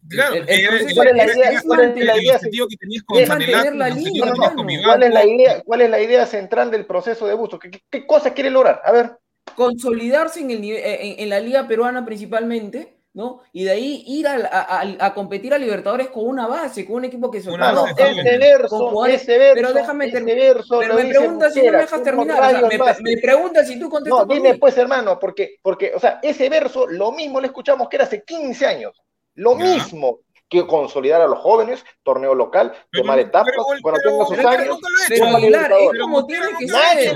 Claro, 0.07 0.35
El- 0.35 0.49
el 0.49 0.67
¿Cuál 0.95 1.07
es 1.07 1.15
la 1.15 1.23
idea? 1.25 1.61
¿Cuál 1.65 1.81
es 1.97 2.05
la 2.05 2.17
idea? 2.17 2.35
objetivo 2.35 2.67
que 2.67 2.77
tenías 2.77 3.03
con 3.03 3.19
Es 3.19 3.27
Sanelato, 3.27 3.51
mantener 3.57 3.75
la 3.79 3.85
el 3.87 3.91
objetivo 3.93 4.13
línea, 4.15 4.25
que 4.25 4.31
tenías 4.31 4.51
con 4.53 4.69
hermano. 4.69 4.87
¿Cuál 4.87 5.03
es 5.03 5.09
la 5.13 5.21
Vivanco. 5.21 5.41
idea, 5.41 5.61
cuál 5.63 5.81
es 5.81 5.89
la 5.89 5.99
idea 6.01 6.25
central 6.27 6.71
del 6.71 6.85
proceso 6.85 7.27
de 7.27 7.33
Bustos? 7.33 7.59
¿Qué, 7.59 7.71
qué- 7.71 7.83
qué 7.89 8.05
cosa 8.07 8.33
quiere 8.33 8.49
lograr? 8.51 8.81
A 8.85 8.91
ver. 8.91 9.17
consolidarse 9.55 10.39
en, 10.39 10.51
el, 10.51 10.61
nive- 10.61 10.81
en, 10.83 11.19
en 11.19 11.29
la 11.29 11.39
liga 11.39 11.67
peruana 11.67 12.05
principalmente, 12.05 12.95
¿no? 13.13 13.41
Y 13.51 13.65
de 13.65 13.71
ahí 13.71 14.03
ir 14.07 14.27
a, 14.27 14.35
a- 14.35 14.81
a- 14.81 15.05
a 15.05 15.13
competir 15.13 15.53
a 15.53 15.57
Libertadores 15.57 16.07
con 16.09 16.25
una 16.25 16.47
base, 16.47 16.85
con 16.85 16.95
un 16.97 17.05
equipo 17.05 17.29
que 17.29 17.41
se 17.41 17.49
Una 17.49 17.71
No, 17.73 17.85
ese 17.85 17.95
con 17.95 18.23
verso, 18.23 18.77
jugadores- 18.89 19.21
ese 19.21 19.37
verso, 19.37 19.55
pero 19.55 19.73
déjame 19.73 20.05
ese 20.05 20.13
terminar. 20.13 20.37
verso 20.55 20.79
Pero 20.79 20.87
lo 20.87 20.95
me 20.95 21.03
dice 21.03 21.19
preguntas 21.19 21.53
si 21.53 21.59
no 21.65 21.71
me 21.71 21.77
dejas 21.77 22.03
terminar. 22.03 22.61
me, 23.01 23.17
preguntas 23.17 23.67
si 23.67 23.79
tú 23.79 23.89
contestas 23.89 24.27
No, 24.27 24.33
dime 24.33 24.57
pues, 24.57 24.77
hermano, 24.77 25.19
porque, 25.19 25.57
porque, 25.61 25.91
o 25.95 25.99
sea, 25.99 26.19
ese 26.23 26.47
verso 26.49 26.87
lo 26.87 27.11
mismo 27.11 27.41
le 27.41 27.47
escuchamos 27.47 27.89
que 27.89 27.97
era 27.97 28.05
hace 28.05 28.23
15 28.23 28.65
años. 28.65 29.01
Lo 29.35 29.57
Ya. 29.57 29.65
mismo 29.65 30.19
que 30.49 30.65
consolidar 30.67 31.21
a 31.21 31.27
los 31.27 31.39
jóvenes, 31.39 31.83
torneo 32.03 32.35
local, 32.35 32.71
Pero- 32.91 33.03
quemar 33.03 33.19
etapas, 33.19 33.51
pero- 33.53 33.63
cuando 33.81 33.99
pero- 34.03 34.11
tenga 34.11 34.25
sus 34.25 34.35
pero- 34.37 34.49
años, 34.49 34.67
lo 34.67 34.77
Pero 35.07 35.25
Aguilar, 35.37 35.71
es 35.71 35.99
como 36.01 36.25
tiene 36.25 36.47
que 36.59 36.67
ser. 36.67 37.15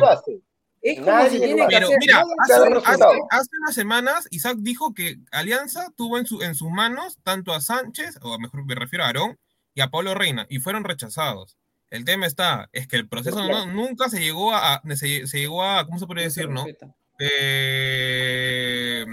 Es 0.88 1.00
como 1.00 1.12
Nadie 1.12 1.30
si 1.32 1.38
lo 1.40 1.44
tiene 1.46 1.68
que 1.68 1.76
hace. 1.78 1.86
Pero 1.86 1.88
hacer. 1.88 1.98
mira, 2.00 2.24
hace, 3.32 3.50
unas 3.60 3.74
semanas 3.74 4.28
Isaac 4.30 4.58
dijo 4.60 4.94
que 4.94 5.18
Alianza 5.32 5.88
tuvo 5.98 6.20
en, 6.20 6.28
su, 6.28 6.42
en 6.44 6.54
sus 6.54 6.70
manos 6.70 7.18
tanto 7.24 7.54
a 7.54 7.60
Sánchez, 7.62 8.20
o 8.22 8.38
mejor 8.38 8.64
me 8.66 8.76
refiero 8.76 9.04
a 9.04 9.08
Aarón, 9.08 9.40
y 9.74 9.82
a 9.82 9.90
Pablo 9.90 10.14
Reina, 10.14 10.46
y 10.48 10.60
fueron 10.60 10.84
rechazados. 10.84 11.58
El 11.90 12.06
tema 12.06 12.28
está, 12.28 12.70
es 12.72 12.88
que 12.88 12.98
el 12.98 13.08
proceso 13.08 13.48
no- 13.48 13.66
nunca 13.66 14.10
se 14.10 14.20
llegó 14.20 14.54
a, 14.54 14.82
se, 14.96 15.26
se 15.28 15.40
llegó 15.40 15.64
a, 15.64 15.86
¿cómo 15.86 15.98
se 15.98 16.06
podría 16.06 16.26
decir, 16.26 16.50
no? 16.50 16.66
Eh, 17.20 19.06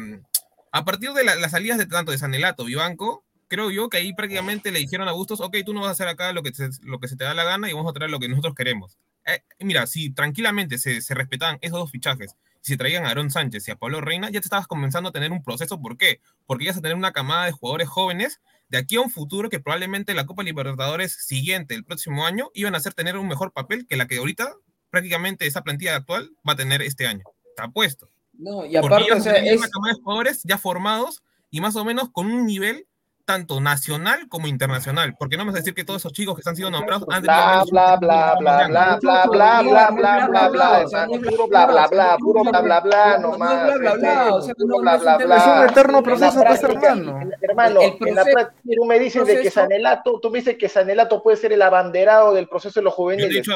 a 0.72 0.84
partir 0.84 1.12
de 1.12 1.24
la- 1.24 1.36
las 1.36 1.50
salidas 1.52 1.78
de 1.78 1.86
tanto 1.86 2.12
de 2.12 2.18
Sanelato, 2.18 2.64
Vivanco, 2.64 3.24
creo 3.48 3.70
yo 3.70 3.88
que 3.88 3.98
ahí 3.98 4.12
prácticamente 4.14 4.70
le 4.72 4.78
dijeron 4.80 5.08
a 5.08 5.12
Bustos, 5.12 5.40
ok, 5.40 5.56
tú 5.64 5.74
no 5.74 5.80
vas 5.80 5.88
a 5.90 5.92
hacer 5.92 6.08
acá 6.08 6.32
lo 6.32 6.42
que, 6.42 6.52
se, 6.54 6.68
lo 6.82 6.98
que 6.98 7.08
se 7.08 7.16
te 7.16 7.24
da 7.24 7.34
la 7.34 7.44
gana 7.44 7.68
y 7.70 7.72
vamos 7.74 7.90
a 7.90 7.92
traer 7.94 8.10
lo 8.10 8.18
que 8.18 8.28
nosotros 8.28 8.54
queremos. 8.54 8.98
Eh, 9.26 9.42
mira, 9.60 9.86
si 9.86 10.10
tranquilamente 10.10 10.78
se, 10.78 11.00
se 11.00 11.14
respetaban 11.14 11.58
esos 11.60 11.78
dos 11.78 11.90
fichajes, 11.90 12.36
si 12.62 12.76
traían 12.76 13.04
a 13.04 13.10
Aaron 13.10 13.30
Sánchez 13.30 13.66
y 13.66 13.72
a 13.72 13.76
Pablo 13.76 14.00
Reina, 14.00 14.30
ya 14.30 14.40
te 14.40 14.46
estabas 14.46 14.68
comenzando 14.68 15.08
a 15.08 15.12
tener 15.12 15.32
un 15.32 15.42
proceso. 15.42 15.80
¿Por 15.80 15.98
qué? 15.98 16.20
Porque 16.46 16.64
ibas 16.64 16.76
a 16.76 16.80
tener 16.80 16.96
una 16.96 17.12
camada 17.12 17.46
de 17.46 17.52
jugadores 17.52 17.88
jóvenes 17.88 18.40
de 18.68 18.78
aquí 18.78 18.96
a 18.96 19.00
un 19.00 19.10
futuro 19.10 19.50
que 19.50 19.60
probablemente 19.60 20.14
la 20.14 20.26
Copa 20.26 20.42
Libertadores 20.42 21.12
siguiente, 21.12 21.74
el 21.74 21.84
próximo 21.84 22.24
año, 22.24 22.50
iban 22.54 22.74
a 22.74 22.78
hacer 22.78 22.94
tener 22.94 23.18
un 23.18 23.28
mejor 23.28 23.52
papel 23.52 23.86
que 23.86 23.96
la 23.96 24.06
que 24.06 24.16
ahorita 24.16 24.54
prácticamente 24.90 25.46
esa 25.46 25.62
plantilla 25.62 25.96
actual 25.96 26.30
va 26.48 26.52
a 26.52 26.56
tener 26.56 26.80
este 26.82 27.06
año. 27.06 27.24
Está 27.48 27.68
puesto. 27.68 28.08
No, 28.32 28.64
y 28.64 28.76
aparte, 28.76 29.12
o 29.12 29.20
sea, 29.20 29.36
es, 29.36 29.58
una 29.58 29.68
camada 29.68 29.94
de 29.94 30.00
jugadores 30.00 30.42
ya 30.44 30.56
formados 30.56 31.22
y 31.50 31.60
más 31.60 31.76
o 31.76 31.84
menos 31.84 32.10
con 32.10 32.26
un 32.26 32.46
nivel 32.46 32.86
tanto 33.24 33.60
nacional 33.60 34.28
como 34.28 34.46
internacional. 34.48 35.14
Porque 35.18 35.36
no 35.36 35.44
me 35.44 35.50
vas 35.50 35.56
a 35.56 35.60
decir 35.60 35.74
que 35.74 35.84
todos 35.84 36.00
esos 36.02 36.12
chicos 36.12 36.36
que 36.38 36.48
han 36.48 36.56
sido 36.56 36.70
nombrados 36.70 37.04
han 37.10 37.22
Bla, 37.22 37.64
bla, 37.70 37.96
bla, 37.96 38.36
bla, 38.38 38.66
bla, 38.68 38.96
bla, 38.98 39.26
bla, 39.26 39.60
bla, 39.62 39.90
bla, 39.90 40.28
bla, 40.28 40.48
bla, 40.48 41.06
puro 41.06 41.48
bla, 41.48 41.66
bla, 41.66 41.86
bla, 41.88 42.16
puro 42.18 42.42
bla, 42.42 42.60
bla, 42.60 42.80
bla, 42.80 43.18
nomás. 43.18 43.64
bla, 43.64 43.76
bla, 43.76 43.94
bla, 43.94 44.38
es 44.38 45.26
bla, 45.26 45.60
un 45.62 45.68
eterno 45.68 46.02
proceso, 46.02 46.42
pues, 46.44 46.62
hermano. 46.62 47.20
en- 47.20 47.32
hermano, 47.40 47.80
tú 48.00 48.84
me 48.86 48.98
dices 48.98 49.26
de 49.26 49.34
que 49.34 49.40
proceso- 49.50 49.60
Sanelato, 49.60 50.20
tú 50.20 50.30
me 50.30 50.38
dices 50.40 50.56
que 50.58 50.68
Sanelato 50.68 51.22
puede 51.22 51.36
ser 51.36 51.52
el 51.52 51.62
abanderado 51.62 52.34
del 52.34 52.48
proceso 52.48 52.80
de 52.80 52.84
los 52.84 52.94
juveniles. 52.94 53.46
No, 53.46 53.54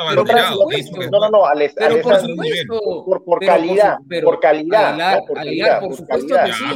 no, 1.11 1.31
no, 1.31 1.31
por 1.41 1.49
Alessandro, 1.51 2.03
supuesto. 2.21 2.81
por, 3.05 3.25
por 3.25 3.39
pero 3.41 3.53
calidad, 3.53 3.97
por 4.25 4.41
calidad, 4.41 5.19
por 5.27 5.37
calidad. 5.39 5.81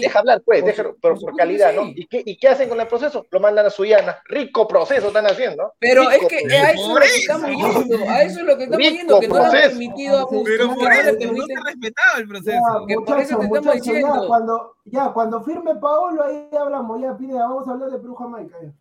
Deja 0.01 0.18
hablar, 0.18 0.43
pues, 0.45 0.64
pero 1.01 1.14
por 1.18 1.36
calidad, 1.36 1.72
¿no? 1.72 1.84
sí. 1.84 1.95
¿Y 1.97 2.07
qué, 2.07 2.22
¿Y 2.24 2.36
qué 2.36 2.49
hacen 2.49 2.68
con 2.68 2.79
el 2.82 2.88
proceso? 2.88 3.26
Lo 3.30 3.40
mandan 3.40 3.66
a 3.66 3.70
Suyana. 3.70 4.18
Rico 4.26 4.66
proceso 4.68 5.08
están 5.08 5.26
haciendo. 5.26 5.72
Pero 5.78 6.10
es 6.10 6.18
que 6.26 6.38
proceso. 6.46 6.54
a 6.56 6.70
eso 6.72 6.80
es 6.80 6.86
lo 6.88 6.96
que 6.98 7.04
estamos 7.18 7.48
yendo, 7.50 8.10
a 8.10 8.22
eso 8.22 8.40
es 8.40 8.46
lo 8.46 8.56
que 8.56 8.64
estamos 8.64 8.78
Rico 8.86 8.96
yendo, 8.96 9.20
que 9.20 9.28
no 9.28 9.34
le 9.34 9.40
han 9.42 9.50
proceso. 9.50 9.68
permitido 9.70 10.18
a 10.18 10.22
Bustos, 10.24 10.42
Pero 10.44 10.74
por 10.74 10.92
eso 10.92 11.12
no 11.32 11.46
se 11.46 11.54
respetaba 11.64 12.18
el 12.18 12.28
proceso. 12.28 12.50
Ya, 12.52 12.86
Que 12.86 12.94
por 12.94 13.02
eso 13.02 13.02
muchachos, 13.02 13.16
te 13.16 13.22
estamos 13.22 13.48
muchachos, 13.48 13.86
ya 13.86 13.92
diciendo. 13.92 14.26
cuando, 14.28 14.72
ya 14.84 15.12
cuando 15.12 15.42
firme 15.42 15.74
Paolo, 15.76 16.22
ahí 16.24 16.48
hablamos, 16.58 17.00
ya 17.00 17.16
Pineda, 17.16 17.46
vamos 17.48 17.68
a 17.68 17.70
hablar 17.72 17.90
de 17.90 17.98
Perú 17.98 18.14
Jamaica. 18.14 18.56
ya. 18.62 18.72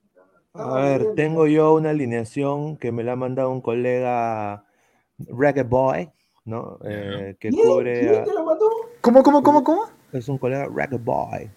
A 0.54 0.74
ver, 0.82 1.14
tengo 1.16 1.46
yo 1.48 1.74
una 1.76 1.92
alineación 1.92 2.76
que 2.78 2.92
me 2.92 3.04
la 3.04 3.12
ha 3.14 3.16
mandado 3.16 3.52
un 3.52 3.62
colega 3.62 4.66
Reggae 5.20 5.64
Boy, 5.64 6.10
¿no? 6.46 6.80
Eh, 6.84 7.36
que 7.40 7.52
cubre. 7.52 8.00
¿Quién 8.00 8.16
a- 8.22 8.24
te 8.24 8.34
lo 8.34 8.44
mandó? 8.46 8.66
¿Cómo, 9.02 9.22
cómo, 9.24 9.44
cómo, 9.44 9.64
cómo? 9.64 9.84
es 10.12 10.28
un 10.28 10.40
colega 10.40 10.68
Reggae 10.74 10.98
Boy. 10.98 11.52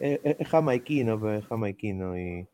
Es, 0.00 0.20
es- 0.38 0.48
jamaiquino, 0.48 1.18
pero 1.20 1.34
es 1.34 1.44
jamaiquino. 1.46 2.18
Y, 2.18 2.46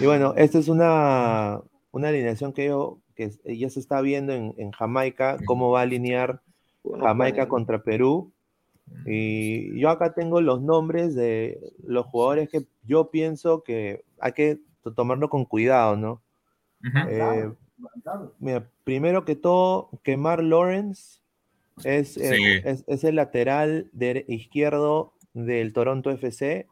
y 0.00 0.06
bueno, 0.06 0.34
esta 0.36 0.58
es 0.58 0.68
una, 0.68 1.60
una 1.92 2.08
alineación 2.08 2.52
que 2.52 2.66
yo 2.66 2.98
que 3.14 3.30
ya 3.44 3.68
se 3.68 3.80
está 3.80 4.00
viendo 4.00 4.32
en, 4.32 4.54
en 4.56 4.70
Jamaica, 4.72 5.38
cómo 5.44 5.70
va 5.70 5.80
a 5.80 5.82
alinear 5.82 6.40
Jamaica 7.00 7.48
contra 7.48 7.82
Perú. 7.82 8.32
Y 9.06 9.78
yo 9.80 9.90
acá 9.90 10.14
tengo 10.14 10.40
los 10.40 10.62
nombres 10.62 11.14
de 11.14 11.58
los 11.84 12.06
jugadores 12.06 12.48
que 12.50 12.66
yo 12.84 13.10
pienso 13.10 13.62
que 13.62 14.04
hay 14.20 14.32
que 14.32 14.60
to- 14.82 14.94
tomarlo 14.94 15.28
con 15.28 15.44
cuidado, 15.44 15.96
¿no? 15.96 16.22
Ujú. 16.82 16.98
Eh, 17.10 17.16
Claro. 17.16 17.56
mira, 18.38 18.70
primero 18.84 19.24
que 19.24 19.36
todo, 19.36 19.90
Kemar 20.02 20.42
Lawrence 20.42 21.21
es, 21.84 22.16
eh, 22.16 22.62
es, 22.64 22.84
es 22.86 23.04
el 23.04 23.16
lateral 23.16 23.90
dere- 23.92 24.24
izquierdo 24.28 25.12
del 25.34 25.72
Toronto 25.72 26.10
FC. 26.10 26.66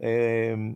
eh, 0.00 0.74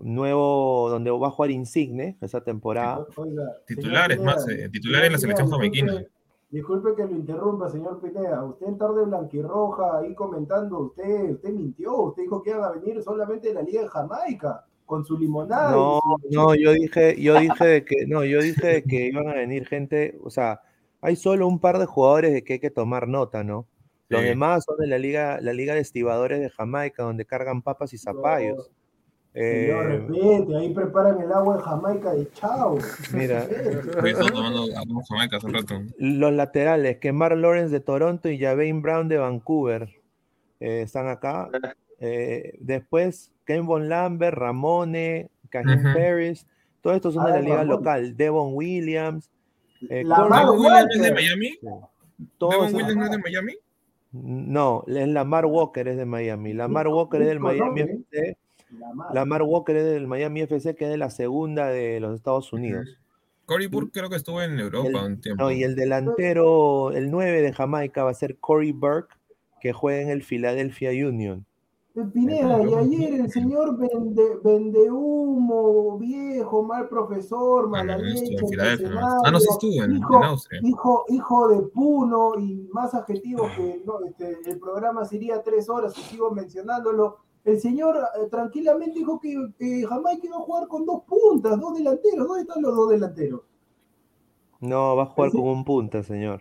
nuevo, 0.00 0.88
donde 0.90 1.10
va 1.10 1.28
a 1.28 1.30
jugar 1.30 1.50
Insigne 1.50 2.16
esa 2.20 2.42
temporada. 2.42 3.06
Oiga, 3.16 3.42
Titular, 3.66 4.10
es 4.12 4.20
más, 4.20 4.48
eh, 4.48 4.68
titular 4.68 5.04
en 5.04 5.12
la 5.12 5.18
selección 5.18 5.48
jamaiquina. 5.50 6.04
disculpe- 6.50 6.94
que 6.96 7.04
lo 7.04 7.10
interrumpa, 7.12 7.68
señor 7.68 8.00
Pineda. 8.00 8.44
Usted 8.44 8.66
en 8.66 8.78
tarde 8.78 9.04
blanquirroja 9.04 9.98
ahí 9.98 10.14
comentando, 10.14 10.78
usted, 10.80 11.30
usted 11.32 11.50
mintió, 11.50 11.96
usted 12.02 12.22
dijo 12.22 12.42
que 12.42 12.50
iban 12.50 12.64
a 12.64 12.70
venir 12.72 13.02
solamente 13.02 13.48
de 13.48 13.54
la 13.54 13.62
Liga 13.62 13.82
de 13.82 13.88
Jamaica, 13.88 14.64
con 14.86 15.04
su 15.04 15.18
limonada. 15.18 15.72
No, 15.72 16.00
su- 16.02 16.28
no, 16.34 16.54
yo 16.54 16.72
dije, 16.72 17.20
yo 17.20 17.38
dije 17.40 17.64
de 17.66 17.84
que, 17.84 18.06
no, 18.06 18.24
yo 18.24 18.40
dije 18.40 18.66
de 18.66 18.82
que 18.84 19.06
iban 19.06 19.28
a 19.28 19.34
venir 19.34 19.66
gente, 19.66 20.16
o 20.22 20.30
sea, 20.30 20.60
hay 21.04 21.16
solo 21.16 21.46
un 21.46 21.58
par 21.60 21.78
de 21.78 21.86
jugadores 21.86 22.32
de 22.32 22.42
que 22.42 22.54
hay 22.54 22.58
que 22.60 22.70
tomar 22.70 23.06
nota, 23.08 23.44
¿no? 23.44 23.66
Los 24.08 24.22
Sí. 24.22 24.28
demás 24.28 24.64
son 24.64 24.76
de 24.78 24.86
la 24.86 24.98
liga, 24.98 25.38
la 25.40 25.52
liga 25.52 25.74
de 25.74 25.80
estibadores 25.80 26.40
de 26.40 26.50
Jamaica, 26.50 27.02
donde 27.02 27.24
cargan 27.26 27.62
papas 27.62 27.92
y 27.92 27.98
zapallos. 27.98 28.70
Señor, 29.32 29.90
Eh, 29.90 29.98
respete, 30.06 30.56
ahí 30.56 30.72
preparan 30.72 31.20
el 31.20 31.32
agua 31.32 31.56
de 31.56 31.62
Jamaica 31.64 32.12
de 32.14 32.30
chao. 32.32 32.78
Mira. 33.12 33.46
Hoy 34.02 34.10
estamos 34.10 34.32
tomando 34.32 34.62
agua 34.78 35.02
Jamaica 35.08 35.36
hace 35.38 35.46
un 35.46 35.54
rato. 35.54 35.82
los 35.98 36.32
laterales, 36.32 36.98
que 36.98 37.12
Mark 37.12 37.36
Lawrence 37.36 37.72
de 37.72 37.80
Toronto 37.80 38.28
y 38.28 38.38
Javane 38.38 38.80
Brown 38.80 39.08
de 39.08 39.18
Vancouver 39.18 39.90
eh, 40.60 40.82
están 40.82 41.08
acá. 41.08 41.50
Eh, 41.98 42.56
después, 42.60 43.32
Ken 43.44 43.66
Von 43.66 43.88
Lambert, 43.88 44.36
Ramone, 44.38 45.30
Cahin 45.50 45.80
Ujú. 45.80 45.92
Ferris, 45.92 46.46
todos 46.80 46.96
estos 46.96 47.14
son 47.14 47.24
de 47.24 47.30
Ah, 47.32 47.34
la 47.34 47.40
liga 47.42 47.56
Ramón. 47.56 47.68
local. 47.78 48.16
Devon 48.16 48.50
Williams, 48.54 49.30
eh, 49.90 50.04
La 50.04 50.24
Mar 50.26 50.42
¿Devon 50.46 50.58
Williams 50.60 50.94
es 50.94 51.02
de 51.02 51.08
Walker. 51.10 51.14
Miami? 51.24 51.58
todos 52.38 52.54
¿Devon 52.54 52.74
Williams 52.74 52.96
no 52.96 53.04
es 53.04 53.10
de 53.10 53.18
Miami? 53.18 53.52
No, 54.12 54.84
es 54.86 55.08
Lamar 55.08 55.46
Walker 55.46 55.88
es 55.88 55.96
de 55.96 56.04
Miami. 56.04 56.52
Lamar 56.52 56.86
Walker 56.88 57.20
es 57.22 57.28
del 57.28 57.40
Miami. 57.40 57.80
FC. 57.80 58.36
Lamar 59.12 59.42
Walker 59.42 59.76
es 59.76 59.84
del 59.84 60.06
Miami 60.06 60.42
FC, 60.42 60.74
que 60.76 60.84
es 60.84 60.90
de 60.90 60.96
la 60.96 61.10
segunda 61.10 61.66
de 61.68 61.98
los 62.00 62.14
Estados 62.14 62.52
Unidos. 62.52 62.86
Cory 63.46 63.66
Burke 63.66 63.90
creo 63.92 64.08
que 64.08 64.16
estuvo 64.16 64.40
en 64.40 64.58
Europa 64.58 64.88
El- 64.88 64.94
un 64.96 65.20
tiempo. 65.20 65.42
No, 65.42 65.50
y 65.50 65.64
el 65.64 65.74
delantero, 65.74 66.92
el 66.92 67.10
9 67.10 67.42
de 67.42 67.52
Jamaica 67.52 68.04
va 68.04 68.10
a 68.10 68.14
ser 68.14 68.36
Corey 68.38 68.72
Burke, 68.72 69.14
que 69.60 69.72
juega 69.72 70.00
en 70.02 70.10
el 70.10 70.22
Philadelphia 70.22 70.90
Union. 70.90 71.44
Pineda, 72.12 72.60
y 72.68 72.74
ayer 72.74 73.14
el 73.14 73.30
señor 73.30 73.78
vende, 73.78 74.36
vende 74.42 74.90
humo, 74.90 75.96
viejo, 75.96 76.64
mal 76.64 76.88
profesor, 76.88 77.68
mala 77.68 77.96
leche, 77.96 78.36
Ah, 79.00 79.30
no, 79.30 79.38
en, 79.38 79.96
hijo, 79.96 80.16
en 80.16 80.22
Austria. 80.24 80.60
hijo, 80.64 81.04
hijo 81.08 81.48
de 81.48 81.62
Puno 81.68 82.32
y 82.40 82.68
más 82.72 82.94
adjetivos 82.94 83.48
que 83.56 83.80
no, 83.86 84.00
este, 84.06 84.36
el 84.44 84.58
programa 84.58 85.04
sería 85.04 85.40
tres 85.44 85.68
horas 85.68 85.96
y 85.96 86.02
sigo 86.02 86.32
mencionándolo. 86.32 87.18
El 87.44 87.60
señor 87.60 87.96
eh, 87.96 88.26
tranquilamente 88.28 88.98
dijo 88.98 89.20
que, 89.20 89.36
que 89.56 89.86
Jamaica 89.86 90.26
iba 90.26 90.36
a 90.36 90.40
jugar 90.40 90.66
con 90.66 90.84
dos 90.84 91.02
puntas, 91.04 91.60
dos 91.60 91.74
delanteros. 91.74 92.26
¿Dónde 92.26 92.42
están 92.42 92.60
los 92.60 92.74
dos 92.74 92.90
delanteros? 92.90 93.42
No, 94.64 94.96
va 94.96 95.02
a 95.02 95.06
jugar 95.06 95.30
con 95.30 95.42
un 95.42 95.64
punta, 95.64 96.02
señor. 96.02 96.40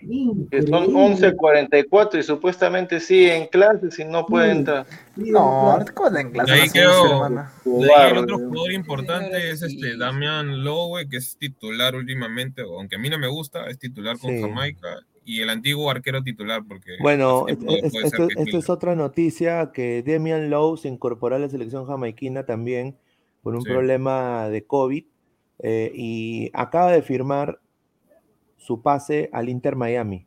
Que 0.49 0.61
son 0.61 0.86
11.44 0.93 2.19
y 2.19 2.24
supuestamente 2.24 2.99
sí 2.99 3.26
en 3.30 3.47
clases 3.47 3.99
y 3.99 4.05
no 4.05 4.26
puede 4.26 4.51
entrar. 4.51 4.86
No, 5.17 5.78
cojas 5.93 6.15
en 6.21 6.28
De 6.28 6.34
clase. 6.34 6.53
ahí 6.53 6.69
creo, 6.69 7.26
el 7.26 8.17
otro 8.17 8.38
jugador 8.38 8.71
importante 8.71 9.49
es 9.51 9.61
este 9.61 9.97
Damian 9.97 10.63
Lowe, 10.63 11.07
que 11.09 11.17
es 11.17 11.38
titular 11.38 11.95
últimamente, 11.95 12.61
aunque 12.61 12.95
a 12.95 12.99
mí 12.99 13.09
no 13.09 13.19
me 13.19 13.28
gusta, 13.28 13.67
es 13.67 13.78
titular 13.78 14.17
con 14.17 14.32
Sí. 14.32 14.41
Jamaica, 14.41 14.99
y 15.26 15.41
el 15.41 15.49
antiguo 15.49 15.89
arquero 15.89 16.24
titular, 16.24 16.61
porque 16.67 16.91
Bueno, 17.01 17.45
es- 17.47 17.57
esto, 17.93 18.28
es 18.57 18.69
otra 18.69 18.95
noticia 18.95 19.71
que 19.74 20.01
Damian 20.03 20.49
Lowe 20.49 20.78
se 20.78 20.88
incorporó 20.88 21.36
a 21.36 21.39
la 21.39 21.49
selección 21.49 21.86
jamaiquina 21.86 22.45
también 22.45 22.95
por 23.41 23.53
un 23.55 23.63
Sí. 23.63 23.69
problema 23.69 24.47
de 24.49 24.65
COVID 24.65 25.03
eh, 25.65 25.91
y 25.95 26.49
acaba 26.53 26.91
de 26.91 27.01
firmar 27.01 27.59
su 28.64 28.82
pase 28.82 29.30
al 29.34 29.49
Inter 29.49 29.76
Miami. 29.76 30.26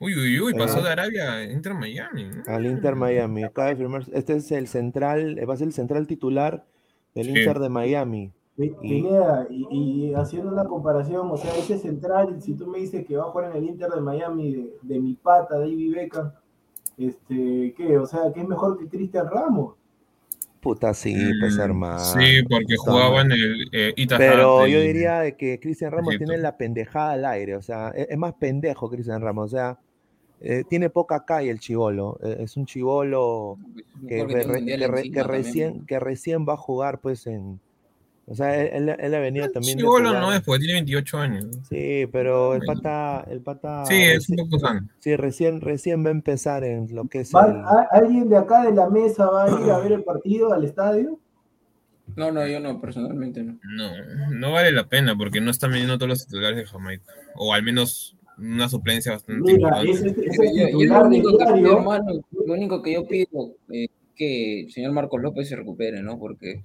Uy, 0.00 0.14
uy, 0.14 0.40
uy, 0.40 0.54
pasó 0.54 0.78
Eh, 0.78 0.82
de 0.84 0.88
Arabia 0.90 1.32
a 1.32 1.44
Inter 1.44 1.74
Miami. 1.74 2.28
Al 2.46 2.66
Inter 2.66 2.94
Miami. 2.94 3.42
Acaba 3.44 3.68
de 3.68 3.76
firmar. 3.76 4.04
Este 4.12 4.36
es 4.36 4.52
el 4.52 4.68
central, 4.68 5.38
va 5.48 5.54
a 5.54 5.56
ser 5.56 5.66
el 5.66 5.72
central 5.72 6.06
titular 6.06 6.64
del 7.14 7.24
Sí. 7.26 7.30
Inter 7.30 7.58
de 7.58 7.68
Miami. 7.68 8.30
Y- 8.56 8.70
Pineda, 8.70 9.46
y, 9.50 9.66
y 9.70 10.14
haciendo 10.14 10.50
una 10.52 10.64
comparación, 10.64 11.28
o 11.30 11.36
sea, 11.36 11.56
ese 11.56 11.78
central, 11.78 12.40
si 12.42 12.54
tú 12.54 12.66
me 12.66 12.78
dices 12.78 13.06
que 13.06 13.16
va 13.16 13.24
a 13.24 13.30
jugar 13.30 13.50
en 13.50 13.56
el 13.62 13.68
Inter 13.70 13.88
de 13.90 14.00
Miami 14.00 14.52
de, 14.52 14.76
de 14.82 15.00
mi 15.00 15.14
pata, 15.14 15.58
David 15.58 15.94
Beckham, 15.94 16.32
este, 16.96 17.74
¿qué? 17.76 17.98
O 17.98 18.06
sea, 18.06 18.32
que 18.32 18.40
es 18.40 18.48
mejor 18.48 18.78
que 18.78 18.88
Cristian 18.88 19.28
Ramos. 19.30 19.74
Puta, 20.68 20.92
sí, 20.92 21.14
pues 21.40 21.56
Mm, 21.56 21.60
hermano. 21.60 21.98
Sí, 21.98 22.42
porque 22.48 22.76
jugaba 22.76 23.22
en 23.22 23.32
el 23.32 23.68
eh, 23.72 23.94
Pero 24.18 24.60
del- 24.64 24.72
yo 24.72 24.80
diría 24.82 25.20
de 25.20 25.34
que 25.36 25.58
Cristian 25.58 25.90
Ramos 25.92 26.10
Egipto. 26.14 26.26
tiene 26.26 26.42
la 26.42 26.56
pendejada 26.58 27.12
al 27.12 27.24
aire, 27.24 27.56
o 27.56 27.62
sea, 27.62 27.90
e-, 27.94 28.02
es, 28.02 28.08
es 28.10 28.18
más 28.18 28.34
pendejo 28.34 28.90
Cristian 28.90 29.22
Ramos, 29.22 29.46
o 29.54 29.56
sea, 29.56 29.78
eh, 30.40 30.64
tiene 30.68 30.90
poca 30.90 31.24
calle 31.24 31.50
el 31.50 31.58
chivolo, 31.58 32.18
eh, 32.22 32.36
es 32.40 32.56
un 32.58 32.66
chivolo 32.66 33.58
que, 34.06 34.24
re- 34.24 34.44
re- 34.44 35.22
recién, 35.24 35.86
que 35.86 35.98
recién 35.98 36.46
va 36.46 36.52
a 36.54 36.56
jugar 36.58 37.00
pues 37.00 37.26
en, 37.26 37.60
o 38.30 38.34
sea, 38.34 38.60
él, 38.62 38.88
él- 38.90 38.96
él 39.00 39.14
ha 39.14 39.18
venido 39.20 39.48
también 39.50 39.78
de 39.78 39.82
Chibolo 39.82 40.08
jugar- 40.08 40.20
no 40.22 40.32
es, 40.34 40.40
porque 40.42 40.58
tiene 40.60 40.74
28 40.74 41.18
años. 41.18 41.46
Sí, 41.68 42.06
pero 42.12 42.54
el 42.54 42.62
pata, 42.66 43.24
el 43.30 43.40
pata 43.40 43.86
Sí, 43.86 43.94
es 44.02 44.28
un 44.28 44.36
poco 44.36 44.58
sano. 44.58 44.86
sí, 44.98 45.16
recién, 45.16 45.60
recién 45.60 46.04
va 46.04 46.08
a 46.08 46.12
empezar 46.12 46.62
en 46.64 46.94
lo 46.94 47.06
que 47.08 47.20
es 47.20 47.34
¿Va- 47.34 47.46
el, 47.46 47.56
a- 47.56 47.88
¿Alguien 47.90 48.28
de 48.28 48.36
acá 48.36 48.64
de 48.64 48.72
la 48.74 48.88
mesa 48.90 49.26
va 49.30 49.44
a 49.44 49.48
ir 49.64 49.70
a 49.70 49.78
ver 49.78 49.92
el 49.92 50.04
partido 50.04 50.52
al 50.52 50.64
estadio? 50.64 51.18
No, 52.16 52.32
no, 52.32 52.46
yo 52.46 52.58
no, 52.60 52.80
personalmente 52.80 53.42
no. 53.44 53.58
No, 53.62 53.90
no 54.30 54.52
vale 54.52 54.72
la 54.72 54.88
pena 54.88 55.14
porque 55.16 55.40
no 55.40 55.50
están 55.50 55.70
viniendo 55.70 55.96
todos 55.98 56.08
los 56.08 56.26
titulares 56.26 56.56
de 56.56 56.66
Jamaica. 56.66 57.04
O 57.36 57.52
al 57.54 57.62
menos 57.62 58.16
una 58.38 58.68
suplencia 58.68 59.12
bastante 59.12 59.52
Mira, 59.52 59.82
importante. 59.82 59.90
ese, 59.90 60.08
ese 60.26 60.56
Yo- 60.56 60.68
yo- 60.68 60.80
yo 60.80 60.94
lo 60.94 61.06
único 61.06 61.30
que 61.38 61.44
pido, 61.44 61.54
diario, 61.56 61.78
hermano, 61.78 62.12
lo 62.46 62.52
único 62.54 62.82
que 62.82 62.92
yo 62.94 63.06
pido 63.06 63.54
es 63.70 63.88
que 64.16 64.60
el 64.62 64.72
señor 64.72 64.92
Marcos 64.92 65.20
López 65.22 65.48
se 65.48 65.56
recupere, 65.56 66.02
¿no? 66.02 66.18
Porque 66.18 66.62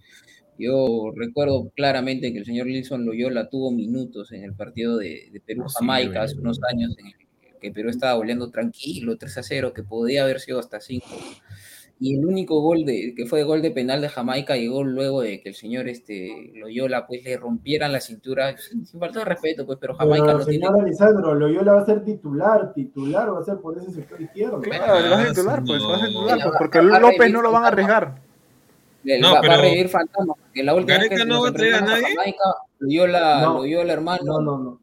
yo 0.57 1.11
recuerdo 1.15 1.71
claramente 1.75 2.31
que 2.31 2.39
el 2.39 2.45
señor 2.45 2.67
Wilson 2.67 3.05
Loyola 3.05 3.49
tuvo 3.49 3.71
minutos 3.71 4.31
en 4.31 4.43
el 4.43 4.53
partido 4.53 4.97
de, 4.97 5.29
de 5.31 5.39
Perú-Jamaica 5.39 6.23
hace 6.23 6.37
unos 6.39 6.59
años, 6.71 6.95
en 6.99 7.07
el 7.07 7.13
que 7.59 7.71
Perú 7.71 7.89
estaba 7.89 8.15
volviendo 8.15 8.49
tranquilo, 8.51 9.17
3 9.17 9.37
a 9.37 9.43
0, 9.43 9.73
que 9.73 9.83
podía 9.83 10.23
haber 10.23 10.39
sido 10.41 10.59
hasta 10.59 10.79
5. 10.81 11.05
Y 11.99 12.17
el 12.17 12.25
único 12.25 12.59
gol 12.59 12.83
de, 12.83 13.13
que 13.15 13.25
fue 13.25 13.43
gol 13.43 13.61
de 13.61 13.71
penal 13.71 14.01
de 14.01 14.09
Jamaica 14.09 14.57
llegó 14.57 14.83
luego 14.83 15.21
de 15.21 15.39
que 15.39 15.49
el 15.49 15.55
señor 15.55 15.87
este, 15.87 16.51
Loyola 16.55 17.07
pues 17.07 17.23
le 17.23 17.37
rompieran 17.37 17.93
la 17.93 18.01
cintura, 18.01 18.57
sin, 18.57 18.85
sin 18.85 18.99
falta 18.99 19.19
de 19.19 19.25
respeto, 19.25 19.65
pues, 19.65 19.77
pero 19.79 19.93
Jamaica 19.95 20.25
pero 20.25 20.37
no 20.39 20.45
tiene 20.45 20.65
señor 20.65 20.81
Alessandro, 20.81 21.35
Loyola 21.35 21.73
va 21.73 21.81
a 21.81 21.85
ser 21.85 22.03
titular, 22.03 22.73
titular 22.73 23.33
va 23.33 23.39
a 23.39 23.43
ser 23.43 23.57
por 23.59 23.77
ese 23.77 23.91
sector 23.91 24.21
izquierdo. 24.21 24.59
Claro, 24.59 25.09
vas 25.11 25.29
a 25.29 25.33
titular, 25.33 25.63
pues, 25.65 25.81
vas 25.81 26.03
a 26.03 26.07
titular, 26.07 26.39
pues, 26.41 26.53
Va- 26.53 26.57
porque 26.57 26.81
va 26.81 26.99
López 26.99 27.31
no 27.31 27.41
lo 27.41 27.51
van 27.53 27.63
a 27.63 27.67
arriesgar. 27.67 28.32
No, 29.19 29.29
va, 29.29 29.33
va 29.35 29.41
pero- 29.41 29.53
a 29.53 29.57
revivir 29.57 29.89
Fantasma, 29.89 30.33
porque 30.35 30.63
la 30.63 30.73
última 30.75 30.97
vez 30.99 31.09
¿Gareca 31.09 31.23
que 31.23 31.29
no 31.29 31.41
va 31.43 31.49
a 31.49 31.53
traer 31.53 31.73
a 31.75 31.81
nadie? 31.81 32.15
Jamaica, 32.15 32.43
Loyola, 32.79 33.41
No. 33.41 33.53
Loyola, 33.55 33.93
hermano, 33.93 34.23
No, 34.23 34.41
no, 34.41 34.57
no. 34.57 34.79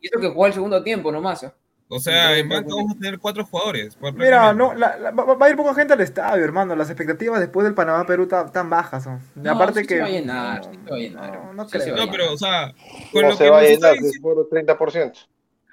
y 0.00 0.06
eso 0.06 0.20
que 0.20 0.28
jugó 0.28 0.46
el 0.46 0.52
segundo 0.52 0.82
tiempo 0.82 1.10
nomás. 1.12 1.42
¿eh? 1.42 1.52
O 1.88 1.98
sea, 2.00 2.32
Sí, 2.34 2.40
en 2.40 2.48
banca 2.48 2.74
vamos 2.74 2.96
a 2.96 2.98
tener 2.98 3.18
cuatro 3.18 3.44
jugadores. 3.44 3.94
por 3.96 4.14
Mira, 4.14 4.52
no, 4.54 4.72
la- 4.74 4.96
la- 4.96 5.10
va, 5.10 5.34
va 5.34 5.46
a 5.46 5.50
ir 5.50 5.56
poca 5.56 5.74
gente 5.74 5.92
al 5.92 6.00
estadio, 6.00 6.42
hermano. 6.42 6.74
Las 6.74 6.88
expectativas 6.88 7.38
después 7.40 7.64
del 7.64 7.74
Panamá-Perú 7.74 8.26
tan, 8.26 8.50
tan 8.50 8.70
bajas 8.70 9.04
son. 9.04 9.20
No, 9.34 9.52
aparte 9.52 9.80
sí 9.80 9.86
que. 9.86 9.94
se 9.96 10.00
va 10.00 10.06
a 10.06 10.10
llenar, 10.10 10.64
sí 10.64 10.70
se 10.82 10.90
va 10.90 10.96
a 10.96 10.98
llenar. 10.98 11.44
No, 11.44 11.52
no 11.52 11.68
Sí 11.68 11.78
se 11.78 11.84
creo. 11.84 11.96
va 11.96 12.06
No, 12.06 12.10
pero, 12.10 12.32
o 12.32 12.38
sea, 12.38 12.72
con 13.12 13.22
No 13.22 13.28
lo 13.28 13.36
se 13.36 13.44
que 13.44 13.50
va 13.50 13.58
a 13.58 13.62
llenar 13.62 13.92
diciendo- 13.98 14.34
del 14.34 14.48
30%. 14.48 15.12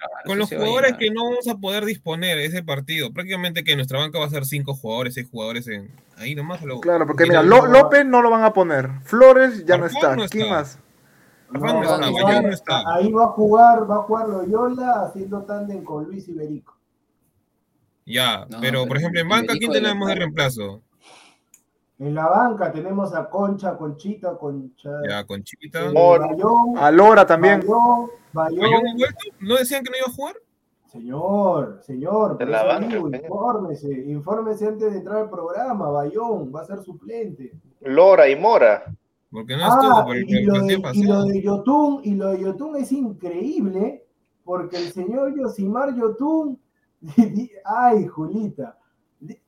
Claro, 0.01 0.23
con 0.25 0.39
los 0.39 0.49
jugadores 0.49 0.97
que 0.97 1.11
no 1.11 1.25
vamos 1.25 1.47
a 1.47 1.57
poder 1.57 1.85
disponer 1.85 2.37
de 2.37 2.45
ese 2.45 2.63
partido, 2.63 3.13
prácticamente 3.13 3.63
que 3.63 3.75
nuestra 3.75 3.99
banca 3.99 4.17
va 4.17 4.25
a 4.25 4.29
ser 4.29 4.45
cinco 4.45 4.73
jugadores, 4.73 5.13
seis 5.13 5.27
jugadores 5.29 5.67
en 5.67 5.91
ahí 6.17 6.33
nomás. 6.33 6.63
Lo, 6.63 6.79
Claro, 6.79 7.05
porque 7.05 7.25
Mira, 7.25 7.43
López 7.43 8.05
no 8.05 8.21
lo 8.21 8.31
van 8.31 8.43
a 8.43 8.53
poner. 8.53 8.89
Flores 9.03 9.63
ya 9.65 9.77
no 9.77 9.85
está. 9.85 10.15
no 10.15 10.27
¿Quién 10.27 10.43
está. 10.43 10.55
más? 10.55 10.79
No, 11.51 11.83
no 11.83 12.41
no 12.41 12.49
está. 12.49 12.83
ahí 12.95 13.11
va 13.11 13.25
a 13.25 13.27
jugar, 13.27 13.89
va 13.89 13.97
a 13.97 14.03
jugar 14.03 14.29
Loyola 14.29 15.03
haciendo 15.05 15.43
tándem 15.43 15.83
con 15.83 16.05
Luis 16.05 16.27
Iberico. 16.29 16.75
Ya, 18.05 18.45
No, 18.49 18.59
pero 18.59 18.87
por 18.87 18.97
ejemplo 18.97 19.21
en 19.21 19.29
banca, 19.29 19.53
Iberico 19.53 19.71
¿quién 19.71 19.83
tenemos 19.83 20.07
de 20.07 20.15
reemplazo? 20.15 20.81
En 22.01 22.15
la 22.15 22.27
banca 22.27 22.71
tenemos 22.71 23.13
a 23.13 23.29
Concha, 23.29 23.77
Conchita, 23.77 24.35
Concha. 24.37 24.89
Ya, 25.07 25.23
Conchita. 25.25 25.85
eh, 25.85 25.93
Bayón, 25.93 26.77
A 26.77 26.89
Lora 26.91 27.25
también. 27.27 27.59
Bayón, 27.59 28.09
Bayón. 28.33 28.59
¿Bayón 28.59 28.87
ha 28.87 28.93
vuelto? 28.95 29.19
¿No 29.39 29.55
decían 29.57 29.83
que 29.83 29.91
no 29.91 29.97
iba 29.97 30.07
a 30.07 30.15
jugar? 30.15 30.35
Señor, 30.87 31.79
señor, 31.83 32.33
por 32.33 32.41
En 32.41 32.51
la 32.51 32.57
eso 32.59 32.67
banca, 32.67 32.87
digo, 32.87 33.05
señor. 33.09 33.23
infórmese, 33.23 33.87
infórmese 34.07 34.67
antes 34.67 34.91
de 34.91 34.97
entrar 34.97 35.17
al 35.19 35.29
programa. 35.29 35.89
Bayón 35.89 36.51
va 36.53 36.61
a 36.61 36.65
ser 36.65 36.81
suplente. 36.83 37.53
Lora 37.81 38.27
y 38.27 38.35
Mora. 38.35 38.83
Porque 39.31 39.55
no 39.55 39.63
estuvo 39.67 39.97
Ah, 39.99 40.03
por 40.05 40.17
el, 40.17 40.29
y, 40.29 40.43
lo 40.43 40.55
el 40.55 40.67
de, 40.67 40.73
y 40.93 41.03
lo 41.03 41.23
de 41.23 41.41
Yotun, 41.41 42.01
y 42.03 42.15
lo 42.15 42.27
de 42.31 42.39
Yotun 42.41 42.75
es 42.75 42.91
increíble, 42.91 44.05
porque 44.43 44.75
el 44.77 44.91
señor 44.91 45.33
Yosimar 45.37 45.95
Yotun, 45.95 46.59
ay, 47.63 48.07
Julita, 48.07 48.77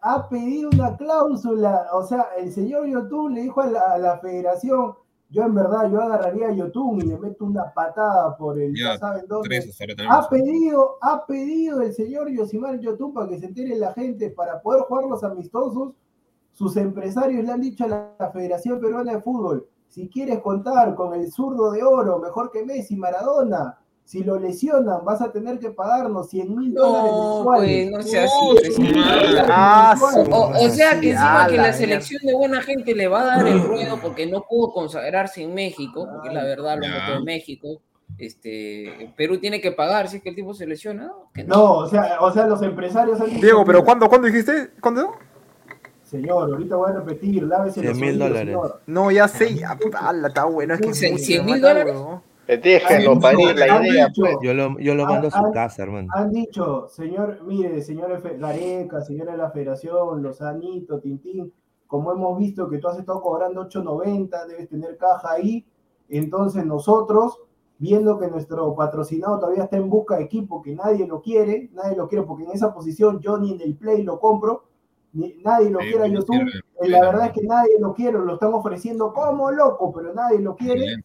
ha 0.01 0.29
pedido 0.29 0.69
una 0.71 0.95
cláusula, 0.97 1.87
o 1.93 2.03
sea, 2.03 2.27
el 2.37 2.51
señor 2.51 2.87
Yotun 2.87 3.33
le 3.33 3.41
dijo 3.41 3.61
a 3.61 3.67
la, 3.67 3.79
a 3.79 3.97
la 3.97 4.19
federación, 4.19 4.93
yo 5.29 5.43
en 5.43 5.55
verdad, 5.55 5.89
yo 5.91 5.99
agarraría 5.99 6.49
a 6.49 6.53
Yotun 6.53 6.99
y 7.01 7.05
le 7.07 7.17
meto 7.17 7.45
una 7.45 7.73
patada 7.73 8.37
por 8.37 8.59
el, 8.59 8.75
ya, 8.75 8.97
saben 8.99 9.25
dónde. 9.27 9.67
Ha 10.07 10.29
pedido, 10.29 10.97
ha 11.01 11.25
pedido 11.25 11.81
el 11.81 11.91
señor 11.93 12.29
Yosimar 12.29 12.79
Yotun 12.79 13.13
para 13.13 13.29
que 13.29 13.39
se 13.39 13.47
entere 13.47 13.75
la 13.75 13.93
gente 13.93 14.29
para 14.29 14.61
poder 14.61 14.83
jugar 14.83 15.05
los 15.05 15.23
amistosos. 15.23 15.93
Sus 16.51 16.77
empresarios 16.77 17.43
le 17.43 17.51
han 17.51 17.61
dicho 17.61 17.85
a 17.85 17.87
la, 17.87 18.15
la 18.19 18.29
Federación 18.29 18.79
Peruana 18.79 19.13
de 19.13 19.21
Fútbol: 19.21 19.67
si 19.87 20.07
quieres 20.07 20.39
contar 20.41 20.93
con 20.93 21.15
el 21.15 21.31
zurdo 21.31 21.71
de 21.71 21.81
oro, 21.81 22.19
mejor 22.19 22.51
que 22.51 22.63
Messi, 22.63 22.95
Maradona, 22.95 23.79
si 24.05 24.23
lo 24.23 24.37
lesionan, 24.39 25.03
vas 25.05 25.21
a 25.21 25.31
tener 25.31 25.59
que 25.59 25.71
pagarnos 25.71 26.29
100 26.29 26.55
mil 26.55 26.73
dólares 26.73 27.11
No, 27.11 27.41
pues, 27.45 27.61
mensuales. 27.61 27.91
no 27.91 28.01
sea 28.03 28.25
así. 28.25 28.33
Pues. 28.51 29.43
Ah, 29.49 29.95
O, 30.31 30.65
o 30.65 30.69
sea 30.69 30.99
que 30.99 31.11
encima 31.11 31.47
que 31.47 31.57
la 31.57 31.73
selección 31.73 32.21
de 32.25 32.33
buena 32.33 32.61
gente 32.61 32.93
le 32.95 33.07
va 33.07 33.21
a 33.21 33.25
dar 33.37 33.47
el 33.47 33.61
ruedo 33.63 33.99
porque 34.01 34.25
no 34.27 34.43
pudo 34.47 34.73
consagrarse 34.73 35.41
en 35.43 35.53
México, 35.53 36.07
porque 36.11 36.27
es 36.29 36.33
la 36.33 36.43
verdad, 36.43 36.77
lo 36.79 36.87
moto 36.87 37.19
de 37.19 37.23
México. 37.25 37.81
Este, 38.17 39.11
Perú 39.17 39.39
tiene 39.39 39.59
que 39.59 39.71
pagar 39.71 40.07
si 40.07 40.17
es 40.17 40.23
que 40.23 40.29
el 40.29 40.35
tipo 40.35 40.53
se 40.53 40.67
lesiona. 40.67 41.05
¿no? 41.05 41.29
Que 41.33 41.43
no. 41.43 41.55
No, 41.55 41.73
o 41.79 41.87
sea, 41.87 42.17
o 42.21 42.31
sea, 42.31 42.45
los 42.45 42.61
empresarios 42.61 43.19
han 43.19 43.39
Diego, 43.39 43.63
pero 43.65 43.79
"Mira, 43.79 43.85
¿cuándo, 43.85 44.07
¿cuándo 44.09 44.27
dijiste? 44.27 44.69
¿Cuándo? 44.79 45.13
Señor, 46.03 46.51
ahorita 46.51 46.75
voy 46.75 46.91
a 46.91 46.93
repetir, 46.95 47.41
lávese 47.43 47.79
100 47.79 47.85
los 47.91 47.97
mil 47.99 48.19
dólares. 48.19 48.45
señor. 48.45 48.81
No, 48.85 49.09
ya 49.09 49.27
sé. 49.27 49.55
Ya, 49.55 49.77
ala, 49.99 50.27
está 50.27 50.43
bueno. 50.45 50.75
Es 50.75 50.81
que 50.81 50.89
es 50.89 51.01
¿Cien- 51.01 51.11
mucho, 51.13 51.23
cien 51.23 51.45
mil 51.45 51.55
mata, 51.59 51.67
dólares? 51.73 51.95
Déjenlo 52.47 53.19
parir 53.19 53.55
la 53.57 53.81
idea, 53.85 54.07
dicho- 54.07 54.21
pues. 54.21 54.35
Yo 54.41 54.53
lo, 54.53 54.77
yo 54.79 54.95
lo 54.95 55.05
mando 55.05 55.27
a 55.27 55.31
su 55.31 55.51
casa, 55.51 55.83
hermano. 55.83 56.09
Han 56.13 56.31
dicho, 56.31 56.87
señor, 56.89 57.39
mire, 57.43 57.81
señor 57.81 58.21
Gareca, 58.37 59.01
señora 59.01 59.31
de 59.33 59.37
la 59.37 59.51
Federación, 59.51 60.21
Lozanito, 60.21 60.99
Tintín, 60.99 61.53
como 61.87 62.11
hemos 62.11 62.37
visto 62.37 62.67
que 62.69 62.79
tú 62.79 62.87
has 62.87 62.97
estado 62.99 63.21
cobrando 63.21 63.61
8.90, 63.69 64.45
debes 64.47 64.67
tener 64.67 64.97
caja 64.97 65.31
ahí, 65.31 65.65
entonces 66.09 66.65
nosotros, 66.65 67.39
viendo 67.77 68.19
que 68.19 68.27
nuestro 68.27 68.75
patrocinado 68.75 69.39
todavía 69.39 69.63
está 69.65 69.77
en 69.77 69.89
busca 69.89 70.17
de 70.17 70.23
equipo, 70.23 70.61
que 70.61 70.75
nadie 70.75 71.07
lo 71.07 71.21
quiere, 71.21 71.69
nadie 71.73 71.95
lo 71.95 72.07
quiere, 72.07 72.25
porque 72.25 72.43
en 72.43 72.51
esa 72.51 72.73
posición 72.73 73.19
yo 73.21 73.37
ni 73.37 73.53
en 73.53 73.61
el 73.61 73.75
Play 73.75 74.03
lo 74.03 74.19
compro, 74.19 74.65
ni, 75.13 75.35
nadie 75.43 75.69
lo 75.69 75.79
Sí, 75.79 75.87
quiere 75.89 76.05
a 76.05 76.07
no 76.07 76.13
YouTube, 76.15 76.35
sirve. 76.37 76.51
Eh, 76.57 76.61
La 76.81 76.99
verdad 77.01 77.27
es 77.27 77.33
que 77.33 77.43
nadie 77.43 77.79
lo 77.79 77.93
quiere, 77.93 78.17
lo 78.17 78.33
están 78.33 78.53
ofreciendo 78.53 79.13
como 79.13 79.51
loco, 79.51 79.93
pero 79.93 80.13
nadie 80.13 80.39
lo 80.39 80.55
quiere. 80.55 80.95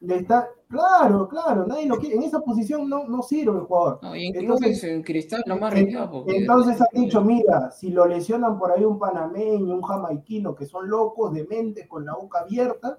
Le 0.00 0.16
está, 0.16 0.48
claro, 0.68 1.28
claro, 1.28 1.66
nadie 1.66 1.86
lo 1.86 1.96
quiere. 1.96 2.16
En 2.16 2.22
esa 2.24 2.40
posición 2.40 2.88
no, 2.88 3.06
no 3.06 3.22
sirve 3.22 3.58
el 3.58 3.64
jugador. 3.64 4.00
No, 4.02 4.16
y 4.16 4.26
Entonces, 4.34 4.82
en 4.84 5.02
cristal 5.02 5.42
no 5.46 5.56
más 5.56 5.74
entonces 5.74 6.80
han 6.80 7.02
dicho, 7.02 7.22
mira, 7.22 7.70
si 7.70 7.90
lo 7.90 8.06
lesionan 8.06 8.58
por 8.58 8.72
ahí 8.72 8.84
un 8.84 8.98
panameño, 8.98 9.74
un 9.74 9.82
jamaiquino, 9.82 10.54
que 10.54 10.66
son 10.66 10.88
locos, 10.88 11.32
dementes, 11.32 11.86
con 11.86 12.04
la 12.04 12.14
boca 12.14 12.40
abierta, 12.40 12.98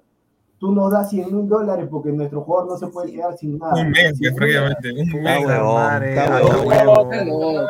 tú 0.63 0.71
nos 0.71 0.93
das 0.93 1.09
100 1.09 1.35
mil 1.35 1.45
dólares 1.49 1.89
porque 1.91 2.09
nuestro 2.13 2.39
jugador 2.39 2.69
no 2.71 2.77
se 2.77 2.87
puede 2.87 3.11
quedar 3.11 3.37
sin 3.37 3.57
nada. 3.57 3.73
Un 3.75 3.89
mes, 3.91 4.13
prácticamente. 4.33 4.91
Un 4.93 5.21
mes. 5.21 5.41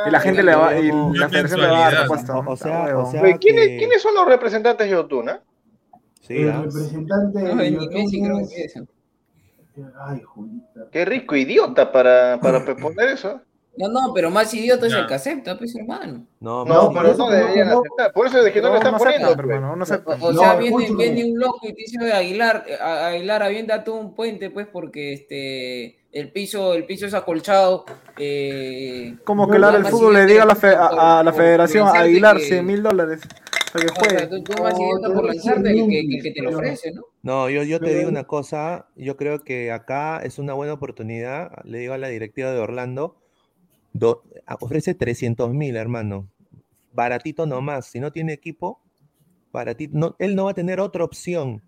Y 0.07 0.11
la 0.11 0.19
gente 0.19 0.43
le 0.43 0.55
va, 0.55 0.77
y 0.77 0.91
la 1.17 1.27
federación 1.27 1.61
le 1.61 1.67
va 1.69 1.77
a 1.77 1.81
dar 1.89 1.93
respuesta. 2.01 2.37
O- 2.37 2.55
sea- 2.55 3.05
sea- 3.07 3.37
¿quiénes, 3.39 3.67
que- 3.67 3.77
¿Quiénes 3.77 3.99
son 3.99 4.13
los 4.13 4.27
representantes 4.27 4.87
de 4.87 4.95
Otuna? 4.95 5.41
Sí, 6.21 6.37
El 6.37 6.51
ah. 6.51 6.61
representante 6.65 7.41
No, 7.41 7.55
de 7.55 7.67
es. 8.63 8.75
Ay, 9.99 10.21
Julita. 10.21 10.81
Qué 10.91 11.03
rico 11.03 11.35
idiota 11.35 11.91
para, 11.91 12.39
para 12.39 12.63
proponer 12.65 13.09
eso. 13.09 13.41
No, 13.75 13.87
no, 13.87 14.13
pero 14.13 14.29
más 14.29 14.53
idiota 14.53 14.85
es 14.85 14.93
el 14.93 15.07
que 15.07 15.15
acepta, 15.15 15.57
pues 15.57 15.75
hermano. 15.75 16.27
No, 16.39 16.63
No, 16.63 16.91
pero- 16.93 17.11
eso 17.11 17.27
deberían 17.29 17.69
no. 17.69 17.79
aceptar. 17.79 18.13
Por 18.13 18.27
eso 18.27 18.45
es 18.45 18.53
que 18.53 18.61
no, 18.61 18.67
No, 18.67 18.73
lo 18.73 18.77
están 18.79 18.97
poniendo. 18.97 19.27
pues. 19.35 19.39
hermano, 19.39 19.75
no 19.75 19.83
O, 19.83 20.33
sea, 20.33 20.55
viene, 20.55 21.25
un 21.25 21.39
loco 21.39 21.59
y 21.63 21.73
te 21.73 21.81
dice 21.81 22.13
Aguilar, 22.13 22.65
a- 22.79 23.07
Aguilar 23.07 23.41
avienta 23.43 23.83
todo 23.83 23.95
un 23.95 24.13
puente, 24.13 24.51
pues, 24.51 24.67
porque 24.67 25.13
este 25.13 25.97
el 26.11 26.31
piso, 26.31 26.75
el 26.75 26.85
piso 26.85 27.07
es 27.07 27.13
acolchado. 27.15 27.85
Eh, 28.19 29.15
Como 29.23 29.49
que 29.49 29.57
el 29.57 29.85
fútbol 29.85 30.13
le 30.13 30.25
diga 30.27 30.43
a 30.43 30.45
la, 30.45 30.55
fe- 30.55 30.75
a, 30.77 31.23
la 31.23 31.33
federación 31.33 31.87
Aguilar 31.87 32.37
que- 32.37 32.43
100 32.43 32.65
mil 32.65 32.83
dólares 32.83 33.21
para 33.73 33.85
que 33.85 33.91
o 33.91 33.95
sea, 33.95 34.09
juegue. 34.19 34.27
tú, 34.27 34.43
tú 34.43 34.61
más 34.61 34.73
No, 34.73 34.79
idiota 34.85 35.07
te 35.07 35.13
por 35.15 35.23
doy 35.25 35.35
lanzarte 35.35 35.71
100 35.73 35.89
que, 35.89 35.95
que, 36.01 36.07
mil, 36.07 36.21
que 36.23 36.31
te 36.31 36.41
lo 36.43 36.49
pero- 36.49 36.59
ofrece, 36.59 36.91
¿no? 36.91 37.01
No, 37.23 37.49
yo, 37.49 37.63
yo 37.63 37.79
te 37.79 37.85
Pero- 37.87 37.97
digo 37.97 38.09
una 38.11 38.25
cosa, 38.25 38.85
yo 38.95 39.17
creo 39.17 39.43
que 39.43 39.71
acá 39.71 40.19
es 40.23 40.37
una 40.37 40.53
buena 40.53 40.73
oportunidad, 40.73 41.51
le 41.63 41.79
digo 41.79 41.93
a 41.95 41.97
la 41.97 42.09
directiva 42.09 42.51
de 42.51 42.59
Orlando, 42.59 43.15
do- 43.93 44.23
a- 44.45 44.55
ofrece 44.59 44.93
300 44.93 45.53
mil, 45.53 45.75
hermano, 45.75 46.27
baratito 46.93 47.45
nomás, 47.45 47.85
si 47.87 47.99
no 47.99 48.11
tiene 48.11 48.33
equipo, 48.33 48.79
baratito, 49.51 49.97
no, 49.97 50.15
él 50.19 50.35
no 50.35 50.45
va 50.45 50.51
a 50.51 50.55
tener 50.55 50.79
otra 50.79 51.03
opción, 51.03 51.61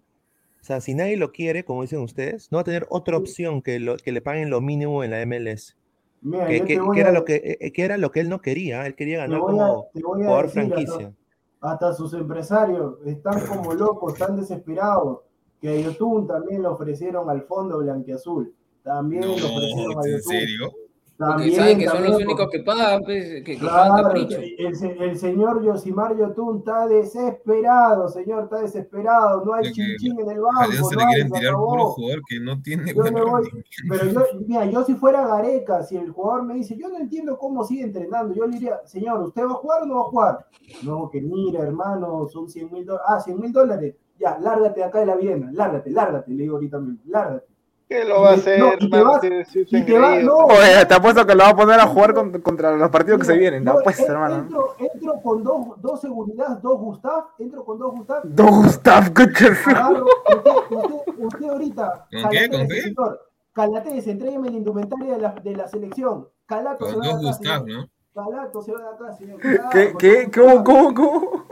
o 0.62 0.64
sea, 0.64 0.82
si 0.82 0.94
nadie 0.96 1.18
lo 1.18 1.32
quiere, 1.32 1.64
como 1.64 1.84
dicen 1.84 2.00
ustedes, 2.00 2.52
no 2.52 2.58
va 2.58 2.62
a 2.62 2.66
tener 2.66 2.88
otra 2.90 3.18
opción 3.18 3.62
que, 3.62 3.80
lo, 3.80 3.98
que 3.98 4.12
le 4.12 4.22
paguen 4.22 4.50
lo 4.50 4.62
mínimo 4.62 5.04
en 5.04 5.12
la 5.12 5.22
MLS, 5.26 5.76
Mira, 6.22 6.48
que, 6.48 6.80
era 6.96 7.10
a- 7.10 7.14
lo 7.14 7.24
que, 7.26 7.58
eh, 7.62 7.72
que 7.72 7.84
era 7.84 7.98
lo 7.98 8.12
que 8.12 8.20
él 8.22 8.30
no 8.30 8.42
quería, 8.42 8.86
él 8.88 8.96
quería 8.96 9.20
ganar 9.20 9.40
voy 9.40 9.54
a- 9.54 9.58
como 9.58 9.82
a 9.84 9.86
jugador 10.18 10.46
decir, 10.48 10.62
franquicia. 10.62 11.14
Hasta, 11.62 11.88
hasta 11.88 11.94
sus 11.94 12.14
empresarios 12.14 12.96
están 13.06 13.46
como 13.46 13.74
locos, 13.74 14.14
están 14.14 14.36
desesperados. 14.36 15.20
Que 15.62 15.70
a 15.70 15.76
YouTube 15.80 16.28
también 16.28 16.62
le 16.62 16.68
ofrecieron 16.68 17.30
al 17.30 17.44
fondo 17.44 17.78
blanquiazul. 17.80 18.54
También 18.84 19.22
le 19.22 19.30
ofrecieron 19.30 19.94
No, 19.94 20.00
a 20.00 20.06
¿en 20.06 20.12
YouTube. 20.18 20.32
serio? 20.32 20.74
También, 21.18 21.56
saben 21.56 21.80
que 21.80 21.88
son 21.88 22.04
los 22.04 22.16
únicos 22.18 22.50
que 22.52 22.60
pagan, 22.60 23.02
pues, 23.04 23.26
que, 23.36 23.44
que 23.44 23.58
Claro, 23.58 23.94
pagan 23.94 24.04
capricho. 24.04 24.38
el, 24.58 24.76
se- 24.76 24.98
el 25.00 25.18
señor 25.18 25.64
Yosimar 25.64 26.18
Yotun 26.18 26.58
está 26.58 26.88
desesperado, 26.88 28.10
señor, 28.10 28.44
está 28.44 28.60
desesperado. 28.60 29.46
No 29.46 29.54
hay 29.54 29.72
chinchín 29.72 30.20
en 30.20 30.30
el 30.30 30.42
banco, 30.42 30.72
le 30.72 30.78
no 30.78 30.88
hay, 31.00 31.14
quieren 31.14 31.28
se 31.30 31.34
tirar 31.40 31.54
puro 31.54 31.64
acabó. 31.64 31.92
jugador 31.94 32.22
que 32.28 32.40
no 32.42 32.62
tiene 32.62 32.94
Yo 32.94 33.04
voy, 33.04 33.50
pero 33.90 34.06
yo, 34.12 34.22
mira, 34.46 34.66
yo 34.66 34.84
si 34.84 34.96
fuera 34.96 35.26
Gareca, 35.26 35.84
si 35.84 35.96
el 35.96 36.12
jugador 36.12 36.44
me 36.44 36.56
dice, 36.56 36.76
yo 36.78 36.90
no 36.90 36.98
entiendo 36.98 37.38
cómo 37.38 37.64
sigue 37.64 37.84
entrenando, 37.84 38.34
yo 38.34 38.46
le 38.46 38.54
diría, 38.56 38.82
señor, 38.86 39.22
¿usted 39.22 39.44
va 39.46 39.52
a 39.52 39.56
jugar 39.56 39.84
o 39.84 39.86
no 39.86 39.96
va 39.96 40.02
a 40.02 40.04
jugar? 40.06 40.46
No, 40.82 41.10
que 41.10 41.22
mira, 41.22 41.62
hermano, 41.64 42.28
son 42.28 42.50
100 42.50 42.72
mil 42.72 42.86
dólares. 42.86 43.08
Ah, 43.08 43.22
100 43.22 43.40
mil 43.40 43.54
dólares. 43.54 43.96
Ya, 44.20 44.38
lárgate 44.38 44.84
acá 44.84 45.00
de 45.00 45.06
la 45.06 45.16
Viena, 45.16 45.50
lárgate, 45.54 45.90
lárgate, 45.92 46.32
le 46.32 46.44
digo 46.44 46.56
ahorita 46.56 46.80
mismo, 46.80 47.00
lárgate. 47.06 47.48
¿Qué 47.88 48.04
lo 48.04 48.22
va 48.22 48.32
a 48.32 48.34
hacer, 48.34 48.60
no, 48.60 48.74
y 48.80 48.90
te 48.90 48.98
hermano? 48.98 49.12
vas- 49.12 49.24
y 49.54 49.84
te 49.84 50.00
vas- 50.00 50.24
no. 50.24 50.36
Oye, 50.38 50.86
te 50.88 50.94
apuesto 50.96 51.26
que 51.26 51.36
lo 51.36 51.44
va 51.44 51.50
a 51.50 51.56
poner 51.56 51.80
a 51.80 51.86
jugar 51.86 52.14
con- 52.16 52.42
contra 52.42 52.76
los 52.76 52.90
partidos 52.90 53.20
que 53.20 53.26
se 53.26 53.38
vienen. 53.38 53.64
Te 53.64 53.70
apuesto, 53.70 54.12
hermano. 54.12 54.36
Entro, 54.38 54.76
entro 54.80 55.22
con 55.22 55.44
dos, 55.44 55.82
dos 55.82 56.02
seguridad, 56.02 56.58
dos 56.64 56.80
Gustav, 56.80 57.26
entro 57.38 57.64
con 57.64 57.78
dos 57.78 57.92
Gustav. 57.94 58.22
Don 58.24 58.64
Gustav, 58.64 59.14
coches. 59.14 59.68
Agarro, 59.68 60.06
usted, 60.06 60.52
usted, 60.78 61.14
usted 61.24 61.50
ahorita, 61.50 62.08
¿Con 62.12 62.30
qué? 62.32 62.50
¿Con 62.50 62.68
qué? 62.68 62.82
señor. 62.82 63.22
Calatéese, 63.54 64.12
entrégueme 64.12 64.50
la 64.50 64.58
indumentaria 64.58 65.14
de 65.16 65.22
la, 65.22 65.30
de 65.32 65.56
la 65.56 65.68
selección. 65.68 66.28
Calato 66.48 66.88
se 66.88 66.94
Con 66.94 67.02
va 67.02 67.06
de 67.06 67.12
dos 67.14 67.20
acá, 67.22 67.28
Gustav, 67.28 67.64
señor. 67.66 67.80
¿no? 68.16 68.24
Calato 68.24 68.62
se 68.64 68.72
va 68.74 68.80
de 68.82 68.88
acá, 68.88 69.14
señor. 69.14 69.40
¿Qué, 69.72 69.94
qué, 70.00 70.26
dos 70.26 70.32
cómo, 70.34 70.64
cómo, 70.64 70.94
cómo? 70.96 71.46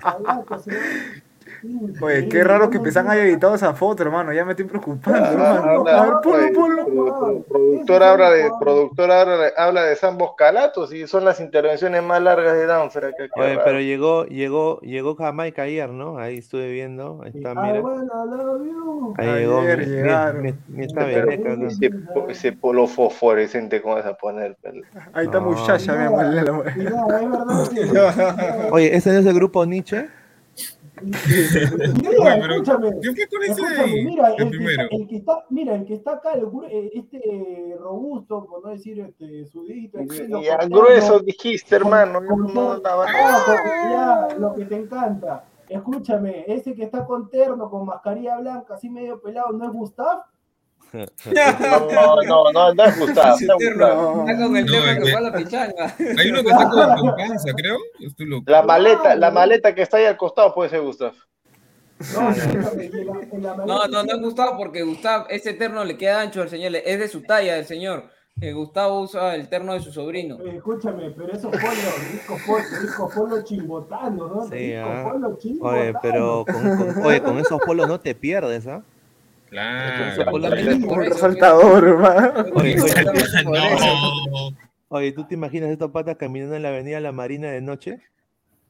Calato 0.00 0.58
se 0.60 0.70
va- 0.70 0.76
Oye, 2.00 2.28
qué 2.28 2.42
raro 2.42 2.70
que 2.70 2.80
Pesan 2.80 3.08
haya 3.08 3.24
editado 3.24 3.54
esa 3.54 3.74
foto, 3.74 4.02
hermano. 4.02 4.32
Ya 4.32 4.44
me 4.44 4.52
estoy 4.52 4.64
preocupando, 4.66 5.28
hermano. 5.30 5.84
A 5.88 6.02
ver, 6.06 6.14
ponlo, 6.54 6.84
pro- 6.84 7.44
Productor 7.48 8.02
habla 8.02 8.30
de, 8.30 8.50
productor 8.58 9.10
habla 9.10 9.36
de, 9.36 9.52
habla 9.56 9.82
de 9.84 9.96
Sambos 9.96 10.32
Calatos 10.36 10.92
y 10.92 11.06
son 11.06 11.24
las 11.24 11.40
intervenciones 11.40 12.02
más 12.02 12.20
largas 12.22 12.54
de 12.54 12.66
Danfer 12.66 13.04
acá. 13.06 13.24
Oye, 13.36 13.58
pero 13.64 13.80
llegó, 13.80 14.24
llegó, 14.26 14.80
llegó 14.80 15.14
Jamaica 15.14 15.62
ayer, 15.62 15.90
¿no? 15.90 16.18
Ahí 16.18 16.38
estuve 16.38 16.70
viendo, 16.72 17.20
ahí 17.22 17.32
está, 17.34 17.52
I 17.52 17.56
mira. 17.56 17.82
Ahí 19.18 19.40
llegó, 19.40 19.62
ese, 21.66 21.90
po- 22.12 22.26
ese 22.28 22.52
polo 22.52 22.86
fosforescente, 22.86 23.80
¿cómo 23.82 23.94
vas 23.94 24.06
a 24.06 24.14
poner? 24.14 24.56
pero? 24.62 24.82
Ahí 25.12 25.26
está 25.26 25.40
No. 25.40 25.50
muchacha, 25.50 25.94
mi 25.94 26.04
amor. 26.04 26.24
Oye, 28.72 28.96
¿ese 28.96 29.12
no 29.12 29.18
es 29.18 29.26
el 29.26 29.34
grupo 29.34 29.64
Nietzsche? 29.66 30.08
Mira, 31.02 32.38
pero 32.40 32.52
escúchame. 32.54 32.90
¿Qué 33.00 33.12
fue 33.14 33.26
con 33.28 33.42
ese 33.42 33.80
ahí? 33.80 34.04
mira, 34.04 34.34
El 34.34 34.42
el 34.42 34.50
que, 34.50 34.56
está, 34.56 34.66
primero. 34.66 34.88
el 34.90 35.08
que 35.08 35.16
está, 35.16 35.44
mira, 35.50 35.74
el 35.74 35.84
que 35.84 35.94
está 35.94 36.12
acá, 36.12 36.32
el 36.32 36.44
eh, 36.70 36.90
este 36.94 37.76
robusto, 37.78 38.44
por 38.46 38.62
no 38.64 38.70
decir 38.70 39.00
este 39.00 39.46
sudito, 39.46 39.98
Y 40.00 40.48
a 40.48 40.58
cortado, 40.58 40.68
grueso 40.68 41.20
dijiste, 41.20 41.76
hermano. 41.76 42.20
con- 42.26 42.52
No, 42.54 42.74
estaba- 42.76 43.06
ah, 43.08 44.28
ya, 44.30 44.36
lo 44.38 44.54
que 44.54 44.64
te 44.66 44.76
encanta. 44.76 45.44
Escúchame, 45.68 46.44
ese 46.46 46.74
que 46.74 46.82
está 46.84 47.06
con 47.06 47.30
terno, 47.30 47.70
con 47.70 47.86
mascarilla 47.86 48.38
blanca, 48.38 48.74
así 48.74 48.90
medio 48.90 49.20
pelado, 49.20 49.52
¿no 49.52 49.64
es 49.64 49.72
Gustav? 49.72 50.24
No, 50.92 52.22
no, 52.22 52.52
no, 52.52 52.74
no 52.74 52.84
es 52.84 52.98
Gustavo. 52.98 53.36
Está 53.38 53.54
con 53.56 54.56
el 54.56 54.64
es 54.74 54.98
que 54.98 55.10
fue 55.10 55.14
a 55.14 55.20
la 55.20 55.32
pichanga. 55.32 55.94
Hay 56.18 56.30
uno 56.30 56.42
que 56.42 56.50
está 56.50 56.68
con, 56.68 56.96
con 56.96 57.16
panza, 57.16 57.52
creo. 57.56 57.78
Estoy 58.00 58.26
loco. 58.26 58.44
La 58.50 58.62
maleta, 58.62 59.14
la 59.16 59.30
maleta 59.30 59.74
que 59.74 59.82
está 59.82 59.96
ahí 59.96 60.04
al 60.04 60.16
costado 60.16 60.54
puede 60.54 60.70
ser 60.70 60.82
Gustavo. 60.82 61.14
No, 62.14 62.30
No, 63.66 63.86
no, 63.86 64.02
no 64.02 64.12
es 64.14 64.20
Gustavo 64.20 64.56
porque 64.58 64.82
Gustavo, 64.82 65.26
ese 65.28 65.54
terno 65.54 65.84
le 65.84 65.96
queda 65.96 66.20
ancho 66.20 66.42
al 66.42 66.48
señor, 66.48 66.74
es 66.76 66.98
de 66.98 67.08
su 67.08 67.22
talla 67.22 67.54
del 67.54 67.64
señor. 67.64 68.04
Eh, 68.40 68.52
Gustavo 68.52 69.00
usa 69.02 69.34
el 69.34 69.48
terno 69.48 69.74
de 69.74 69.80
su 69.80 69.92
sobrino. 69.92 70.38
Eh, 70.40 70.56
Escúchame, 70.56 71.10
pero 71.10 71.32
esos 71.32 71.50
polos, 71.50 72.12
discos 72.12 72.40
polos, 72.46 72.82
discos 72.82 73.14
polos 73.14 73.44
chimbotanos, 73.44 74.30
¿no? 74.34 74.48
Sí, 74.48 74.74
ah. 74.74 75.08
polos 75.10 75.38
chimbotanos. 75.38 75.80
Oye, 75.80 75.94
pero 76.02 76.44
con, 76.46 76.76
con- 76.94 77.04
oye, 77.06 77.22
con 77.22 77.38
esos 77.38 77.60
polos 77.60 77.86
no 77.88 78.00
te 78.00 78.14
pierdes, 78.14 78.66
¿ah? 78.66 78.82
Claro. 79.52 80.30
Por 80.30 80.40
Un 80.40 81.04
resaltador, 81.04 81.86
hermano. 81.86 82.46
Oye, 82.54 82.74
pues. 82.80 82.94
No. 83.44 85.12
¿tú 85.14 85.26
te 85.26 85.34
imaginas 85.34 85.70
estos 85.70 85.90
patas 85.90 86.16
caminando 86.16 86.56
en 86.56 86.62
la 86.62 86.70
avenida 86.70 87.00
La 87.00 87.12
Marina 87.12 87.50
de 87.50 87.60
noche? 87.60 88.00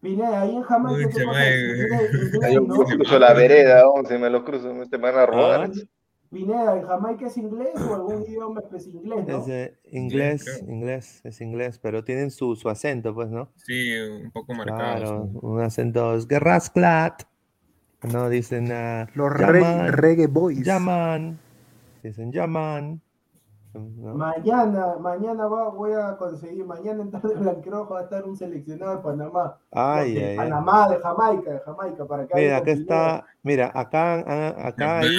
Pineda, 0.00 0.40
ahí 0.40 0.56
en 0.56 0.62
Jamaica, 0.62 0.98
¿qué 0.98 1.24
Mucha 1.24 1.24
pasa? 1.24 2.60
madre. 2.60 2.96
Cruzo 2.96 3.18
la 3.20 3.32
vereda, 3.32 3.84
si 4.08 4.18
me 4.18 4.28
lo 4.28 4.44
cruzo, 4.44 4.74
me 4.74 4.86
te 4.86 4.96
van 4.96 5.14
a 5.14 5.24
robar. 5.24 5.70
Ah. 5.72 5.82
Pineda, 6.32 6.76
¿en 6.76 6.82
Jamaica 6.84 7.26
es 7.28 7.36
inglés 7.36 7.74
o 7.76 7.94
algún 7.94 8.22
idioma 8.28 8.60
especial 8.60 8.96
inglés, 8.96 9.28
no? 9.28 9.38
Es 9.38 9.48
eh, 9.48 9.78
inglés, 9.92 10.64
inglés, 10.66 11.20
es 11.22 11.40
inglés, 11.40 11.78
pero 11.78 12.02
tienen 12.02 12.32
su, 12.32 12.56
su 12.56 12.68
acento, 12.68 13.14
pues, 13.14 13.28
¿no? 13.30 13.52
Sí, 13.54 13.94
un 13.96 14.32
poco 14.32 14.52
marcado. 14.52 14.78
Claro, 14.78 15.28
sí. 15.30 15.38
un 15.42 15.60
acento 15.60 16.16
es 16.16 16.26
Gerrasklat. 16.26 17.22
No 18.02 18.28
dicen 18.28 18.70
ah, 18.72 19.06
Los 19.14 19.32
llaman, 19.38 19.86
re- 19.86 19.92
reggae 19.92 20.26
boys. 20.26 20.64
llaman, 20.64 21.38
dicen 22.02 22.32
llaman. 22.32 23.00
¿no? 23.74 24.14
Mañana, 24.14 24.96
mañana 25.00 25.46
va, 25.46 25.70
voy 25.70 25.92
a 25.92 26.16
conseguir, 26.18 26.64
mañana 26.66 27.02
en 27.02 27.10
tarde 27.10 27.34
blanquerojo 27.34 27.94
va 27.94 28.00
a 28.00 28.02
estar 28.02 28.24
un 28.24 28.36
seleccionado 28.36 28.96
de 28.96 29.02
Panamá. 29.02 29.56
Ay, 29.70 30.14
de 30.14 30.20
ay, 30.20 30.30
ay. 30.30 30.36
Panamá, 30.36 30.88
de 30.88 30.98
Jamaica, 30.98 31.52
de 31.52 31.60
Jamaica, 31.60 32.04
para 32.06 32.26
que 32.26 32.34
Mira, 32.34 32.56
acá 32.58 32.70
está, 32.72 33.24
mira, 33.42 33.70
acá, 33.74 34.24
ah, 34.26 34.66
acá 34.68 34.98
hay 34.98 35.10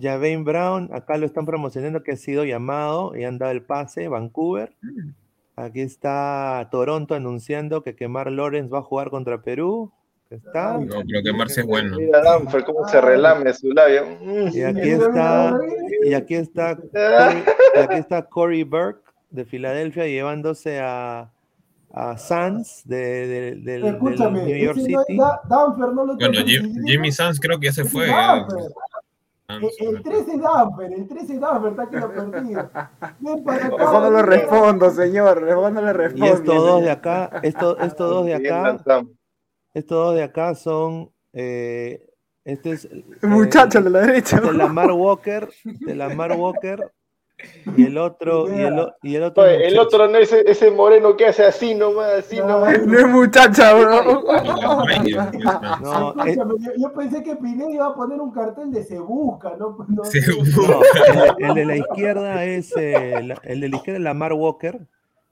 Javain 0.00 0.44
Brown, 0.44 0.90
acá 0.92 1.16
lo 1.16 1.26
están 1.26 1.44
promocionando 1.44 2.02
que 2.04 2.12
ha 2.12 2.16
sido 2.16 2.44
llamado 2.44 3.16
y 3.16 3.24
han 3.24 3.38
dado 3.38 3.52
el 3.52 3.62
pase, 3.62 4.06
Vancouver. 4.08 4.76
Aquí 5.56 5.80
está 5.80 6.68
Toronto 6.70 7.14
anunciando 7.14 7.82
que 7.82 7.96
Kemar 7.96 8.30
Lawrence 8.30 8.70
va 8.70 8.78
a 8.78 8.82
jugar 8.82 9.10
contra 9.10 9.42
Perú. 9.42 9.90
Está. 10.30 10.78
No, 10.78 11.02
pero 11.06 11.22
que 11.24 11.32
Marce 11.32 11.60
es 11.62 11.66
bueno. 11.66 11.96
Mira, 11.96 12.22
Danfer, 12.22 12.64
cómo 12.64 12.86
se 12.88 13.00
relame 13.00 13.52
su 13.52 13.72
labio. 13.72 14.04
Mm. 14.22 14.48
Y 14.52 14.62
aquí 14.62 14.90
está, 14.90 15.58
y 16.04 16.14
aquí 16.14 16.34
está, 16.36 16.76
Corey, 16.76 17.44
y 17.74 17.78
aquí 17.80 17.94
está 17.96 18.22
Corey 18.28 18.62
Burke 18.62 19.02
de 19.30 19.44
Filadelfia 19.44 20.06
llevándose 20.06 20.78
a, 20.80 21.32
a 21.92 22.16
Sanz 22.16 22.82
de, 22.84 22.96
de- 22.96 23.26
del- 23.56 23.64
del 23.64 23.84
Escúchame, 23.86 24.44
New 24.44 24.56
York 24.56 24.76
no 24.78 25.00
es 25.00 25.06
City. 25.06 25.18
Da- 25.18 25.40
Danfer 25.48 25.88
no 25.92 26.04
lo 26.06 26.14
Bueno, 26.16 26.40
Jim-. 26.46 26.74
Jimmy 26.86 27.10
Sanz 27.10 27.40
creo 27.40 27.58
que 27.58 27.66
ya 27.66 27.72
se 27.72 27.82
Ese 27.82 27.90
fue. 27.90 28.06
Danfer. 28.06 28.58
Sanz, 29.48 29.64
El, 29.80 29.96
el 29.96 30.02
13 30.04 30.32
es 30.34 30.40
Danfer, 30.40 30.92
el 30.92 31.08
13 31.08 31.34
es 31.34 31.40
Danfer, 31.40 31.70
está 31.72 31.88
que 31.90 31.96
lo 31.96 32.06
acá. 32.60 32.90
Mejor 33.20 34.02
no 34.02 34.10
le 34.12 34.22
respondo, 34.22 34.90
señor. 34.90 35.42
Mejor 35.42 35.72
no 35.72 35.82
le 35.82 35.92
respondo. 35.92 36.26
Y 36.26 36.28
estos 36.28 36.54
dos 36.54 36.82
de 36.82 36.90
acá, 36.92 37.40
estos, 37.42 37.76
estos 37.80 38.10
dos 38.10 38.26
de 38.26 38.34
acá, 38.36 38.78
estos 39.74 39.96
dos 40.06 40.14
de 40.16 40.22
acá 40.22 40.54
son, 40.54 41.10
eh, 41.32 42.06
este 42.44 42.72
es 42.72 42.84
eh, 42.90 43.04
Muchacho 43.22 43.80
de 43.80 43.90
la 43.90 44.00
derecha. 44.00 44.36
este 44.36 44.48
es 44.48 44.54
Lamar 44.54 44.92
Walker, 44.92 45.48
de 45.64 45.94
Lamar 45.94 46.32
Walker, 46.38 46.90
y 47.74 47.86
el 47.86 47.96
otro, 47.96 48.54
y 48.54 48.60
el, 48.60 48.86
y 49.02 49.14
el 49.14 49.22
otro, 49.22 49.44
Oye, 49.44 49.66
el 49.68 49.78
otro 49.78 50.06
no 50.08 50.18
es 50.18 50.30
ese, 50.30 50.70
moreno 50.70 51.16
que 51.16 51.24
hace 51.26 51.46
así 51.46 51.74
nomás, 51.74 52.10
así 52.18 52.36
nomás. 52.38 52.84
No 52.86 52.98
es 52.98 53.08
muchacha, 53.08 53.72
bro. 53.72 54.22
No, 54.22 54.84
eh, 54.90 56.30
Escúchame, 56.30 56.54
yo, 56.58 56.70
yo 56.76 56.92
pensé 56.92 57.22
que 57.22 57.36
Pineda 57.36 57.70
iba 57.70 57.86
a 57.86 57.94
poner 57.94 58.20
un 58.20 58.30
cartel 58.30 58.70
de 58.70 58.82
se 58.84 58.98
busca, 58.98 59.56
¿no? 59.58 59.74
no 59.88 60.04
Se 60.04 60.20
no, 60.20 60.82
el, 61.38 61.44
el 61.48 61.54
de 61.54 61.64
la 61.64 61.76
izquierda 61.76 62.44
es, 62.44 62.74
eh, 62.76 63.22
la- 63.24 63.40
el 63.44 63.60
de 63.60 63.68
la 63.70 63.76
izquierda 63.76 63.98
es 63.98 64.04
Lamar 64.04 64.34
Walker, 64.34 64.86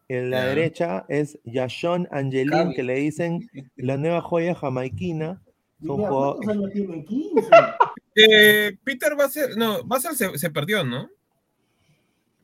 en 0.08 0.30
la 0.30 0.40
Ya. 0.40 0.46
derecha 0.46 1.04
es 1.08 1.38
Yashon 1.44 2.08
Angelin, 2.10 2.50
Cabi. 2.50 2.74
que 2.74 2.82
le 2.82 2.94
dicen 2.94 3.48
la 3.76 3.96
nueva 3.96 4.20
joya 4.22 4.54
jamaiquina. 4.54 5.40
Son 5.84 5.96
Pineda, 5.96 6.08
jugadores- 6.10 6.44
¿cuántos 6.44 6.56
años 6.64 6.72
tiene? 6.72 7.04
15. 7.04 7.48
Eh, 8.20 8.76
Peter 8.82 9.14
Basel, 9.14 9.56
no, 9.56 9.84
Basel 9.84 10.16
se, 10.16 10.36
se 10.38 10.50
perdió, 10.50 10.82
¿no? 10.82 11.08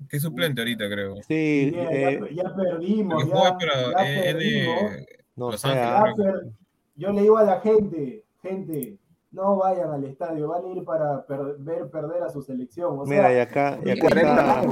Que 0.08 0.18
es 0.18 0.22
suplente 0.22 0.60
ahorita, 0.60 0.84
creo. 0.88 1.16
Sí, 1.26 1.70
Pineda, 1.72 1.90
eh, 1.90 2.20
ya, 2.30 2.42
ya 2.44 2.54
perdimos, 2.54 3.24
ya, 3.26 3.34
juega 3.34 3.58
para 3.58 3.74
ya 4.04 4.12
eh, 4.14 4.22
perdimos. 4.22 4.92
N- 4.92 5.06
no 5.34 5.50
Los 5.50 5.60
sé, 5.60 5.68
Ángeles, 5.68 6.14
Ya 6.16 6.22
per- 6.32 6.46
Yo 6.94 7.12
le 7.12 7.22
digo 7.22 7.38
a 7.38 7.42
la 7.42 7.60
gente, 7.60 8.22
gente, 8.40 8.96
no 9.32 9.56
vayan 9.56 9.90
al 9.90 10.04
estadio, 10.04 10.46
van 10.46 10.64
a 10.64 10.68
ir 10.78 10.84
para 10.84 11.26
per- 11.26 11.56
ver 11.58 11.90
perder 11.90 12.22
a 12.22 12.30
su 12.30 12.40
selección. 12.40 12.96
O 13.00 13.04
sea, 13.04 13.16
Mira, 13.16 13.34
y 13.34 13.40
acá, 13.40 13.80
y 13.84 13.90
acá 13.90 14.06
está, 14.06 14.62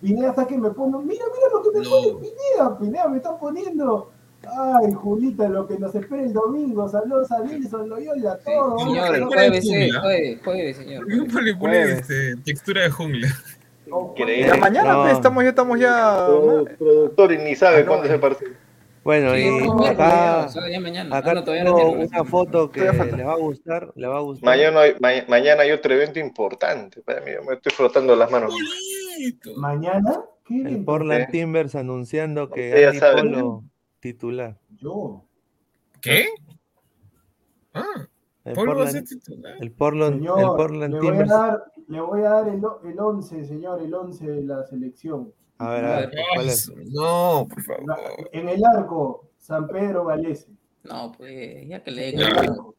Pineda 0.00 0.30
hasta 0.30 0.46
que 0.46 0.56
me 0.58 0.70
pone, 0.70 0.98
mira, 1.04 1.24
mira 1.34 1.48
lo 1.52 1.62
que 1.62 1.78
me 1.78 1.84
No. 1.84 1.90
pone 1.90 2.26
Pineda, 2.26 2.78
Pineda 2.78 3.08
me 3.08 3.16
está 3.18 3.38
poniendo. 3.38 4.10
Ay, 4.42 4.92
Julita, 4.94 5.48
lo 5.50 5.66
que 5.68 5.78
nos 5.78 5.94
espera 5.94 6.22
el 6.22 6.32
domingo, 6.32 6.88
saludos 6.88 7.30
a 7.30 7.40
Nilson 7.40 7.88
Loyola, 7.90 8.38
todo. 8.38 8.78
Sí, 8.78 8.84
Señor, 8.86 9.14
el 9.14 9.20
¿Cómo 9.20 9.32
jueves, 9.32 9.64
eh, 9.70 9.90
jueves, 10.00 10.38
jueves, 10.42 10.76
señor. 10.78 11.04
¿Cómo 11.04 11.40
le 11.40 11.54
pone 11.56 11.72
Jueves. 11.84 12.00
este, 12.10 12.36
textura 12.42 12.82
de 12.82 12.90
jungla? 12.90 13.28
Increíble. 13.86 14.46
Ya 14.46 14.56
mañana 14.56 14.92
No. 14.94 15.02
pues, 15.02 15.12
estamos, 15.14 15.42
ya 15.44 15.50
estamos 15.50 15.78
ya. 15.80 16.26
Produ- 16.28 16.76
productor 16.78 17.32
y 17.32 17.38
ni 17.38 17.54
sabe 17.54 17.78
Ah, 17.78 17.80
no, 17.80 17.86
cuándo 17.88 18.06
eh. 18.06 18.08
se 18.10 18.18
partido. 18.18 18.50
Bueno, 19.04 19.34
Sí, 19.34 19.42
y 19.82 19.86
acá, 19.86 20.48
mañana. 20.80 21.16
Ah, 21.24 21.34
no, 21.34 21.42
todavía 21.44 21.64
no 21.64 21.74
tengo 21.74 21.88
miércoles. 21.96 22.10
una 22.12 22.24
foto 22.24 22.70
que 22.70 22.80
Todavía 22.80 22.98
falta. 23.02 23.16
le 23.16 23.24
va 23.24 23.32
a 23.32 23.36
gustar, 23.36 23.92
le 23.94 24.06
va 24.06 24.16
a 24.18 24.20
gustar. 24.20 24.46
Mañana, 24.46 24.80
hay- 24.80 24.94
ma- 25.00 25.24
mañana 25.28 25.62
hay 25.62 25.70
otro 25.72 25.94
evento 25.94 26.18
importante 26.18 27.00
para 27.02 27.20
mí. 27.22 27.30
yo 27.32 27.42
Me 27.44 27.54
estoy 27.54 27.72
frotando 27.72 28.14
las 28.16 28.30
manos. 28.30 28.54
¿Mañana? 29.56 30.20
¿Qué 30.44 30.62
El? 30.62 30.84
Portland. 30.84 31.30
Timbers 31.30 31.74
anunciando 31.74 32.50
que 32.50 32.68
Usted 32.70 32.80
ya 32.82 32.88
Andy 32.88 32.98
sabe. 32.98 33.22
Polo 33.22 33.64
titular. 34.00 34.58
Yo. 34.70 35.24
¿Qué? 36.00 36.26
Ah, 37.74 37.84
El 38.44 38.54
Polo 38.54 38.74
va 38.76 38.84
a 38.84 38.90
ser 38.90 39.02
Portland, 39.02 39.22
titular. 39.22 39.54
el 39.60 39.72
Portland, 39.72 40.12
el 40.14 40.18
Señor, 40.20 40.56
Portland 40.56 40.94
le 40.94 40.98
voy 41.00 41.06
a 41.08 41.10
Timbers. 41.12 41.30
dar, 41.30 41.64
le 41.88 42.00
voy 42.00 42.20
a 42.22 42.30
dar 42.30 42.48
el, 42.48 42.64
o- 42.64 42.80
el 42.84 42.98
11, 42.98 43.44
señor, 43.44 43.82
el 43.82 43.94
11 43.94 44.26
de 44.30 44.42
la 44.42 44.64
selección. 44.64 45.32
A 45.60 45.70
ver, 45.70 45.84
a 45.84 45.96
ver, 46.00 46.12
¿cuál 46.34 46.48
es? 46.48 46.72
No, 46.90 47.46
por 47.48 47.62
favor. 47.62 47.84
En 48.32 48.48
el 48.48 48.64
arco, 48.64 49.28
San 49.38 49.68
Pedro 49.68 50.06
Galese. 50.06 50.48
No, 50.84 51.12
pues, 51.12 51.68
ya 51.68 51.82
que 51.82 51.90
le 51.90 52.12
digo. 52.12 52.74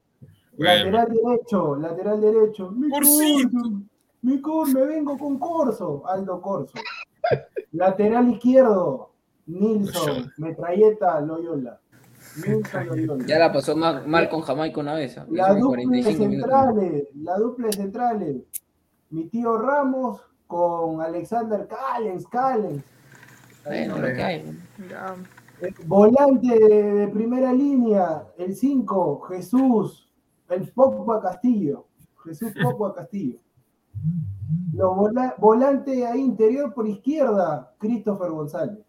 Lateral 0.57 1.07
derecho, 1.09 1.75
lateral 1.75 2.19
derecho. 2.21 2.71
Mi 2.71 2.89
Corsito. 2.89 3.49
Corso, 3.51 3.81
mi 4.23 4.41
cor, 4.41 4.73
me 4.73 4.85
vengo 4.85 5.17
con 5.17 5.37
Corso, 5.39 6.03
Aldo 6.07 6.41
Corso. 6.41 6.73
Lateral 7.71 8.29
izquierdo, 8.29 9.11
Nilson, 9.45 10.31
Metralleta, 10.37 11.21
Loyola. 11.21 11.79
Nilson 12.45 12.87
Loyola. 12.87 13.25
Ya 13.27 13.37
la 13.39 13.51
pasó 13.53 13.75
mal, 13.75 14.07
mal 14.07 14.27
con 14.29 14.41
Jamaica 14.41 14.79
una 14.79 14.95
vez. 14.95 15.17
ah, 15.17 15.25
La 15.29 15.53
dupla 15.53 15.83
45 15.83 16.25
minutos. 16.25 16.49
centrales, 16.49 17.07
la 17.15 17.37
dupla 17.37 17.71
centrales. 17.71 18.37
Mi 19.11 19.25
tío 19.27 19.57
Ramos 19.57 20.21
con 20.51 20.99
Alexander 21.01 21.65
Callens, 21.65 22.27
Callens. 22.27 22.83
Bueno, 23.65 23.97
lo 23.97 24.07
que 24.07 24.21
hay. 24.21 24.59
Ya. 24.89 25.15
Eh, 25.61 25.73
Volante 25.85 26.47
de, 26.59 26.83
de 26.93 27.07
primera 27.07 27.53
línea, 27.53 28.27
el 28.37 28.53
5, 28.53 29.21
Jesús, 29.29 30.11
el 30.49 30.69
Pogba 30.73 31.21
Castillo. 31.21 31.85
Jesús 32.25 32.51
Pogba 32.61 32.93
Castillo. 32.95 33.39
Los 34.73 34.95
vola- 34.95 35.35
volante 35.37 36.05
ahí 36.05 36.19
interior 36.21 36.73
por 36.73 36.85
izquierda, 36.87 37.73
Christopher 37.77 38.31
González. 38.31 38.79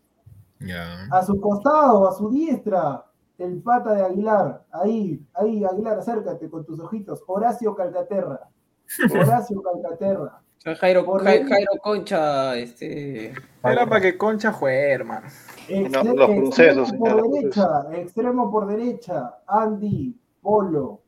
Ya. 0.59 1.05
A 1.12 1.22
su 1.24 1.40
costado, 1.40 2.09
a 2.09 2.12
su 2.12 2.28
diestra, 2.30 3.05
el 3.39 3.60
pata 3.62 3.93
de 3.94 4.02
Aguilar. 4.05 4.64
Ahí, 4.72 5.24
ahí, 5.34 5.64
Aguilar, 5.64 5.98
acércate 5.98 6.48
con 6.51 6.64
tus 6.64 6.80
ojitos. 6.80 7.22
Horacio 7.26 7.74
Calcaterra. 7.74 8.40
Horacio 9.12 9.60
Calcaterra. 9.62 10.40
Jairo, 10.64 11.05
Por 11.05 11.22
Jai- 11.24 11.39
ahí. 11.43 11.48
Jairo 11.48 11.72
Concha, 11.82 12.56
este. 12.56 13.32
Era 13.64 13.86
para 13.86 14.01
que 14.01 14.16
Concha 14.16 14.52
juegue, 14.52 14.93
hermano. 14.93 15.26
Extre- 15.68 16.02
No, 16.05 16.14
los 16.14 16.30
procesos, 16.30 16.89
extremo 16.93 17.05
por 17.05 17.16
los 17.22 17.32
derecha, 17.32 17.68
extremo 17.94 18.51
por 18.51 18.66
derecha, 18.66 19.34
Andy 19.47 20.16
Polo. 20.40 21.01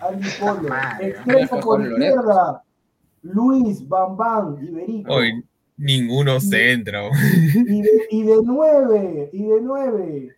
Andy 0.00 0.28
Polo. 0.40 0.68
Madre, 0.68 1.08
extremo 1.08 1.60
por 1.60 1.80
izquierda, 1.86 2.62
Luis 3.22 3.86
Bambam 3.88 4.56
Iberico. 4.62 5.12
Hoy 5.12 5.44
ninguno 5.76 6.40
se 6.40 6.72
entra. 6.72 7.02
Y 7.54 7.82
de, 7.82 7.90
y 8.10 8.22
de 8.22 8.36
nueve, 8.44 9.30
y 9.32 9.46
de 9.46 9.60
nueve, 9.60 10.36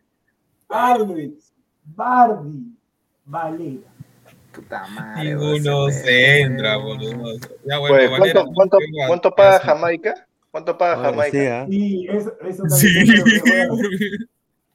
Alex 0.68 1.52
Bardi 1.84 2.76
Valera. 3.24 3.88
Puta 4.52 4.86
madre. 4.88 5.34
Ninguno 5.34 5.88
se 5.90 6.40
entra, 6.40 6.76
boludo. 6.76 7.34
Ya, 7.64 7.78
Pues, 7.78 7.90
bueno, 8.10 8.16
¿cuánto, 8.18 8.44
cuánto, 8.54 8.78
cuánto 9.08 9.30
paga. 9.34 9.58
Jamaica? 9.60 10.26
¿Cuánto 10.50 10.76
paga 10.76 10.96
Jamaica? 11.02 11.30
sí, 11.38 11.46
¿ah? 11.46 11.66
Y 11.68 12.08
eso, 12.08 12.32
eso 12.46 12.62
también 12.64 12.78
Sí, 12.78 13.04
le 13.06 13.22
voy, 13.22 13.60
a, 13.60 13.68
porque- 13.68 14.16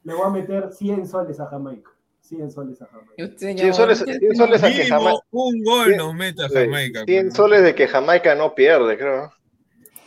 le 0.04 0.14
voy 0.14 0.26
a 0.26 0.30
meter 0.30 0.72
100 0.72 1.06
soles 1.06 1.38
a 1.38 1.46
Jamaica. 1.46 1.90
100 2.22 2.50
soles 2.50 2.82
a 2.82 2.86
Jamaica. 2.86 3.12
Y 3.16 3.24
usted, 3.24 3.38
100 3.38 3.58
señor, 3.58 3.74
soles, 3.74 4.00
usted- 4.00 4.18
100 4.18 4.36
soles 4.36 4.62
a 4.64 4.68
que 4.68 4.84
Jamaica. 4.86 5.20
un 5.30 5.62
gol 5.64 5.86
Cien- 5.88 5.96
nos 5.96 6.14
mete 6.14 6.44
a 6.44 6.48
Sí, 6.48 6.54
Jamaica. 6.56 7.04
100 7.06 7.26
pues. 7.26 7.34
soles 7.36 7.62
de 7.62 7.74
que 7.74 7.86
Jamaica 7.88 8.34
no 8.34 8.54
pierde, 8.54 8.98
creo. 8.98 9.32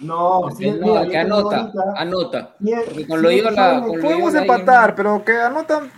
No, 0.01 0.49
100, 0.51 0.79
no, 0.79 0.87
mira, 0.87 1.07
que 1.07 1.17
anota, 1.17 1.57
ahorita 1.59 1.83
anota. 1.95 2.55
100 2.61 2.79
Porque 2.85 3.07
con 3.07 3.21
lo 3.21 3.29
100 3.29 3.43
Loyola, 3.43 3.73
soles. 3.79 3.91
con 3.91 4.01
Podemos 4.01 4.33
empatar, 4.35 4.95
pero 4.95 5.23
que 5.25 5.31
anotan. 5.37 5.91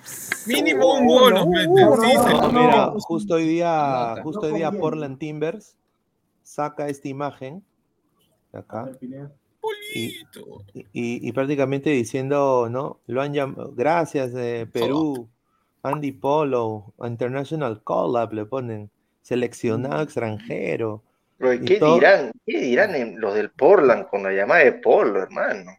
Mínimo 0.47 0.93
un 0.93 1.07
gol 1.07 1.33
Sí. 1.37 1.67
No, 1.67 2.41
no, 2.41 2.51
mira, 2.51 2.91
justo 2.99 3.35
hoy 3.35 3.45
día, 3.47 4.13
no 4.17 4.23
justo 4.23 4.41
hoy 4.41 4.53
día. 4.53 4.71
Portland 4.71 5.17
Timbers 5.17 5.75
saca 6.43 6.87
esta 6.89 7.07
imagen 7.07 7.63
de 8.51 8.59
acá 8.59 8.91
y, 9.95 10.07
y- 10.91 11.27
y 11.27 11.31
prácticamente 11.31 11.89
diciendo, 11.91 12.67
¿no? 12.69 12.99
Lo 13.07 13.21
han 13.21 13.33
llamado, 13.33 13.71
gracias 13.73 14.33
de 14.33 14.67
Perú, 14.71 15.29
Andy 15.81 16.11
Polo, 16.11 16.93
International 17.01 17.81
Collab 17.83 18.33
le 18.33 18.45
ponen, 18.45 18.89
seleccionado 19.21 20.01
extranjero. 20.01 21.01
Pero, 21.51 21.65
¿qué 21.65 21.77
todo- 21.79 21.95
dirán? 21.95 22.31
¿Qué 22.45 22.59
dirán 22.59 22.95
en 22.95 23.19
los 23.19 23.33
del 23.35 23.51
Portland 23.51 24.07
con 24.07 24.23
la 24.23 24.31
llamada 24.31 24.63
de 24.63 24.73
Polo, 24.73 25.21
hermano? 25.21 25.71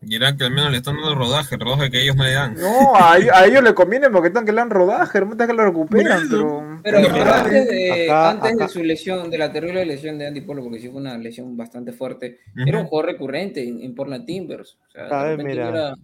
Dirán 0.00 0.36
que 0.36 0.44
al 0.44 0.50
menos 0.50 0.70
le 0.70 0.76
están 0.76 0.96
dando 0.96 1.14
rodaje, 1.14 1.56
rodaje 1.56 1.90
que 1.90 2.02
ellos 2.02 2.14
no 2.14 2.24
le 2.24 2.32
dan. 2.34 2.54
No, 2.56 2.94
a, 2.94 3.14
a 3.14 3.46
ellos 3.46 3.62
les 3.62 3.72
conviene 3.72 4.10
porque 4.10 4.28
están 4.28 4.44
que 4.44 4.52
le 4.52 4.58
dan 4.58 4.68
rodaje, 4.68 5.16
hermano, 5.16 5.32
están 5.34 5.48
que 5.48 5.54
lo 5.54 5.64
recuperan, 5.64 6.28
pero. 6.28 6.60
Antes, 6.60 7.68
de, 7.68 8.04
acá- 8.10 8.30
antes 8.30 8.50
de 8.50 8.64
acá- 8.64 8.68
su 8.68 8.84
lesión, 8.84 9.30
de 9.30 9.38
la 9.38 9.50
terrible 9.50 9.86
lesión 9.86 10.18
de 10.18 10.26
Andy 10.26 10.42
Polo, 10.42 10.62
porque 10.62 10.78
sí 10.78 10.88
fue 10.90 11.00
una 11.00 11.16
lesión 11.16 11.56
bastante 11.56 11.92
fuerte, 11.92 12.40
era 12.66 12.80
un 12.80 12.86
jugador 12.86 13.12
recurrente 13.12 13.66
en, 13.66 13.80
en 13.82 13.94
Portland 13.94 14.26
Timbers. 14.26 14.76
O 14.88 14.90
sea, 14.90 15.24
de 15.24 15.36
mira. 15.42 15.68
era- 15.70 15.94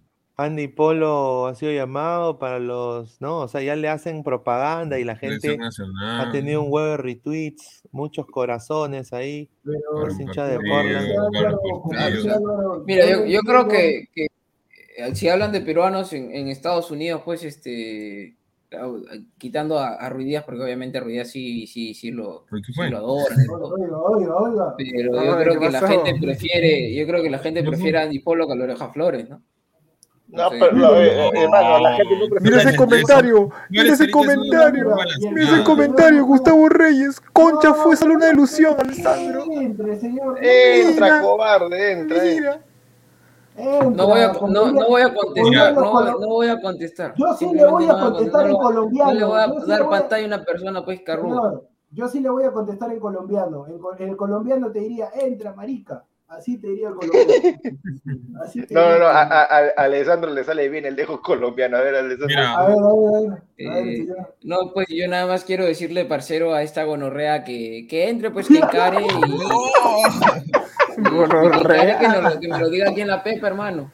Andy 0.43 0.67
Polo 0.67 1.47
ha 1.47 1.55
sido 1.55 1.71
llamado 1.71 2.39
para 2.39 2.59
los, 2.59 3.19
¿no? 3.21 3.39
O 3.39 3.47
sea, 3.47 3.61
ya 3.61 3.75
le 3.75 3.89
hacen 3.89 4.23
propaganda 4.23 4.99
y 4.99 5.03
la 5.03 5.15
gente 5.15 5.57
ha 6.01 6.31
tenido 6.31 6.61
un 6.61 6.71
huevo 6.71 6.89
de 6.91 6.97
retweets, 6.97 7.83
muchos 7.91 8.25
corazones 8.27 9.13
ahí. 9.13 9.49
Pero, 9.63 10.05
Los 10.05 10.19
hinchas 10.19 10.49
de 10.49 10.59
Portland. 10.59 11.07
Mira, 12.85 13.25
yo, 13.27 13.39
creo 13.41 13.67
que, 13.67 14.09
que, 14.13 14.27
eh, 14.97 15.15
si 15.15 15.29
hablan 15.29 15.51
de 15.51 15.61
peruanos 15.61 16.13
en, 16.13 16.35
en 16.35 16.47
Estados 16.47 16.91
Unidos, 16.91 17.21
pues 17.23 17.43
este 17.43 18.35
quitando 19.37 19.77
a, 19.77 19.95
a 19.95 20.09
Ruiz 20.09 20.27
Díaz, 20.27 20.43
porque 20.45 20.63
obviamente 20.63 20.99
Díaz 21.01 21.29
sí, 21.29 21.67
sí, 21.67 21.93
sí 21.93 22.11
lo, 22.11 22.45
¿Pero 22.49 22.61
qué 22.65 22.73
sí 22.73 22.89
lo 22.89 23.05
oiga. 23.05 24.75
Pero 24.77 25.25
yo 25.25 25.37
creo 25.37 25.53
¿qué 25.53 25.59
que 25.59 25.71
la 25.71 25.87
gente 25.87 26.15
prefiere, 26.21 26.95
yo 26.95 27.05
creo 27.05 27.21
que 27.21 27.29
la 27.29 27.39
gente 27.39 27.63
prefiere 27.63 27.97
a 27.97 28.03
Andy 28.03 28.19
Polo 28.19 28.47
que 28.47 28.53
a 28.53 28.55
la 28.55 28.63
oreja 28.63 28.89
Flores, 28.89 29.29
¿no? 29.29 29.41
No, 30.31 30.49
pero, 30.49 30.71
no, 30.71 30.95
eh, 30.95 31.27
eh, 31.27 31.31
hermano, 31.43 31.79
la 31.79 31.93
gente 31.95 32.15
no 32.17 32.39
Mira 32.39 32.57
ese 32.61 32.75
comentario, 32.77 33.49
mira 33.69 33.93
ese 33.93 34.09
comentario, 34.09 34.95
mira 35.33 35.51
ese 35.55 35.63
comentario, 35.65 36.25
Gustavo 36.25 36.69
Reyes. 36.69 37.19
Concha 37.33 37.73
fue 37.73 37.97
solo 37.97 38.13
una 38.13 38.29
ilusión, 38.29 38.75
Alessandro. 38.79 39.43
Entre, 39.51 39.99
señor. 39.99 40.37
Entra, 40.41 41.05
Mira. 41.07 41.21
cobarde, 41.21 41.91
entra. 41.91 42.25
eh. 42.25 42.35
Mira. 42.39 42.61
No 43.91 44.07
voy 44.07 44.21
a, 44.21 44.31
no, 44.31 44.71
no 44.71 44.87
voy 44.87 45.01
a 45.01 45.13
contestar, 45.13 45.73
no, 45.75 46.27
voy 46.27 46.47
a 46.47 46.61
contestar. 46.61 47.13
Yo 47.17 47.33
sí 47.37 47.49
le 47.53 47.65
voy 47.65 47.85
a 47.85 47.99
contestar 47.99 48.45
no 48.45 48.49
en 48.51 48.55
colombiano. 48.55 49.11
No 49.11 49.19
le 49.19 49.25
voy 49.25 49.39
a 49.39 49.47
Yo 49.47 49.59
sí 49.61 49.69
dar 49.69 49.79
le 49.79 49.85
voy 49.85 49.95
a- 49.95 49.99
pantalla 49.99 50.23
a 50.23 50.27
una 50.27 50.43
persona, 50.45 50.85
pues, 50.85 51.01
carruda. 51.05 51.35
Señor, 51.35 51.63
yo 51.91 52.07
sí 52.07 52.19
le 52.21 52.29
voy 52.29 52.43
a 52.45 52.51
contestar 52.51 52.91
en 52.93 52.99
colombiano. 53.01 53.65
En, 53.67 54.07
en 54.07 54.15
colombiano 54.15 54.71
te 54.71 54.79
diría, 54.79 55.09
entra, 55.13 55.53
marica. 55.53 56.05
Así 56.31 56.57
te 56.57 56.67
diría 56.69 56.89
colombiano. 56.91 57.31
Así 58.43 58.61
te 58.65 58.73
No, 58.73 58.81
no, 58.81 58.87
diría 58.93 58.99
no, 58.99 59.05
a, 59.07 59.11
colombiano. 59.13 59.33
a- 59.33 59.81
a 59.81 59.83
Alessandro 59.83 60.31
le 60.31 60.43
sale 60.45 60.69
bien 60.69 60.85
el 60.85 60.95
dejo 60.95 61.21
colombiano. 61.21 61.75
A 61.77 61.81
ver, 61.81 61.93
Alessandro. 61.95 62.27
Mira, 62.27 62.53
A 62.53 62.65
ver, 62.67 62.77
a 62.77 62.81
ver, 62.81 62.85
a 62.87 63.19
ver. 63.21 63.31
A 63.69 63.75
ver, 63.75 63.87
Eh, 63.87 64.07
no, 64.43 64.71
pues 64.73 64.87
yo 64.89 65.07
nada 65.09 65.27
más 65.27 65.43
quiero 65.43 65.65
decirle, 65.65 66.05
parcero, 66.05 66.53
a 66.53 66.63
esta 66.63 66.83
gonorrea 66.85 67.43
que, 67.43 67.85
que 67.89 68.07
entre, 68.09 68.31
pues 68.31 68.47
que 68.47 68.57
encare 68.59 69.01
y. 69.01 69.07
que, 70.95 71.01
encare, 71.01 71.97
que, 71.99 72.07
lo- 72.07 72.39
que 72.39 72.47
me 72.47 72.59
lo 72.59 72.69
diga 72.69 72.89
aquí 72.89 73.01
en 73.01 73.07
la 73.09 73.21
pepa, 73.23 73.47
hermano. 73.47 73.91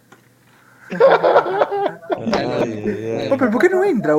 Ay. 0.89 3.30
Oh, 3.31 3.38
pero 3.38 3.51
¿por 3.51 3.61
qué 3.61 3.69
no 3.69 3.84
entra? 3.84 4.14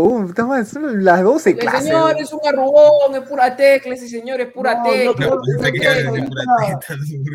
Son 0.65 1.05
las 1.05 1.23
12 1.23 1.51
El 1.51 1.59
clases. 1.59 1.85
señor 1.85 2.15
es 2.19 2.33
un 2.33 2.41
arrugón, 2.47 3.15
es 3.15 3.29
pura 3.29 3.57
tecla, 3.57 3.95
ese 3.95 4.09
señor 4.09 4.41
es 4.41 4.53
pura 4.53 4.75
No, 4.83 4.95
yo 4.95 5.15
tecla. 5.15 5.37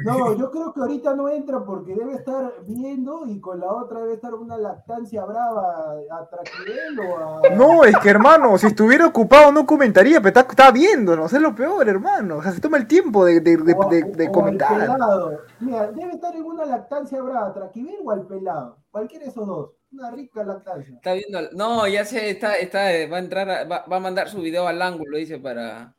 No, 0.05 0.37
yo 0.37 0.51
creo 0.51 0.73
que 0.73 0.79
ahorita 0.81 1.15
no 1.15 1.29
entra 1.29 1.63
porque 1.63 1.95
debe 1.95 2.13
estar 2.13 2.53
viendo 2.65 3.25
y 3.27 3.39
con 3.39 3.59
la 3.59 3.67
otra 3.71 3.99
debe 4.01 4.13
estar 4.13 4.33
una 4.33 4.57
lactancia 4.57 5.23
brava 5.25 5.93
a 6.11 6.27
o 7.09 7.45
a. 7.45 7.49
No, 7.55 7.83
es 7.83 7.97
que 7.97 8.09
hermano, 8.09 8.57
si 8.57 8.67
estuviera 8.67 9.07
ocupado 9.07 9.51
no 9.51 9.65
comentaría, 9.65 10.19
pero 10.21 10.29
está, 10.39 10.41
está 10.41 10.71
viendo, 10.71 11.15
no 11.15 11.25
es 11.25 11.33
lo 11.33 11.55
peor, 11.55 11.87
hermano. 11.89 12.37
O 12.37 12.43
sea, 12.43 12.51
se 12.51 12.61
toma 12.61 12.77
el 12.77 12.87
tiempo 12.87 13.25
de, 13.25 13.39
de, 13.39 13.57
de, 13.57 13.75
de- 13.89 14.03
de 14.15 14.31
comentar. 14.31 14.79
pelado. 14.79 15.39
Mira, 15.59 15.91
debe 15.91 16.13
estar 16.13 16.35
en 16.35 16.43
una 16.43 16.65
lactancia 16.65 17.21
brava, 17.21 17.53
Traquirel 17.53 17.97
o 18.03 18.11
al 18.11 18.25
pelado. 18.27 18.77
Cualquiera 18.93 19.25
de 19.25 19.31
esos 19.31 19.47
dos. 19.47 19.71
Una 19.91 20.11
rica 20.11 20.43
lactancia. 20.43 20.93
Está 20.93 21.13
viendo, 21.15 21.39
al- 21.39 21.49
no, 21.55 21.87
ya 21.87 22.05
sé, 22.05 22.29
está, 22.29 22.57
está, 22.57 22.83
va 23.11 23.17
a 23.17 23.19
entrar, 23.19 23.49
a- 23.49 23.63
va, 23.63 23.85
va 23.91 23.95
a 23.97 23.99
mandar 23.99 24.29
su 24.29 24.39
video 24.39 24.67
al 24.67 24.79
ángulo, 24.83 25.17
dice, 25.17 25.39
para. 25.39 25.95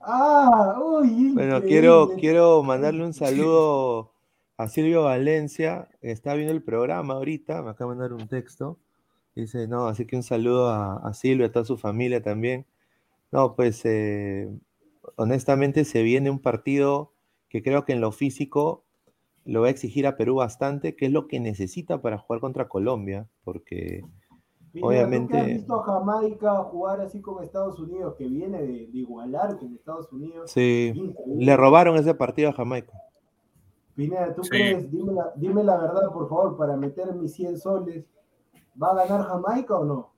Ah, 0.00 0.78
uy, 0.82 1.32
Bueno, 1.34 1.56
increíble. 1.58 1.68
quiero, 1.68 2.10
quiero 2.18 2.62
mandarle 2.62 3.04
un 3.04 3.12
saludo 3.12 4.12
a 4.56 4.66
Silvio 4.68 5.02
Valencia, 5.04 5.88
que 6.00 6.10
está 6.10 6.32
viendo 6.32 6.54
el 6.54 6.62
programa 6.62 7.14
ahorita, 7.14 7.60
me 7.62 7.70
acaba 7.70 7.92
de 7.92 7.98
mandar 7.98 8.14
un 8.14 8.26
texto. 8.28 8.78
Dice, 9.34 9.68
no, 9.68 9.86
así 9.86 10.06
que 10.06 10.16
un 10.16 10.22
saludo 10.22 10.70
a, 10.70 10.96
a 11.06 11.12
Silvio, 11.12 11.44
a 11.46 11.52
toda 11.52 11.66
su 11.66 11.76
familia 11.76 12.22
también. 12.22 12.64
No, 13.30 13.54
pues 13.54 13.82
eh, 13.84 14.48
honestamente 15.16 15.84
se 15.84 16.02
viene 16.02 16.30
un 16.30 16.38
partido 16.40 17.12
que 17.50 17.62
creo 17.62 17.84
que 17.84 17.92
en 17.92 18.00
lo 18.00 18.10
físico 18.12 18.84
lo 19.44 19.60
va 19.62 19.66
a 19.68 19.70
exigir 19.70 20.06
a 20.06 20.16
Perú 20.16 20.36
bastante, 20.36 20.94
que 20.96 21.06
es 21.06 21.12
lo 21.12 21.26
que 21.28 21.40
necesita 21.40 22.00
para 22.00 22.18
jugar 22.18 22.40
contra 22.40 22.68
Colombia, 22.68 23.28
porque 23.44 24.04
Mira, 24.72 24.86
obviamente- 24.86 25.26
¿tú 25.26 25.32
que 25.32 25.38
has 25.40 25.46
visto 25.58 25.80
a 25.80 25.84
Jamaica 25.84 26.56
jugar 26.64 27.00
así 27.00 27.20
con 27.20 27.42
Estados 27.44 27.78
Unidos, 27.78 28.14
que 28.16 28.26
viene 28.26 28.62
de, 28.62 28.86
de 28.86 28.98
igualar 28.98 29.58
con 29.58 29.74
Estados 29.74 30.10
Unidos? 30.12 30.50
sí, 30.50 30.92
Increíble. 30.94 31.44
le 31.44 31.56
robaron 31.56 31.96
ese 31.96 32.14
partido 32.14 32.50
a 32.50 32.52
Jamaica. 32.52 32.92
Pineda, 33.94 34.34
¿tú 34.34 34.42
Sí. 34.44 34.50
crees? 34.50 34.90
Dime 34.90 35.12
la, 35.12 35.32
dime 35.36 35.62
la 35.64 35.76
verdad, 35.76 36.10
por 36.12 36.28
favor, 36.28 36.56
para 36.56 36.76
meter 36.76 37.12
mis 37.14 37.34
100 37.34 37.58
soles. 37.58 38.06
¿Va 38.82 38.92
a 38.92 39.06
ganar 39.06 39.26
Jamaica 39.26 39.76
o 39.76 39.84
no? 39.84 40.11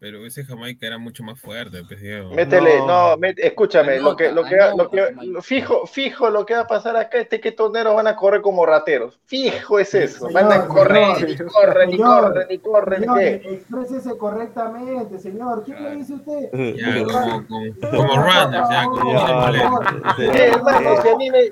Pero 0.00 0.24
ese 0.24 0.46
Jamaica 0.46 0.86
era 0.86 0.96
mucho 0.96 1.22
más 1.22 1.38
fuerte, 1.38 1.82
pues, 1.86 2.00
Diego. 2.00 2.30
Métele, 2.30 2.78
No. 2.78 2.86
no, 2.86 3.16
met- 3.18 3.34
escúchame, 3.36 4.00
lo 4.00 4.16
que, 4.16 4.32
lo 4.32 4.44
que, 4.44 4.58
Anota, 4.58 4.82
lo 4.84 4.90
que, 4.90 5.00
anota, 5.02 5.24
lo- 5.26 5.42
fijo, 5.42 5.86
fijo 5.86 6.30
lo 6.30 6.46
que 6.46 6.54
va 6.54 6.60
a 6.60 6.66
pasar 6.66 6.96
acá 6.96 7.18
es 7.18 7.28
que 7.28 7.52
toneros 7.52 7.94
van 7.94 8.06
a 8.06 8.16
correr 8.16 8.40
como 8.40 8.64
rateros. 8.64 9.20
Fijo 9.26 9.78
es 9.78 9.92
eso, 9.94 10.28
Señor, 10.28 10.42
van 10.42 10.52
a 10.52 10.66
correr, 10.68 11.16
señor, 11.16 11.30
y 11.32 11.36
corren, 11.52 11.88
y 11.90 11.92
señor, 11.92 12.22
corren, 12.32 12.46
y 12.48 12.58
corren, 12.58 13.04
y 13.04 13.06
qué. 13.18 13.34
exprésese 13.56 14.16
correctamente, 14.16 15.18
señor. 15.18 15.64
¿Quién 15.64 15.84
le 15.84 15.96
dice 15.96 16.14
usted? 16.14 16.50
Ya, 16.76 17.04
como, 17.04 17.46
como, 17.46 17.90
como 17.90 18.22
runners, 18.22 18.68
ya, 18.70 18.84
como 18.84 19.10
hermano, 20.32 21.02
si 21.02 21.08
a 21.10 21.16
mí 21.16 21.30
me, 21.30 21.42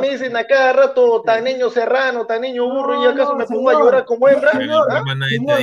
me 0.00 0.08
dicen 0.10 0.34
a 0.34 0.44
cada 0.46 0.72
rato 0.72 1.20
tan 1.26 1.44
niño 1.44 1.68
serrano, 1.68 2.24
tan 2.24 2.40
niño 2.40 2.64
burro, 2.70 3.02
y 3.02 3.06
acaso 3.06 3.32
no, 3.32 3.38
me 3.38 3.44
pongo 3.46 3.68
a 3.68 3.72
llorar 3.74 4.04
como 4.06 4.26
hembra, 4.28 4.52
Señor, 4.52 4.86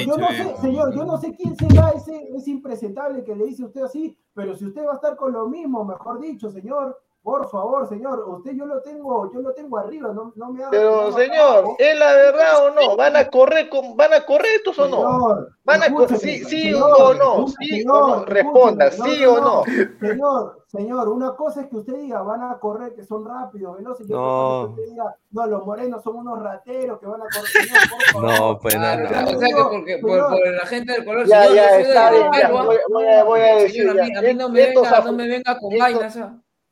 yo 0.05 0.17
no 0.17 0.27
sé, 0.29 0.55
señor, 0.61 0.95
yo 0.95 1.05
no 1.05 1.17
sé 1.17 1.33
quién 1.35 1.55
será 1.55 1.89
ese, 1.89 2.34
ese 2.37 2.51
impresentable 2.51 3.23
que 3.23 3.35
le 3.35 3.45
dice 3.45 3.63
usted 3.63 3.81
así, 3.81 4.17
pero 4.33 4.55
si 4.55 4.65
usted 4.65 4.85
va 4.85 4.93
a 4.93 4.95
estar 4.95 5.15
con 5.15 5.31
lo 5.31 5.47
mismo, 5.47 5.83
mejor 5.85 6.19
dicho, 6.19 6.49
señor, 6.49 6.99
por 7.25 7.49
favor, 7.49 7.89
señor, 7.89 8.23
usted 8.29 8.51
yo 8.51 8.67
lo 8.67 8.81
tengo, 8.83 9.31
yo 9.33 9.41
lo 9.41 9.51
tengo 9.53 9.79
arriba, 9.79 10.13
no, 10.13 10.31
no 10.35 10.51
me 10.51 10.61
haga. 10.61 10.69
pero 10.69 11.09
no, 11.09 11.11
señor, 11.17 11.65
¿es 11.79 11.97
la 11.97 12.13
verdad 12.13 12.67
o 12.67 12.69
no? 12.69 12.95
¿Van 12.95 13.15
a 13.15 13.27
correr 13.31 13.67
con, 13.67 13.97
van 13.97 14.13
a 14.13 14.23
correr 14.23 14.57
estos 14.57 14.77
o 14.77 14.87
no? 14.87 14.97
Señor, 14.97 15.51
¿Van 15.63 15.81
a 15.81 15.85
escúcheme, 15.87 16.19
sí, 16.19 16.43
sí 16.45 16.61
señor, 16.71 16.91
o 17.01 17.13
no? 17.15 17.47
¿Sí 17.47 17.65
señor, 17.79 17.95
o 18.03 18.07
no? 18.19 18.25
Responda, 18.25 18.91
¿sí 18.91 19.25
o 19.25 19.41
no? 19.41 19.63
Señor, 19.99 20.61
señor, 20.67 21.09
una 21.09 21.35
cosa 21.35 21.61
es 21.61 21.67
que 21.67 21.77
usted 21.77 21.95
diga, 21.95 22.21
van 22.21 22.43
a 22.43 22.59
correr, 22.59 22.93
que 22.93 23.03
son 23.03 23.25
rápidos, 23.25 23.75
veloces, 23.77 24.07
y 24.07 24.13
otra 24.13 24.21
No. 24.23 24.27
cosa 24.27 24.61
es 24.61 24.75
que 24.75 24.81
usted 24.81 24.91
diga, 24.93 25.15
no, 25.31 25.47
los 25.47 25.65
morenos 25.65 26.03
son 26.03 26.15
unos 26.17 26.43
rateros 26.43 26.99
que 26.99 27.07
van 27.07 27.21
a 27.21 27.25
correr. 27.25 27.47
Señor, 27.47 27.79
por 27.89 28.03
favor. 28.21 28.39
No, 28.39 28.59
pues 28.59 28.75
no, 28.75 28.81
claro, 28.81 29.09
no. 29.31 29.37
o 29.37 29.39
sea 29.39 29.47
que 29.49 29.63
porque, 29.63 29.97
por, 29.97 30.47
la 30.47 30.65
gente 30.67 30.93
del 30.93 31.03
color, 31.05 31.25
Ya, 31.25 31.41
señor, 31.41 31.55
ya, 31.55 31.63
yo 31.63 31.69
soy 31.73 31.77
de- 31.83 31.89
está 31.89 32.11
del 32.11 32.29
bien, 32.29 32.45
¿ah? 32.45 32.51
voy, 32.51 32.77
voy 32.91 33.05
a, 33.07 33.23
voy 33.23 33.39
a 33.39 33.55
decir, 33.55 33.81
Señor, 33.89 33.99
a 33.99 34.03
mí, 34.03 34.13
ya, 34.13 34.19
a 34.19 34.21
mí 34.21 34.33
no 34.35 34.49
me 34.49 34.59
venga, 34.67 35.01
no 35.01 35.11
me 35.13 35.27
venga 35.27 35.57
con 35.59 35.75
vainas. 35.79 36.19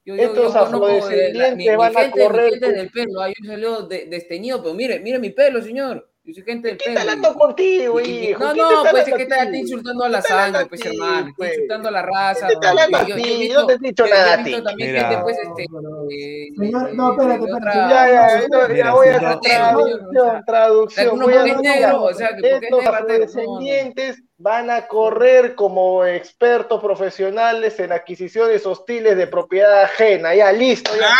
Yo, 0.05 0.15
yo, 0.15 0.21
estos 0.23 0.53
yo 0.53 0.59
conozco 0.65 0.87
de 0.87 0.93
la- 0.93 0.97
afrodescendientes 0.99 1.55
mi, 1.57 1.69
mi 1.69 1.75
van 1.77 1.95
a 1.95 1.99
gente, 2.01 2.17
mi 2.19 2.23
correr 2.25 2.49
gente 2.51 2.71
del 2.73 2.89
pelo, 2.91 3.21
ah, 3.21 3.27
yo 3.29 3.33
salió 3.49 3.81
de, 3.83 4.05
desteñido, 4.07 4.61
pero 4.61 4.73
mire, 4.75 4.99
mire 4.99 5.19
mi 5.19 5.29
pelo, 5.29 5.61
señor. 5.61 6.09
Yo 6.25 6.33
soy 6.33 6.43
gente 6.43 6.69
del 6.69 6.77
¿Quién 6.77 6.93
pelo. 6.95 6.99
está 7.01 7.11
hablando 7.17 7.37
contigo, 7.39 7.99
hijo? 7.99 8.39
No, 8.39 8.53
¿Quién 8.53 8.57
no, 8.63 8.69
te 8.69 8.75
está 8.75 8.91
pues 8.91 9.07
es 9.09 9.13
que 9.15 9.23
está, 9.23 9.55
insultando 9.57 10.03
a 10.05 10.09
la 10.09 10.21
¿Quién 10.21 10.23
te 10.23 10.27
está 10.27 10.43
sangre, 10.53 10.65
pues 10.69 10.85
hermano, 10.85 11.17
está 11.19 11.33
pues? 11.37 11.51
insultando 11.53 11.87
a 11.87 11.91
la 11.91 12.01
raza. 12.01 12.47
¿Quién 12.47 12.59
te 12.61 12.67
está 12.67 13.07
Yo- 13.07 13.17
yo- 13.17 13.53
No 13.61 13.67
te 13.67 13.73
he 13.73 13.77
dicho 13.79 14.03
yo- 14.05 14.07
yo 14.09 14.15
he 14.15 14.17
nada 14.17 14.33
a 14.33 14.37
visto 14.37 14.57
ti. 14.57 14.63
también 14.63 14.91
Mira. 14.93 15.07
gente, 15.09 15.21
pues, 15.23 15.37
este, 15.37 15.65
No, 15.69 16.07
eh, 16.09 16.47
Señor, 16.57 16.87
de- 16.87 16.93
no, 16.95 17.11
espérate, 17.11 17.43
espérate, 17.45 17.77
Ya, 17.77 18.07
ya, 18.07 18.73
ya 18.75 18.93
voy 18.93 19.09
a 19.09 19.19
traducción, 19.19 20.43
traducción. 20.45 21.09
uno 21.13 21.25
Voy 21.25 21.33
a 21.33 21.37
porque 21.39 21.51
es 21.51 21.61
negro, 21.61 22.03
o 22.03 22.13
sea, 22.13 22.27
que 22.29 22.33
porque 22.35 22.55
es 22.55 22.61
negro, 22.61 22.79
afrodescendientes 22.79 24.23
van 24.43 24.69
a 24.69 24.87
correr 24.87 25.55
como 25.55 26.03
expertos 26.05 26.81
profesionales 26.83 27.79
en 27.79 27.93
adquisiciones 27.93 28.65
hostiles 28.65 29.15
de 29.15 29.25
propiedad 29.25 29.83
ajena. 29.83 30.35
Ya, 30.35 30.51
listo. 30.51 30.91
Ya. 30.99 31.15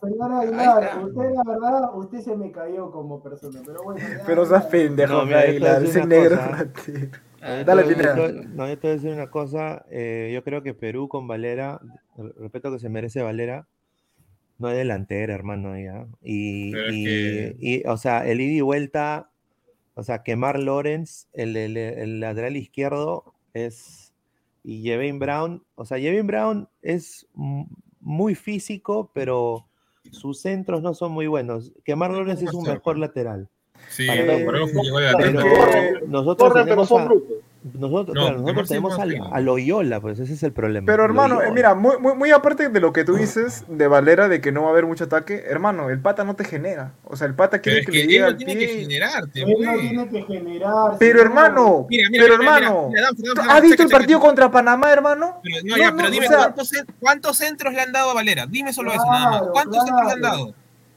Señora 0.00 0.40
Aguilar, 0.40 0.98
usted 1.04 1.30
la 1.34 1.42
verdad, 1.44 1.90
usted 1.94 2.20
se 2.20 2.34
me 2.34 2.50
cayó 2.50 2.90
como 2.90 3.22
persona, 3.22 3.60
pero 3.66 3.82
bueno. 3.82 4.00
ya, 4.00 4.24
Pero 4.26 4.44
ya. 4.44 4.48
seas 4.48 4.64
pendejo, 4.66 5.12
No, 5.26 5.36
Aguilar, 5.36 5.84
ese 5.84 6.06
negro 6.06 6.40
Dale, 7.66 7.84
Yo 7.94 8.32
No, 8.54 8.66
yo 8.68 8.78
te 8.78 8.86
voy 8.88 8.90
a 8.90 8.94
decir 8.94 9.12
una 9.12 9.30
cosa. 9.30 9.84
eh, 9.90 10.30
yo 10.32 10.42
creo 10.42 10.62
que 10.62 10.72
Perú 10.72 11.08
con 11.08 11.28
Valera, 11.28 11.78
respeto 12.38 12.72
que 12.72 12.78
se 12.78 12.88
merece 12.88 13.20
Valera, 13.20 13.66
no 14.58 14.68
hay 14.68 14.78
delantera, 14.78 15.34
hermano, 15.34 15.78
ya. 15.78 16.06
Y, 16.22 16.74
y- 16.88 17.04
que- 17.04 17.56
y, 17.60 17.86
o 17.86 17.98
sea, 17.98 18.26
el 18.26 18.40
ida 18.40 18.54
y 18.54 18.60
vuelta, 18.62 19.28
o 19.98 20.02
sea, 20.04 20.22
quemar 20.22 20.60
Lorenz, 20.60 21.26
el, 21.32 21.56
el- 21.56 21.76
el 21.76 22.20
lateral 22.20 22.56
izquierdo, 22.56 23.34
es. 23.54 24.12
Y 24.62 24.82
Jevin 24.82 25.18
Brown, 25.18 25.64
o 25.74 25.84
sea, 25.84 25.98
Jevin 25.98 26.26
Brown 26.26 26.68
es 26.82 27.26
muy 28.00 28.34
físico, 28.34 29.10
pero 29.14 29.66
sus 30.10 30.40
centros 30.40 30.82
no 30.82 30.92
son 30.94 31.12
muy 31.12 31.26
buenos. 31.26 31.72
Quemar 31.84 32.10
Lorenz 32.12 32.42
es 32.42 32.52
un 32.52 32.64
mejor 32.64 32.98
lateral. 32.98 33.48
Sí, 33.88 34.06
Para 34.06 34.22
por 34.44 34.54
mí- 34.54 34.58
algo 34.58 34.68
fue 34.68 34.82
llegó 34.84 34.98
de 35.00 35.12
Pero 35.18 35.40
Atlanta. 35.40 36.00
nosotros 36.08 36.48
Corren, 36.48 36.52
pero 36.52 36.64
tenemos 36.64 36.88
son 36.88 37.02
a- 37.02 37.04
brutos. 37.06 37.36
Nosotros, 37.74 38.14
No, 38.14 38.22
claro, 38.22 38.38
nosotros 38.38 38.68
tenemos 38.68 38.98
al, 38.98 39.16
a 39.32 39.40
Loyola, 39.40 40.00
pues 40.00 40.18
ese 40.20 40.34
es 40.34 40.42
el 40.44 40.52
problema. 40.52 40.86
Pero 40.86 41.04
hermano, 41.04 41.42
eh, 41.42 41.50
mira, 41.52 41.74
muy, 41.74 41.98
muy, 41.98 42.14
muy 42.14 42.30
aparte 42.30 42.68
de 42.68 42.80
lo 42.80 42.92
que 42.92 43.04
tú 43.04 43.16
dices 43.16 43.64
de 43.68 43.88
Valera, 43.88 44.28
de 44.28 44.40
que 44.40 44.52
no 44.52 44.62
va 44.62 44.68
a 44.68 44.70
haber 44.70 44.86
mucho 44.86 45.04
ataque, 45.04 45.44
hermano, 45.48 45.90
el 45.90 46.00
pata 46.00 46.22
no 46.22 46.36
te 46.36 46.44
genera. 46.44 46.92
O 47.04 47.16
sea, 47.16 47.26
el 47.26 47.34
pata 47.34 47.58
quiere 47.60 47.84
que, 47.84 47.90
que 47.92 48.04
le 48.06 48.22
al 48.22 48.36
tiene 48.36 48.56
que 48.56 48.68
generarte, 48.68 49.42
Él 49.42 49.48
no 49.96 50.06
tiene 50.06 50.08
que 50.08 50.22
generar. 50.34 50.92
Pero 50.98 51.20
hermano, 51.20 51.86
Mira, 51.88 52.08
mira, 52.10 52.24
pero 52.24 52.38
mira, 52.38 52.56
hermano, 52.58 52.88
mira, 52.88 53.00
Fernando, 53.02 53.16
¿tú 53.22 53.26
Fernando, 53.40 53.52
¿has 53.52 53.62
visto 53.62 53.82
el 53.82 53.88
partido 53.88 54.20
contra 54.20 54.50
Panamá, 54.50 54.92
hermano? 54.92 55.40
Pero, 55.42 55.56
No, 55.64 55.70
no, 55.70 55.76
ya, 55.76 55.90
no, 55.90 55.96
pero 55.96 56.08
o 56.08 56.10
dime 56.12 56.28
sea- 56.28 56.36
¿cuántos, 56.38 56.72
cen- 56.72 56.86
cuántos 57.00 57.36
centros 57.36 57.72
le 57.74 57.80
han 57.80 57.92
dado 57.92 58.10
a 58.10 58.14
Valera. 58.14 58.46
Dime 58.46 58.72
solo 58.72 58.92
eso 58.92 59.04
nada 59.10 59.24
más. 59.30 59.38
Claro, 59.40 59.52
¿Cuántos 59.52 59.84
centros 59.84 60.06
le 60.06 60.12
han 60.12 60.20
dado? 60.20 60.54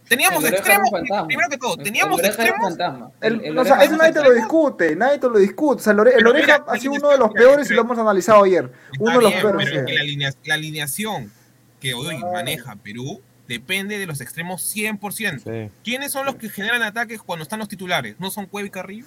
Teníamos 0.09 0.43
El 0.43 0.53
extremos, 0.55 0.89
primero 1.27 1.47
que 1.49 1.57
todo, 1.57 1.77
teníamos 1.77 2.19
el 2.19 2.25
extremos. 2.25 2.59
fantasma. 2.69 3.11
El- 3.21 3.35
El- 3.35 3.45
el 3.45 3.57
o 3.57 3.63
sea, 3.63 3.73
oreja 3.75 3.85
eso 3.85 3.97
nadie 3.97 4.13
te 4.13 4.23
lo 4.23 4.31
discute, 4.33 4.95
nadie 4.95 5.17
te 5.19 5.29
lo 5.29 5.37
discute. 5.37 5.79
O 5.79 5.83
sea, 5.83 5.93
el, 5.93 5.99
ore- 5.99 6.15
oreja 6.27 6.57
mira, 6.59 6.65
ha 6.67 6.77
sido 6.77 6.93
uno 6.93 7.09
de 7.09 7.17
los 7.19 7.31
peores 7.31 7.69
y 7.69 7.73
lo 7.75 7.81
hemos 7.81 7.97
analizado 7.97 8.43
ayer. 8.43 8.71
Uno 8.99 9.11
de 9.17 9.21
los 9.21 9.31
bien, 9.31 9.41
peores. 9.41 9.69
que 9.69 9.93
la, 9.93 10.01
alinea- 10.01 10.35
la 10.43 10.53
alineación 10.55 11.31
que 11.79 11.93
hoy 11.93 12.17
maneja 12.17 12.75
Perú 12.75 13.21
depende 13.47 13.97
de 13.97 14.05
los 14.07 14.19
extremos 14.19 14.61
100%. 14.75 15.43
Sí. 15.43 15.71
¿Quiénes 15.83 16.11
son 16.11 16.25
los 16.25 16.35
que 16.35 16.49
generan 16.49 16.81
ataques 16.83 17.21
cuando 17.21 17.43
están 17.43 17.59
los 17.59 17.67
titulares? 17.69 18.15
¿No 18.19 18.31
son 18.31 18.45
Cueva 18.47 18.67
y 18.67 18.71
Carrillo? 18.71 19.05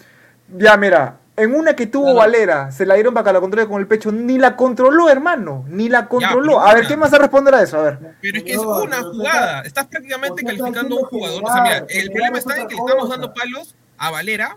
Ya, 0.57 0.77
mira, 0.77 1.19
en 1.37 1.55
una 1.55 1.75
que 1.75 1.87
tuvo 1.87 2.05
Claro. 2.05 2.19
Valera, 2.19 2.73
se 2.73 2.85
la 2.87 2.95
dieron 2.95 3.15
para 3.15 3.25
que 3.25 3.33
la 3.33 3.41
controle 3.41 3.67
con 3.69 3.81
el 3.81 3.87
pecho, 3.87 4.13
ni 4.13 4.39
la 4.39 4.55
controló, 4.57 5.09
hermano, 5.09 5.65
ni 5.69 5.89
la 5.89 6.09
controló. 6.09 6.61
a 6.61 6.75
ver. 6.75 6.87
¿quién 6.87 6.99
más 6.99 7.13
va 7.13 7.17
a 7.17 7.21
responder 7.21 7.55
a 7.55 7.63
eso? 7.63 7.79
A 7.79 7.83
ver. 7.83 8.17
Pero 8.21 8.39
es 8.39 8.45
que 8.45 8.53
es 8.53 8.59
una 8.59 9.03
jugada. 9.03 9.57
está- 9.59 9.67
Estás 9.69 9.87
prácticamente 9.87 10.43
calificando 10.45 10.97
a 10.97 10.99
un 11.01 11.05
jugador. 11.07 11.43
O 11.45 11.53
sea, 11.53 11.63
mira, 11.63 11.87
el 11.89 12.11
problema 12.11 12.39
es 12.39 12.47
está 12.47 12.61
en 12.61 12.69
que 12.69 12.75
le 12.75 12.81
estamos 12.81 13.09
dando 13.09 13.33
palos 13.33 13.75
a 13.99 14.11
Valera 14.11 14.57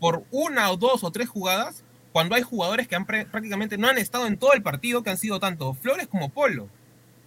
por 0.00 0.24
una 0.30 0.70
o 0.70 0.76
dos 0.76 1.04
o 1.04 1.10
tres 1.10 1.28
jugadas 1.28 1.84
cuando 2.12 2.34
hay 2.34 2.42
jugadores 2.42 2.88
que 2.88 2.96
han 2.96 3.04
prácticamente 3.06 3.76
no 3.78 3.88
han 3.88 3.98
estado 3.98 4.26
en 4.26 4.38
todo 4.38 4.52
el 4.54 4.62
partido, 4.62 5.02
que 5.02 5.10
han 5.10 5.18
sido 5.18 5.38
tanto 5.38 5.74
Flores 5.74 6.06
como 6.08 6.30
Polo. 6.30 6.68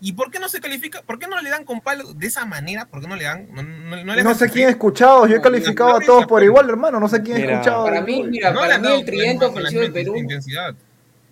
¿Y 0.02 0.14
por 0.14 0.32
qué 0.32 0.40
no 0.40 0.48
se 0.48 0.62
califica? 0.62 1.02
¿Por 1.02 1.20
qué 1.20 1.28
no 1.28 1.42
le 1.42 1.50
dan 1.50 1.66
con 1.66 1.82
palo 1.82 2.14
de 2.14 2.28
esa 2.28 2.46
manera? 2.46 2.86
¿Por 2.86 3.02
qué 3.02 3.08
no 3.08 3.16
le 3.18 3.26
dan? 3.26 3.48
No, 3.54 3.62
no- 3.64 4.04
no 4.04 4.16
le 4.16 4.24
No 4.24 4.34
sé 4.34 4.50
quién 4.50 4.68
he 4.70 4.72
escuchado, 4.72 5.28
yo 5.28 5.36
he 5.36 5.42
calificado 5.42 5.96
a 5.98 6.00
todos 6.00 6.24
y 6.24 6.28
por 6.28 6.42
igual, 6.44 6.70
hermano, 6.70 7.00
no 7.00 7.08
sé 7.10 7.22
quién 7.22 7.38
Mira. 7.38 7.54
escuchado. 7.56 7.84
Para 7.86 8.02
mí, 8.02 8.24
mira, 8.24 8.54
para 8.54 8.78
mí 8.78 8.88
el 8.92 9.06
tridente 9.06 9.46
ofensivo 9.46 9.82
de 9.82 9.90
Perú, 9.92 10.16
intensidad. 10.16 10.74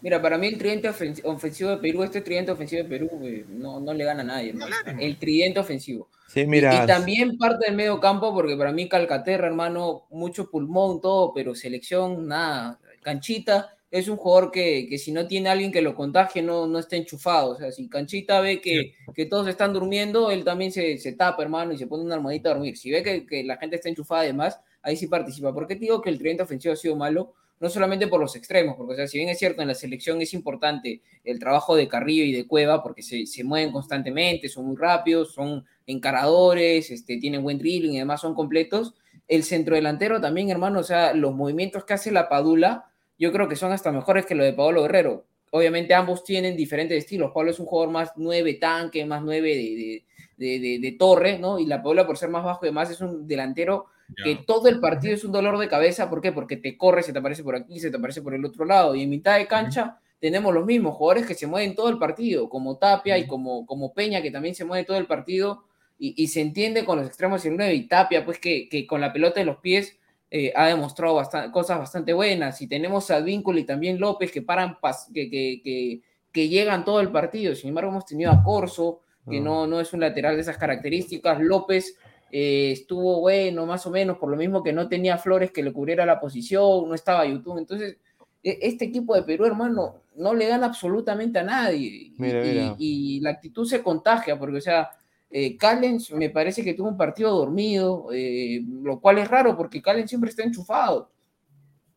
mira, 0.01 0.21
para 0.21 0.37
mí 0.37 0.47
el 0.47 0.57
tridente 0.57 0.89
ofensi- 0.89 1.21
ofensivo 1.23 1.69
de 1.69 1.77
Perú, 1.77 2.03
este 2.03 2.19
tridente 2.21 2.51
ofensivo 2.51 2.83
de 2.83 2.89
Perú, 2.89 3.09
no, 3.49 3.79
no 3.79 3.93
le 3.93 4.03
gana 4.03 4.21
a 4.21 4.25
nadie, 4.25 4.53
No 4.53 4.65
hermano. 4.67 4.99
El 4.99 5.17
tridente 5.17 5.59
ofensivo. 5.61 6.09
Sí, 6.27 6.41
Y- 6.41 6.47
mira. 6.47 6.83
Y, 6.83 6.87
también 6.87 7.37
parte 7.37 7.67
del 7.67 7.75
medio 7.75 8.01
campo, 8.01 8.33
porque 8.33 8.57
para 8.57 8.73
mí 8.73 8.89
Calcaterra, 8.89 9.47
hermano, 9.47 10.03
mucho 10.09 10.49
pulmón, 10.51 10.99
todo, 10.99 11.33
pero 11.33 11.55
selección, 11.55 12.27
nada. 12.27 12.79
Canchita 13.01 13.76
es 13.89 14.07
un 14.09 14.17
jugador 14.17 14.51
que, 14.51 14.87
que 14.89 14.97
si 14.97 15.11
no 15.11 15.27
tiene 15.27 15.49
alguien 15.49 15.71
que 15.71 15.81
lo 15.81 15.95
contagie, 15.95 16.41
no, 16.41 16.67
no 16.67 16.79
está 16.79 16.97
enchufado. 16.97 17.51
O 17.51 17.55
sea, 17.55 17.71
si 17.71 17.87
Canchita 17.87 18.41
ve 18.41 18.59
que, 18.59 18.93
que 19.15 19.25
todos 19.25 19.47
están 19.47 19.73
durmiendo, 19.73 20.29
él 20.29 20.43
también 20.43 20.71
se, 20.71 20.97
se 20.97 21.13
tapa, 21.13 21.41
hermano, 21.41 21.71
y 21.71 21.77
se 21.77 21.87
pone 21.87 22.03
una 22.03 22.15
almohadita 22.15 22.49
a 22.49 22.53
dormir. 22.53 22.77
Si 22.77 22.91
ve 22.91 23.01
que, 23.01 23.25
que 23.25 23.43
la 23.43 23.57
gente 23.57 23.77
está 23.77 23.87
enchufada 23.87 24.21
además, 24.21 24.59
ahí 24.81 24.97
sí 24.97 25.07
participa. 25.07 25.53
¿Por 25.53 25.67
qué 25.67 25.75
te 25.75 25.81
digo 25.81 26.01
que 26.01 26.09
el 26.09 26.17
tridente 26.17 26.43
ofensivo 26.43 26.73
ha 26.73 26.77
sido 26.77 26.95
malo? 26.95 27.33
No 27.59 27.69
solamente 27.69 28.07
por 28.07 28.19
los 28.19 28.35
extremos, 28.35 28.75
porque 28.77 28.93
o 28.93 28.95
sea, 28.95 29.07
si 29.07 29.17
bien 29.17 29.29
es 29.29 29.39
cierto, 29.39 29.63
en 29.63 29.67
la 29.67 29.73
selección 29.73 30.21
es 30.21 30.33
importante 30.35 31.01
el 31.23 31.39
trabajo 31.39 31.75
de 31.75 31.87
Carrillo 31.87 32.23
y 32.23 32.31
de 32.31 32.45
Cueva, 32.45 32.83
porque 32.83 33.01
se, 33.01 33.25
se 33.25 33.43
mueven 33.43 33.71
constantemente, 33.71 34.47
son 34.47 34.67
muy 34.67 34.75
rápidos, 34.75 35.33
son 35.33 35.65
encaradores, 35.87 36.91
este, 36.91 37.17
tienen 37.17 37.41
buen 37.41 37.57
dribbling 37.57 37.93
y 37.93 37.97
además 37.97 38.21
son 38.21 38.35
completos. 38.35 38.93
El 39.27 39.43
centrodelantero 39.43 40.21
también, 40.21 40.49
hermano, 40.49 40.81
o 40.81 40.83
sea, 40.83 41.13
los 41.13 41.33
movimientos 41.33 41.83
que 41.83 41.95
hace 41.95 42.11
la 42.11 42.29
Padula, 42.29 42.91
yo 43.17 43.31
creo 43.31 43.47
que 43.47 43.55
son 43.55 43.71
hasta 43.71 43.91
mejores 43.91 44.25
que 44.25 44.35
lo 44.35 44.43
de 44.43 44.53
Pablo 44.53 44.83
Guerrero. 44.83 45.25
Obviamente 45.51 45.93
ambos 45.93 46.23
tienen 46.23 46.55
diferentes 46.55 46.97
estilos. 46.97 47.31
Pablo 47.33 47.51
es 47.51 47.59
un 47.59 47.65
jugador 47.65 47.91
más 47.91 48.11
nueve 48.15 48.55
tanque, 48.55 49.05
más 49.05 49.23
nueve 49.23 49.55
de, 49.55 50.03
de, 50.37 50.79
de, 50.79 50.91
torre, 50.93 51.39
¿no? 51.39 51.57
Y 51.57 51.65
la 51.65 51.81
Padula, 51.81 52.05
por 52.05 52.17
ser 52.17 52.29
más 52.29 52.43
bajo 52.43 52.65
y 52.65 52.69
demás, 52.69 52.91
es 52.91 53.01
un 53.01 53.27
delantero 53.27 53.87
que 54.23 54.35
todo 54.45 54.69
el 54.69 54.79
partido 54.79 55.13
es 55.15 55.23
un 55.23 55.31
dolor 55.31 55.57
de 55.57 55.67
cabeza. 55.67 56.09
¿Por 56.09 56.21
qué? 56.21 56.31
Porque 56.31 56.57
te 56.57 56.77
corre, 56.77 57.03
se 57.03 57.13
te 57.13 57.19
aparece 57.19 57.43
por 57.43 57.55
aquí, 57.55 57.79
se 57.79 57.89
te 57.89 57.97
aparece 57.97 58.21
por 58.21 58.33
el 58.33 58.45
otro 58.45 58.65
lado. 58.65 58.95
Y 58.95 59.03
en 59.03 59.09
mitad 59.09 59.37
de 59.37 59.47
cancha 59.47 59.99
tenemos 60.19 60.53
los 60.53 60.65
mismos 60.65 60.95
jugadores 60.95 61.25
que 61.25 61.33
se 61.33 61.47
mueven 61.47 61.75
todo 61.75 61.89
el 61.89 61.97
partido, 61.97 62.49
como 62.49 62.77
Tapia 62.77 63.17
y 63.17 63.25
como, 63.25 63.65
como 63.65 63.93
Peña, 63.93 64.21
que 64.21 64.31
también 64.31 64.55
se 64.55 64.65
mueve 64.65 64.85
todo 64.85 64.97
el 64.97 65.07
partido. 65.07 65.63
Y, 65.99 66.13
y 66.21 66.27
se 66.27 66.41
entiende 66.41 66.85
con 66.85 66.99
los 66.99 67.07
extremos 67.07 67.43
y 67.43 67.47
el 67.47 67.57
9 67.57 67.73
y 67.73 67.87
Tapia, 67.87 68.23
pues 68.23 68.37
que, 68.37 68.69
que 68.69 68.85
con 68.85 69.01
la 69.01 69.11
pelota 69.11 69.39
de 69.39 69.45
los 69.47 69.57
pies 69.57 69.97
eh, 70.29 70.51
ha 70.55 70.67
demostrado 70.67 71.21
cosas 71.51 71.79
bastante 71.79 72.13
buenas. 72.13 72.61
Y 72.61 72.67
tenemos 72.67 73.09
a 73.11 73.19
Víncula 73.21 73.59
y 73.59 73.63
también 73.65 73.99
López 73.99 74.31
que 74.31 74.41
paran, 74.41 74.77
pas- 74.81 75.11
que, 75.13 75.29
que, 75.29 75.61
que, 75.63 76.01
que 76.31 76.49
llegan 76.49 76.83
todo 76.85 76.99
el 76.99 77.11
partido. 77.11 77.55
Sin 77.55 77.69
embargo, 77.69 77.91
hemos 77.91 78.05
tenido 78.05 78.31
a 78.31 78.43
Corso, 78.43 79.01
que 79.29 79.37
Ah. 79.37 79.41
no, 79.41 79.67
no 79.67 79.79
es 79.79 79.91
un 79.93 79.99
lateral 80.01 80.35
de 80.35 80.41
esas 80.41 80.57
características. 80.57 81.39
López 81.41 81.97
eh, 82.31 82.71
estuvo 82.73 83.21
bueno, 83.21 83.65
más 83.65 83.85
o 83.85 83.89
menos, 83.91 84.17
por 84.17 84.29
lo 84.29 84.35
mismo 84.37 84.61
que 84.63 84.73
no 84.73 84.87
tenía 84.89 85.17
Flores 85.17 85.51
que 85.51 85.63
le 85.63 85.71
cubriera 85.71 86.05
la 86.05 86.19
posición, 86.19 86.87
no 86.89 86.93
estaba 86.93 87.25
YouTube. 87.25 87.57
Entonces, 87.57 87.97
e- 88.43 88.59
este 88.61 88.85
equipo 88.85 89.15
de 89.15 89.23
Perú, 89.23 89.45
hermano, 89.45 90.01
no 90.17 90.33
le 90.33 90.47
gana 90.47 90.65
absolutamente 90.67 91.39
a 91.39 91.43
nadie. 91.43 92.11
Mira, 92.17 92.45
y, 92.45 92.49
mira. 92.49 92.75
y 92.77 93.19
la 93.21 93.29
actitud 93.29 93.65
se 93.65 93.81
contagia, 93.81 94.37
porque, 94.37 94.57
o 94.57 94.61
sea, 94.61 94.89
eh, 95.31 95.57
Callens 95.57 96.11
me 96.11 96.29
parece 96.29 96.63
que 96.63 96.73
tuvo 96.73 96.89
un 96.89 96.97
partido 96.97 97.31
dormido, 97.35 98.07
eh, 98.13 98.61
lo 98.83 98.99
cual 98.99 99.17
es 99.19 99.27
raro 99.27 99.55
porque 99.57 99.81
Callens 99.81 100.09
siempre 100.09 100.29
está 100.29 100.43
enchufado. 100.43 101.09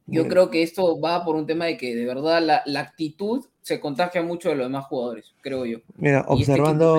Yo 0.06 0.26
creo 0.26 0.50
que 0.50 0.62
esto 0.62 1.00
va 1.00 1.24
por 1.24 1.36
un 1.36 1.46
tema 1.46 1.66
de 1.66 1.76
que 1.76 1.94
de 1.94 2.04
verdad 2.04 2.42
la, 2.42 2.62
la 2.66 2.80
actitud 2.80 3.44
se 3.62 3.78
contagia 3.78 4.22
mucho 4.22 4.48
de 4.48 4.56
los 4.56 4.66
demás 4.66 4.86
jugadores, 4.86 5.32
creo 5.40 5.64
yo. 5.64 5.78
Mira, 5.96 6.26
Y 6.28 6.40
este 6.42 6.52
observando, 6.52 6.94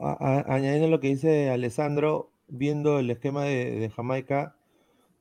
a- 0.00 0.16
a- 0.20 0.54
añadiendo 0.54 0.88
lo 0.88 1.00
que 1.00 1.08
dice 1.08 1.50
Alessandro, 1.50 2.30
viendo 2.48 2.98
el 2.98 3.10
esquema 3.10 3.44
de, 3.44 3.78
de 3.78 3.90
Jamaica, 3.90 4.56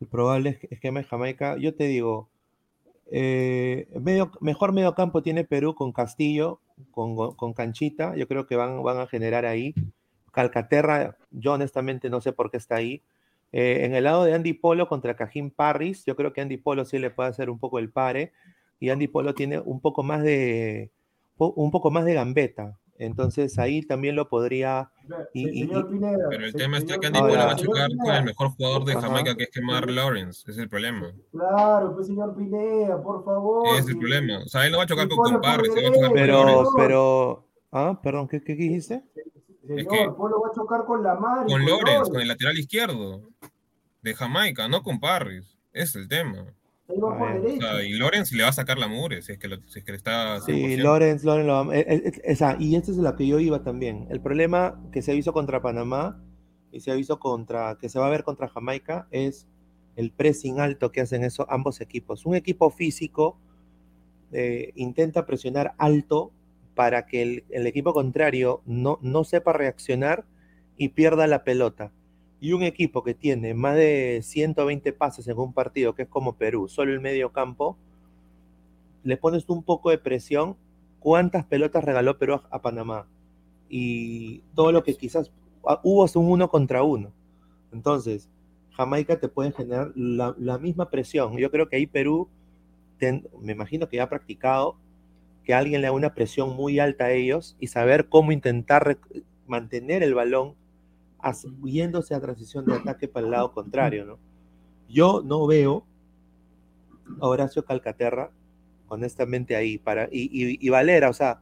el 0.01 0.07
probable 0.07 0.49
es- 0.61 0.71
esquema 0.71 1.01
de 1.01 1.05
Jamaica, 1.05 1.57
yo 1.57 1.75
te 1.75 1.85
digo, 1.85 2.27
eh, 3.11 3.87
medio, 3.99 4.31
mejor 4.41 4.73
medio 4.73 4.95
campo 4.95 5.21
tiene 5.21 5.43
Perú 5.43 5.75
con 5.75 5.91
Castillo, 5.91 6.59
con, 6.91 7.35
con 7.35 7.53
Canchita, 7.53 8.15
yo 8.15 8.27
creo 8.27 8.47
que 8.47 8.55
van, 8.55 8.81
van 8.83 8.99
a 8.99 9.07
generar 9.07 9.45
ahí. 9.45 9.73
Calcaterra, 10.31 11.15
yo 11.29 11.53
honestamente 11.53 12.09
no 12.09 12.19
sé 12.19 12.33
por 12.33 12.49
qué 12.49 12.57
está 12.57 12.75
ahí. 12.75 13.03
Eh, 13.51 13.85
en 13.85 13.93
el 13.93 14.05
lado 14.05 14.23
de 14.23 14.33
Andy 14.33 14.53
Polo 14.53 14.87
contra 14.87 15.15
Cajín 15.15 15.51
Parris, 15.51 16.05
yo 16.05 16.15
creo 16.15 16.33
que 16.33 16.41
Andy 16.41 16.57
Polo 16.57 16.85
sí 16.85 16.97
le 16.97 17.11
puede 17.11 17.29
hacer 17.29 17.51
un 17.51 17.59
poco 17.59 17.77
el 17.77 17.91
pare, 17.91 18.33
y 18.79 18.89
Andy 18.89 19.07
Polo 19.07 19.35
tiene 19.35 19.59
un 19.59 19.79
poco 19.79 20.01
más 20.01 20.23
de, 20.23 20.91
un 21.37 21.71
poco 21.71 21.91
más 21.91 22.03
de 22.05 22.15
gambeta. 22.15 22.79
Entonces 23.05 23.57
ahí 23.59 23.81
también 23.81 24.15
lo 24.15 24.27
podría. 24.29 24.89
y- 25.33 25.49
y- 25.49 25.67
señor 25.67 25.87
y- 25.89 25.93
Pineda, 25.93 26.27
Pero 26.29 26.45
el 26.45 26.53
tema 26.53 26.77
está 26.77 26.97
que 26.97 27.07
Andy 27.07 27.19
Polo 27.19 27.33
va 27.35 27.51
a 27.51 27.57
señor 27.57 27.89
con 27.97 28.13
el 28.15 28.23
mejor 28.23 28.49
jugador 28.49 28.85
de 28.85 28.93
Ajá. 28.93 29.01
Jamaica, 29.01 29.35
que 29.35 29.43
es 29.43 29.49
Kemar 29.49 29.89
Lawrence. 29.89 30.41
Ese 30.43 30.51
es 30.51 30.57
el 30.59 30.69
problema. 30.69 31.11
Claro, 31.31 31.93
pues 31.95 32.07
señor 32.07 32.35
Pineda, 32.35 33.01
por 33.03 33.23
favor. 33.25 33.67
Es 33.77 33.87
el 33.87 33.97
problema. 33.97 34.39
O 34.39 34.47
sea, 34.47 34.65
él 34.65 34.71
no 34.71 34.77
va 34.77 34.83
a 34.85 34.87
chocar 34.87 35.07
con, 35.07 35.17
con 35.17 35.33
va 35.35 35.53
a 35.53 35.57
chocar 35.57 35.91
con 35.93 36.13
Pero, 36.13 36.43
Lawrence. 36.45 36.71
pero. 36.77 37.47
Ah, 37.71 37.99
perdón, 38.01 38.27
¿qué, 38.27 38.41
qué 38.43 38.55
dijiste? 38.55 39.03
Señor, 39.67 39.87
que- 39.87 40.09
Polo 40.17 40.41
va 40.41 40.49
a 40.49 40.51
chocar 40.55 40.85
con 40.85 41.03
la 41.03 41.15
mar. 41.15 41.45
y 41.47 41.51
Con 41.51 41.61
Lawrence, 41.65 41.85
Lawrence. 41.85 42.11
con 42.11 42.21
el 42.21 42.27
lateral 42.27 42.57
izquierdo 42.59 43.21
de 44.01 44.13
Jamaica, 44.13 44.67
no 44.67 44.83
con 44.83 44.99
Parris. 44.99 45.57
Ese 45.73 45.83
es 45.83 45.95
el 45.95 46.07
tema. 46.07 46.45
Él 46.95 47.03
va 47.03 47.17
por 47.17 47.27
Ah, 47.27 47.33
ya. 47.33 47.39
O 47.39 47.43
derecha. 47.43 47.71
sea, 47.71 47.83
y 47.83 47.93
Lawrence 47.93 48.35
le 48.35 48.43
va 48.43 48.49
a 48.49 48.53
sacar 48.53 48.77
la 48.77 48.87
mure 48.87 49.21
si 49.21 49.31
es 49.33 49.37
que, 49.39 49.47
lo- 49.47 49.61
si 49.67 49.79
es 49.79 49.85
que 49.85 49.91
le 49.91 49.97
está. 49.97 50.39
Sí, 50.41 50.51
100%. 50.51 50.83
Lorenz, 50.83 51.23
Lorenz 51.23 51.47
lo 51.47 51.65
va- 51.65 51.75
eh, 51.75 51.85
eh, 51.87 52.01
eh, 52.05 52.21
esa, 52.25 52.55
y 52.59 52.75
esta 52.75 52.91
es 52.91 52.97
la 52.97 53.15
que 53.15 53.25
yo 53.27 53.39
iba 53.39 53.63
también. 53.63 54.07
El 54.09 54.21
problema 54.21 54.81
que 54.91 55.01
se 55.01 55.11
ha 55.11 55.15
visto 55.15 55.33
contra 55.33 55.61
Panamá 55.61 56.21
y 56.71 56.79
se 56.81 56.91
ha 56.91 56.95
visto 56.95 57.19
contra, 57.19 57.77
que 57.79 57.89
se 57.89 57.99
va 57.99 58.07
a 58.07 58.09
ver 58.09 58.23
contra 58.23 58.47
Jamaica 58.49 59.07
es 59.11 59.47
el 59.95 60.11
pressing 60.11 60.59
alto 60.59 60.91
que 60.91 61.01
hacen 61.01 61.23
eso, 61.23 61.45
ambos 61.49 61.79
equipos. 61.81 62.25
Un 62.25 62.35
equipo 62.35 62.69
físico 62.71 63.37
eh, 64.31 64.71
intenta 64.75 65.25
presionar 65.25 65.73
alto 65.77 66.31
para 66.75 67.05
que 67.05 67.21
el, 67.21 67.43
el 67.49 67.67
equipo 67.67 67.93
contrario 67.93 68.61
no, 68.65 68.97
no 69.03 69.23
sepa 69.23 69.53
reaccionar 69.53 70.25
y 70.75 70.89
pierda 70.89 71.27
la 71.27 71.43
pelota. 71.43 71.91
Y 72.43 72.51
un 72.51 72.63
equipo 72.63 73.03
que 73.03 73.13
tiene 73.13 73.53
más 73.53 73.77
de 73.77 74.19
120 74.21 74.91
pases 74.91 75.29
en 75.29 75.37
un 75.37 75.53
partido, 75.53 75.95
que 75.95 76.01
es 76.01 76.09
como 76.09 76.35
Perú, 76.35 76.67
solo 76.67 76.91
el 76.91 76.99
medio 76.99 77.31
campo, 77.31 77.77
le 79.01 79.15
pones 79.15 79.47
un 79.47 79.63
poco 79.63 79.91
de 79.91 79.97
presión, 79.97 80.57
¿cuántas 80.99 81.45
pelotas 81.45 81.85
regaló 81.85 82.17
Perú 82.17 82.41
a, 82.49 82.61
Panamá? 82.61 83.07
Y 83.69 84.39
todo 84.55 84.73
lo 84.73 84.83
que 84.83 84.93
quizás 84.95 85.31
hubo 85.83 86.03
es 86.03 86.17
un 86.17 86.29
uno 86.29 86.49
contra 86.49 86.83
uno. 86.83 87.13
Entonces, 87.71 88.29
Jamaica 88.71 89.17
te 89.21 89.29
puede 89.29 89.53
generar 89.53 89.93
la, 89.95 90.57
misma 90.57 90.89
presión. 90.89 91.37
Yo 91.37 91.49
creo 91.49 91.69
que 91.69 91.77
ahí 91.77 91.87
Perú, 91.87 92.27
me 93.39 93.53
imagino 93.53 93.87
que 93.87 93.95
ya 93.95 94.03
ha 94.03 94.09
practicado 94.09 94.75
que 95.45 95.53
alguien 95.53 95.79
le 95.79 95.87
haga 95.87 95.95
una 95.95 96.13
presión 96.13 96.57
muy 96.57 96.77
alta 96.79 97.05
a 97.05 97.11
ellos 97.13 97.55
y 97.61 97.67
saber 97.67 98.09
cómo 98.09 98.33
intentar 98.33 98.97
mantener 99.47 100.03
el 100.03 100.13
balón 100.13 100.55
yéndose 101.63 102.13
a 102.15 102.19
transición 102.21 102.65
de 102.65 102.75
ataque 102.75 103.07
para 103.07 103.25
el 103.25 103.31
lado 103.31 103.51
contrario, 103.53 104.05
¿no? 104.05 104.17
Yo 104.89 105.21
no 105.23 105.47
veo 105.47 105.85
a 107.21 107.27
Horacio 107.27 107.63
Calcaterra 107.65 108.31
honestamente 108.87 109.55
ahí 109.55 109.77
para 109.77 110.05
y, 110.11 110.23
y- 110.31 110.57
y 110.59 110.69
Valera, 110.69 111.09
o 111.09 111.13
sea, 111.13 111.39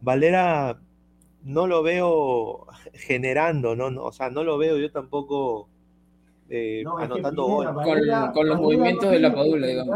Valera 0.00 0.80
no 1.44 1.66
lo 1.66 1.82
veo 1.82 2.66
generando, 2.94 3.76
no, 3.76 3.90
no, 3.90 4.04
o 4.04 4.12
sea, 4.12 4.30
no 4.30 4.42
lo 4.44 4.58
veo 4.58 4.78
yo 4.78 4.90
tampoco 4.90 5.68
eh, 6.48 6.82
No, 6.84 6.98
es 7.00 7.06
que 7.08 7.14
anotando. 7.14 7.56
Valera- 7.74 8.32
con 8.32 8.46
los 8.48 8.56
Valera 8.56 8.56
movimientos 8.56 9.04
no 9.04 9.10
de 9.10 9.20
la 9.20 9.34
Padula, 9.34 9.66
digamos. 9.66 9.94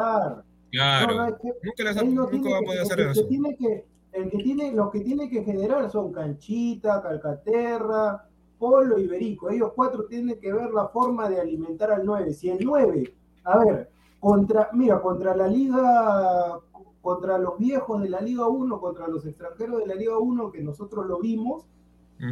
Claro. 0.71 1.07
No, 1.07 1.15
no, 1.17 1.27
es 1.29 1.35
que 1.41 1.49
nunca 1.63 1.85
les 1.85 1.97
nunca 2.15 2.31
tiene 2.31 2.51
va 2.51 2.57
a 2.57 2.61
que- 2.61 2.67
poder 2.67 2.81
hacer 2.83 3.01
el 3.01 3.07
que 3.07 3.13
eso. 3.13 3.27
tiene 3.29 3.57
que, 3.57 3.85
el 4.13 4.31
que 4.31 4.39
tiene, 4.43 4.73
los 4.73 4.91
que 4.91 5.01
tiene 5.01 5.29
que 5.29 5.45
generar 5.45 5.91
son 5.91 6.13
Canchita, 6.13 7.03
Calcaterra, 7.03 8.27
Polo 8.59 8.99
y 8.99 9.07
Berico. 9.07 9.51
Ellos 9.51 9.73
cuatro 9.75 10.05
tienen 10.07 10.39
que 10.41 10.53
ver 10.53 10.71
la 10.73 10.89
forma 10.89 11.29
de 11.29 11.41
alimentar 11.41 11.91
al 11.93 12.05
9. 12.05 12.33
Si 12.33 12.49
el 12.51 12.65
9, 12.65 13.13
a 13.45 13.59
ver, 13.59 13.91
contra, 14.21 14.71
mira, 14.73 15.01
contra 15.01 15.37
la 15.37 15.47
liga, 15.49 16.59
contra 17.03 17.39
los 17.39 17.59
viejos 17.59 18.03
de 18.03 18.09
la 18.09 18.21
Liga 18.21 18.49
1, 18.49 18.81
contra 18.81 19.07
los 19.09 19.25
extranjeros 19.27 19.79
de 19.81 19.87
la 19.87 19.95
Liga 19.95 20.19
1, 20.19 20.51
que 20.51 20.61
nosotros 20.63 21.07
lo 21.07 21.21
vimos 21.21 21.65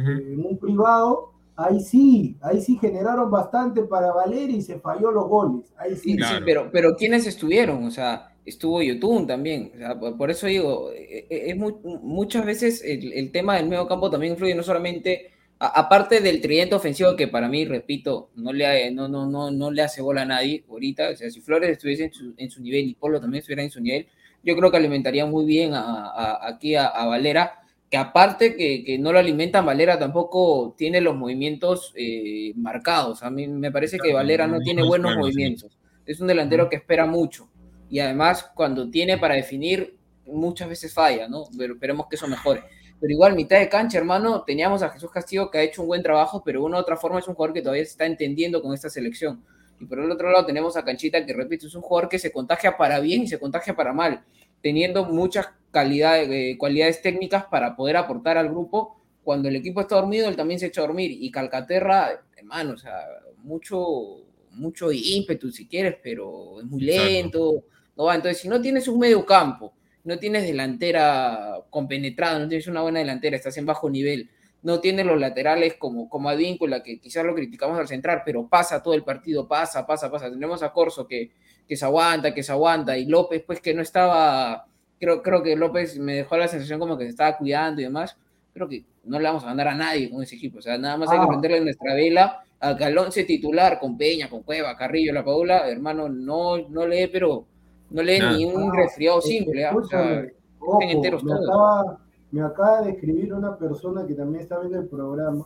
eh, 0.07 0.33
en 0.33 0.45
un 0.45 0.57
privado, 0.57 1.31
ahí 1.55 1.79
sí, 1.79 2.35
ahí 2.41 2.59
sí 2.61 2.77
generaron 2.77 3.31
bastante 3.31 3.83
para 3.83 4.11
Valera 4.11 4.51
y 4.51 4.61
se 4.61 4.79
falló 4.79 5.11
los 5.11 5.27
goles. 5.27 5.73
Ahí 5.77 5.95
sí. 5.95 6.15
Pero, 6.45 6.69
pero 6.71 6.95
¿quiénes 6.97 7.25
estuvieron? 7.27 7.85
O 7.85 7.91
sea, 7.91 8.31
estuvo 8.43 8.81
Yotun 8.81 9.25
también. 9.27 9.71
O 9.75 9.77
sea, 9.77 9.97
por, 9.99 10.17
por 10.17 10.31
eso 10.31 10.47
digo, 10.47 10.91
eh, 10.91 11.25
eh, 11.29 11.43
es 11.51 11.57
mu- 11.57 11.79
muchas 12.01 12.45
veces 12.45 12.83
el, 12.83 13.13
el 13.13 13.31
tema 13.31 13.55
del 13.55 13.69
medio 13.69 13.87
campo 13.87 14.09
también 14.09 14.33
influye 14.33 14.55
no 14.55 14.63
solamente, 14.63 15.31
a- 15.59 15.79
aparte 15.79 16.19
del 16.21 16.41
tridente 16.41 16.75
ofensivo 16.75 17.15
que 17.15 17.27
para 17.27 17.47
mí, 17.47 17.65
repito, 17.65 18.29
no 18.35 18.51
le, 18.53 18.91
no, 18.91 19.07
no, 19.07 19.25
no, 19.27 19.51
no 19.51 19.71
le 19.71 19.81
hace 19.81 20.01
bola 20.01 20.23
a 20.23 20.25
nadie 20.25 20.63
ahorita. 20.69 21.09
O 21.09 21.15
sea, 21.15 21.29
si 21.29 21.41
Flores 21.41 21.69
estuviese 21.71 22.05
en 22.05 22.13
su, 22.13 22.33
en 22.37 22.49
su 22.51 22.61
nivel 22.61 22.85
y 22.87 22.93
Polo 22.95 23.19
también 23.21 23.39
estuviera 23.39 23.63
en 23.63 23.71
su 23.71 23.81
nivel, 23.81 24.07
yo 24.43 24.55
creo 24.55 24.69
que 24.71 24.77
alimentaría 24.77 25.25
muy 25.25 25.45
bien 25.45 25.73
a, 25.73 25.81
a- 26.07 26.47
aquí 26.47 26.75
a, 26.75 26.89
Valera. 27.05 27.59
Que 27.89 27.97
aparte 27.97 28.55
que, 28.55 28.83
que 28.83 28.97
no 28.97 29.13
lo 29.13 29.19
alimentan, 29.19 29.65
Valera 29.65 29.97
tampoco 29.99 30.73
tiene 30.77 31.01
los 31.01 31.15
movimientos 31.15 31.93
eh, 31.95 32.51
marcados. 32.55 33.21
A 33.23 33.29
mí 33.29 33.47
me 33.47 33.71
parece 33.71 33.99
que 33.99 34.11
Valera 34.13 34.47
no 34.47 34.59
tiene 34.59 34.81
buenos 34.83 35.11
movimientos. 35.35 35.77
Es 36.05 36.19
un 36.19 36.27
delantero 36.27 36.67
que 36.69 36.77
espera 36.77 37.05
mucho 37.05 37.47
y 37.89 37.99
además 37.99 38.51
cuando 38.55 38.89
tiene 38.89 39.17
para 39.19 39.35
definir 39.35 39.95
muchas 40.25 40.67
veces 40.67 40.93
falla, 40.93 41.27
¿no? 41.27 41.43
Pero 41.57 41.75
esperemos 41.75 42.07
que 42.07 42.15
eso 42.15 42.27
mejore. 42.27 42.63
Pero 42.99 43.11
igual, 43.11 43.35
mitad 43.35 43.59
de 43.59 43.69
cancha, 43.69 43.97
hermano, 43.97 44.43
teníamos 44.43 44.81
a 44.81 44.89
Jesús 44.89 45.11
Castillo 45.11 45.51
que 45.51 45.57
ha 45.57 45.63
hecho 45.63 45.81
un 45.81 45.87
buen 45.87 46.01
trabajo, 46.01 46.41
pero 46.43 46.61
de 46.61 46.65
una 46.65 46.77
u 46.77 46.79
otra 46.79 46.97
forma 46.97 47.19
es 47.19 47.27
un 47.27 47.35
jugador 47.35 47.53
que 47.53 47.61
todavía 47.61 47.83
se 47.83 47.91
está 47.91 48.05
entendiendo 48.05 48.61
con 48.61 48.73
esta 48.73 48.89
selección. 48.89 49.43
Y 49.79 49.85
por 49.85 49.99
el 49.99 50.09
otro 50.09 50.31
lado 50.31 50.45
tenemos 50.45 50.77
a 50.77 50.85
Canchita 50.85 51.25
que, 51.25 51.33
repito, 51.33 51.67
es 51.67 51.75
un 51.75 51.81
jugador 51.81 52.09
que 52.09 52.19
se 52.19 52.31
contagia 52.31 52.77
para 52.77 52.99
bien 52.99 53.23
y 53.23 53.27
se 53.27 53.39
contagia 53.39 53.75
para 53.75 53.93
mal, 53.93 54.23
teniendo 54.61 55.05
muchas 55.05 55.49
eh, 55.73 56.55
cualidades 56.57 57.01
técnicas 57.01 57.45
para 57.45 57.75
poder 57.75 57.97
aportar 57.97 58.37
al 58.37 58.49
grupo. 58.49 58.95
Cuando 59.23 59.49
el 59.49 59.55
equipo 59.57 59.81
está 59.81 59.95
dormido, 59.95 60.29
él 60.29 60.35
también 60.35 60.59
se 60.59 60.67
echa 60.67 60.81
a 60.81 60.87
dormir. 60.87 61.11
Y 61.11 61.31
Calcaterra, 61.31 62.23
hermano, 62.37 62.73
o 62.73 62.77
sea, 62.77 62.99
mucho, 63.43 64.23
mucho 64.51 64.91
ímpetu 64.91 65.51
si 65.51 65.67
quieres, 65.67 65.97
pero 66.01 66.59
es 66.61 66.65
muy 66.65 66.81
lento. 66.81 67.65
No. 67.97 68.11
Entonces, 68.13 68.41
si 68.41 68.47
no 68.47 68.61
tienes 68.61 68.87
un 68.87 68.99
medio 68.99 69.25
campo, 69.25 69.73
no 70.05 70.17
tienes 70.19 70.43
delantera 70.43 71.57
compenetrada, 71.69 72.39
no 72.39 72.47
tienes 72.47 72.67
una 72.67 72.81
buena 72.81 72.99
delantera, 72.99 73.35
estás 73.35 73.57
en 73.57 73.65
bajo 73.65 73.89
nivel, 73.89 74.29
no 74.63 74.79
tienes 74.79 75.05
los 75.05 75.19
laterales 75.19 75.75
como, 75.75 76.09
como 76.09 76.29
Advíncula, 76.29 76.81
que 76.81 76.99
quizás 76.99 77.25
lo 77.25 77.35
criticamos 77.35 77.77
al 77.77 77.87
central, 77.87 78.21
pero 78.25 78.47
pasa 78.47 78.81
todo 78.81 78.93
el 78.93 79.03
partido, 79.03 79.47
pasa, 79.47 79.85
pasa, 79.85 80.09
pasa. 80.09 80.29
Tenemos 80.31 80.63
a 80.63 80.71
Corso 80.71 81.05
que, 81.07 81.31
que 81.67 81.75
se 81.75 81.85
aguanta, 81.85 82.33
que 82.33 82.41
se 82.43 82.51
aguanta, 82.51 82.97
y 82.97 83.05
López, 83.05 83.43
pues 83.45 83.59
que 83.61 83.73
no 83.73 83.81
estaba, 83.81 84.65
creo, 84.99 85.21
creo 85.21 85.43
que 85.43 85.55
López 85.55 85.99
me 85.99 86.15
dejó 86.15 86.37
la 86.37 86.47
sensación 86.47 86.79
como 86.79 86.97
que 86.97 87.03
se 87.05 87.09
estaba 87.11 87.37
cuidando 87.37 87.81
y 87.81 87.85
demás. 87.85 88.17
Creo 88.53 88.69
que 88.69 88.85
no 89.03 89.19
le 89.19 89.25
vamos 89.25 89.43
a 89.43 89.47
ganar 89.47 89.67
a 89.67 89.75
nadie 89.75 90.09
con 90.09 90.23
ese 90.23 90.35
equipo. 90.35 90.59
O 90.59 90.61
sea, 90.61 90.77
nada 90.77 90.97
más 90.97 91.09
hay 91.11 91.19
que 91.19 91.25
Ah. 91.25 91.27
prenderle 91.27 91.61
nuestra 91.61 91.93
vela 91.93 92.43
al 92.59 92.77
calonce 92.77 93.23
titular 93.25 93.79
con 93.79 93.97
Peña, 93.97 94.29
con 94.29 94.43
Cueva, 94.43 94.75
Carrillo, 94.77 95.13
La 95.13 95.23
Paula, 95.25 95.69
hermano, 95.69 96.09
no, 96.09 96.57
no 96.69 96.87
lee, 96.87 97.07
pero 97.11 97.45
no 97.89 98.01
lee 98.03 98.19
Nada. 98.19 98.37
ni 98.37 98.45
un 98.45 98.71
Ah, 98.71 98.75
resfriado 98.75 99.21
simple. 99.21 99.65
¿ah? 99.65 99.75
O 99.75 99.83
sea, 99.83 100.19
escúchame, 100.19 100.33
ojo, 100.59 100.79
estén 100.81 100.97
enteros 100.97 101.23
me, 101.23 101.31
todos. 101.31 101.49
acaba, 101.49 101.99
me 102.31 102.41
acaba 102.41 102.81
de 102.81 102.91
escribir 102.91 103.33
una 103.33 103.57
persona 103.57 104.05
que 104.05 104.13
también 104.15 104.41
está 104.43 104.59
viendo 104.59 104.79
el 104.79 104.87
programa 104.87 105.45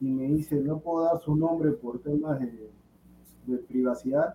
y 0.00 0.10
me 0.10 0.24
dice, 0.24 0.56
no 0.56 0.78
puedo 0.78 1.04
dar 1.04 1.18
su 1.20 1.34
nombre 1.36 1.72
por 1.72 1.98
temas 2.00 2.38
de, 2.40 2.70
de 3.46 3.58
privacidad, 3.58 4.34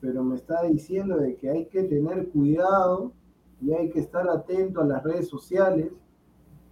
pero 0.00 0.22
me 0.24 0.36
está 0.36 0.62
diciendo 0.64 1.16
de 1.16 1.36
que 1.36 1.48
hay 1.50 1.66
que 1.66 1.84
tener 1.84 2.28
cuidado 2.28 3.12
y 3.60 3.72
hay 3.72 3.90
que 3.90 4.00
estar 4.00 4.28
atento 4.28 4.80
a 4.80 4.84
las 4.84 5.02
redes 5.02 5.28
sociales 5.28 5.90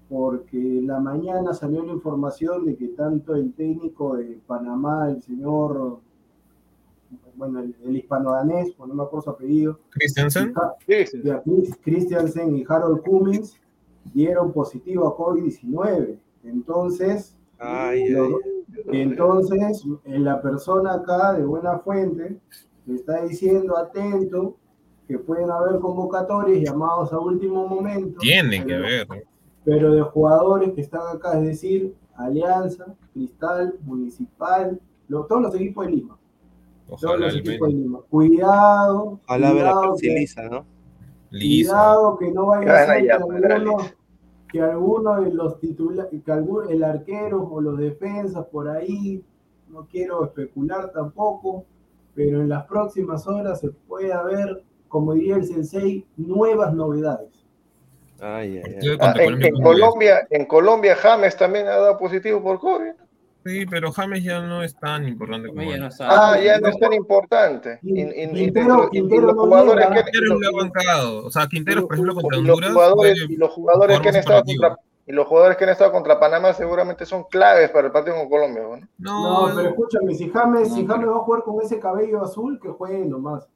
porque 0.09 0.59
en 0.59 0.89
la 0.89 0.99
mañana 0.99 1.55
salió 1.55 1.85
la 1.85 1.93
información 1.93 2.65
de 2.67 2.77
que 2.77 2.89
tanto 2.89 3.37
el 3.37 3.53
técnico 3.55 4.17
de 4.17 4.41
Panamá, 4.47 5.09
el 5.09 5.23
señor, 5.23 6.01
bueno, 7.35 7.61
el, 7.61 7.75
el 7.85 7.97
hispano-danés, 7.97 8.73
pues 8.77 8.89
no 8.89 8.95
me 8.95 9.03
acuerdo 9.03 9.23
su 9.25 9.31
apellido. 9.31 9.79
Beatriz 11.23 11.77
Christiansen 11.83 12.57
y 12.57 12.65
Harold 12.69 13.03
Cummings 13.03 13.59
dieron 14.13 14.53
positivo 14.53 15.07
a 15.09 15.17
COVID-19. 15.17 16.19
Entonces, 16.45 17.37
Ay, 17.59 18.09
lo- 18.11 18.25
ay, 18.27 19.03
entonces 19.03 19.85
la 20.05 20.41
persona 20.41 20.95
acá 20.95 21.35
de 21.35 21.45
buena 21.45 21.79
fuente 21.81 22.39
le 22.87 22.95
está 22.95 23.23
diciendo 23.25 23.77
atento 23.77 24.57
que 25.07 25.19
pueden 25.19 25.51
haber 25.51 25.81
convocatorias 25.81 26.63
llamados 26.63 27.13
a 27.13 27.19
último 27.19 27.67
momento. 27.67 28.19
Tiene 28.21 28.65
que 28.65 28.75
haber. 28.75 29.27
Pero 29.65 29.93
de 29.93 30.01
jugadores 30.03 30.73
que 30.73 30.81
están 30.81 31.03
acá, 31.17 31.39
es 31.39 31.47
decir, 31.47 31.95
Alianza, 32.15 32.95
Cristal, 33.13 33.75
Municipal, 33.83 34.81
lo- 35.09 35.27
todos 35.27 35.43
los 35.43 35.55
equipos 35.55 35.87
de 35.87 35.93
Lima. 35.93 36.17
Ojalá 36.91 37.27
menos. 37.29 38.05
Cuidado, 38.11 39.21
Ojalá 39.27 39.53
ver 39.53 39.67
a 39.67 39.73
cuidado 39.73 39.91
Percy 39.93 40.07
que- 40.09 40.15
Lisa, 40.15 40.43
¿no? 40.49 40.67
Lisa. 41.31 41.71
Cuidado 41.73 42.19
que 42.19 42.33
no 42.33 42.47
vaya 42.47 42.73
a 42.83 42.87
ser 42.87 43.03
que 43.05 43.11
alguno, 43.13 43.77
que 44.53 44.61
alguno 44.61 45.21
de 45.21 45.33
los 45.33 45.61
titulares, 45.61 46.23
que 46.25 46.33
algún, 46.33 46.71
el 46.71 46.83
arquero 46.83 47.43
o 47.49 47.61
los 47.61 47.79
defensas 47.79 48.45
por 48.47 48.69
ahí, 48.69 49.23
no 49.69 49.87
quiero 49.87 50.25
especular 50.25 50.91
tampoco, 50.93 51.65
pero 52.15 52.41
en 52.41 52.49
las 52.49 52.67
próximas 52.67 53.27
horas 53.29 53.61
se 53.61 53.71
puede 53.71 54.13
haber, 54.13 54.65
como 54.89 55.13
diría 55.15 55.37
el 55.37 55.45
sensei, 55.45 56.05
nuevas 56.17 56.75
novedades. 56.75 57.29
Ay, 58.19 58.61
ay, 58.65 58.97
Ah, 59.01 59.15
en, 59.17 59.25
Colombia 59.25 59.49
en. 59.49 59.63
Colombia, 59.63 60.27
en 60.31 60.45
Colombia 60.47 60.97
James 60.97 61.37
también 61.37 61.67
ha 61.69 61.77
dado 61.77 61.97
positivo 61.97 62.43
por 62.43 62.59
COVID. 62.59 62.91
Sí, 63.45 63.65
pero 63.67 63.91
James 63.93 64.23
ya 64.23 64.41
no 64.43 64.63
es 64.63 64.75
tan 64.79 65.09
importante 65.09 65.49
como 65.49 65.63
ya 65.63 65.79
no. 65.79 65.89
Ah, 66.01 66.39
ya 66.43 66.59
no 66.61 66.69
es 66.69 66.79
tan 66.79 66.93
importante. 66.93 67.79
Los 67.83 69.35
no 69.35 69.35
jugadores 69.35 69.87
que, 69.89 70.19
los- 70.21 70.41
lo 70.41 70.49
ha 70.49 70.63
bancado. 70.63 71.25
O 71.27 71.31
sea, 71.31 71.47
Quinteros, 71.47 71.85
por 71.85 71.95
ejemplo, 71.95 72.15
contra 72.15 72.39
y 72.39 72.43
los 72.43 72.51
Honduras. 72.57 72.73
jugadores, 72.73 73.25
fue 73.25 73.33
y 73.35 73.37
los 73.37 73.51
jugadores 73.51 74.01
que 74.01 74.09
han 74.09 74.17
estado 74.17 74.45
contra 74.45 74.77
y 75.07 75.13
los 75.13 75.27
jugadores 75.27 75.57
que 75.57 75.65
han 75.65 75.71
estado 75.71 75.91
contra 75.91 76.21
Panamá 76.21 76.53
seguramente 76.53 77.05
son 77.05 77.25
claves 77.25 77.71
para 77.71 77.87
el 77.87 77.93
partido 77.93 78.15
con 78.17 78.29
Colombia, 78.29 78.63
¿no? 78.63 78.77
No, 78.99 79.49
No, 79.49 79.57
pero 79.57 79.69
escúchame, 79.71 80.15
si 80.15 80.31
James, 80.31 80.69
No, 80.69 80.75
si 80.77 80.87
James 80.87 80.99
pero- 81.01 81.13
va 81.15 81.17
a 81.21 81.25
jugar 81.25 81.43
con 81.43 81.65
ese 81.65 81.81
cabello 81.81 82.23
azul, 82.23 82.61
que 82.63 82.69
juegue 82.69 83.05
nomás. 83.07 83.49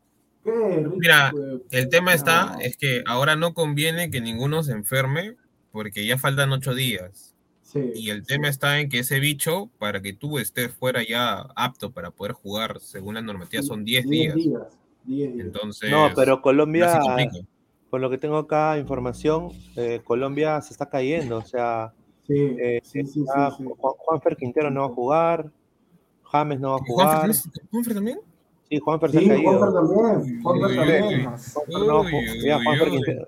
Qué 0.43 0.51
rico, 0.51 0.97
Mira, 0.99 1.31
eh, 1.37 1.61
el 1.71 1.89
tema 1.89 2.13
está, 2.13 2.47
no. 2.55 2.59
es 2.61 2.77
que 2.77 3.03
ahora 3.07 3.37
no 3.37 3.55
conviene 3.55 4.11
que 4.11 4.21
ninguno 4.21 4.63
se 4.63 4.73
enferme 4.73 5.37
porque 5.71 6.07
ya 6.07 6.19
faltan 6.19 6.51
ocho 6.53 6.75
días. 6.75 7.34
Sí, 7.75 7.91
Y 7.95 8.11
el 8.11 8.21
sí. 8.21 8.27
tema 8.29 8.49
está 8.49 8.79
en 8.79 8.89
que 8.89 9.01
ese 9.01 9.19
bicho, 9.19 9.69
para 9.79 10.01
que 10.01 10.13
tú 10.13 10.39
estés 10.39 10.73
fuera 10.73 11.03
ya 11.03 11.41
apto 11.57 11.91
para 11.91 12.13
poder 12.13 12.33
jugar 12.33 12.79
según 12.81 13.17
la 13.17 13.21
normativa, 13.21 13.63
son 13.65 13.85
10 13.85 14.09
Diez 14.09 14.35
días. 14.37 14.63
días. 15.05 15.33
Entonces, 15.37 15.91
No, 15.91 16.09
pero 16.15 16.41
Colombia, 16.41 17.01
por 17.91 18.01
lo 18.01 18.09
que 18.11 18.19
tengo 18.19 18.39
acá 18.39 18.79
información, 18.79 19.51
eh, 19.77 20.01
Colombia 20.05 20.61
se 20.63 20.73
está 20.73 20.89
cayendo. 20.89 21.39
O 21.39 21.45
sea, 21.45 21.93
Sí, 22.27 22.35
eh, 22.59 22.81
sí, 22.83 23.05
sí, 23.05 23.21
está- 23.21 23.51
sí, 23.51 23.57
sí. 23.59 23.65
Juan- 23.77 23.95
Juanfer 23.99 24.37
Quintero 24.37 24.71
no 24.71 24.81
va 24.83 24.87
a 24.87 24.95
jugar, 24.95 25.51
James 26.23 26.59
no 26.61 26.71
va 26.71 26.77
a 26.77 26.79
¿Y 26.79 26.93
Juanfer 26.93 27.19
jugar. 27.35 27.37
¿Juanfer 27.71 27.95
también? 27.95 28.21
Sí, 28.71 28.79
Juanfer 28.79 29.11
se 29.11 29.19
Sí, 29.19 29.25
ha 29.27 29.29
caído. 29.29 29.65
A. 29.65 29.71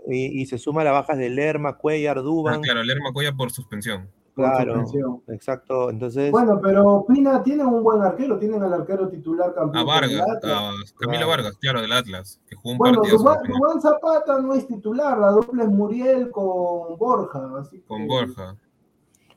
Y, 0.08 0.46
se 0.46 0.56
suma 0.56 0.82
las 0.84 0.92
bajas 0.94 1.18
de 1.18 1.28
Lerma, 1.30 1.76
Cuellar, 1.76 2.18
Ah, 2.18 2.22
Duban. 2.22 2.60
claro, 2.62 2.82
Lerma 2.84 3.12
Coya 3.12 3.32
por 3.32 3.50
suspensión. 3.50 4.08
Claro, 4.36 4.74
suspensión. 4.82 5.22
exacto. 5.28 5.88
Entonces, 5.90 6.30
Bueno, 6.30 6.60
pero 6.62 7.06
Pina 7.08 7.42
tiene 7.42 7.64
un 7.64 7.82
buen 7.82 8.02
arquero, 8.02 8.38
tienen 8.38 8.62
al 8.62 8.74
arquero 8.74 9.08
titular 9.08 9.48
A 9.50 9.54
campeón. 9.54 9.86
Vargas, 9.86 10.20
a 10.20 10.40
Camilo 10.40 10.82
Claro. 10.98 11.28
Vargas, 11.28 11.56
claro, 11.58 11.80
del 11.80 11.92
Atlas, 11.92 12.38
que 12.46 12.54
jugó 12.54 12.72
un 12.72 12.78
Bueno, 12.78 13.00
partido 13.00 13.18
Zapata 13.80 14.38
no 14.40 14.52
es 14.54 14.66
titular, 14.68 15.16
la 15.18 15.28
dupla 15.30 15.62
es 15.64 15.70
Muriel 15.70 16.30
con 16.30 16.98
Borja. 16.98 17.50
Así 17.58 17.80
con 17.88 18.02
que, 18.02 18.06
Borja. 18.06 18.56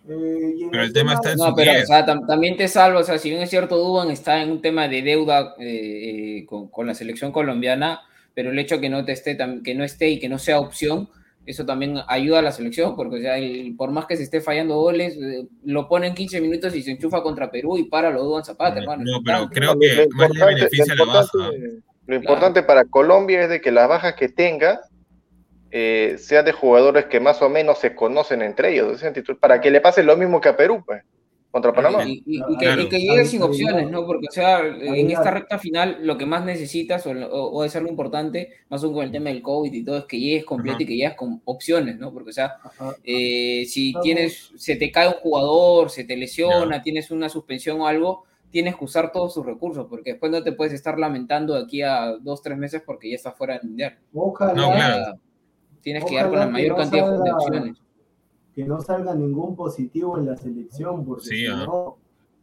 eh, 0.10 0.68
Pero 0.70 0.84
el 0.84 0.92
tema 0.94 1.14
está 1.14 1.32
en 1.32 1.38
No, 1.38 1.46
su 1.50 1.56
pero 1.56 1.72
o 1.72 1.76
10. 1.76 1.88
sea, 1.88 2.06
tam- 2.06 2.28
también 2.28 2.58
te 2.58 2.68
salva, 2.68 3.00
o 3.00 3.04
sea, 3.04 3.18
si 3.18 3.30
bien 3.30 3.42
es 3.42 3.50
cierto, 3.50 3.78
Duban 3.78 4.12
está 4.12 4.42
en 4.42 4.52
un 4.52 4.62
tema 4.62 4.88
de 4.90 5.02
deuda 5.02 5.56
eh, 5.60 6.40
eh, 6.40 6.46
con, 6.46 6.68
con 6.68 6.88
la 6.88 6.94
selección 6.94 7.32
colombiana, 7.32 8.02
pero 8.34 8.52
el 8.52 8.60
hecho 8.60 8.80
que 8.82 8.90
no 8.90 9.06
te 9.06 9.14
esté, 9.14 9.38
que 9.64 9.76
no 9.76 9.84
esté 9.86 10.10
y 10.10 10.20
que 10.20 10.28
no 10.30 10.40
sea 10.40 10.60
opción, 10.60 11.10
eso 11.50 11.66
también 11.66 11.98
ayuda 12.08 12.40
a 12.40 12.42
la 12.44 12.52
selección, 12.52 12.96
porque 12.96 13.18
o 13.18 13.20
sea, 13.20 13.38
el- 13.38 13.76
por 13.76 13.92
más 13.92 14.06
que 14.06 14.16
se 14.18 14.24
esté 14.24 14.40
fallando 14.42 14.76
goles, 14.76 15.18
eh, 15.18 15.48
lo 15.66 15.88
ponen 15.88 16.14
15 16.14 16.40
minutos 16.42 16.76
y 16.76 16.82
se 16.84 16.92
enchufa 16.92 17.24
contra 17.24 17.50
Perú 17.50 17.78
y 17.78 17.84
para 17.90 18.12
lo 18.12 18.24
Duban 18.24 18.44
Zapata, 18.46 18.80
hermano. 18.80 19.04
No, 19.06 19.20
pero 19.26 19.50
creo 19.50 19.74
Lo- 19.74 19.80
que 19.80 19.88
lo 19.88 19.96
más 20.16 20.30
le 20.30 20.36
importante- 20.36 20.56
beneficia 20.56 20.96
lo 20.96 21.06
la 21.06 21.14
baja. 21.14 21.30
Lo 22.06 22.16
importante 22.16 22.64
para 22.64 22.86
Colombia 22.86 23.44
es 23.44 23.50
de 23.50 23.62
que 23.62 23.72
las 23.72 23.88
bajas 23.90 24.14
que 24.16 24.30
tenga 24.30 24.82
eh, 25.72 26.16
sean 26.18 26.46
de 26.46 26.52
jugadores 26.52 27.06
que 27.06 27.20
más 27.20 27.42
o 27.44 27.50
menos 27.50 27.78
se 27.78 27.94
conocen 27.94 28.42
entre 28.42 28.74
ellos, 28.74 29.04
para 29.40 29.62
que 29.62 29.70
le 29.70 29.80
pase 29.82 30.02
lo 30.02 30.18
mismo 30.18 30.42
que 30.42 30.50
a 30.50 30.58
Perú, 30.58 30.84
pues. 30.84 31.04
Contra 31.52 31.74
Panamá. 31.74 32.06
Y, 32.06 32.22
y- 32.26 32.38
y 32.38 32.58
que, 32.58 32.66
Claro. 32.66 32.82
y 32.84 32.90
que 32.90 33.00
llegue 33.00 33.26
sin 33.26 33.42
opciones, 33.42 33.90
¿no? 33.90 34.06
Porque, 34.06 34.28
o 34.30 34.32
sea, 34.32 34.60
en 34.66 35.10
esta 35.10 35.32
recta 35.32 35.58
final 35.58 35.98
lo 36.04 36.18
que 36.18 36.26
más 36.28 36.46
necesitas 36.46 37.06
o, 37.08 37.12
o, 37.12 37.50
o 37.50 37.64
es 37.64 37.76
algo 37.76 37.90
importante, 37.90 38.52
más 38.70 38.84
aún 38.84 38.94
con 38.94 39.04
el 39.04 39.12
tema 39.12 39.30
del 39.32 39.42
COVID 39.42 39.74
y 39.74 39.84
todo, 39.84 39.98
es 39.98 40.06
que 40.06 40.20
llegues 40.20 40.46
completo 40.46 40.76
Ajá. 40.76 40.84
y 40.84 40.86
que 40.86 40.96
llegues 40.96 41.16
con 41.16 41.42
opciones, 41.46 41.98
¿no? 41.98 42.14
Porque, 42.14 42.30
o 42.30 42.34
sea, 42.34 42.58
eh, 43.04 43.66
si 43.68 43.94
tienes, 44.04 44.52
se 44.58 44.76
te 44.76 44.92
cae 44.92 45.08
un 45.08 45.16
jugador, 45.16 45.90
se 45.90 46.04
te 46.04 46.16
lesiona, 46.16 46.82
tienes 46.84 47.10
una 47.10 47.30
suspensión 47.30 47.82
o 47.82 47.88
algo, 47.88 48.26
tienes 48.52 48.76
que 48.76 48.86
usar 48.86 49.12
todos 49.12 49.34
tus 49.34 49.46
recursos, 49.46 49.88
porque 49.90 50.12
después 50.12 50.32
no 50.32 50.44
te 50.44 50.52
puedes 50.52 50.74
estar 50.74 51.00
lamentando 51.00 51.56
de 51.56 51.64
aquí 51.64 51.82
a 51.82 52.16
dos, 52.20 52.42
tres 52.44 52.58
meses 52.58 52.82
porque 52.86 53.10
ya 53.10 53.16
estás 53.16 53.36
fuera 53.36 53.56
del 53.58 53.64
mundial. 53.70 53.98
Ojalá, 54.14 54.54
No, 54.54 54.72
claro. 54.72 55.20
Tienes 55.82 56.04
que 56.06 56.16
dar 56.16 56.26
con 56.30 56.34
la 56.40 56.46
Ojalá 56.46 56.52
mayor 56.52 56.76
cantidad 56.78 57.24
de 57.24 57.32
opciones. 57.32 57.78
Que 58.60 58.66
no 58.66 58.82
salga 58.82 59.16
ningún 59.16 59.56
positivo 59.56 60.18
en 60.18 60.26
la 60.26 60.36
selección, 60.36 61.06
porque 61.06 61.24
Sí, 61.24 61.36
si 61.46 61.48
no, 61.48 61.98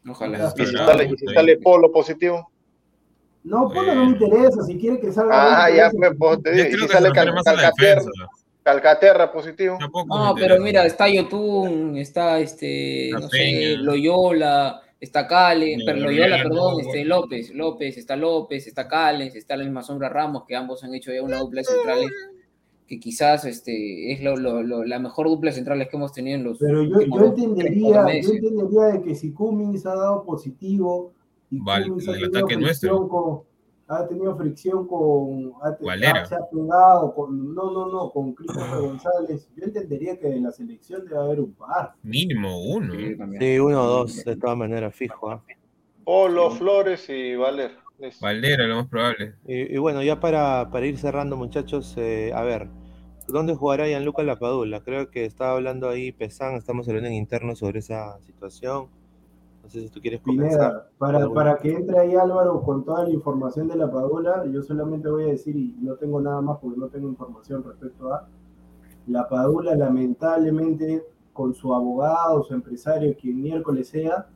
Ojalá. 0.08 0.50
Y 0.56 0.64
si 0.66 0.72
sale, 0.72 1.04
y 1.04 1.08
si 1.10 1.16
sí. 1.26 1.34
sale 1.34 1.58
Polo 1.58 1.92
positivo. 1.92 2.50
no, 3.44 3.68
pues 3.68 3.86
no 3.86 3.94
me 3.96 4.04
interesa, 4.12 4.62
si 4.62 4.78
quiere 4.78 4.98
que 4.98 5.12
salga. 5.12 5.64
Ah, 5.64 5.70
ya, 5.70 5.90
pues, 5.90 6.12
pues, 6.18 6.42
te 6.42 6.52
digo, 6.52 6.68
y 6.68 6.72
si 6.72 6.78
que 6.86 6.88
sale 6.88 7.10
Cal- 7.12 7.34
Calcaterra, 7.44 7.72
defensa. 7.76 8.10
Calcaterra 8.62 9.30
positivo. 9.32 9.78
No, 10.06 10.34
pero 10.34 10.58
mira, 10.58 10.86
está 10.86 11.06
Yotun, 11.08 11.96
está 11.98 12.38
este, 12.40 13.10
La 13.12 13.20
no 13.20 13.28
sé. 13.28 13.76
Loyola, 13.76 14.80
está 14.98 15.26
Calen, 15.26 15.80
pero 15.84 15.98
Loyola 16.00 16.38
perdón, 16.42 16.80
este 16.80 17.04
López, 17.04 17.50
López, 17.52 17.98
está 17.98 18.16
López, 18.16 18.66
está 18.66 18.88
Calen, 18.88 19.30
está 19.34 19.54
la 19.56 19.64
misma 19.64 19.82
Sombra 19.82 20.08
Ramos, 20.08 20.44
que 20.48 20.56
ambos 20.56 20.82
han 20.82 20.94
hecho 20.94 21.12
ya 21.12 21.20
una 21.22 21.38
dupla 21.40 21.60
de 21.60 21.64
centrales, 21.66 22.10
que 22.86 23.00
quizás 23.00 23.44
este, 23.44 24.12
es 24.12 24.22
lo, 24.22 24.36
lo- 24.36 24.62
lo- 24.62 24.84
la 24.84 24.98
mejor 24.98 25.28
dupla 25.28 25.50
de 25.50 25.56
centrales 25.56 25.88
que 25.88 25.96
hemos 25.96 26.12
tenido 26.12 26.36
en 26.38 26.44
los 26.44 26.58
Pero 26.58 26.82
yo, 26.84 27.00
yo 27.00 27.24
entendería, 27.26 28.20
yo 28.20 28.30
entendería 28.32 28.82
de 28.92 29.02
que 29.02 29.14
si 29.14 29.32
Cummings 29.32 29.84
ha 29.86 29.94
dado 29.94 30.24
positivo 30.24 31.12
y 31.50 31.58
Val- 31.60 31.84
Cummings 31.88 32.08
ha 32.08 32.12
el 32.12 32.16
tenido 32.20 32.38
ataque 32.38 32.54
fricción 32.54 32.60
nuestro. 32.96 33.08
con, 33.08 33.40
ha 33.88 34.06
tenido 34.08 34.36
fricción 34.36 34.86
con, 34.88 35.52
ha, 35.62 35.76
se 36.26 36.34
ha 36.34 36.48
pegado 36.50 37.14
con, 37.14 37.54
no, 37.54 37.70
no, 37.72 37.86
no, 37.88 38.10
con 38.10 38.32
Christopher 38.34 38.80
González, 38.80 39.48
yo 39.56 39.64
entendería 39.64 40.18
que 40.18 40.28
de 40.28 40.40
la 40.40 40.50
selección 40.52 41.04
debe 41.06 41.18
haber 41.20 41.40
un 41.40 41.52
par. 41.54 41.94
Mínimo 42.02 42.64
uno. 42.72 42.94
Sí, 42.94 43.16
también. 43.16 43.42
Sí, 43.42 43.58
uno 43.60 43.82
o 43.82 43.86
dos, 43.86 44.24
de 44.24 44.36
todas 44.36 44.56
maneras, 44.56 44.94
fijo. 44.94 45.30
¿ah? 45.30 45.42
Polo, 46.04 46.50
Flores 46.52 47.08
y 47.08 47.34
Valer. 47.36 47.72
Valdera, 48.20 48.66
lo 48.66 48.76
más 48.76 48.86
probable. 48.88 49.34
Y, 49.46 49.74
y 49.74 49.78
bueno, 49.78 50.02
ya 50.02 50.20
para, 50.20 50.70
para 50.70 50.86
ir 50.86 50.98
cerrando, 50.98 51.36
muchachos, 51.36 51.94
eh, 51.96 52.32
a 52.34 52.42
ver, 52.42 52.68
¿dónde 53.28 53.54
jugará 53.54 53.86
Gianluca 53.86 54.22
Lapadula? 54.22 54.80
Creo 54.80 55.10
que 55.10 55.24
estaba 55.24 55.52
hablando 55.52 55.88
ahí 55.88 56.12
Pesán, 56.12 56.54
estamos 56.54 56.88
hablando 56.88 57.08
en 57.08 57.14
interno 57.14 57.56
sobre 57.56 57.78
esa 57.78 58.18
situación. 58.20 58.88
No 59.62 59.70
sé 59.70 59.80
si 59.80 59.88
tú 59.88 60.00
quieres 60.00 60.20
comenzar. 60.20 60.58
Pineda, 60.58 60.88
para, 60.98 61.28
para 61.30 61.58
que 61.58 61.72
entre 61.72 61.98
ahí 61.98 62.14
Álvaro 62.14 62.62
con 62.62 62.84
toda 62.84 63.02
la 63.02 63.10
información 63.10 63.66
de 63.66 63.76
la 63.76 63.90
Padula, 63.90 64.44
yo 64.52 64.62
solamente 64.62 65.08
voy 65.08 65.24
a 65.24 65.28
decir, 65.28 65.56
y 65.56 65.74
no 65.80 65.94
tengo 65.94 66.20
nada 66.20 66.40
más 66.40 66.58
porque 66.60 66.78
no 66.78 66.86
tengo 66.88 67.08
información 67.08 67.64
respecto 67.64 68.12
a 68.12 68.28
la 69.08 69.28
Padula, 69.28 69.74
lamentablemente, 69.74 71.04
con 71.32 71.52
su 71.54 71.74
abogado, 71.74 72.44
su 72.44 72.54
empresario, 72.54 73.16
quien 73.20 73.42
miércoles 73.42 73.88
sea, 73.88 74.28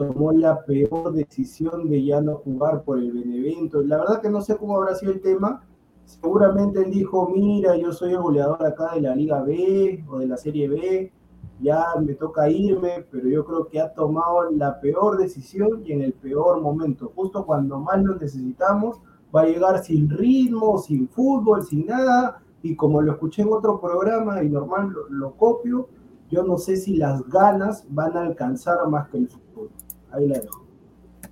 tomó 0.00 0.32
la 0.32 0.64
peor 0.64 1.12
decisión 1.12 1.90
de 1.90 2.02
ya 2.02 2.22
no 2.22 2.36
jugar 2.36 2.84
por 2.84 2.98
el 2.98 3.12
Benevento. 3.12 3.82
La 3.82 3.98
verdad 3.98 4.22
que 4.22 4.30
no 4.30 4.40
sé 4.40 4.56
cómo 4.56 4.78
habrá 4.78 4.94
sido 4.94 5.12
el 5.12 5.20
tema. 5.20 5.62
Seguramente 6.06 6.82
él 6.82 6.90
dijo, 6.90 7.28
mira, 7.28 7.76
yo 7.76 7.92
soy 7.92 8.12
el 8.12 8.22
goleador 8.22 8.64
acá 8.64 8.94
de 8.94 9.02
la 9.02 9.14
Liga 9.14 9.42
B 9.42 10.02
o 10.08 10.18
de 10.18 10.26
la 10.26 10.38
Serie 10.38 10.68
B, 10.68 11.12
ya 11.60 11.84
me 12.00 12.14
toca 12.14 12.48
irme, 12.48 13.04
pero 13.10 13.28
yo 13.28 13.44
creo 13.44 13.68
que 13.68 13.78
ha 13.78 13.92
tomado 13.92 14.50
la 14.50 14.80
peor 14.80 15.18
decisión 15.18 15.82
y 15.84 15.92
en 15.92 16.00
el 16.00 16.14
peor 16.14 16.62
momento, 16.62 17.12
justo 17.14 17.44
cuando 17.44 17.78
más 17.78 18.02
lo 18.02 18.14
necesitamos, 18.14 19.02
va 19.36 19.42
a 19.42 19.46
llegar 19.46 19.84
sin 19.84 20.08
ritmo, 20.08 20.78
sin 20.78 21.08
fútbol, 21.08 21.62
sin 21.62 21.84
nada, 21.84 22.40
y 22.62 22.74
como 22.74 23.02
lo 23.02 23.12
escuché 23.12 23.42
en 23.42 23.52
otro 23.52 23.78
programa 23.78 24.42
y 24.42 24.48
normal 24.48 24.94
lo, 25.10 25.32
copio, 25.32 25.88
yo 26.30 26.42
no 26.42 26.56
sé 26.56 26.76
si 26.76 26.96
las 26.96 27.22
ganas 27.28 27.84
van 27.90 28.16
a 28.16 28.22
alcanzar 28.22 28.88
más 28.88 29.10
que 29.10 29.18
el 29.18 29.28
fútbol. 29.28 29.49
Ahí 30.12 30.26
la 30.28 30.38
dejo. 30.38 30.66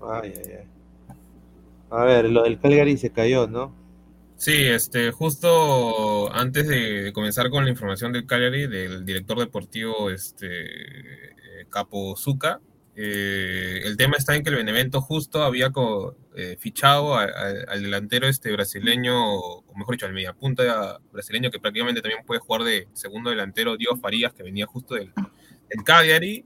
Ay, 0.00 0.32
ay, 0.36 0.52
ay. 0.60 0.64
A 1.90 2.04
ver, 2.04 2.28
lo 2.28 2.42
del 2.44 2.58
Calgary 2.60 2.96
se 2.96 3.10
cayó, 3.10 3.46
¿no? 3.46 3.74
Sí, 4.36 4.52
este, 4.54 5.10
justo 5.10 6.32
antes 6.32 6.68
de 6.68 7.12
comenzar 7.12 7.50
con 7.50 7.64
la 7.64 7.70
información 7.70 8.12
del 8.12 8.26
Cagliari, 8.26 8.66
del 8.68 9.04
director 9.04 9.38
deportivo, 9.38 10.10
este, 10.10 10.46
eh, 11.26 11.66
Capo 11.70 12.14
Zucca, 12.16 12.60
eh, 12.94 13.80
el 13.84 13.96
tema 13.96 14.16
está 14.16 14.36
en 14.36 14.42
que 14.44 14.50
el 14.50 14.56
Benevento 14.56 15.00
justo 15.00 15.42
había 15.42 15.70
co- 15.70 16.16
eh, 16.36 16.56
fichado 16.60 17.14
a- 17.16 17.24
a- 17.24 17.64
al 17.68 17.82
delantero 17.82 18.28
este 18.28 18.52
brasileño, 18.52 19.14
o 19.36 19.64
mejor 19.74 19.94
dicho, 19.96 20.06
al 20.06 20.12
mediapunta 20.12 21.00
brasileño 21.10 21.50
que 21.50 21.58
prácticamente 21.58 22.00
también 22.02 22.24
puede 22.24 22.40
jugar 22.40 22.62
de 22.62 22.86
segundo 22.92 23.30
delantero, 23.30 23.76
Diego 23.76 23.96
Farías, 23.96 24.32
que 24.34 24.42
venía 24.44 24.66
justo 24.66 24.94
del, 24.94 25.12
del 25.68 25.84
Cagliari, 25.84 26.44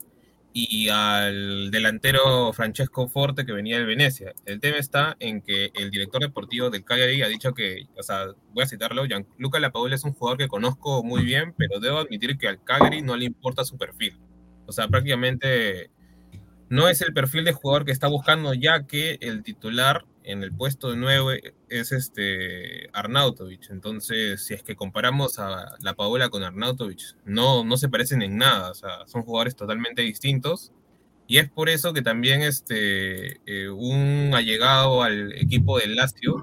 y 0.54 0.88
al 0.90 1.70
delantero 1.70 2.52
Francesco 2.52 3.08
Forte 3.08 3.46
que 3.46 3.52
venía 3.52 3.78
del 3.78 3.86
Venecia. 3.86 4.34
El 4.44 4.60
tema 4.60 4.76
está 4.76 5.16
en 5.18 5.40
que 5.40 5.70
el 5.74 5.90
director 5.90 6.20
deportivo 6.20 6.70
del 6.70 6.84
Cagliari 6.84 7.22
ha 7.22 7.28
dicho 7.28 7.54
que, 7.54 7.86
o 7.96 8.02
sea, 8.02 8.26
voy 8.52 8.64
a 8.64 8.66
citarlo, 8.66 9.06
Gianluca 9.06 9.60
Lapadula 9.60 9.94
es 9.94 10.04
un 10.04 10.12
jugador 10.12 10.38
que 10.38 10.48
conozco 10.48 11.02
muy 11.02 11.24
bien, 11.24 11.54
pero 11.56 11.80
debo 11.80 11.98
admitir 11.98 12.36
que 12.36 12.48
al 12.48 12.62
Cagliari 12.62 13.02
no 13.02 13.16
le 13.16 13.24
importa 13.24 13.64
su 13.64 13.78
perfil. 13.78 14.18
O 14.66 14.72
sea, 14.72 14.88
prácticamente 14.88 15.90
no 16.68 16.88
es 16.88 17.00
el 17.00 17.12
perfil 17.12 17.44
de 17.44 17.52
jugador 17.52 17.84
que 17.84 17.92
está 17.92 18.08
buscando, 18.08 18.54
ya 18.54 18.86
que 18.86 19.18
el 19.20 19.42
titular 19.42 20.04
en 20.24 20.42
el 20.42 20.52
puesto 20.52 20.90
de 20.90 20.96
9 20.96 21.54
es 21.68 21.92
este 21.92 22.88
Arnautovic. 22.92 23.70
Entonces, 23.70 24.44
si 24.44 24.54
es 24.54 24.62
que 24.62 24.76
comparamos 24.76 25.38
a 25.38 25.76
la 25.80 25.94
Paola 25.94 26.28
con 26.28 26.42
Arnautovic, 26.42 27.16
no, 27.24 27.64
no 27.64 27.76
se 27.76 27.88
parecen 27.88 28.22
en 28.22 28.36
nada. 28.38 28.70
O 28.70 28.74
sea, 28.74 29.06
son 29.06 29.22
jugadores 29.22 29.56
totalmente 29.56 30.02
distintos. 30.02 30.72
Y 31.26 31.38
es 31.38 31.48
por 31.50 31.68
eso 31.68 31.92
que 31.92 32.02
también 32.02 32.42
este, 32.42 33.40
eh, 33.46 33.68
un 33.70 34.32
allegado 34.34 35.02
al 35.02 35.32
equipo 35.32 35.78
del 35.78 35.94
Lazio, 35.96 36.42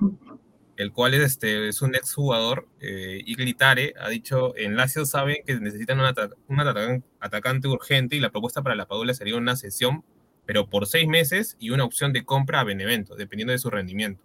el 0.78 0.94
cual 0.94 1.14
es, 1.14 1.22
este, 1.22 1.68
es 1.68 1.82
un 1.82 1.94
exjugador, 1.96 2.68
eh, 2.80 3.22
Iglitare, 3.26 3.94
ha 4.00 4.08
dicho, 4.10 4.56
en 4.58 4.78
Lazio 4.78 5.06
saben 5.06 5.38
que 5.46 5.60
necesitan 5.60 6.00
un, 6.00 6.06
ata- 6.06 6.30
un 6.48 6.58
atacan- 6.58 7.04
atacante 7.20 7.68
urgente 7.68 8.16
y 8.16 8.20
la 8.22 8.30
propuesta 8.32 8.62
para 8.64 8.76
la 8.76 8.88
Padula 8.88 9.14
sería 9.14 9.36
una 9.36 9.58
sesión, 9.58 10.04
pero 10.50 10.68
por 10.68 10.88
seis 10.88 11.08
meses 11.08 11.56
y 11.60 11.70
una 11.70 11.84
opción 11.84 12.12
de 12.12 12.26
compra 12.26 12.62
a 12.62 12.64
Benevento, 12.64 13.16
dependiendo 13.16 13.52
de 13.52 13.60
su 13.60 13.70
rendimiento. 13.70 14.20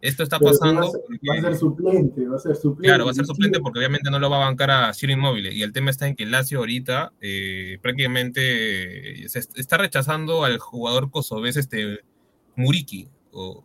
Esto 0.00 0.22
está 0.22 0.38
Pero 0.38 0.52
pasando... 0.52 0.80
va, 0.82 0.86
a 0.86 0.90
ser, 0.92 1.00
porque- 1.08 1.28
va 1.28 1.34
a 1.34 1.40
ser 1.42 1.56
suplente, 1.56 2.28
va 2.28 2.36
a 2.36 2.38
ser 2.38 2.54
suplente. 2.54 2.86
Claro, 2.86 3.04
va 3.04 3.10
a 3.10 3.14
ser 3.14 3.26
suplente 3.26 3.58
porque 3.58 3.80
obviamente 3.80 4.08
no 4.08 4.20
lo 4.20 4.30
va 4.30 4.36
a 4.36 4.46
bancar 4.46 4.70
a 4.70 4.94
Ciro 4.94 5.12
Inmóvil. 5.12 5.52
Y 5.52 5.64
el 5.64 5.72
tema 5.72 5.90
está 5.90 6.06
en 6.06 6.14
que 6.14 6.24
Lazio 6.24 6.60
ahorita 6.60 7.12
eh, 7.20 7.78
prácticamente 7.82 9.24
eh, 9.24 9.28
se 9.28 9.40
est- 9.40 9.58
está 9.58 9.76
rechazando 9.76 10.44
al 10.44 10.58
jugador 10.58 11.10
kosovés 11.10 11.56
este 11.56 11.98
Muriki. 12.54 13.08
O, 13.32 13.64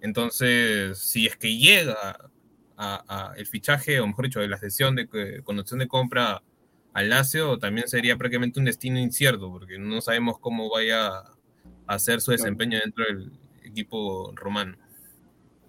entonces, 0.00 0.96
si 0.96 1.26
es 1.26 1.36
que 1.36 1.54
llega 1.58 2.30
a, 2.78 3.30
a 3.32 3.34
el 3.36 3.46
fichaje, 3.46 4.00
o 4.00 4.06
mejor 4.06 4.24
dicho, 4.24 4.40
de 4.40 4.48
la 4.48 4.56
sesión 4.56 4.96
de 4.96 5.06
con 5.44 5.58
opción 5.58 5.80
de 5.80 5.86
compra 5.86 6.42
al 6.94 7.08
Lazio, 7.10 7.58
también 7.58 7.88
sería 7.88 8.16
prácticamente 8.16 8.58
un 8.58 8.64
destino 8.64 8.98
incierto, 8.98 9.50
porque 9.50 9.78
no 9.78 10.00
sabemos 10.00 10.38
cómo 10.38 10.70
vaya 10.70 11.10
hacer 11.94 12.20
su 12.20 12.30
desempeño 12.30 12.78
dentro 12.82 13.04
del 13.04 13.32
equipo 13.64 14.32
romano. 14.34 14.76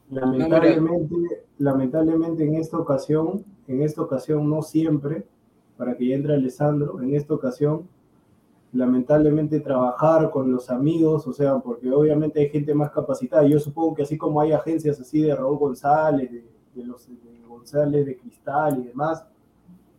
Lamentablemente, 0.10 1.16
lamentablemente 1.58 2.46
en 2.46 2.56
esta 2.56 2.78
ocasión, 2.78 3.44
en 3.68 3.82
esta 3.82 4.02
ocasión 4.02 4.50
no 4.50 4.62
siempre, 4.62 5.26
para 5.78 5.96
que 5.98 6.08
ya 6.08 6.16
entre 6.16 6.36
Alessandro, 6.36 7.02
en 7.02 7.16
esta 7.16 7.34
ocasión, 7.34 7.88
lamentablemente 8.74 9.60
trabajar 9.60 10.30
con 10.32 10.52
los 10.52 10.70
amigos, 10.70 11.28
o 11.28 11.34
sea, 11.34 11.60
porque 11.60 11.90
obviamente 11.92 12.40
hay 12.40 12.50
gente 12.50 12.74
más 12.74 12.92
capacitada. 12.92 13.46
Yo 13.48 13.60
supongo 13.60 13.96
que 13.96 14.04
así 14.04 14.18
como 14.18 14.42
hay 14.42 14.52
agencias 14.52 15.00
así 15.00 15.22
de 15.22 15.36
Raúl 15.36 15.58
González, 15.58 16.32
de, 16.32 16.46
de 16.76 16.86
los 16.86 17.08
de 17.08 17.42
González 17.48 18.06
de 18.06 18.18
Cristal 18.18 18.80
y 18.80 18.88
demás, 18.88 19.26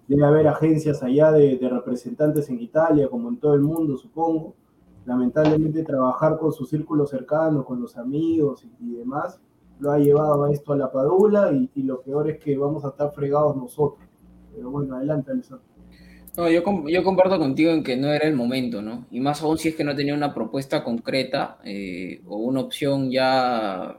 debe 0.06 0.24
haber 0.24 0.48
agencias 0.48 1.02
allá 1.02 1.32
de, 1.32 1.56
de 1.56 1.68
representantes 1.68 2.48
en 2.50 2.60
Italia, 2.60 3.08
como 3.08 3.28
en 3.28 3.38
todo 3.38 3.54
el 3.54 3.62
mundo, 3.62 3.96
supongo. 3.96 4.54
Lamentablemente 5.06 5.82
trabajar 5.82 6.38
con 6.38 6.52
su 6.52 6.64
círculo 6.64 7.06
cercano, 7.06 7.64
con 7.64 7.80
los 7.80 7.96
amigos 7.96 8.66
y, 8.80 8.94
demás, 8.94 9.38
lo 9.78 9.90
ha 9.90 9.98
llevado 9.98 10.44
a 10.44 10.52
esto 10.52 10.72
a 10.72 10.76
la 10.76 10.90
padula 10.90 11.52
y, 11.52 11.82
lo 11.82 12.00
peor 12.00 12.30
es 12.30 12.38
que 12.38 12.56
vamos 12.56 12.84
a 12.84 12.88
estar 12.88 13.12
fregados 13.12 13.56
nosotros. 13.56 14.08
Pero 14.54 14.70
bueno, 14.70 14.96
adelante, 14.96 15.32
Alessandro. 15.32 15.66
No, 16.36 16.48
yo, 16.48 16.62
yo 16.88 17.04
comparto 17.04 17.38
contigo 17.38 17.70
en 17.70 17.84
que 17.84 17.96
no 17.96 18.08
era 18.08 18.26
el 18.26 18.34
momento, 18.34 18.82
¿no? 18.82 19.06
Y 19.10 19.20
más 19.20 19.42
aún 19.42 19.56
si 19.56 19.68
es 19.68 19.76
que 19.76 19.84
no 19.84 19.94
tenía 19.94 20.14
una 20.14 20.34
propuesta 20.34 20.82
concreta 20.82 21.58
eh, 21.64 22.22
o 22.26 22.38
una 22.38 22.60
opción 22.60 23.10
ya 23.10 23.98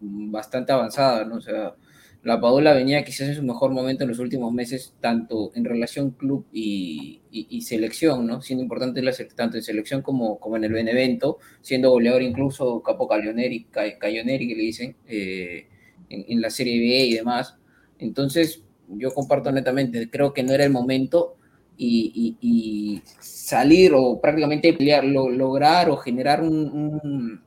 bastante 0.00 0.72
avanzada, 0.72 1.24
¿no? 1.24 1.36
O 1.36 1.40
sea, 1.40 1.74
La 2.22 2.40
Padula 2.40 2.72
venía 2.72 3.02
quizás 3.04 3.28
en 3.28 3.34
su 3.34 3.42
mejor 3.42 3.72
momento 3.72 4.04
en 4.04 4.10
los 4.10 4.20
últimos 4.20 4.52
meses, 4.52 4.94
tanto 5.00 5.50
en 5.56 5.64
relación 5.64 6.12
club 6.12 6.46
y, 6.52 7.20
selección, 7.62 8.26
¿no? 8.26 8.40
Siendo 8.42 8.62
importante 8.62 9.02
la, 9.02 9.12
tanto 9.34 9.56
en 9.56 9.62
selección 9.62 10.02
como, 10.02 10.38
en 10.56 10.64
el 10.64 10.72
Benevento, 10.72 11.38
siendo 11.62 11.90
goleador 11.90 12.22
incluso 12.22 12.80
Capo 12.82 13.08
Caglioneri, 13.08 13.64
Ca- 13.64 13.98
Caglioneri, 13.98 14.46
que 14.48 14.54
le 14.54 14.62
dicen, 14.62 14.96
eh, 15.08 15.66
en, 16.08 16.40
la 16.40 16.50
Serie 16.50 16.78
B 16.78 17.06
y 17.06 17.14
demás. 17.14 17.56
Entonces, 17.98 18.62
yo 18.88 19.12
comparto 19.12 19.50
netamente, 19.50 20.08
creo 20.10 20.32
que 20.32 20.42
no 20.44 20.52
era 20.52 20.64
el 20.64 20.70
momento 20.70 21.36
y, 21.76 23.02
salir 23.20 23.92
o 23.94 24.20
prácticamente 24.20 24.72
pelear, 24.74 25.04
lo- 25.04 25.28
lograr 25.30 25.90
o 25.90 25.96
generar 25.96 26.42
un, 26.42 27.40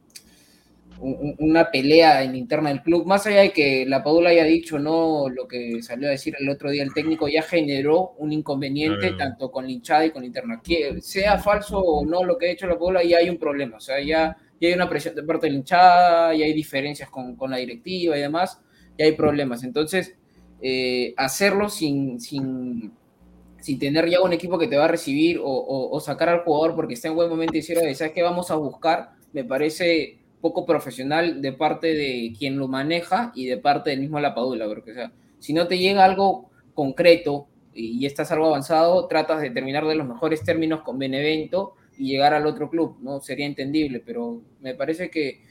un- 0.99 1.35
una 1.39 1.71
pelea 1.71 2.23
en 2.23 2.35
interna 2.35 2.69
del 2.69 2.81
club, 2.81 3.05
más 3.05 3.25
allá 3.27 3.41
de 3.41 3.51
que 3.51 3.85
la 3.85 4.03
Padula 4.03 4.29
haya 4.29 4.43
dicho 4.45 4.79
no 4.79 5.27
lo 5.29 5.47
que 5.47 5.81
salió 5.81 6.07
a 6.07 6.11
decir 6.11 6.35
el 6.39 6.49
otro 6.49 6.69
día 6.71 6.83
el 6.83 6.93
técnico, 6.93 7.27
ya 7.27 7.41
generó 7.41 8.11
un 8.17 8.31
inconveniente 8.33 8.99
Claro. 9.09 9.17
tanto 9.17 9.51
con 9.51 9.65
la 9.65 9.71
hinchada 9.71 10.05
y 10.05 10.11
con 10.11 10.21
la 10.21 10.27
interna. 10.27 10.61
Que 10.63 11.01
sea 11.01 11.37
falso 11.37 11.79
o 11.79 12.05
no 12.05 12.23
lo 12.23 12.37
que 12.37 12.47
ha 12.47 12.51
hecho 12.51 12.67
la 12.67 12.75
Padula, 12.75 13.03
ya 13.03 13.17
hay 13.17 13.29
un 13.29 13.37
problema, 13.37 13.77
o 13.77 13.79
sea, 13.81 13.99
ya, 14.01 14.37
ya 14.61 14.67
hay 14.69 14.73
una 14.73 14.89
presión 14.89 15.15
de 15.15 15.23
parte 15.23 15.47
de 15.47 15.51
la 15.51 15.57
hinchada, 15.59 16.33
ya 16.33 16.45
hay 16.45 16.53
diferencias 16.53 17.09
con, 17.09 17.35
con 17.35 17.51
la 17.51 17.57
directiva 17.57 18.17
y 18.17 18.21
demás, 18.21 18.59
ya 18.97 19.05
hay 19.05 19.11
problemas. 19.13 19.63
Entonces, 19.63 20.15
eh, 20.61 21.13
hacerlo 21.17 21.67
sin, 21.69 22.19
sin, 22.21 22.93
sin 23.59 23.79
tener 23.79 24.09
ya 24.09 24.21
un 24.21 24.31
equipo 24.33 24.57
que 24.57 24.67
te 24.67 24.77
va 24.77 24.85
a 24.85 24.87
recibir 24.87 25.39
o, 25.39 25.43
o- 25.45 25.89
o 25.95 25.99
sacar 25.99 26.29
al 26.29 26.39
jugador 26.43 26.75
porque 26.75 26.93
está 26.93 27.07
en 27.09 27.15
buen 27.15 27.29
momento 27.29 27.53
y 27.53 27.59
decir, 27.61 27.77
"Oye, 27.77 27.93
¿sabes 27.95 28.13
qué 28.13 28.21
vamos 28.23 28.49
a 28.51 28.55
buscar? 28.55 29.09
Me 29.33 29.43
parece 29.43 30.19
poco 30.45 30.63
profesional 30.63 31.41
de 31.41 31.53
parte 31.53 31.87
de 31.87 32.31
quien 32.37 32.59
lo 32.59 32.67
maneja 32.67 33.31
y 33.33 33.47
de 33.47 33.57
parte 33.57 33.89
del 33.89 34.01
mismo 34.01 34.19
Lapadula, 34.19 34.67
porque 34.67 34.91
o 34.91 34.93
sea, 34.93 35.11
si 35.39 35.53
no 35.53 35.67
te 35.67 35.79
llega 35.79 36.05
algo 36.05 36.51
concreto 36.75 37.47
y 37.73 38.05
estás 38.05 38.31
algo 38.31 38.45
avanzado, 38.45 39.07
tratas 39.07 39.41
de 39.41 39.49
terminar 39.49 39.87
de 39.87 39.95
los 39.95 40.07
mejores 40.07 40.43
términos 40.43 40.83
con 40.83 40.99
Benevento 40.99 41.73
y 41.97 42.11
llegar 42.11 42.35
al 42.35 42.45
otro 42.45 42.69
club, 42.69 42.97
¿no? 43.01 43.21
Sería 43.21 43.47
entendible, 43.47 44.03
pero 44.05 44.43
me 44.61 44.75
parece 44.75 45.09
que 45.09 45.41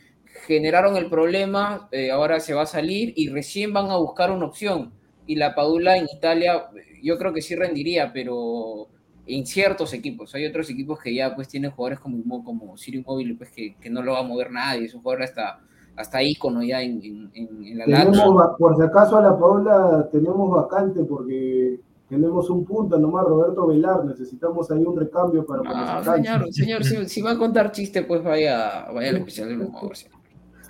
generaron 0.46 0.96
el 0.96 1.10
problema, 1.10 1.88
eh, 1.90 2.12
ahora 2.12 2.38
se 2.38 2.54
va 2.54 2.62
a 2.62 2.66
salir 2.66 3.12
y 3.16 3.30
recién 3.30 3.72
van 3.72 3.90
a 3.90 3.96
buscar 3.96 4.30
una 4.30 4.46
opción. 4.46 4.92
Y 5.26 5.34
la 5.34 5.56
Padula 5.56 5.96
en 5.96 6.06
Italia, 6.14 6.66
yo 7.02 7.18
creo 7.18 7.32
que 7.32 7.42
sí 7.42 7.56
rendiría, 7.56 8.12
pero 8.12 8.90
en 9.26 9.46
ciertos 9.46 9.92
equipos. 9.94 10.34
Hay 10.34 10.44
otros 10.46 10.68
equipos 10.70 10.98
que 11.01 11.14
ya 11.14 11.34
pues 11.34 11.48
tienen 11.48 11.70
jugadores 11.70 12.01
como, 12.01 12.18
Mo- 12.24 12.44
como 12.44 12.76
Sirio 12.76 13.02
Móvil, 13.06 13.36
pues 13.36 13.51
que, 13.51 13.74
que 13.76 13.88
no 13.90 14.02
lo 14.02 14.12
va 14.12 14.20
a 14.20 14.22
mover 14.24 14.51
nadie, 14.51 14.84
es 14.86 14.94
un 14.94 15.02
jugador 15.02 15.22
hasta, 15.24 15.60
hasta 15.96 16.22
ícono 16.22 16.62
ya 16.62 16.82
en, 16.82 17.01
en, 17.02 17.30
en- 17.34 17.78
la 17.78 17.84
Tenemos, 17.86 18.56
por 18.59 18.76
si 18.76 18.82
acaso 18.82 19.16
a 19.16 19.22
la 19.22 19.38
Paula 19.38 20.09
tenemos 20.12 20.51
vacante 20.51 21.05
porque 21.05 21.80
tenemos 22.09 22.51
un 22.51 22.64
punto 22.64 22.98
nomás, 22.98 23.24
Roberto 23.24 23.66
Velar, 23.66 24.05
necesitamos 24.05 24.70
ahí 24.70 24.84
un 24.84 24.96
recambio 24.98 25.44
para 25.46 25.62
poner 25.62 25.76
Ah, 25.78 26.02
señor, 26.05 26.52
señor, 26.52 26.84
si, 26.84 27.09
si 27.09 27.22
va 27.22 27.30
a 27.32 27.38
contar 27.38 27.72
chiste, 27.72 28.02
pues 28.02 28.22
vaya, 28.22 28.86
vaya 28.92 29.09
al 29.10 29.16
especial 29.16 29.48
del 29.48 29.62
humor. 29.62 29.96
señor. 29.96 30.18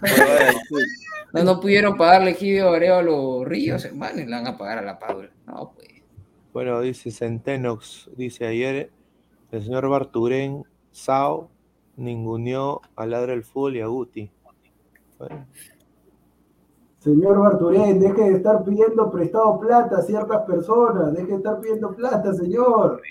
No, 1.32 1.42
no 1.42 1.60
pudieron 1.60 1.96
pagarle 1.96 2.36
a 2.92 3.02
los 3.02 3.44
Ríos, 3.44 3.84
hermano, 3.84 4.20
y 4.20 4.24
le 4.24 4.30
van 4.30 4.46
a 4.46 4.56
pagar 4.56 4.78
a 4.78 4.82
la 4.82 4.98
Padula. 5.00 5.30
No, 5.46 5.72
pues. 5.74 5.88
Bueno, 6.54 6.80
dice 6.80 7.10
Centenox, 7.10 8.08
dice 8.16 8.46
ayer 8.46 8.90
el 9.50 9.62
señor 9.62 9.88
Barturén 9.88 10.64
Sao 10.92 11.48
ninguneó 11.96 12.80
a 12.96 13.06
Ladra 13.06 13.32
el 13.34 13.42
Fútbol 13.44 13.76
y 13.76 13.80
a 13.80 13.86
Guti. 13.88 14.30
Bueno, 15.18 15.46
Señor 17.00 17.38
Barturén, 17.38 18.00
deje 18.00 18.22
de 18.22 18.36
estar 18.36 18.64
pidiendo 18.64 19.10
prestado 19.10 19.60
plata 19.60 19.98
a 19.98 20.02
ciertas 20.02 20.40
personas, 20.46 21.12
deje 21.12 21.26
de 21.26 21.34
estar 21.36 21.60
pidiendo 21.60 21.94
plata, 21.94 22.32
señor. 22.32 23.02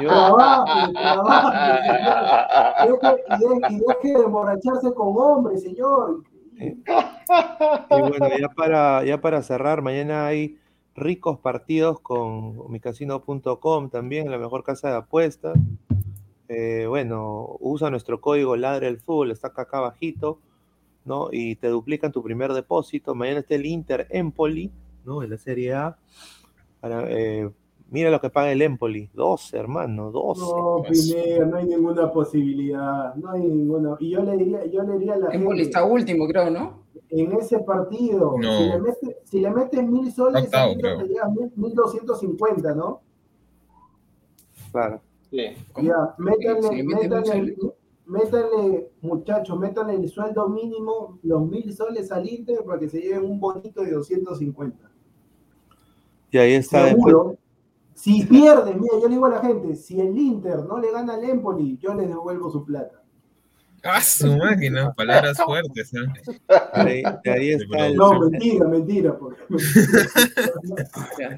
yo- 0.00 0.08
Trabaje, 0.08 0.92
trabaje, 0.94 1.82
señor. 1.92 3.00
Deje, 3.02 3.24
y, 3.28 3.38
de- 3.38 3.74
y 3.74 3.78
deje 3.80 4.18
de 4.18 4.24
emborracharse 4.24 4.94
con 4.94 5.14
hombres, 5.18 5.62
señor. 5.62 6.22
y 6.56 8.00
bueno, 8.00 8.28
ya 8.40 8.48
para, 8.48 9.04
ya 9.04 9.20
para 9.20 9.42
cerrar, 9.42 9.82
mañana 9.82 10.26
hay 10.28 10.58
ricos 10.94 11.38
partidos 11.38 12.00
con 12.00 12.70
micasino.com 12.70 13.90
también, 13.90 14.30
la 14.30 14.38
mejor 14.38 14.62
casa 14.64 14.90
de 14.90 14.96
apuestas. 14.96 15.58
Eh, 16.48 16.86
bueno, 16.88 17.56
usa 17.60 17.90
nuestro 17.90 18.20
código 18.20 18.56
Ladra 18.56 18.88
el 18.88 18.98
Fútbol, 18.98 19.30
está 19.30 19.48
acá, 19.48 19.62
acá 19.62 19.78
abajito, 19.78 20.38
¿no? 21.04 21.28
Y 21.32 21.56
te 21.56 21.68
duplican 21.68 22.12
tu 22.12 22.22
primer 22.22 22.52
depósito. 22.52 23.14
Mañana 23.14 23.40
está 23.40 23.54
el 23.54 23.64
Inter 23.64 24.06
Empoli, 24.10 24.70
¿no? 25.04 25.22
En 25.22 25.30
la 25.30 25.38
Serie 25.38 25.72
A. 25.72 25.96
Para, 26.80 27.06
eh, 27.08 27.48
mira 27.90 28.10
lo 28.10 28.20
que 28.20 28.28
paga 28.28 28.52
el 28.52 28.60
Empoli, 28.60 29.08
12, 29.14 29.56
hermano, 29.56 30.10
12. 30.10 30.40
No, 30.42 30.82
Pineda, 30.82 31.46
no 31.46 31.56
hay 31.56 31.66
ninguna 31.66 32.12
posibilidad, 32.12 33.14
no 33.14 33.30
hay 33.30 33.42
ninguna. 33.42 33.96
Y 33.98 34.10
yo 34.10 34.22
le 34.22 34.36
diría, 34.36 34.66
yo 34.66 34.82
le 34.82 34.98
diría 34.98 35.14
a 35.14 35.18
la 35.18 35.30
Empoli 35.32 35.60
gente, 35.60 35.70
está 35.70 35.84
último, 35.84 36.26
creo, 36.26 36.50
¿no? 36.50 36.82
en 37.12 37.32
ese 37.32 37.58
partido, 37.60 38.36
No. 38.38 38.58
si, 38.58 38.64
le 38.64 38.78
metes, 38.78 39.11
si 39.32 39.40
le 39.40 39.48
metes 39.50 39.82
mil 39.88 40.12
soles, 40.12 40.44
Octavo, 40.44 40.64
al 40.66 40.72
Inter 40.72 40.90
creo. 40.94 40.98
te 41.06 41.08
llega 41.08 41.28
mil- 41.30 41.52
1250, 41.56 42.74
¿no? 42.74 43.00
Claro. 44.70 45.00
Sí. 45.30 45.46
Ya, 45.82 46.14
métanle, 46.18 46.68
Si 46.68 46.82
métanle, 46.82 47.56
métanle, 48.04 48.90
muchachos, 49.00 49.58
métanle 49.58 49.94
el 49.94 50.06
sueldo 50.10 50.50
mínimo, 50.50 51.18
los 51.22 51.48
mil 51.48 51.72
soles 51.72 52.12
al 52.12 52.28
Inter 52.28 52.62
para 52.62 52.78
que 52.78 52.90
se 52.90 53.00
lleven 53.00 53.24
un 53.24 53.40
bonito 53.40 53.80
de 53.82 53.92
250. 53.92 54.90
Y 56.30 56.36
ahí 56.36 56.52
está 56.52 56.84
después. 56.84 57.06
Seguro. 57.06 57.36
Si 57.94 58.26
pierde, 58.26 58.74
mira, 58.74 58.98
yo 59.00 59.08
le 59.08 59.14
digo 59.14 59.24
a 59.24 59.30
la 59.30 59.40
gente, 59.40 59.76
si 59.76 59.98
el 59.98 60.14
Inter 60.18 60.64
no 60.66 60.78
le 60.78 60.92
gana 60.92 61.14
al 61.14 61.24
Empoli, 61.24 61.78
yo 61.78 61.94
les 61.94 62.06
devuelvo 62.06 62.50
su 62.50 62.64
plata. 62.66 63.01
Ah, 63.84 64.00
su 64.00 64.36
máquina, 64.36 64.92
palabras 64.92 65.36
fuertes. 65.44 65.92
¿eh? 65.94 65.98
Ahí, 66.72 67.02
de 67.24 67.30
ahí 67.32 67.50
está 67.50 67.86
el, 67.88 67.96
No, 67.96 68.20
mentira, 68.30 68.68
mentira. 68.68 69.18
Porque... 69.18 69.42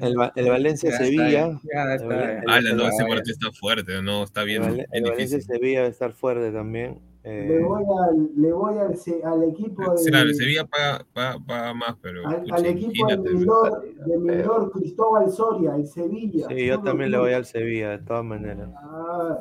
El, 0.01 0.19
Va- 0.19 0.31
el 0.35 0.49
Valencia 0.49 0.89
ya 0.89 0.95
está 0.95 1.05
Sevilla. 1.05 1.25
bien, 1.27 1.59
ya 1.73 1.83
El 1.83 1.91
está 1.95 2.07
Vale- 2.07 2.25
bien. 2.27 2.43
el- 2.43 2.49
Ala, 2.49 2.73
no, 2.73 2.87
ese 2.87 3.05
partido 3.05 3.33
está 3.33 3.51
fuerte, 3.51 4.01
no, 4.01 4.23
está 4.23 4.41
el 4.41 4.47
bien, 4.47 4.63
el 4.63 4.69
Valencia 5.03 5.15
difícil. 5.15 5.41
Sevilla 5.43 5.81
va 5.81 5.87
a 5.87 5.89
estar 5.89 6.11
fuerte 6.13 6.51
también. 6.51 6.99
eh, 7.23 7.45
Le 7.49 7.63
voy 7.63 7.83
al, 7.83 8.29
le 8.39 8.53
voy 8.53 8.77
al, 8.77 8.95
se- 8.97 9.23
al 9.23 9.43
equipo 9.43 9.91
de, 9.91 9.97
Sí, 9.97 10.09
claro, 10.11 10.29
el 10.29 10.35
Sevilla 10.35 10.65
paga, 10.65 11.05
paga, 11.13 11.39
paga 11.45 11.73
más, 11.73 11.95
pero 12.01 12.27
al, 12.27 12.41
pucha, 12.41 12.55
al 12.55 12.65
equipo 12.67 13.07
de. 13.07 13.17
Mindor, 13.17 13.83
de 14.05 14.17
Mindor 14.19 14.71
Cristóbal 14.71 15.31
Soria, 15.31 15.75
el 15.75 15.87
Sevilla. 15.87 16.47
sí, 16.49 16.65
yo 16.67 16.79
también 16.81 17.09
le 17.11 17.17
voy 17.17 17.33
al 17.33 17.45
Sevilla, 17.45 17.89
de 17.89 17.99
todas 17.99 18.23
maneras. 18.23 18.69
Ah, 18.77 19.39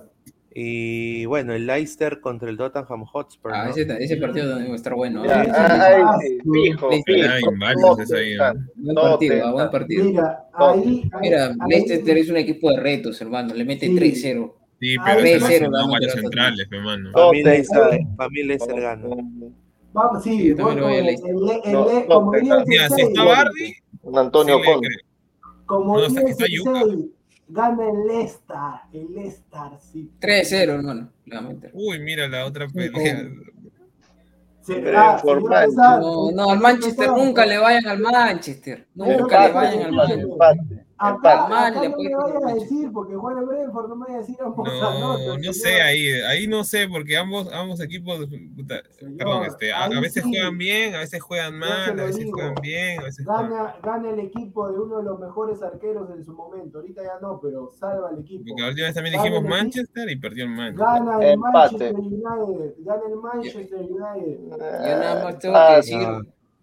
Y 0.56 1.24
bueno, 1.26 1.52
el 1.52 1.66
Leicester 1.66 2.20
contra 2.20 2.48
el 2.48 2.56
Tottenham 2.56 3.04
Hotspur. 3.06 3.52
Ah, 3.52 3.64
¿no? 3.64 3.70
ese, 3.70 3.82
ese 4.04 4.16
partido 4.18 4.48
también 4.50 4.68
va 4.70 4.74
a 4.74 4.76
estar 4.76 4.94
bueno. 4.94 5.24
Ya, 5.26 5.42
¿eh? 5.42 5.48
Ah, 5.52 6.16
fijo, 6.20 6.90
fijo. 6.90 7.02
hay 7.08 7.42
varios 7.58 8.12
ahí, 8.12 8.36
Buen 8.76 8.94
partido, 8.94 9.46
ah, 9.46 9.52
buen 9.52 9.70
partido. 9.70 10.04
mira, 10.04 10.44
ahí, 10.54 11.10
ahí, 11.12 11.20
Mira, 11.20 11.46
ahí- 11.46 11.56
Leicester 11.68 12.16
es 12.18 12.30
un 12.30 12.36
equipo 12.36 12.70
de 12.70 12.78
retos, 12.78 13.20
hermano. 13.20 13.52
Le 13.52 13.64
mete 13.64 13.86
Sí. 13.88 13.94
3-0. 13.96 14.54
Sí, 14.80 14.96
Ah, 15.00 15.16
pero 15.20 15.70
no 15.70 15.76
vamos, 15.78 15.92
varios 15.92 16.12
pero- 16.14 16.22
centrales, 16.22 16.68
hermano. 16.70 17.10
Para 17.12 17.26
No 17.26 17.32
mí 17.32 17.42
te- 17.42 17.50
Leicester, 17.50 18.80
gana. 18.80 19.08
Vamos, 19.92 20.22
sí, 20.22 20.50
el, 20.50 20.60
el- 20.60 21.08
el- 21.08 21.18
el- 21.64 22.06
como 22.06 22.34
el 22.34 22.44
si 22.66 23.00
está 23.02 23.24
Bardi, 23.24 23.74
Antonio 24.14 24.60
Conte. 24.64 24.88
como 25.66 25.98
gana 27.48 27.88
el 27.88 28.06
Leicester, 28.06 28.56
el 28.92 29.14
Leicester, 29.14 29.60
sí. 29.92 30.10
3-0, 30.20 30.72
hermano. 30.74 31.08
Uy, 31.72 31.98
mira 32.00 32.28
la 32.28 32.44
otra 32.46 32.68
pelea. 32.68 33.28
Se- 34.62 34.76
Pero 34.76 34.98
por 35.22 35.36
señor 35.38 35.50
mal. 35.50 35.66
Pesar, 35.66 36.00
No, 36.00 36.30
no, 36.32 36.50
al 36.50 36.58
Manchester 36.60 37.08
nunca 37.10 37.44
le 37.44 37.58
vayan 37.58 37.86
al 37.86 37.98
Manchester. 37.98 38.86
Nunca 38.94 39.46
le 39.48 39.52
vayan 39.52 39.98
al 40.00 40.10
empate. 40.10 40.26
Manchester. 40.36 40.73
Empate. 41.00 41.28
Acá. 41.28 41.48
Mal, 41.48 41.76
acá 41.76 41.88
no 41.88 41.96
me 41.98 42.14
vaya 42.14 42.48
a 42.48 42.54
decir, 42.54 42.90
porque 42.92 43.14
Juan 43.16 43.38
el 43.38 43.44
Brentford 43.46 43.88
no 43.88 43.96
me 43.96 44.04
vaya 44.06 44.16
a 44.16 44.20
decir 44.20 44.36
ambos 44.40 44.68
No, 44.68 44.88
anotan, 44.88 45.40
no 45.40 45.52
sé 45.52 45.82
ahí, 45.82 46.08
ahí 46.22 46.46
no 46.46 46.62
sé, 46.62 46.88
porque 46.88 47.16
ambos, 47.16 47.52
ambos 47.52 47.80
equipos, 47.80 48.26
puta, 48.56 48.80
Señor, 48.98 49.16
perdón, 49.18 49.44
este, 49.46 49.72
a, 49.72 49.88
veces 49.88 50.22
sí. 50.22 50.30
juegan 50.30 50.56
bien, 50.56 50.94
a 50.94 50.98
veces 51.00 51.20
juegan 51.20 51.58
mal, 51.58 51.90
a 51.98 52.04
veces 52.04 52.16
digo. 52.24 52.32
juegan 52.38 52.54
bien, 52.62 53.00
a 53.00 53.04
veces 53.04 53.26
juegan 53.26 53.50
Gana, 53.50 53.76
gana 53.82 54.10
el 54.10 54.20
equipo 54.20 54.68
de 54.70 54.78
uno 54.78 54.98
de 54.98 55.02
los 55.04 55.18
mejores 55.18 55.62
arqueros 55.62 56.08
en 56.10 56.24
su 56.24 56.32
momento. 56.32 56.78
Ahorita 56.78 57.02
ya 57.02 57.18
no, 57.20 57.40
pero 57.42 57.72
salva 57.78 58.10
el 58.12 58.20
equipo. 58.20 58.44
Porque 58.48 58.62
la 58.62 58.68
última 58.68 58.86
vez 58.86 58.94
también 58.94 59.16
Gana 59.16 59.24
dijimos. 59.24 59.50
Manchester 59.50 60.10
y 60.10 60.16
perdió 60.16 60.44
el 60.44 60.50
Manchester. 60.50 60.86
Gana 60.86 61.16
el 61.18 61.30
Empate. 61.32 61.58
Manchester 61.58 61.94
United. 61.96 62.74
Gana 62.78 63.02
el 63.08 63.16
Manchester 63.16 63.80
United. 63.80 64.38
Yo 64.50 64.56
nada 64.58 65.24
más 65.24 65.38
tengo 65.38 65.56
Ah, 65.56 65.68
que 65.70 65.76
decir 65.76 65.98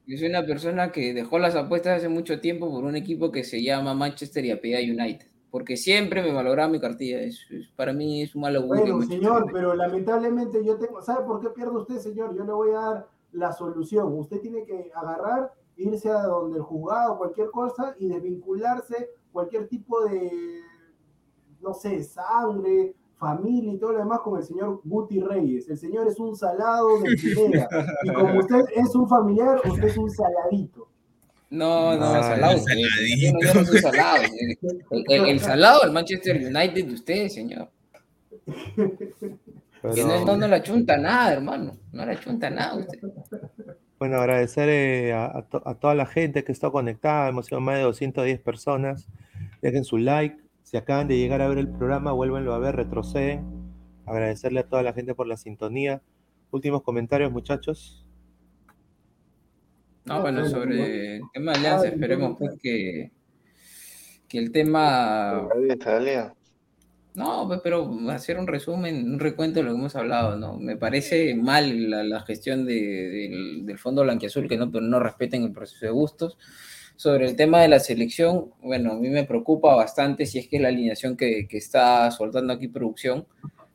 Que 0.05 0.17
soy 0.17 0.27
una 0.29 0.45
persona 0.45 0.91
que 0.91 1.13
dejó 1.13 1.39
las 1.39 1.55
apuestas 1.55 1.97
hace 1.97 2.09
mucho 2.09 2.39
tiempo 2.41 2.69
por 2.69 2.83
un 2.83 2.95
equipo 2.95 3.31
que 3.31 3.43
se 3.43 3.63
llama 3.63 3.93
Manchester 3.93 4.43
y 4.45 4.51
apellida 4.51 4.79
United. 5.03 5.27
Porque 5.51 5.75
siempre 5.77 6.21
me 6.23 6.31
valoraba 6.31 6.69
mi 6.69 6.79
cartilla. 6.79 7.21
Es, 7.21 7.45
es- 7.51 7.67
para 7.75 7.93
mí 7.93 8.21
es 8.21 8.33
un 8.35 8.41
mal 8.41 8.55
augurio. 8.55 8.95
Bueno, 8.97 9.01
señor, 9.11 9.47
pero 9.51 9.75
lamentablemente 9.75 10.63
yo 10.65 10.77
tengo. 10.77 11.01
¿Sabe 11.01 11.25
por 11.25 11.39
qué 11.41 11.49
pierde 11.49 11.77
usted, 11.77 11.97
señor? 11.97 12.35
Yo 12.35 12.43
le 12.45 12.51
voy 12.53 12.69
a 12.71 12.79
dar 12.79 13.07
la 13.33 13.51
solución. 13.51 14.17
Usted 14.17 14.39
tiene 14.41 14.63
que 14.65 14.91
agarrar 14.95 15.51
irse 15.77 16.09
a 16.09 16.23
donde 16.23 16.57
el 16.57 16.63
juzgado, 16.63 17.17
cualquier 17.17 17.49
cosa, 17.51 17.95
y 17.99 18.07
desvincularse 18.07 19.09
cualquier 19.31 19.67
tipo 19.67 20.03
de, 20.05 20.29
no 21.61 21.73
sé, 21.73 22.03
sangre, 22.03 22.95
familia 23.21 23.71
y 23.73 23.77
todo 23.77 23.93
lo 23.93 23.99
demás 23.99 24.19
con 24.21 24.37
el 24.39 24.43
señor 24.43 24.81
Guti 24.83 25.21
Reyes. 25.21 25.69
El 25.69 25.77
señor 25.77 26.07
es 26.07 26.19
un 26.19 26.35
salado 26.35 26.99
de 27.01 27.15
primera. 27.21 27.69
Y 28.03 28.11
como 28.13 28.39
usted 28.39 28.61
es 28.75 28.93
un 28.95 29.07
familiar, 29.07 29.61
usted 29.63 29.83
es 29.85 29.97
un 29.97 30.09
saladito. 30.09 30.89
No, 31.51 31.95
no, 31.97 32.05
Ay, 32.15 32.23
salado. 32.23 32.53
el 32.53 32.59
señor. 32.61 33.55
no 33.55 33.65
soy 33.65 33.77
salado. 33.79 34.23
El, 34.91 35.03
el- 35.07 35.25
el 35.29 35.39
salado 35.39 35.81
del 35.83 35.91
Manchester 35.91 36.35
United 36.37 36.85
de 36.87 36.93
usted, 36.93 37.27
señor. 37.29 37.69
Pero, 39.81 39.93
Que 39.95 40.03
no, 40.03 40.25
no, 40.25 40.37
no 40.37 40.47
le 40.47 40.55
achunta 40.55 40.97
nada, 40.97 41.33
hermano. 41.33 41.77
No 41.91 42.05
le 42.05 42.11
achunta 42.13 42.49
nada 42.49 42.71
a 42.73 42.77
usted. 42.77 42.99
Bueno, 43.99 44.17
agradecer 44.17 44.67
eh, 44.69 45.13
a, 45.13 45.25
a 45.37 45.41
to- 45.43 45.61
a 45.65 45.75
toda 45.75 45.93
la 45.95 46.05
gente 46.05 46.43
que 46.43 46.51
está 46.51 46.69
conectada. 46.71 47.29
Hemos 47.29 47.45
sido 47.47 47.61
más 47.61 47.75
de 47.77 47.83
210 47.83 48.39
personas. 48.41 49.07
Dejen 49.61 49.83
su 49.83 49.97
like. 49.97 50.37
Si 50.71 50.77
acaban 50.77 51.09
de 51.09 51.17
llegar 51.17 51.41
a 51.41 51.49
ver 51.49 51.57
el 51.57 51.67
programa, 51.67 52.13
vuélvenlo 52.13 52.53
a 52.53 52.59
ver, 52.59 52.77
retroceden. 52.77 53.43
Agradecerle 54.05 54.61
a 54.61 54.69
toda 54.69 54.83
la 54.83 54.93
gente 54.93 55.13
por 55.13 55.27
la 55.27 55.35
sintonía. 55.35 56.01
Últimos 56.49 56.81
comentarios, 56.81 57.29
muchachos. 57.29 58.05
No, 60.05 60.21
bueno, 60.21 60.47
sobre 60.47 61.17
el 61.17 61.23
tema 61.33 61.51
de 61.51 61.57
Alianza, 61.57 61.87
esperemos 61.89 62.37
pues 62.39 62.57
que, 62.61 63.11
que 64.29 64.37
el 64.37 64.53
tema 64.53 65.45
No, 67.15 67.45
pues, 67.49 67.59
pero 67.61 67.91
hacer 68.09 68.39
un 68.39 68.47
resumen, 68.47 69.11
un 69.11 69.19
recuento 69.19 69.59
de 69.59 69.63
lo 69.63 69.71
que 69.73 69.77
hemos 69.77 69.95
hablado, 69.97 70.37
¿no? 70.37 70.57
Me 70.57 70.77
parece 70.77 71.35
mal 71.35 71.89
la, 71.89 72.05
la 72.05 72.21
gestión 72.21 72.65
de- 72.65 73.09
del, 73.09 73.65
del 73.65 73.77
Fondo 73.77 74.03
Blanquiazul, 74.03 74.47
que 74.47 74.55
no, 74.55 74.71
pero 74.71 74.85
no 74.85 75.01
respeten 75.01 75.43
el 75.43 75.51
proceso 75.51 75.85
de 75.85 75.91
gustos. 75.91 76.37
Sobre 77.01 77.25
el 77.25 77.35
tema 77.35 77.59
de 77.63 77.67
la 77.67 77.79
selección, 77.79 78.51
bueno, 78.61 78.91
a 78.91 78.95
mí 78.95 79.09
me 79.09 79.23
preocupa 79.23 79.73
bastante 79.75 80.27
si 80.27 80.37
es 80.37 80.47
que 80.47 80.57
es 80.57 80.61
la 80.61 80.67
alineación 80.67 81.17
que, 81.17 81.47
que 81.47 81.57
está 81.57 82.11
soltando 82.11 82.53
aquí 82.53 82.67
producción, 82.67 83.25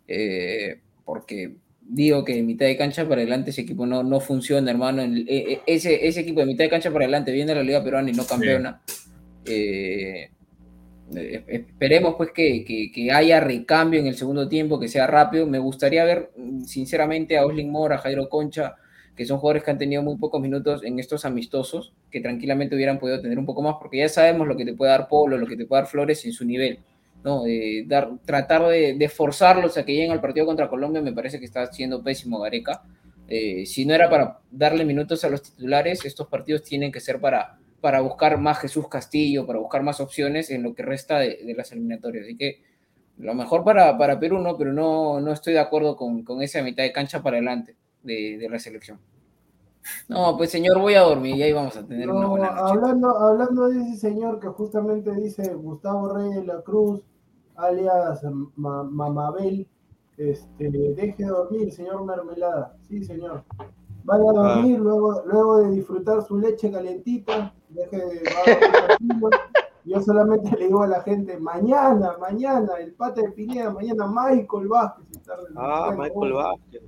eh, 0.06 0.78
porque 1.04 1.56
digo 1.80 2.24
que 2.24 2.34
de 2.36 2.42
mitad 2.44 2.66
de 2.66 2.76
cancha 2.76 3.02
para 3.08 3.22
adelante 3.22 3.50
ese 3.50 3.62
equipo 3.62 3.84
no, 3.84 4.04
no 4.04 4.20
funciona, 4.20 4.70
hermano. 4.70 5.02
El- 5.02 5.28
e- 5.28 5.54
e- 5.54 5.60
ese, 5.66 6.06
ese 6.06 6.20
equipo 6.20 6.38
de 6.38 6.46
mitad 6.46 6.62
de 6.66 6.70
cancha 6.70 6.92
para 6.92 7.04
adelante 7.04 7.32
viene 7.32 7.50
a 7.50 7.56
la 7.56 7.64
Liga 7.64 7.82
Peruana 7.82 8.10
y 8.10 8.12
no 8.12 8.24
campeona. 8.24 8.80
Eh, 9.44 10.30
eh, 11.16 11.44
esperemos 11.48 12.14
pues 12.16 12.30
que, 12.30 12.64
que- 12.64 12.92
que 12.92 13.10
haya 13.10 13.40
recambio 13.40 13.98
en 13.98 14.06
el 14.06 14.14
segundo 14.14 14.48
tiempo, 14.48 14.78
que 14.78 14.86
sea 14.86 15.08
rápido. 15.08 15.48
Me 15.48 15.58
gustaría 15.58 16.04
ver, 16.04 16.30
sinceramente, 16.64 17.36
a 17.36 17.44
Oslin 17.44 17.70
Mora, 17.72 17.96
a 17.96 17.98
Jairo 17.98 18.28
Concha, 18.28 18.76
que 19.16 19.24
son 19.24 19.38
jugadores 19.38 19.64
que 19.64 19.70
han 19.70 19.78
tenido 19.78 20.02
muy 20.02 20.16
pocos 20.16 20.40
minutos 20.40 20.84
en 20.84 20.98
estos 20.98 21.24
amistosos, 21.24 21.92
que 22.10 22.20
tranquilamente 22.20 22.76
hubieran 22.76 22.98
podido 22.98 23.20
tener 23.20 23.38
un 23.38 23.46
poco 23.46 23.62
más, 23.62 23.76
porque 23.80 23.98
ya 23.98 24.08
sabemos 24.10 24.46
lo 24.46 24.56
que 24.56 24.66
te 24.66 24.74
puede 24.74 24.90
dar 24.90 25.08
Polo, 25.08 25.38
lo 25.38 25.46
que 25.46 25.56
te 25.56 25.64
puede 25.64 25.82
dar 25.82 25.90
Flores 25.90 26.24
en 26.26 26.32
su 26.32 26.44
nivel. 26.44 26.80
¿no? 27.24 27.42
Dar, 27.86 28.10
tratar 28.26 28.66
de, 28.68 29.08
forzarlos 29.08 29.78
a 29.78 29.84
que 29.84 29.94
lleguen 29.94 30.12
al 30.12 30.20
partido 30.20 30.44
contra 30.44 30.68
Colombia 30.68 31.00
me 31.00 31.12
parece 31.12 31.38
que 31.38 31.46
está 31.46 31.62
haciendo 31.62 32.02
pésimo 32.02 32.40
Gareca. 32.40 32.82
Eh, 33.26 33.64
si 33.64 33.86
no 33.86 33.94
era 33.94 34.10
para 34.10 34.38
darle 34.50 34.84
minutos 34.84 35.24
a 35.24 35.30
los 35.30 35.42
titulares, 35.42 36.04
estos 36.04 36.28
partidos 36.28 36.62
tienen 36.62 36.92
que 36.92 37.00
ser 37.00 37.18
para, 37.18 37.58
para 37.80 38.02
buscar 38.02 38.38
más 38.38 38.58
Jesús 38.60 38.86
Castillo, 38.86 39.46
para 39.46 39.58
buscar 39.58 39.82
más 39.82 39.98
opciones 39.98 40.50
en 40.50 40.62
lo 40.62 40.74
que 40.74 40.82
resta 40.82 41.18
de, 41.18 41.38
de 41.42 41.54
las 41.54 41.72
eliminatorias. 41.72 42.26
Así 42.26 42.36
que 42.36 42.60
lo 43.16 43.34
mejor 43.34 43.64
para, 43.64 43.96
para 43.96 44.20
Perú, 44.20 44.38
¿no? 44.38 44.58
Pero 44.58 44.74
no, 44.74 45.20
no 45.20 45.32
estoy 45.32 45.54
de 45.54 45.60
acuerdo 45.60 45.96
con, 45.96 46.22
con 46.22 46.42
esa 46.42 46.62
mitad 46.62 46.82
de 46.82 46.92
cancha 46.92 47.22
para 47.22 47.38
adelante 47.38 47.74
de, 48.06 48.38
de 48.38 48.48
la 48.48 48.58
selección. 48.58 48.98
No, 50.08 50.36
pues 50.36 50.50
señor, 50.50 50.80
voy 50.80 50.94
a 50.94 51.02
dormir 51.02 51.36
y 51.36 51.42
ahí 51.42 51.52
vamos 51.52 51.76
a 51.76 51.86
tener 51.86 52.10
una 52.10 52.26
buena 52.26 52.50
noche. 52.50 52.60
hablando, 52.72 53.16
hablando 53.18 53.68
de 53.68 53.82
ese 53.82 53.96
señor 53.98 54.40
que 54.40 54.48
justamente 54.48 55.12
dice 55.14 55.54
Gustavo 55.54 56.12
Rey 56.14 56.30
de 56.30 56.44
la 56.44 56.60
Cruz, 56.62 57.02
alias 57.54 58.20
Ma- 58.56 58.82
Mamabel, 58.82 59.68
este, 60.16 60.70
deje 60.70 61.14
de 61.24 61.26
dormir, 61.28 61.72
señor 61.72 62.04
Mermelada. 62.04 62.76
Sí, 62.88 63.04
señor. 63.04 63.44
Vaya 64.02 64.24
a 64.30 64.32
dormir 64.32 64.78
luego, 64.80 65.22
luego 65.26 65.58
de 65.58 65.70
disfrutar 65.70 66.22
su 66.22 66.36
leche 66.38 66.70
calentita, 66.70 67.52
deje 67.68 67.96
de. 67.96 68.22
Yo 69.84 70.00
solamente 70.00 70.56
le 70.58 70.66
digo 70.66 70.82
a 70.82 70.88
la 70.88 71.00
gente, 71.02 71.38
mañana, 71.38 72.16
mañana, 72.18 72.72
el 72.80 72.92
pata 72.94 73.20
de 73.22 73.30
Pineda, 73.30 73.70
mañana 73.70 74.06
Michael 74.08 74.66
Vázquez. 74.68 75.06
está 75.12 75.34
Ah. 75.56 75.94
Michael 75.96 76.32
Vázquez. 76.32 76.82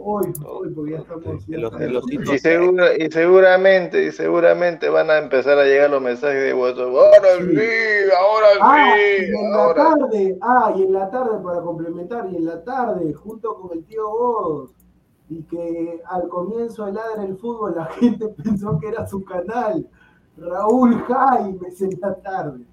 Hoy, 0.00 0.32
hoy, 0.46 0.70
porque 0.70 0.92
ya 0.92 0.98
estamos. 0.98 1.44
ya 1.48 1.58
los- 1.58 1.72
los 1.72 2.04
Y, 2.12 2.38
segura- 2.38 2.96
y 2.96 3.10
seguramente, 3.10 4.04
y 4.06 4.12
seguramente 4.12 4.88
van 4.88 5.10
a 5.10 5.18
empezar 5.18 5.58
a 5.58 5.64
llegar 5.64 5.90
los 5.90 6.00
mensajes 6.00 6.40
de 6.40 6.54
WhatsApp. 6.54 6.86
Ahora 6.86 7.28
sí, 7.40 8.10
ahora 8.16 8.46
Ah, 8.60 8.94
y 8.96 9.18
sí, 9.18 9.24
en 9.26 9.50
la 9.50 9.64
ahora 9.64 9.74
tarde, 9.74 10.38
ah, 10.40 10.72
y 10.76 10.82
en 10.84 10.92
la 10.92 11.10
tarde 11.10 11.38
para 11.42 11.60
complementar, 11.62 12.28
y 12.30 12.36
en 12.36 12.44
la 12.46 12.62
tarde, 12.62 13.12
junto 13.12 13.56
con 13.56 13.76
el 13.76 13.84
tío 13.86 14.08
Godos, 14.08 14.70
y 15.30 15.42
que 15.42 16.00
al 16.08 16.28
comienzo 16.28 16.86
de 16.86 16.92
Ladra 16.92 17.24
el 17.24 17.36
Fútbol 17.36 17.74
la 17.76 17.86
gente 18.00 18.28
pensó 18.42 18.78
que 18.78 18.88
era 18.88 19.04
su 19.06 19.24
canal, 19.24 19.84
Raúl 20.36 20.94
Jaimes 21.08 21.82
en 21.82 21.98
la 22.00 22.14
tarde, 22.14 22.64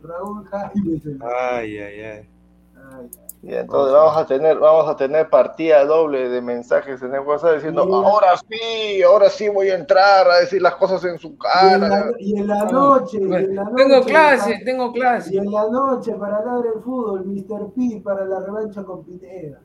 Raúl 0.00 0.44
Jaimes 0.46 1.04
en 1.04 1.18
la 1.18 1.56
Ay, 1.58 1.76
ay, 1.78 2.00
ay. 2.02 2.28
Ay, 2.76 3.10
Y 3.40 3.54
entonces 3.54 3.92
vamos 3.94 4.16
a 4.16 4.26
tener, 4.26 4.58
vamos 4.58 4.88
a 4.88 4.96
tener 4.96 5.30
partida 5.30 5.84
doble 5.84 6.28
de 6.28 6.42
mensajes 6.42 7.00
en 7.02 7.14
el 7.14 7.20
WhatsApp 7.20 7.54
diciendo, 7.54 7.82
ahora 7.82 8.36
sí, 8.36 9.02
ahora 9.02 9.30
sí 9.30 9.48
voy 9.48 9.68
a 9.68 9.76
entrar 9.76 10.28
a 10.28 10.38
decir 10.40 10.60
las 10.60 10.74
cosas 10.74 11.04
en 11.04 11.18
su 11.18 11.28
y, 11.28 11.30
en 11.32 11.38
cara. 11.38 11.78
la, 11.88 12.10
y 12.18 12.36
en 12.36 12.46
la 12.48 12.64
noche, 12.64 13.18
y 13.20 13.22
en 13.22 13.54
la 13.54 13.64
noche, 13.64 13.76
Tengo 13.76 14.04
clase, 14.04 14.60
tengo 14.64 14.92
clase. 14.92 15.34
y 15.34 15.38
en 15.38 15.52
la 15.52 15.68
noche 15.68 16.14
para 16.14 16.44
Ladra 16.44 16.70
el 16.74 16.82
Fútbol, 16.82 17.24
Mr. 17.26 17.72
P 17.74 18.00
para 18.02 18.24
la 18.24 18.40
revancha 18.40 18.82
con 18.82 19.04
Pineda. 19.04 19.60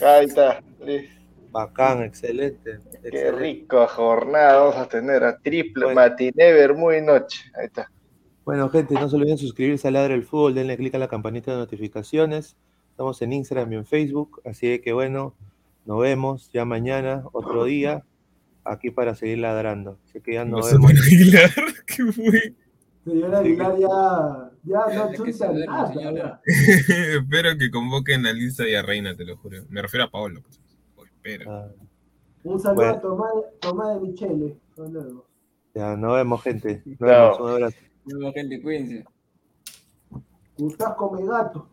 Ahí 0.00 0.26
está. 0.26 0.62
listo. 0.80 1.24
Bacán, 1.50 2.02
excelente. 2.02 2.80
Qué 2.90 3.08
excelente. 3.08 3.32
rico 3.32 3.86
jornada 3.86 4.58
vamos 4.58 4.76
a 4.76 4.88
tener 4.88 5.22
a 5.22 5.38
triple 5.38 5.84
Bueno. 5.86 6.00
matiné, 6.00 6.50
y 6.50 7.00
noche. 7.00 7.44
Ahí 7.56 7.66
está. 7.66 7.88
Bueno, 8.44 8.68
gente, 8.68 8.94
no 8.94 9.08
se 9.08 9.16
olviden 9.16 9.38
suscribirse 9.38 9.88
a 9.88 9.90
Ladra 9.90 10.14
el 10.14 10.24
Fútbol, 10.24 10.54
denle 10.54 10.76
click 10.76 10.94
a 10.94 10.98
la 10.98 11.08
campanita 11.08 11.52
de 11.52 11.58
notificaciones. 11.58 12.56
Estamos 12.90 13.20
en 13.22 13.32
Instagram 13.32 13.72
y 13.72 13.76
en 13.76 13.86
Facebook, 13.86 14.40
así 14.44 14.78
que 14.80 14.92
bueno, 14.92 15.34
nos 15.86 16.00
vemos 16.00 16.50
ya 16.52 16.64
mañana, 16.64 17.24
otro 17.32 17.64
día, 17.64 18.04
aquí 18.64 18.90
para 18.90 19.14
seguir 19.14 19.38
ladrando. 19.38 19.98
Así 20.08 20.20
que 20.20 20.34
ya 20.34 20.44
nos 20.44 20.60
José 20.62 20.74
vemos. 20.74 20.90
Aguilar, 20.92 21.50
¿qué 21.86 22.04
fue? 22.12 22.54
Señora 23.04 23.38
Aguilar 23.38 23.78
ya, 23.78 24.50
ya 24.64 24.94
no 24.94 25.14
chuta 25.14 25.52
nada. 25.52 26.40
Espero 26.46 27.56
que 27.58 27.70
convoquen 27.70 28.26
a 28.26 28.32
Lisa 28.32 28.68
y 28.68 28.74
a 28.74 28.82
Reina, 28.82 29.16
te 29.16 29.24
lo 29.24 29.36
juro. 29.38 29.62
Me 29.70 29.80
refiero 29.82 30.04
a 30.04 30.10
Paolo. 30.10 30.42
Pues. 30.42 30.60
Oh, 30.96 31.04
espero. 31.04 31.50
Ah, 31.50 31.68
Un 32.44 32.60
saludo 32.60 32.76
Bueno. 32.76 32.92
a 32.94 33.00
Tomás, 33.00 33.30
Tomás 33.60 33.94
de 33.94 34.06
Michele. 34.06 34.56
Hasta 34.70 34.82
luego. 34.88 35.26
ya, 35.74 35.96
nos 35.96 36.14
vemos, 36.14 36.42
gente. 36.42 36.82
Nos 36.84 36.98
Chao. 37.10 37.22
vemos, 37.32 37.40
un 37.40 37.48
abrazo. 37.50 37.76
La 38.06 38.26
baja 38.26 38.42
delincuencia. 38.42 39.02
Gustavo 40.58 40.94
come 40.96 41.24
gato. 41.24 41.68